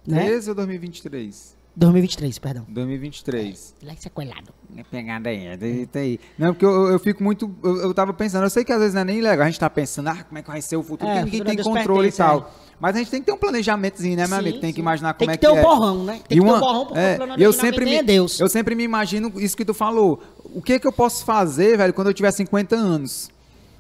Né? 0.08 0.24
13 0.26 0.50
ou 0.50 0.56
2023? 0.56 1.60
2023, 1.76 2.40
perdão. 2.40 2.66
2023. 2.70 3.76
Leque 3.84 4.02
sequelado. 4.02 4.50
É 4.76 4.84
pegada 4.84 5.30
aí, 5.30 5.46
é 5.46 5.58
deita 5.58 6.00
aí. 6.00 6.20
Não, 6.38 6.54
porque 6.54 6.66
eu, 6.66 6.88
eu 6.90 7.00
fico 7.00 7.24
muito. 7.24 7.54
Eu, 7.64 7.78
eu 7.82 7.94
tava 7.94 8.14
pensando, 8.14 8.44
eu 8.44 8.50
sei 8.50 8.64
que 8.64 8.72
às 8.72 8.80
vezes 8.80 8.94
não 8.94 9.02
é 9.02 9.06
nem 9.06 9.22
legal, 9.22 9.46
a 9.46 9.50
gente 9.50 9.60
tá 9.60 9.70
pensando, 9.70 10.08
ah, 10.08 10.24
como 10.24 10.38
é 10.40 10.42
que 10.42 10.48
vai 10.50 10.62
ser 10.62 10.78
o 10.78 10.84
futuro, 10.84 11.10
É, 11.12 11.22
porque 11.22 11.38
ninguém 11.38 11.58
futuro 11.58 11.62
a 11.62 11.64
tem 11.64 11.74
controle 11.88 12.08
e 12.08 12.12
tal. 12.12 12.52
Mas 12.80 12.96
a 12.96 13.00
gente 13.00 13.12
tem 13.12 13.20
que 13.20 13.26
ter 13.26 13.34
um 13.34 13.38
planejamentozinho, 13.38 14.16
né, 14.16 14.26
meu 14.26 14.38
Sim, 14.38 14.42
amigo? 14.42 14.60
Tem 14.60 14.70
que 14.72 14.76
sim. 14.78 14.82
imaginar 14.82 15.14
Tem 15.14 15.28
como 15.28 15.38
que 15.38 15.46
é 15.46 15.50
ter 15.50 15.54
que 15.54 15.60
o 15.60 15.60
é. 15.60 15.62
borrão, 15.62 16.04
né? 16.06 16.14
Tem 16.14 16.22
E 16.22 16.24
que 16.24 16.36
ter 16.36 16.40
o 16.40 16.44
uma- 16.44 16.60
borrão, 16.60 16.86
porque 16.86 17.00
o 17.00 17.02
é, 17.02 17.16
planejamento 17.16 17.40
e 17.42 17.44
eu 17.44 17.54
sempre 17.54 17.86
nem 17.86 17.94
me, 17.96 18.00
é 18.00 18.04
Deus. 18.04 18.40
Eu 18.40 18.48
sempre 18.50 18.74
me 18.76 18.84
imagino 18.84 19.32
isso 19.36 19.56
que 19.58 19.66
tu 19.66 19.74
falou. 19.74 20.22
O 20.54 20.62
que 20.62 20.80
que 20.80 20.88
eu 20.88 20.92
posso 20.92 21.24
fazer, 21.26 21.78
velho, 21.78 21.94
quando 21.94 22.08
eu 22.08 22.14
tiver 22.14 22.32
50 22.32 22.76
anos? 22.76 23.30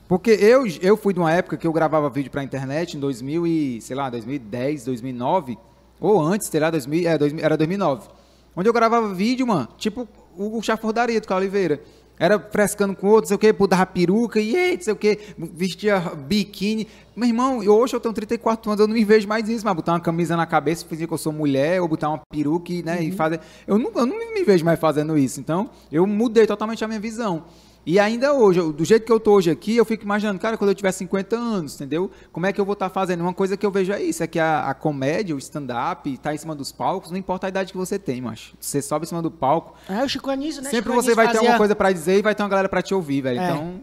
Porque 0.08 0.32
eu, 0.32 0.66
eu 0.82 0.96
fui 0.96 1.14
de 1.14 1.20
uma 1.20 1.32
época 1.32 1.58
que 1.58 1.66
eu 1.66 1.74
gravava 1.74 2.10
vídeo 2.10 2.32
pra 2.32 2.44
internet 2.44 2.96
em 2.98 3.00
2000 3.00 3.48
e, 3.48 3.82
sei 3.82 3.96
lá, 3.96 4.10
2010, 4.10 4.86
2009, 4.86 5.58
ou 6.00 6.22
antes, 6.22 6.48
sei 6.48 6.60
lá, 6.60 6.70
2000, 6.70 7.10
é, 7.10 7.18
2000, 7.18 7.46
era 7.46 7.58
2009. 7.58 8.08
Onde 8.56 8.70
eu 8.70 8.74
gravava 8.74 9.14
vídeo, 9.14 9.48
mano, 9.48 9.68
tipo 9.78 10.08
o, 10.36 10.58
o 10.58 10.62
Chafurdaria 10.62 11.20
do 11.20 11.28
Carlos 11.28 11.46
Oliveira. 11.48 11.82
Era 12.20 12.38
frescando 12.38 12.94
com 12.94 13.08
outro, 13.08 13.30
sei 13.30 13.36
o 13.36 13.40
quê, 13.40 13.56
dava 13.70 13.86
peruca, 13.86 14.42
e 14.42 14.54
ei, 14.54 14.82
sei 14.82 14.92
o 14.92 14.96
quê, 14.98 15.18
vestia 15.38 16.00
biquíni. 16.00 16.86
Meu 17.16 17.30
irmão, 17.30 17.60
hoje 17.60 17.96
eu 17.96 18.00
tenho 18.00 18.14
34 18.14 18.72
anos, 18.72 18.82
eu 18.82 18.88
não 18.88 18.94
me 18.94 19.06
vejo 19.06 19.26
mais 19.26 19.48
isso, 19.48 19.64
mas 19.64 19.74
botar 19.74 19.94
uma 19.94 20.02
camisa 20.02 20.36
na 20.36 20.46
cabeça, 20.46 20.86
fingir 20.86 21.08
que 21.08 21.14
eu 21.14 21.18
sou 21.18 21.32
mulher, 21.32 21.82
ou 21.82 21.88
botar 21.88 22.10
uma 22.10 22.20
peruca, 22.30 22.74
e, 22.74 22.84
né, 22.84 23.02
e 23.02 23.12
fazer... 23.14 23.40
Eu 23.66 23.80
não, 23.80 23.90
eu 23.96 24.06
não 24.06 24.34
me 24.34 24.44
vejo 24.44 24.66
mais 24.66 24.78
fazendo 24.78 25.18
isso, 25.18 25.40
então 25.40 25.70
eu 25.90 26.06
mudei 26.06 26.46
totalmente 26.46 26.84
a 26.84 26.88
minha 26.90 27.00
visão. 27.00 27.46
E 27.86 27.98
ainda 28.00 28.34
hoje, 28.34 28.60
eu- 28.60 28.72
do 28.72 28.84
jeito 28.86 29.06
que 29.06 29.12
eu 29.12 29.20
tô 29.20 29.34
hoje 29.34 29.50
aqui, 29.50 29.76
eu 29.76 29.86
fico 29.86 30.04
imaginando, 30.04 30.40
cara, 30.40 30.58
quando 30.58 30.70
eu 30.70 30.76
tiver 30.76 30.92
50 30.92 31.36
anos, 31.36 31.76
entendeu? 31.76 32.12
Como 32.32 32.46
é 32.46 32.54
que 32.54 32.60
eu 32.62 32.66
vou 32.66 32.74
estar 32.74 32.90
fazendo? 32.90 33.22
Uma 33.22 33.34
coisa 33.34 33.58
que 33.58 33.66
eu 33.66 33.72
vejo 33.72 33.92
é 33.92 34.04
isso, 34.04 34.22
é 34.22 34.28
que 34.28 34.38
a, 34.38 34.70
a 34.70 34.74
comédia, 34.74 35.36
o 35.36 35.40
stand-up, 35.40 36.16
tá 36.20 36.34
em 36.34 36.38
cima 36.38 36.54
dos 36.54 36.72
palcos, 36.72 37.10
não 37.10 37.18
importa 37.18 37.48
a 37.48 37.50
idade 37.50 37.72
que 37.72 37.78
você 37.78 37.98
tem, 37.98 38.22
macho. 38.22 38.54
Você 38.60 38.82
sobe 38.82 39.06
em 39.06 39.08
cima 39.08 39.22
do 39.22 39.32
palco, 39.32 39.74
É, 39.88 40.04
o 40.04 40.08
Chico 40.10 40.30
Anísio, 40.30 40.62
né? 40.62 40.70
sempre 40.70 40.92
Chico 40.92 41.02
você 41.04 41.16
vai 41.16 41.26
ter 41.28 41.34
fazia- 41.34 41.42
alguma 41.50 41.58
coisa 41.58 41.76
pra 41.76 41.92
dizer 41.92 42.20
e 42.20 42.22
vai 42.22 42.36
ter 42.36 42.44
uma 42.44 42.50
galera 42.50 42.70
pra 42.70 42.82
te 42.82 42.94
ouvir, 42.94 43.22
velho. 43.22 43.40
É. 43.40 43.50
Então, 43.50 43.82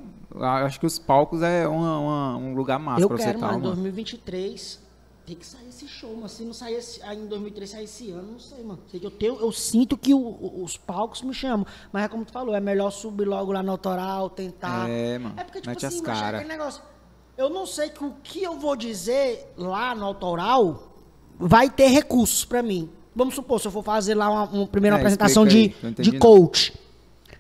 acho 0.65 0.79
que 0.79 0.87
os 0.87 0.99
palcos 0.99 1.43
é 1.43 1.67
uma- 1.67 1.99
uma- 1.99 2.37
um 2.37 2.55
lugar 2.55 2.79
massa 2.79 3.01
Eu 3.03 3.09
pra 3.09 3.17
você 3.17 3.25
quero, 3.25 3.39
estar, 3.39 3.47
mano, 3.47 3.59
em 3.59 3.63
mano. 3.63 3.75
2023 3.75 4.79
tem 5.27 5.37
que 5.37 5.45
sair 5.45 5.69
esse 5.69 5.89
show, 5.89 6.15
mano. 6.15 6.29
Se 6.29 6.45
não 6.45 6.53
sair 6.53 6.75
esse, 6.75 7.03
aí 7.03 7.19
em 7.19 7.27
2003 7.27 7.69
sair 7.71 7.85
esse 7.85 8.11
ano, 8.11 8.33
não 8.33 8.39
sei, 8.39 8.63
mano. 8.63 8.79
Sei 8.91 9.01
que 9.01 9.07
eu 9.07 9.11
tenho, 9.11 9.37
eu 9.41 9.51
sinto 9.51 9.97
que 9.97 10.15
o- 10.15 10.63
os 10.63 10.77
palcos 10.77 11.21
me 11.23 11.35
chamam. 11.35 11.67
Mas 11.93 12.05
é 12.05 12.09
como 12.09 12.25
tu 12.25 12.33
falou, 12.33 12.55
é 12.55 12.61
melhor 12.61 12.91
subir 12.93 13.25
logo 13.27 13.51
lá 13.53 13.63
no 13.63 13.73
autoral, 13.73 14.31
tentar. 14.31 14.89
É, 14.89 15.19
mano, 15.19 15.35
É 15.37 15.43
porque, 15.45 15.59
tipo 15.61 15.71
mete 15.71 15.85
assim, 15.85 15.97
as 15.97 16.03
é 16.03 16.05
cara. 16.07 16.39
aquele 16.39 16.53
negócio. 16.53 16.83
Eu 17.37 17.51
não 17.51 17.67
sei 17.67 17.91
que 17.91 18.03
o 18.05 18.15
que 18.23 18.43
eu 18.43 18.59
vou 18.59 18.77
dizer 18.77 19.53
lá 19.57 19.95
no 19.95 20.05
autoral 20.05 20.93
vai 21.39 21.69
ter 21.69 21.89
recursos 21.89 22.45
pra 22.45 22.63
mim. 22.63 22.89
Vamos 23.15 23.35
supor, 23.35 23.61
se 23.61 23.67
eu 23.67 23.73
for 23.73 23.83
fazer 23.83 24.15
lá 24.15 24.31
uma, 24.31 24.45
uma 24.45 24.67
primeira 24.67 24.97
É, 24.97 24.99
apresentação 25.01 25.45
de, 25.45 25.75
não 25.83 25.91
de 25.93 26.13
não. 26.13 26.19
coach. 26.21 26.73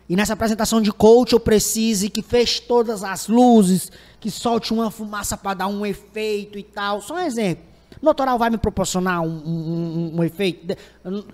E 0.08 0.14
nessa 0.16 0.32
apresentação 0.34 0.80
de 0.82 0.92
coach 0.92 1.32
eu 1.32 1.40
precise 1.40 2.08
que 2.10 2.22
feche 2.22 2.62
todas 2.62 3.02
as 3.04 3.26
luzes, 3.28 3.90
que 4.20 4.30
solte 4.30 4.72
uma 4.72 4.90
fumaça 4.90 5.36
para 5.36 5.54
dar 5.54 5.66
um 5.66 5.84
efeito 5.86 6.58
e 6.58 6.62
tal. 6.62 7.00
Só 7.00 7.14
um 7.14 7.18
exemplo. 7.20 7.64
No 8.02 8.08
autoral 8.08 8.38
vai 8.38 8.50
me 8.50 8.58
proporcionar 8.58 9.20
um, 9.22 9.26
um- 9.28 10.10
um- 10.14 10.18
um 10.18 10.24
efeito, 10.24 10.66
de- 10.66 10.76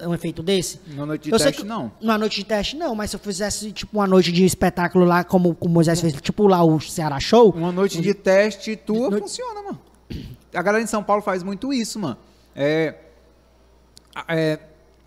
um, 0.06 0.14
efeito 0.14 0.42
desse? 0.42 0.80
Na 0.94 1.04
noite 1.06 1.24
de 1.24 1.30
Eu 1.32 1.38
teste, 1.38 1.62
que- 1.62 1.66
não. 1.68 1.90
Na 2.00 2.16
noite 2.16 2.36
de 2.36 2.44
teste, 2.44 2.76
não. 2.76 2.94
Mas 2.94 3.10
se 3.10 3.16
eu 3.16 3.20
fizesse, 3.20 3.72
tipo, 3.72 3.98
uma 3.98 4.06
noite 4.06 4.30
de 4.32 4.44
espetáculo 4.44 5.04
lá, 5.04 5.24
como 5.24 5.56
o 5.60 5.68
Moisés 5.68 6.00
fez, 6.00 6.12
tipo 6.20 6.46
lá 6.46 6.62
o 6.64 6.80
Ceará 6.80 7.18
Show, 7.20 7.50
Uma 7.50 7.72
noite 7.72 8.00
de 8.00 8.14
teste 8.14 8.76
tua 8.76 9.10
Noite- 9.10 9.22
funciona, 9.22 9.62
mano. 9.62 9.80
A 10.54 10.62
galera 10.62 10.82
em 10.82 10.86
São 10.86 11.02
Paulo 11.02 11.22
faz 11.22 11.42
muito 11.42 11.72
isso, 11.72 11.98
mano. 11.98 12.16
É. 12.54 12.94
é 14.28 14.58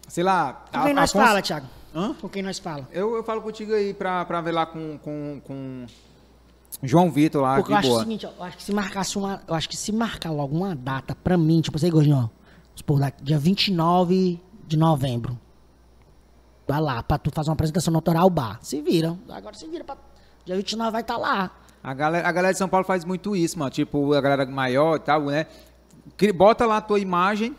sei 0.08 0.24
lá. 0.24 0.66
com 0.72 0.82
quem 0.84 0.92
a- 0.92 0.96
nós 0.96 1.10
Afonso- 1.12 1.26
fala, 1.26 1.42
Thiago? 1.42 1.68
Hã? 1.94 2.14
Com 2.20 2.28
quem 2.28 2.44
nós 2.44 2.60
fala? 2.60 2.88
Eu, 2.92 3.16
eu 3.16 3.24
falo 3.24 3.42
contigo 3.42 3.74
aí 3.74 3.94
pra, 3.94 4.26
pra 4.26 4.42
ver 4.42 4.52
lá 4.52 4.66
com, 4.66 4.98
com, 4.98 5.42
com 5.46 5.86
João 6.84 7.10
Vitor 7.12 7.42
lá, 7.42 7.56
Porque 7.56 7.70
que 7.70 7.74
eu 7.74 7.78
acho 7.78 7.88
boa. 7.88 8.00
o 8.00 8.04
seguinte, 8.04 8.26
ó, 8.26 8.32
eu 8.38 8.44
acho 8.44 8.58
que 8.58 8.64
se 8.64 8.74
marcasse 8.74 9.18
uma. 9.18 9.42
Eu 9.48 9.56
acho 9.56 9.70
que 9.70 9.78
se 9.78 9.92
marcar 9.92 10.32
logo 10.32 10.56
uma 10.56 10.76
data 10.76 11.16
pra 11.16 11.38
mim, 11.38 11.62
tipo 11.62 11.78
assim, 11.78 11.90
Gordinho, 11.90 12.30
ó. 12.32 13.10
Dia 13.22 13.40
29 13.40 14.40
de 14.68 14.78
novembro. 14.78 15.40
Vai 16.68 16.82
lá, 16.82 17.02
pra 17.04 17.18
tu 17.18 17.32
fazer 17.32 17.50
uma 17.50 17.54
apresentação 17.54 17.92
no 17.92 17.98
Autoral 18.00 18.30
Bar. 18.30 18.60
Se 18.62 18.82
vira. 18.82 19.18
Agora 19.30 19.56
se 19.56 19.68
vira 19.68 19.84
pra 19.84 19.96
Dia 20.46 20.56
29 20.56 20.92
vai 20.92 21.02
estar 21.02 21.18
lá. 21.18 21.52
A 21.84 21.94
galera, 21.94 22.28
a 22.28 22.32
galera 22.32 22.54
de 22.54 22.58
São 22.58 22.68
Paulo 22.70 22.86
faz 22.86 23.04
muito 23.06 23.36
isso, 23.36 23.58
mano. 23.58 23.72
Tipo, 23.72 24.14
a 24.14 24.22
galera 24.22 24.46
maior 24.46 24.98
e 24.98 25.00
tal, 25.00 25.22
né? 25.26 25.48
Bota 26.36 26.66
lá 26.66 26.78
a 26.78 26.82
tua 26.82 27.00
imagem 27.00 27.56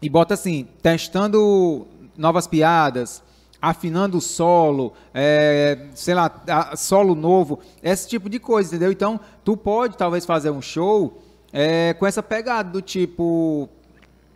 e 0.00 0.08
bota 0.08 0.34
assim, 0.34 0.66
testando 0.80 1.86
novas 2.16 2.46
piadas, 2.46 3.22
afinando 3.62 4.18
o 4.18 4.20
solo, 4.20 4.92
é, 5.14 5.86
sei 5.94 6.14
lá, 6.14 6.28
a- 6.48 6.74
solo 6.76 7.14
novo, 7.14 7.60
esse 7.80 8.08
tipo 8.08 8.28
de 8.28 8.40
coisa, 8.40 8.68
entendeu? 8.68 8.90
Então, 8.90 9.20
tu 9.44 9.56
pode 9.56 9.96
talvez 9.96 10.26
fazer 10.26 10.50
um 10.50 10.60
show 10.60 11.22
é, 11.52 11.94
com 11.94 12.04
essa 12.04 12.22
pegada 12.22 12.68
do 12.70 12.82
tipo, 12.82 13.68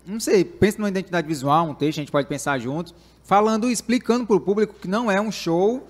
não 0.07 0.21
sei, 0.21 0.45
pensa 0.45 0.79
numa 0.79 0.89
identidade 0.89 1.27
visual, 1.27 1.67
um 1.67 1.75
texto, 1.75 1.99
a 1.99 2.03
gente 2.03 2.13
pode 2.13 2.29
pensar 2.29 2.57
juntos, 2.61 2.95
falando, 3.25 3.69
explicando 3.69 4.25
pro 4.25 4.41
público 4.41 4.75
que 4.81 4.87
não 4.87 5.11
é 5.11 5.21
um 5.21 5.33
show 5.33 5.83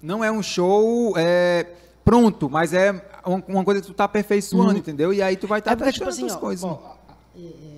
não 0.00 0.22
é 0.22 0.30
um 0.30 0.42
show 0.42 1.14
é, 1.16 1.66
pronto, 2.04 2.50
mas 2.50 2.74
é 2.74 2.92
uma, 3.48 3.64
coisa 3.64 3.80
que 3.80 3.86
tu 3.86 3.94
tá 3.94 4.04
aperfeiçoando, 4.04 4.76
entendeu? 4.78 5.12
E 5.14 5.22
aí 5.22 5.34
tu 5.36 5.46
vai 5.46 5.60
estar 5.60 5.78
Uhum. 5.80 5.86
É 5.86 5.92
tipo 5.92 6.08
assim, 6.08 6.30
ó, 6.30 6.36
coisas. 6.36 6.62
ó, 6.64 6.96
é, 7.34 7.40
é, 7.40 7.73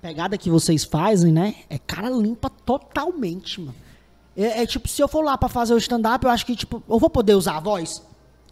pegada 0.00 0.38
que 0.38 0.50
vocês 0.50 0.84
fazem, 0.84 1.32
né? 1.32 1.54
É 1.68 1.78
cara 1.78 2.08
limpa 2.10 2.50
totalmente, 2.50 3.60
mano. 3.60 3.74
É, 4.36 4.62
é 4.62 4.66
tipo, 4.66 4.86
se 4.86 5.02
eu 5.02 5.08
for 5.08 5.24
lá 5.24 5.36
pra 5.36 5.48
fazer 5.48 5.74
o 5.74 5.78
stand-up, 5.78 6.24
eu 6.24 6.30
acho 6.30 6.46
que, 6.46 6.54
tipo, 6.54 6.82
eu 6.88 6.98
vou 6.98 7.10
poder 7.10 7.34
usar 7.34 7.56
a 7.56 7.60
voz? 7.60 8.02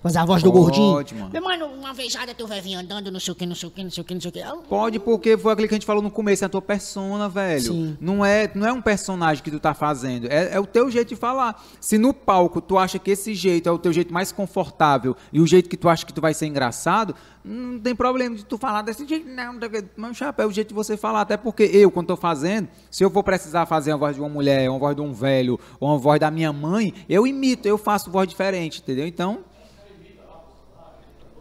Fazer 0.03 0.19
a 0.19 0.25
voz 0.25 0.41
do 0.43 0.53
gordinho? 0.53 0.93
Pode, 0.93 1.15
mano. 1.15 1.31
Meu 1.33 1.43
mano, 1.43 1.67
uma 1.67 1.93
vezada 1.93 2.33
teu 2.33 2.47
vai 2.47 2.61
vir 2.61 2.75
andando, 2.75 3.11
não 3.11 3.19
sei 3.19 3.33
o 3.33 3.35
que, 3.35 3.45
não 3.47 3.57
sei 3.57 3.69
o 3.69 3.73
que, 3.73 3.83
não 3.83 3.91
sei 3.91 4.03
o 4.03 4.05
que, 4.05 4.15
não 4.15 4.21
sei 4.21 4.31
o 4.31 4.33
que. 4.33 4.69
Pode, 4.69 4.99
porque 5.01 5.37
foi 5.37 5.53
aquilo 5.53 5.67
que 5.67 5.75
a 5.75 5.79
gente 5.79 5.87
falou 5.87 6.03
no 6.03 6.11
começo, 6.11 6.45
é 6.45 6.47
a 6.47 6.49
tua 6.49 6.63
persona, 6.63 7.29
velho. 7.29 7.61
Sim. 7.61 7.97
Não 8.01 8.25
é, 8.25 8.49
não 8.55 8.67
é 8.69 8.73
um 8.73 8.81
personagem 8.83 9.43
que 9.43 9.51
tu 9.51 9.59
tá 9.59 9.75
fazendo, 9.75 10.27
é, 10.31 10.55
é 10.55 10.61
o 10.61 10.67
teu 10.67 10.89
jeito 10.91 11.09
de 11.09 11.17
falar. 11.17 11.61
Se 11.81 11.99
no 11.99 12.13
palco 12.15 12.61
tu 12.61 12.79
acha 12.79 12.99
que 13.01 13.11
esse 13.11 13.35
jeito 13.35 13.69
é 13.69 13.73
o 13.73 13.79
teu 13.79 13.93
jeito 13.93 14.13
mais 14.15 14.31
confortável 14.31 15.17
e 15.33 15.41
o 15.41 15.47
jeito 15.47 15.69
que 15.69 15.77
tu 15.77 15.89
acha 15.89 16.07
que 16.07 16.13
tu 16.13 16.21
vai 16.21 16.35
ser 16.35 16.47
engraçado, 16.47 17.15
não 17.45 17.79
tem 17.81 17.95
problema 17.95 18.37
de 18.37 18.45
tu 18.45 18.57
falar 18.59 18.83
desse 18.83 19.07
jeito, 19.09 19.27
não. 19.29 19.55
não 19.55 19.61
tem 19.61 19.71
que- 19.71 19.85
Mas, 19.97 20.17
chapa, 20.17 20.43
é 20.43 20.47
o 20.47 20.53
jeito 20.53 20.69
de 20.69 20.75
você 20.75 20.97
falar. 20.97 21.23
Até 21.23 21.37
porque 21.37 21.65
eu, 21.65 21.91
quando 21.91 22.07
tô 22.09 22.17
fazendo, 22.17 22.69
se 22.91 23.03
eu 23.03 23.11
for 23.11 23.25
precisar 23.25 23.67
fazer 23.67 23.93
uma 23.93 23.99
voz 23.99 24.15
de 24.15 24.21
uma 24.23 24.29
mulher, 24.29 24.69
uma 24.71 24.79
voz 24.79 24.95
de 24.95 25.03
um 25.03 25.13
velho, 25.13 25.59
ou 25.81 25.89
uma 25.89 25.99
voz 25.99 26.21
da 26.21 26.31
minha 26.31 26.53
mãe, 26.53 26.93
eu 27.09 27.27
imito, 27.27 27.67
eu 27.67 27.79
faço 27.79 28.11
voz 28.11 28.29
diferente, 28.29 28.81
entendeu? 28.81 29.07
Então. 29.07 29.39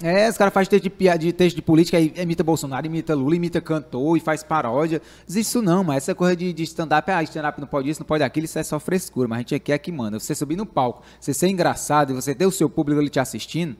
É, 0.01 0.29
os 0.29 0.37
caras 0.37 0.53
fazem 0.53 0.69
texto 0.69 0.83
de, 0.83 1.17
de 1.17 1.33
texto 1.33 1.55
de 1.55 1.61
política, 1.61 1.97
aí 1.97 2.13
imita 2.17 2.43
Bolsonaro, 2.43 2.85
imita 2.85 3.15
Lula, 3.15 3.35
imita 3.35 3.61
cantor 3.61 4.17
e 4.17 4.19
faz 4.19 4.43
paródia. 4.43 5.01
Isso 5.27 5.61
não, 5.61 5.83
mas 5.83 5.97
essa 5.97 6.13
coisa 6.13 6.35
de, 6.35 6.51
de 6.51 6.63
stand-up, 6.63 7.09
ah, 7.09 7.23
stand-up 7.23 7.59
não 7.59 7.67
pode 7.67 7.89
isso, 7.89 8.01
não 8.01 8.05
pode 8.07 8.23
aquilo, 8.23 8.45
isso 8.45 8.59
é 8.59 8.63
só 8.63 8.79
frescura, 8.79 9.27
mas 9.27 9.37
a 9.37 9.39
gente 9.39 9.55
aqui 9.55 9.71
é 9.71 9.77
que 9.77 9.91
manda. 9.91 10.19
Você 10.19 10.35
subir 10.35 10.57
no 10.57 10.65
palco, 10.65 11.01
você 11.19 11.33
ser 11.33 11.47
engraçado 11.47 12.11
e 12.11 12.13
você 12.15 12.35
ter 12.35 12.45
o 12.45 12.51
seu 12.51 12.69
público 12.69 12.99
ali 12.99 13.09
te 13.09 13.19
assistindo, 13.19 13.75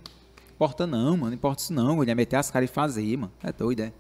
importa 0.53 0.87
não, 0.87 1.17
mano, 1.17 1.27
não 1.27 1.33
importa 1.33 1.63
isso 1.63 1.73
não, 1.73 2.01
é 2.01 2.15
meter 2.15 2.37
as 2.37 2.49
caras 2.49 2.69
e 2.69 2.73
fazer, 2.73 3.17
mano. 3.17 3.31
É 3.43 3.51
doido, 3.51 3.81
é. 3.81 3.91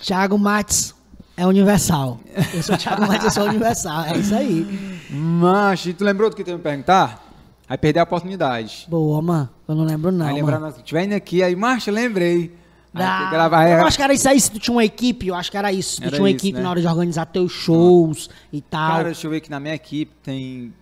Thiago 0.00 0.38
Matos 0.38 0.94
é 1.36 1.44
universal. 1.44 2.20
Eu 2.54 2.62
sou 2.62 2.76
o 2.76 2.78
Thiago 2.78 3.02
Matos, 3.06 3.24
eu 3.24 3.30
sou 3.30 3.44
universal. 3.44 4.04
É 4.04 4.16
isso 4.16 4.34
aí. 4.34 4.64
Macho, 5.10 5.92
tu 5.92 6.04
lembrou 6.04 6.30
do 6.30 6.36
que 6.36 6.44
tu 6.44 6.50
ia 6.50 6.56
me 6.56 6.62
perguntar? 6.62 7.25
Aí 7.68 7.76
perder 7.76 8.00
a 8.00 8.02
oportunidade. 8.04 8.86
Boa, 8.88 9.20
mano. 9.20 9.48
Eu 9.66 9.74
não 9.74 9.84
lembro, 9.84 10.12
não. 10.12 10.26
aí 10.26 10.34
lembrar, 10.34 10.60
mano. 10.60 10.72
nós 10.72 10.82
tiver 10.84 11.04
indo 11.04 11.14
aqui, 11.14 11.42
aí, 11.42 11.56
macho, 11.56 11.90
lembrei. 11.90 12.48
Que 12.92 13.30
gravar, 13.30 13.68
eu 13.68 13.76
aí- 13.78 13.84
acho 13.84 13.96
que 13.98 14.02
era 14.02 14.14
isso 14.14 14.26
aí, 14.28 14.40
se 14.40 14.50
tu 14.50 14.58
tinha 14.58 14.74
uma 14.74 14.84
equipe, 14.84 15.26
eu 15.26 15.34
acho 15.34 15.50
que 15.50 15.56
era 15.58 15.70
isso. 15.70 15.96
Tu 16.00 16.04
Era 16.04 16.10
tinha 16.12 16.22
uma 16.22 16.30
isso, 16.30 16.38
equipe 16.38 16.56
né? 16.56 16.62
na 16.62 16.70
hora 16.70 16.80
de 16.80 16.86
organizar 16.86 17.26
teus 17.26 17.52
shows 17.52 18.30
e 18.50 18.62
tal. 18.62 18.90
Cara, 18.92 19.04
deixa 19.04 19.26
eu 19.26 19.30
ver 19.30 19.36
aqui 19.38 19.50
na 19.50 19.60
minha 19.60 19.74
equipe, 19.74 20.12
tem 20.22 20.72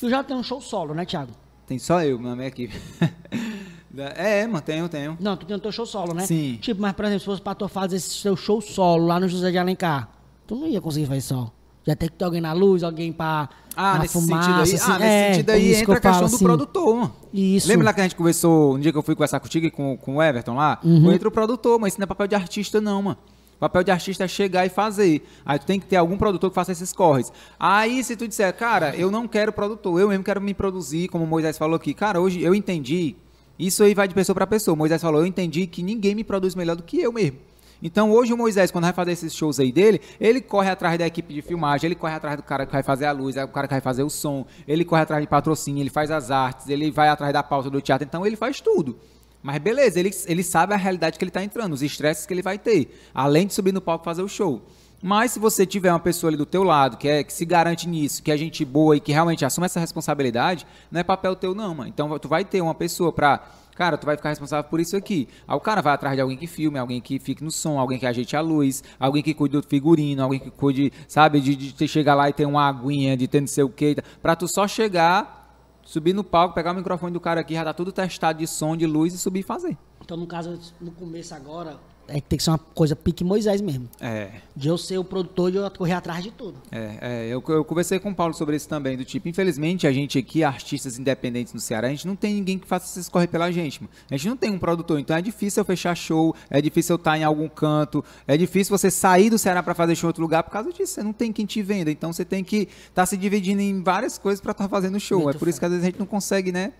tu 0.00 0.10
já 0.10 0.24
tem 0.24 0.36
um 0.36 0.42
show 0.42 0.60
solo, 0.60 0.92
né, 0.92 1.04
Thiago? 1.04 1.30
Tem 1.64 1.78
só 1.78 2.02
eu 2.02 2.18
na 2.20 2.34
minha 2.34 2.48
equipe. 2.48 2.74
é, 4.16 4.44
mano, 4.46 4.60
tenho, 4.60 4.88
tenho. 4.88 5.16
Não, 5.20 5.36
tu 5.36 5.46
tem 5.46 5.56
o 5.56 5.60
teu 5.60 5.70
show 5.70 5.86
solo, 5.86 6.12
né? 6.12 6.26
Sim. 6.26 6.58
Tipo, 6.60 6.80
mas, 6.82 6.92
por 6.92 7.04
exemplo, 7.04 7.20
se 7.20 7.26
fosse 7.26 7.40
pra 7.40 7.54
tu 7.54 7.68
fazer 7.68 7.96
esse 7.96 8.20
teu 8.22 8.34
show 8.36 8.60
solo 8.60 9.06
lá 9.06 9.20
no 9.20 9.28
José 9.28 9.50
de 9.52 9.58
Alencar, 9.58 10.08
tu 10.46 10.56
não 10.56 10.66
ia 10.66 10.80
conseguir 10.80 11.06
fazer 11.06 11.20
só. 11.20 11.52
Já 11.86 11.96
tem 11.96 12.08
que 12.08 12.14
ter 12.14 12.24
alguém 12.24 12.40
na 12.40 12.52
luz, 12.52 12.82
alguém 12.82 13.12
pra. 13.12 13.48
Ah, 13.74 13.98
nesse 13.98 14.12
fumaça, 14.12 14.42
sentido 14.42 14.56
aí, 14.62 14.74
assim. 14.74 14.92
ah, 14.92 14.98
nesse 14.98 15.04
É, 15.10 15.30
sentido 15.32 15.46
por 15.46 15.52
aí 15.54 15.60
que 15.62 15.68
entra 15.74 15.82
eu 15.84 15.92
a 15.92 15.94
questão 16.00 16.12
falo 16.12 16.28
do 16.28 16.34
assim. 16.36 16.44
produtor, 16.44 16.96
mano. 16.96 17.12
Isso. 17.32 17.68
Lembra 17.68 17.84
lá 17.86 17.92
que 17.94 18.00
a 18.00 18.02
gente 18.04 18.16
conversou, 18.16 18.74
um 18.74 18.78
dia 18.80 18.92
que 18.92 18.98
eu 18.98 19.02
fui 19.02 19.14
conversar 19.14 19.40
contigo 19.40 19.66
e 19.66 19.70
com, 19.70 19.96
com 19.96 20.16
o 20.16 20.22
Everton 20.22 20.54
lá? 20.54 20.78
Uhum. 20.84 21.10
Entra 21.12 21.26
o 21.28 21.30
produtor, 21.30 21.80
mas 21.80 21.92
isso 21.94 22.00
não 22.00 22.04
é 22.04 22.06
papel 22.06 22.26
de 22.28 22.34
artista 22.34 22.80
não, 22.80 23.02
mano. 23.02 23.16
Papel 23.58 23.82
de 23.84 23.90
artista 23.90 24.24
é 24.24 24.28
chegar 24.28 24.66
e 24.66 24.68
fazer. 24.68 25.26
Aí 25.46 25.58
tu 25.58 25.66
tem 25.66 25.80
que 25.80 25.86
ter 25.86 25.96
algum 25.96 26.18
produtor 26.18 26.50
que 26.50 26.54
faça 26.54 26.70
esses 26.72 26.92
corres. 26.92 27.32
Aí 27.58 28.02
se 28.04 28.14
tu 28.16 28.28
disser, 28.28 28.52
cara, 28.54 28.94
eu 28.96 29.10
não 29.10 29.26
quero 29.26 29.52
produtor, 29.52 30.00
eu 30.00 30.08
mesmo 30.08 30.22
quero 30.24 30.40
me 30.40 30.52
produzir, 30.52 31.08
como 31.08 31.24
o 31.24 31.26
Moisés 31.26 31.56
falou 31.56 31.76
aqui. 31.76 31.94
Cara, 31.94 32.20
hoje 32.20 32.42
eu 32.42 32.54
entendi, 32.54 33.14
isso 33.58 33.82
aí 33.84 33.94
vai 33.94 34.06
de 34.06 34.14
pessoa 34.14 34.34
para 34.34 34.46
pessoa. 34.46 34.74
O 34.74 34.76
Moisés 34.78 35.00
falou, 35.00 35.20
eu 35.20 35.26
entendi 35.26 35.66
que 35.66 35.82
ninguém 35.82 36.14
me 36.14 36.24
produz 36.24 36.54
melhor 36.54 36.76
do 36.76 36.82
que 36.82 37.00
eu 37.00 37.12
mesmo. 37.12 37.38
Então 37.82 38.12
hoje 38.12 38.32
o 38.32 38.36
Moisés, 38.36 38.70
quando 38.70 38.84
vai 38.84 38.92
fazer 38.92 39.12
esses 39.12 39.34
shows 39.34 39.58
aí 39.58 39.72
dele, 39.72 40.00
ele 40.20 40.40
corre 40.40 40.70
atrás 40.70 40.96
da 40.96 41.06
equipe 41.06 41.34
de 41.34 41.42
filmagem, 41.42 41.88
ele 41.88 41.96
corre 41.96 42.14
atrás 42.14 42.36
do 42.36 42.42
cara 42.42 42.64
que 42.64 42.72
vai 42.72 42.82
fazer 42.82 43.06
a 43.06 43.12
luz, 43.12 43.36
é 43.36 43.44
o 43.44 43.48
cara 43.48 43.66
que 43.66 43.74
vai 43.74 43.80
fazer 43.80 44.04
o 44.04 44.10
som, 44.10 44.46
ele 44.68 44.84
corre 44.84 45.02
atrás 45.02 45.20
de 45.20 45.28
patrocínio, 45.28 45.82
ele 45.82 45.90
faz 45.90 46.10
as 46.10 46.30
artes, 46.30 46.68
ele 46.68 46.90
vai 46.90 47.08
atrás 47.08 47.32
da 47.32 47.42
pauta 47.42 47.68
do 47.68 47.80
teatro, 47.80 48.06
então 48.06 48.24
ele 48.24 48.36
faz 48.36 48.60
tudo. 48.60 48.96
Mas 49.42 49.58
beleza, 49.58 49.98
ele, 49.98 50.10
ele 50.26 50.44
sabe 50.44 50.72
a 50.72 50.76
realidade 50.76 51.18
que 51.18 51.24
ele 51.24 51.30
está 51.30 51.42
entrando, 51.42 51.72
os 51.72 51.82
estresses 51.82 52.24
que 52.24 52.32
ele 52.32 52.42
vai 52.42 52.56
ter, 52.56 52.96
além 53.12 53.48
de 53.48 53.54
subir 53.54 53.72
no 53.72 53.80
palco 53.80 54.04
fazer 54.04 54.22
o 54.22 54.28
show. 54.28 54.62
Mas 55.02 55.32
se 55.32 55.40
você 55.40 55.66
tiver 55.66 55.90
uma 55.90 55.98
pessoa 55.98 56.30
ali 56.30 56.36
do 56.36 56.46
teu 56.46 56.62
lado, 56.62 56.96
que, 56.96 57.08
é, 57.08 57.24
que 57.24 57.32
se 57.32 57.44
garante 57.44 57.88
nisso, 57.88 58.22
que 58.22 58.30
é 58.30 58.36
gente 58.36 58.64
boa 58.64 58.96
e 58.96 59.00
que 59.00 59.10
realmente 59.10 59.44
assume 59.44 59.64
essa 59.64 59.80
responsabilidade, 59.80 60.64
não 60.92 61.00
é 61.00 61.02
papel 61.02 61.34
teu 61.34 61.56
não, 61.56 61.74
mano. 61.74 61.88
Então 61.88 62.16
tu 62.20 62.28
vai 62.28 62.44
ter 62.44 62.60
uma 62.60 62.74
pessoa 62.74 63.12
pra... 63.12 63.44
Cara, 63.74 63.96
tu 63.96 64.04
vai 64.04 64.16
ficar 64.16 64.28
responsável 64.28 64.68
por 64.68 64.80
isso 64.80 64.96
aqui. 64.96 65.28
Aí 65.48 65.56
o 65.56 65.60
cara 65.60 65.80
vai 65.80 65.94
atrás 65.94 66.14
de 66.14 66.20
alguém 66.20 66.36
que 66.36 66.46
filme, 66.46 66.78
alguém 66.78 67.00
que 67.00 67.18
fique 67.18 67.42
no 67.42 67.50
som, 67.50 67.78
alguém 67.78 67.98
que 67.98 68.06
ajeite 68.06 68.36
a 68.36 68.40
luz, 68.40 68.82
alguém 68.98 69.22
que 69.22 69.32
cuide 69.32 69.56
do 69.56 69.62
figurino, 69.62 70.22
alguém 70.22 70.38
que 70.38 70.50
cuide, 70.50 70.92
sabe, 71.08 71.40
de, 71.40 71.56
de, 71.56 71.72
de 71.72 71.88
chegar 71.88 72.14
lá 72.14 72.28
e 72.28 72.32
ter 72.32 72.46
uma 72.46 72.68
aguinha, 72.68 73.16
de 73.16 73.26
ter 73.26 73.40
não 73.40 73.46
sei 73.46 73.64
o 73.64 73.70
que. 73.70 73.96
Pra 74.20 74.36
tu 74.36 74.46
só 74.46 74.68
chegar, 74.68 75.56
subir 75.82 76.12
no 76.12 76.22
palco, 76.22 76.54
pegar 76.54 76.72
o 76.72 76.74
microfone 76.74 77.12
do 77.12 77.20
cara 77.20 77.40
aqui, 77.40 77.54
já 77.54 77.64
tá 77.64 77.72
tudo 77.72 77.92
testado 77.92 78.38
de 78.38 78.46
som, 78.46 78.76
de 78.76 78.86
luz 78.86 79.14
e 79.14 79.18
subir 79.18 79.40
e 79.40 79.42
fazer. 79.42 79.76
Então, 80.00 80.16
no 80.16 80.26
caso, 80.26 80.58
no 80.80 80.90
começo 80.92 81.34
agora, 81.34 81.78
é 82.08 82.20
que 82.20 82.28
tem 82.28 82.36
que 82.36 82.42
ser 82.42 82.50
uma 82.50 82.58
coisa 82.58 82.94
pique 82.94 83.24
Moisés 83.24 83.60
mesmo. 83.60 83.88
É, 84.00 84.30
De 84.54 84.68
eu 84.68 84.76
ser 84.76 84.98
o 84.98 85.04
produtor 85.04 85.52
e 85.52 85.56
eu 85.56 85.70
correr 85.70 85.92
atrás 85.92 86.22
de 86.22 86.30
tudo. 86.30 86.54
É, 86.70 86.98
é, 87.00 87.26
eu, 87.26 87.42
eu 87.48 87.64
conversei 87.64 87.98
com 87.98 88.10
o 88.10 88.14
Paulo 88.14 88.34
sobre 88.34 88.56
isso 88.56 88.68
também, 88.68 88.96
do 88.96 89.04
tipo, 89.04 89.28
infelizmente 89.28 89.86
a 89.86 89.92
gente 89.92 90.18
aqui, 90.18 90.44
artistas 90.44 90.98
independentes 90.98 91.52
no 91.52 91.60
Ceará, 91.60 91.88
a 91.88 91.90
gente 91.90 92.06
não 92.06 92.16
tem 92.16 92.34
ninguém 92.34 92.58
que 92.58 92.66
faça 92.66 92.86
esses 92.86 93.08
corre 93.08 93.26
pela 93.26 93.50
gente, 93.50 93.82
mano. 93.82 93.92
A 94.10 94.16
gente 94.16 94.28
não 94.28 94.36
tem 94.36 94.50
um 94.50 94.58
produtor, 94.58 94.98
então 94.98 95.16
é 95.16 95.22
difícil 95.22 95.60
eu 95.60 95.64
fechar 95.64 95.94
show, 95.94 96.34
é 96.50 96.60
difícil 96.60 96.94
eu 96.94 96.96
estar 96.96 97.16
em 97.16 97.24
algum 97.24 97.48
canto, 97.48 98.04
é 98.26 98.36
difícil 98.36 98.76
você 98.76 98.90
sair 98.90 99.30
do 99.30 99.38
Ceará 99.38 99.62
para 99.62 99.74
fazer 99.74 99.94
show 99.94 100.08
em 100.08 100.10
outro 100.10 100.22
lugar 100.22 100.42
por 100.42 100.50
causa 100.50 100.72
disso, 100.72 100.94
você 100.94 101.02
não 101.02 101.12
tem 101.12 101.32
quem 101.32 101.46
te 101.46 101.62
venda, 101.62 101.90
então 101.90 102.12
você 102.12 102.24
tem 102.24 102.42
que 102.44 102.68
estar 102.88 103.06
se 103.06 103.16
dividindo 103.16 103.60
em 103.60 103.82
várias 103.82 104.18
coisas 104.18 104.40
para 104.40 104.52
estar 104.52 104.68
fazendo 104.68 104.98
show. 105.00 105.22
Muito 105.22 105.36
é 105.36 105.38
por 105.38 105.48
isso 105.48 105.56
fé. 105.56 105.60
que 105.60 105.64
às 105.66 105.70
vezes 105.70 105.84
a 105.84 105.86
gente 105.86 105.98
não 105.98 106.06
consegue, 106.06 106.52
né, 106.52 106.72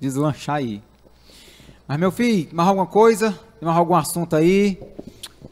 deslanchar 0.00 0.56
aí. 0.56 0.82
Mas 1.86 1.98
meu 1.98 2.12
filho, 2.12 2.48
mais 2.52 2.68
alguma 2.68 2.86
coisa? 2.86 3.36
Tem 3.60 3.66
mais 3.66 3.78
algum 3.78 3.94
assunto 3.94 4.34
aí? 4.34 4.80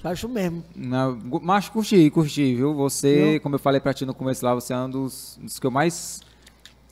Acho 0.03 0.29
mesmo. 0.29 0.65
Não, 0.75 1.19
mas 1.43 1.69
curti, 1.69 2.09
curti, 2.11 2.55
viu? 2.55 2.75
Você, 2.75 3.39
como 3.41 3.57
eu 3.57 3.59
falei 3.59 3.81
pra 3.81 3.93
ti 3.93 4.07
no 4.07 4.15
começo 4.15 4.45
lá, 4.45 4.55
você 4.55 4.73
é 4.73 4.79
um 4.79 4.89
dos, 4.91 5.39
dos 5.41 5.59
que 5.59 5.67
eu 5.67 5.71
mais. 5.71 6.21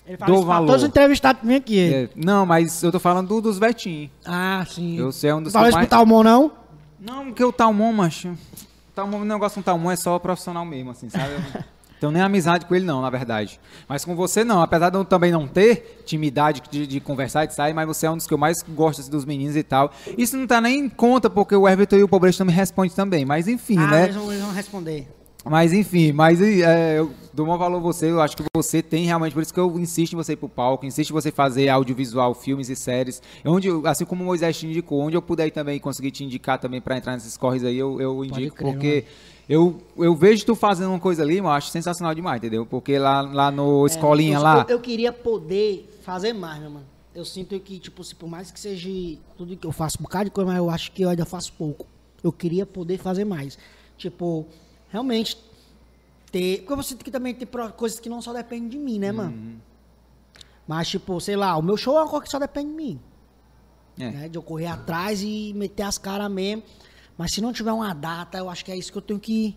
Ele 0.07 0.17
Dou 0.19 0.27
fala 0.27 0.35
isso 0.37 0.45
pra 0.47 0.55
valor. 0.55 0.67
todos 0.67 0.83
os 0.83 0.89
entrevistados 0.89 1.41
que 1.41 1.47
vêm 1.47 1.57
aqui. 1.57 1.81
é, 1.95 2.09
não, 2.15 2.45
mas 2.47 2.83
eu 2.83 2.93
tô 2.93 3.01
falando 3.01 3.29
do- 3.29 3.41
dos 3.41 3.59
Vetinhos. 3.59 4.11
Ah, 4.25 4.65
sim. 4.69 4.99
Eu 4.99 5.11
sei 5.13 5.33
um 5.33 5.43
dos 5.43 5.53
Falou 5.53 5.67
que 5.67 5.71
isso 5.71 5.77
mais- 5.79 5.89
pro 5.89 5.97
Talmon, 5.99 6.23
não? 6.23 6.53
Não, 7.01 7.25
porque 7.27 7.43
o 7.45 7.53
Talmon, 7.53 7.93
macho. 7.93 8.37
Talmon, 8.95 9.21
o 9.21 9.25
negócio 9.25 9.55
com 9.57 9.61
o 9.61 9.65
Talmon 9.65 9.91
é 9.91 9.97
só 9.97 10.19
profissional 10.19 10.65
mesmo, 10.65 10.91
assim, 10.91 11.09
sabe? 11.09 11.33
Tenho 12.01 12.13
nem 12.13 12.23
amizade 12.23 12.67
com 12.67 12.75
ele, 12.75 12.85
não, 12.85 13.01
na 13.01 13.11
verdade. 13.11 13.59
Mas 13.89 14.05
com 14.05 14.15
você, 14.15 14.45
não. 14.45 14.61
Apesar 14.61 14.91
de 14.91 14.97
eu 14.97 15.05
também 15.05 15.33
não 15.33 15.47
ter 15.49 16.03
timidade 16.05 16.63
de, 16.71 16.87
de 16.87 17.01
conversar 17.01 17.45
e 17.45 17.47
de 17.47 17.55
sair, 17.55 17.73
mas 17.73 17.87
você 17.87 18.07
é 18.07 18.11
um 18.11 18.17
dos 18.17 18.27
que 18.27 18.35
eu 18.35 18.39
mais 18.39 18.59
gosto 18.63 19.01
assim, 19.01 19.11
dos 19.11 19.25
meninos 19.25 19.57
e 19.57 19.63
tal. 19.63 19.91
Isso 20.17 20.37
não 20.37 20.47
tá 20.47 20.61
nem 20.61 20.81
em 20.81 20.89
conta, 20.89 21.31
porque 21.31 21.57
o 21.57 21.67
Everton 21.69 21.97
e 21.97 22.03
o 22.03 22.09
Pobreza 22.09 22.39
não 22.41 22.47
me 22.47 22.53
respondem 22.53 22.95
também. 22.95 23.25
Mas 23.25 23.49
enfim, 23.49 23.79
ah, 23.79 23.87
né? 23.87 24.05
eles, 24.05 24.17
vão, 24.17 24.31
eles 24.31 24.43
vão 24.43 24.53
responder. 24.53 25.16
Mas 25.49 25.73
enfim, 25.73 26.13
mas 26.13 26.41
é, 26.41 26.99
eu 26.99 27.13
dou 27.33 27.47
um 27.47 27.57
valor 27.57 27.77
a 27.77 27.81
você, 27.81 28.11
eu 28.11 28.21
acho 28.21 28.37
que 28.37 28.43
você 28.55 28.83
tem 28.83 29.05
realmente, 29.05 29.33
por 29.33 29.43
isso 29.43 29.55
que 29.55 29.61
eu 29.61 29.79
insisto 29.79 30.15
em 30.15 30.17
você 30.17 30.33
ir 30.33 30.37
pro 30.37 30.49
palco, 30.49 30.85
insisto 30.85 31.11
em 31.11 31.13
você 31.13 31.31
fazer 31.31 31.69
audiovisual, 31.69 32.35
filmes 32.35 32.69
e 32.69 32.75
séries, 32.75 33.23
onde, 33.45 33.69
assim 33.85 34.05
como 34.05 34.23
o 34.23 34.27
Moisés 34.27 34.59
te 34.59 34.67
indicou, 34.67 35.01
onde 35.01 35.17
eu 35.17 35.23
puder 35.23 35.51
também 35.51 35.79
conseguir 35.79 36.11
te 36.11 36.25
indicar 36.25 36.59
também 36.59 36.81
pra 36.81 36.97
entrar 36.97 37.13
nesses 37.15 37.37
corres 37.37 37.63
aí, 37.63 37.79
eu, 37.79 38.01
eu 38.01 38.25
indico, 38.25 38.57
crer, 38.57 38.73
porque 38.73 39.05
eu, 39.49 39.81
eu 39.97 40.17
vejo 40.17 40.45
tu 40.45 40.57
fazendo 40.57 40.89
uma 40.89 40.99
coisa 40.99 41.23
ali, 41.23 41.37
eu 41.37 41.49
acho 41.49 41.71
sensacional 41.71 42.15
demais, 42.15 42.39
entendeu? 42.39 42.67
Porque 42.67 42.99
lá, 42.99 43.21
lá 43.21 43.51
no 43.51 43.87
Escolinha 43.87 44.39
eu, 44.39 44.43
lá, 44.43 44.67
Eu, 44.69 44.77
eu 44.77 44.81
queria 44.81 45.13
poder 45.13 45.89
fazer 46.03 46.33
mais, 46.33 46.61
meu 46.61 46.71
mano. 46.71 46.87
Eu 47.15 47.25
sinto 47.25 47.59
que, 47.61 47.79
tipo, 47.79 48.05
se 48.05 48.15
por 48.15 48.29
mais 48.29 48.51
que 48.51 48.61
seja 48.61 48.91
tudo 49.39 49.57
que 49.57 49.67
eu 49.67 49.73
faço, 49.73 49.97
um 50.01 50.03
bocado 50.03 50.27
de 50.27 50.31
coisa, 50.33 50.51
mas 50.51 50.59
eu 50.59 50.69
acho 50.69 50.93
que 50.93 51.03
eu 51.03 51.09
ainda 51.09 51.25
faço 51.25 51.53
pouco. 51.53 51.87
Eu 52.23 52.31
queria 52.31 52.67
poder 52.67 52.99
fazer 52.99 53.25
mais. 53.25 53.57
Tipo, 53.97 54.47
realmente 54.97 55.37
ter. 56.33 56.59
Porque 56.61 56.73
eu 56.73 56.83
sinto 56.83 57.05
que 57.05 57.11
também 57.11 57.35
tem 57.35 57.47
coisas 57.77 58.01
que 58.01 58.09
não 58.09 58.21
só 58.23 58.33
dependem 58.33 58.69
de 58.69 58.79
mim, 58.79 58.99
né, 58.99 59.13
mano? 59.13 59.61
Mas, 60.67 60.89
tipo, 60.89 61.21
sei 61.21 61.37
lá, 61.37 61.57
o 61.57 61.63
meu 61.63 61.77
show 61.77 61.97
é 61.99 62.03
uma 62.03 62.09
coisa 62.09 62.25
que 62.25 62.31
só 62.31 62.39
depende 62.39 62.71
de 62.71 62.77
mim. 62.77 63.01
É. 63.99 64.11
né? 64.11 64.29
De 64.29 64.37
eu 64.37 64.43
correr 64.43 64.67
atrás 64.67 65.23
e 65.23 65.53
meter 65.57 65.83
as 65.85 65.97
caras 65.97 66.31
mesmo. 66.31 66.63
Mas 67.17 67.33
se 67.33 67.41
não 67.41 67.51
tiver 67.53 67.73
uma 67.73 67.95
data, 67.95 68.37
eu 68.37 68.51
acho 68.51 68.63
que 68.65 68.71
é 68.71 68.77
isso 68.77 68.93
que 68.93 68.99
eu 68.99 69.03
tenho 69.03 69.19
que 69.19 69.57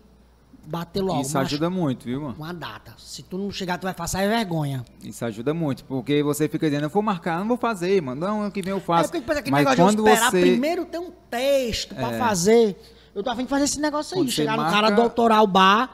bater 0.64 1.02
logo. 1.02 1.20
Isso 1.20 1.36
Mas 1.36 1.46
ajuda 1.46 1.68
muito, 1.68 2.04
viu, 2.04 2.22
mano? 2.22 2.36
Uma 2.38 2.54
data. 2.54 2.94
Se 2.96 3.22
tu 3.22 3.36
não 3.36 3.50
chegar, 3.50 3.76
tu 3.76 3.82
vai 3.82 3.92
passar 3.92 4.22
é 4.22 4.28
vergonha. 4.28 4.82
Isso 5.04 5.22
ajuda 5.26 5.52
muito, 5.52 5.84
porque 5.84 6.22
você 6.22 6.48
fica 6.48 6.66
dizendo, 6.70 6.84
eu 6.84 6.88
vou 6.88 7.02
marcar, 7.02 7.38
não 7.40 7.48
vou 7.48 7.58
fazer, 7.58 8.00
mano. 8.00 8.18
Não, 8.20 8.40
ano 8.42 8.50
que 8.52 8.62
vem 8.62 8.70
eu 8.70 8.78
É 8.78 8.80
faço. 8.80 9.10
porque 9.10 9.18
tipo, 9.20 9.32
aquele 9.32 9.50
Mas 9.50 9.60
negócio 9.60 9.84
quando 9.84 10.04
de 10.04 10.08
esperar 10.10 10.30
você. 10.30 10.40
primeiro 10.40 10.84
ter 10.86 10.98
um 10.98 11.10
texto 11.30 11.94
pra 11.94 12.12
É. 12.12 12.18
fazer. 12.18 12.80
Eu 13.14 13.22
tô 13.22 13.30
afim 13.30 13.42
de 13.44 13.48
fazer 13.48 13.64
esse 13.64 13.80
negócio 13.80 14.14
aí. 14.16 14.22
Quando 14.22 14.30
Chegar 14.30 14.52
no 14.56 14.62
marca- 14.62 14.76
cara 14.80 14.90
doutorar 14.90 15.42
o 15.42 15.46
bar 15.46 15.90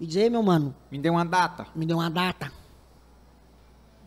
e 0.00 0.06
dizer, 0.06 0.22
"Ei, 0.22 0.30
meu 0.30 0.42
mano, 0.42 0.74
Me 0.90 0.98
dê 0.98 1.08
uma 1.10 1.24
data. 1.24 1.66
me 1.74 1.86
deu 1.86 1.96
uma 1.98 2.10
data. 2.10 2.50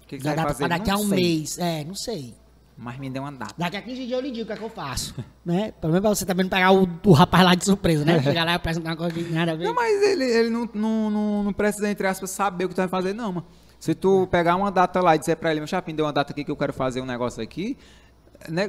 O 0.03 0.07
que, 0.07 0.17
que 0.17 0.23
você 0.23 0.35
vai 0.35 0.45
fazer? 0.45 0.67
daqui 0.67 0.89
a 0.89 0.93
Não 0.93 1.01
um 1.01 1.07
sei, 1.09 1.17
mês. 1.17 1.57
É, 1.57 1.83
não 1.85 1.95
sei. 1.95 2.35
Mas 2.77 2.97
me 2.97 3.09
dê 3.09 3.19
uma 3.19 3.31
data. 3.31 3.53
Daqui 3.57 3.77
a 3.77 3.81
15 3.81 4.05
dias 4.07 4.11
eu 4.11 4.21
lhe 4.21 4.31
digo 4.31 4.43
o 4.43 4.47
que 4.47 4.53
é 4.53 4.55
que 4.57 4.63
eu 4.63 4.69
faço. 4.69 5.13
né? 5.45 5.71
Pelo 5.79 5.93
menos 5.93 6.01
pra 6.01 6.09
você 6.15 6.25
também 6.25 6.43
não 6.45 6.49
pegar 6.49 6.71
o, 6.73 6.89
o 7.05 7.11
rapaz 7.13 7.43
lá 7.45 7.55
de 7.55 7.63
surpresa, 7.63 8.03
né? 8.03 8.19
Chegar 8.23 8.43
lá 8.43 8.53
e 8.53 8.55
apresentar 8.55 8.89
uma 8.91 8.97
coisa 8.97 9.13
que 9.13 9.21
nada 9.31 9.51
a 9.51 9.55
ver. 9.55 9.65
Não, 9.65 9.73
mas 9.73 10.01
ele, 10.01 10.25
ele 10.25 10.49
não, 10.49 10.69
não, 10.73 11.09
não, 11.09 11.43
não 11.43 11.53
precisa, 11.53 11.89
entre 11.89 12.07
aspas, 12.07 12.29
saber 12.31 12.65
o 12.65 12.69
que 12.69 12.75
tu 12.75 12.77
vai 12.79 12.87
fazer, 12.87 13.13
não, 13.13 13.31
mano. 13.33 13.47
Se 13.79 13.95
tu 13.95 14.27
pegar 14.27 14.55
uma 14.55 14.71
data 14.71 14.99
lá 15.01 15.15
e 15.15 15.19
disser 15.19 15.37
pra 15.37 15.51
ele, 15.51 15.59
meu 15.59 15.67
chapa, 15.67 15.89
me 15.89 15.93
deu 15.95 16.05
uma 16.05 16.13
data 16.13 16.31
aqui 16.33 16.43
que 16.43 16.51
eu 16.51 16.55
quero 16.57 16.71
fazer 16.73 17.01
um 17.01 17.05
negócio 17.05 17.41
aqui, 17.41 17.77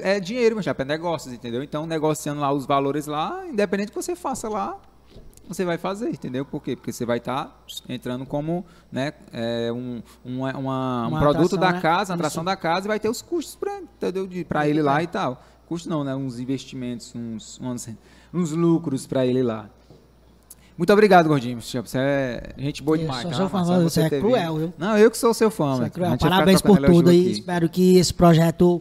é 0.03 0.20
dinheiro, 0.20 0.55
meu 0.57 0.62
chapa, 0.62 0.82
é 0.82 0.85
negócios, 0.85 1.32
entendeu? 1.32 1.62
Então, 1.62 1.86
negociando 1.86 2.40
lá 2.40 2.53
os 2.53 2.66
valores 2.66 3.07
lá, 3.07 3.44
independente 3.47 3.90
que 3.90 3.97
você 3.97 4.15
faça 4.16 4.49
lá, 4.49 4.77
você 5.49 5.65
vai 5.65 5.77
fazer, 5.77 6.09
entendeu? 6.09 6.44
Por 6.44 6.62
quê? 6.62 6.77
Porque 6.77 6.93
você 6.93 7.05
vai 7.05 7.19
estar 7.19 7.62
entrando 7.89 8.24
como 8.24 8.65
né, 8.90 9.12
é, 9.32 9.70
um, 9.73 10.03
um, 10.24 10.39
uma- 10.40 10.57
um 11.05 11.09
Uma 11.09 11.19
produto 11.20 11.57
atração, 11.57 11.59
da 11.59 11.73
né? 11.73 11.81
casa, 11.81 12.15
atração 12.15 12.44
da 12.44 12.57
casa, 12.57 12.86
e 12.86 12.89
vai 12.89 13.01
ter 13.01 13.09
os 13.09 13.20
custos 13.20 13.59
pra 14.49 14.69
ele 14.69 14.81
lá 14.82 15.03
e 15.03 15.07
tal. 15.07 15.43
Custos 15.66 15.90
não, 15.90 16.05
né? 16.05 16.15
Uns 16.15 16.39
investimentos, 16.39 17.12
uns, 17.15 17.61
uns, 17.61 17.89
uns 18.32 18.51
lucros 18.53 19.07
pra 19.07 19.27
ele 19.27 19.43
lá. 19.43 19.69
Muito 20.77 20.93
obrigado, 20.93 21.28
Gordinho. 21.28 21.61
Você 21.61 21.78
é 21.99 22.55
gente 22.57 22.82
boa 22.82 22.97
Eu 22.97 23.03
demais. 23.03 23.23
sou 23.23 23.31
tá? 23.31 23.36
seu 23.36 23.49
fã, 23.49 23.82
você 23.82 24.01
é 24.03 24.11
cruel, 24.11 24.57
viu? 24.57 24.74
Não, 24.78 24.97
eu 24.97 25.11
que 25.11 25.19
sou 25.19 25.35
seu 25.35 25.51
fã. 25.51 25.74
Isso 25.74 25.82
é 25.85 25.90
cruel. 25.90 26.16
Parabéns 26.19 26.62
por 26.62 26.78
tudo 26.81 27.11
aí. 27.11 27.20
aqui. 27.20 27.31
Espero 27.32 27.69
que 27.69 27.97
esse 27.99 28.12
projeto 28.15 28.81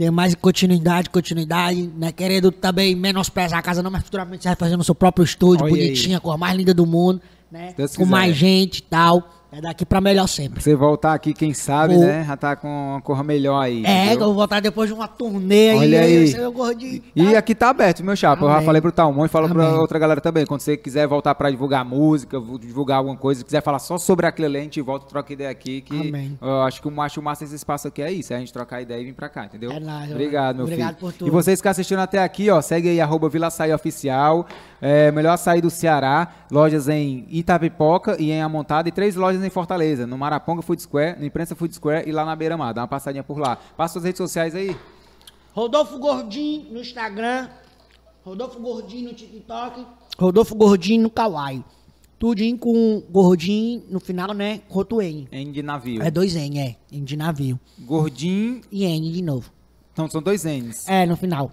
dê 0.00 0.10
mais 0.10 0.34
continuidade, 0.34 1.10
continuidade, 1.10 1.92
né? 1.94 2.10
Querendo 2.10 2.50
também 2.50 2.94
menosprezar 2.94 3.58
a 3.58 3.62
casa, 3.62 3.82
não, 3.82 3.90
mas 3.90 4.02
futuramente 4.02 4.42
você 4.42 4.48
vai 4.48 4.56
fazer 4.56 4.74
no 4.78 4.82
seu 4.82 4.94
próprio 4.94 5.22
estúdio, 5.22 5.66
Olha 5.66 5.74
aí. 5.74 5.88
bonitinha, 5.88 6.16
a 6.16 6.20
cor 6.20 6.38
mais 6.38 6.56
linda 6.56 6.72
do 6.72 6.86
mundo, 6.86 7.20
né? 7.52 7.74
Com 7.76 7.86
quiser. 7.86 8.06
mais 8.06 8.34
gente 8.34 8.78
e 8.78 8.82
tal. 8.82 9.39
É 9.52 9.60
daqui 9.60 9.84
pra 9.84 10.00
melhor 10.00 10.28
sempre. 10.28 10.62
Você 10.62 10.76
voltar 10.76 11.12
aqui, 11.12 11.34
quem 11.34 11.52
sabe, 11.52 11.94
Vou. 11.94 12.04
né? 12.04 12.24
Já 12.24 12.36
tá 12.36 12.54
com 12.54 12.68
uma 12.68 13.00
cor 13.00 13.24
melhor 13.24 13.60
aí. 13.60 13.84
É, 13.84 14.06
entendeu? 14.06 14.20
eu 14.20 14.26
vou 14.26 14.34
voltar 14.34 14.60
depois 14.60 14.88
de 14.88 14.94
uma 14.94 15.08
turnê 15.08 15.74
Olha 15.74 16.00
aí. 16.02 16.34
aí. 16.34 16.50
Gordinho. 16.52 17.02
E 17.16 17.34
aqui 17.34 17.54
tá 17.54 17.70
aberto, 17.70 18.04
meu 18.04 18.14
chapa. 18.14 18.44
Eu 18.44 18.48
já 18.48 18.54
Amém. 18.54 18.66
falei 18.66 18.80
pro 18.80 18.92
Talmon 18.92 19.24
e 19.26 19.28
falo 19.28 19.48
pra 19.48 19.66
Amém. 19.66 19.78
outra 19.78 19.98
galera 19.98 20.20
também. 20.20 20.46
Quando 20.46 20.60
você 20.60 20.76
quiser 20.76 21.06
voltar 21.08 21.34
pra 21.34 21.50
divulgar 21.50 21.84
música, 21.84 22.40
divulgar 22.60 22.98
alguma 22.98 23.16
coisa, 23.16 23.42
quiser 23.44 23.60
falar 23.60 23.80
só 23.80 23.98
sobre 23.98 24.24
aquilo 24.26 24.46
ali, 24.46 24.58
a 24.58 24.62
gente 24.62 24.80
volta 24.80 25.06
e 25.06 25.08
troca 25.08 25.32
ideia 25.32 25.50
aqui. 25.50 25.80
Que 25.80 26.08
Amém. 26.08 26.38
eu 26.40 26.62
acho 26.62 26.80
que 26.80 26.86
o 26.86 26.90
macho 26.90 27.20
massa 27.20 27.44
desse 27.44 27.56
espaço 27.56 27.88
aqui 27.88 28.02
é 28.02 28.12
isso. 28.12 28.32
É 28.32 28.36
a 28.36 28.38
gente 28.38 28.52
trocar 28.52 28.80
ideia 28.80 29.00
e 29.00 29.04
vir 29.06 29.14
pra 29.14 29.28
cá, 29.28 29.46
entendeu? 29.46 29.72
É 29.72 29.80
nóis, 29.80 30.12
Obrigado, 30.12 30.56
meu 30.56 30.64
obrigado 30.66 30.88
filho. 30.96 31.00
por 31.00 31.12
tudo. 31.12 31.26
E 31.26 31.30
vocês 31.30 31.60
que 31.60 31.66
assistiram 31.66 32.02
até 32.02 32.22
aqui, 32.22 32.48
ó, 32.50 32.60
segue 32.62 32.88
aí, 32.88 33.00
arroba 33.00 33.28
Vila 33.28 33.48
Açaí 33.48 33.72
Oficial. 33.72 34.46
É, 34.82 35.10
melhor 35.12 35.32
açaí 35.34 35.60
do 35.60 35.68
Ceará. 35.68 36.28
Lojas 36.50 36.88
em 36.88 37.26
Itapipoca 37.30 38.16
e 38.18 38.30
em 38.30 38.40
Amontada. 38.40 38.88
E 38.88 38.92
três 38.92 39.14
lojas 39.14 39.39
em 39.44 39.50
Fortaleza. 39.50 40.06
No 40.06 40.16
Maraponga 40.18 40.62
Food 40.62 40.82
Square, 40.82 41.18
no 41.18 41.24
Imprensa 41.26 41.54
Food 41.54 41.74
Square 41.74 42.08
e 42.08 42.12
lá 42.12 42.24
na 42.24 42.34
Beira 42.36 42.56
Mar. 42.56 42.72
Dá 42.72 42.82
uma 42.82 42.88
passadinha 42.88 43.22
por 43.22 43.38
lá. 43.38 43.56
Passa 43.76 43.94
suas 43.94 44.04
redes 44.04 44.18
sociais 44.18 44.54
aí. 44.54 44.76
Rodolfo 45.52 45.98
Gordinho 45.98 46.72
no 46.72 46.80
Instagram, 46.80 47.48
Rodolfo 48.24 48.60
Gordinho 48.60 49.08
no 49.08 49.14
TikTok, 49.14 49.84
Rodolfo 50.18 50.54
Gordinho 50.54 51.02
no 51.02 51.10
Kawaii. 51.10 51.64
Tudinho 52.18 52.58
com 52.58 53.02
Gordinho 53.10 53.82
no 53.88 53.98
final, 53.98 54.34
né? 54.34 54.60
Roto 54.68 55.00
N. 55.00 55.26
N 55.32 55.52
de 55.52 55.62
navio. 55.62 56.02
É 56.02 56.10
dois 56.10 56.36
N, 56.36 56.58
é. 56.58 56.76
N 56.92 57.02
de 57.02 57.16
navio. 57.16 57.58
Gordinho. 57.78 58.60
E 58.70 58.84
N 58.84 59.10
de 59.10 59.22
novo. 59.22 59.50
Então 59.92 60.08
são 60.08 60.20
dois 60.20 60.44
N's. 60.44 60.86
É, 60.86 61.06
no 61.06 61.16
final. 61.16 61.50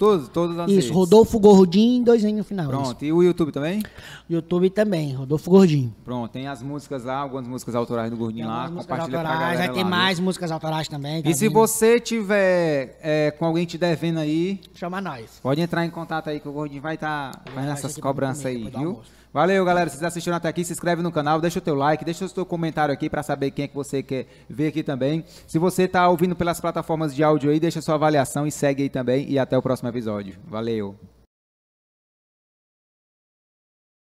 Todos, 0.00 0.28
todos 0.30 0.58
as 0.58 0.66
Isso, 0.70 0.76
redes. 0.76 0.90
Rodolfo 0.92 1.38
Gordinho, 1.38 2.02
dois 2.02 2.24
N 2.24 2.38
no 2.38 2.42
final. 2.42 2.64
isso. 2.70 2.80
Pronto. 2.80 3.04
E 3.04 3.12
o 3.12 3.22
YouTube 3.22 3.52
também? 3.52 3.82
YouTube 4.30 4.70
também, 4.70 5.12
Rodolfo 5.12 5.50
Gordinho. 5.50 5.94
Pronto. 6.02 6.30
Tem 6.32 6.48
as 6.48 6.62
músicas 6.62 7.04
lá, 7.04 7.18
algumas 7.18 7.46
músicas 7.46 7.74
autorais 7.74 8.10
do 8.10 8.16
Gordinho 8.16 8.46
Tem 8.46 8.54
lá. 8.54 8.68
Compartilha 8.70 8.86
pra 8.88 9.02
autorais, 9.18 9.38
galera 9.40 9.58
vai 9.58 9.68
ter 9.68 9.74
lá, 9.74 9.82
viu? 9.82 9.90
mais 9.90 10.18
músicas 10.18 10.50
autorais 10.50 10.88
também. 10.88 11.22
tá 11.22 11.28
E 11.28 11.34
se 11.34 11.48
vindo. 11.48 11.52
você 11.52 12.00
tiver 12.00 12.98
é, 13.02 13.30
com 13.32 13.44
alguém 13.44 13.66
te 13.66 13.76
devendo 13.76 14.20
aí, 14.20 14.58
Chama 14.74 15.02
nós. 15.02 15.38
pode 15.42 15.60
entrar 15.60 15.84
em 15.84 15.90
contato 15.90 16.30
aí 16.30 16.40
que 16.40 16.48
o 16.48 16.52
Gordinho 16.52 16.80
vai 16.80 16.94
estar 16.94 17.32
fazendo 17.44 17.64
Vai 17.66 17.72
essas 17.74 17.92
ser 17.92 18.00
cobranças 18.00 18.42
comigo 18.42 18.70
aí, 18.74 18.82
viu? 18.82 19.00
Valeu, 19.32 19.64
galera. 19.64 19.88
Vocês 19.88 20.02
assistiram 20.02 20.36
até 20.36 20.48
aqui, 20.48 20.64
se 20.64 20.72
inscreve 20.72 21.02
no 21.02 21.12
canal, 21.12 21.40
deixa 21.40 21.58
o 21.58 21.62
teu 21.62 21.74
like, 21.74 22.04
deixa 22.04 22.24
o 22.24 22.28
seu 22.28 22.44
comentário 22.44 22.92
aqui 22.92 23.08
pra 23.08 23.22
saber 23.22 23.52
quem 23.52 23.64
é 23.64 23.68
que 23.68 23.74
você 23.74 24.02
quer 24.02 24.26
ver 24.48 24.68
aqui 24.68 24.82
também. 24.82 25.24
Se 25.46 25.58
você 25.58 25.86
tá 25.86 26.08
ouvindo 26.08 26.34
pelas 26.34 26.60
plataformas 26.60 27.14
de 27.14 27.22
áudio 27.22 27.50
aí, 27.50 27.60
deixa 27.60 27.80
sua 27.80 27.94
avaliação 27.94 28.46
e 28.46 28.50
segue 28.50 28.82
aí 28.82 28.88
também. 28.88 29.30
E 29.30 29.38
até 29.38 29.56
o 29.56 29.62
próximo 29.62 29.88
episódio. 29.88 30.36
Valeu. 30.48 30.96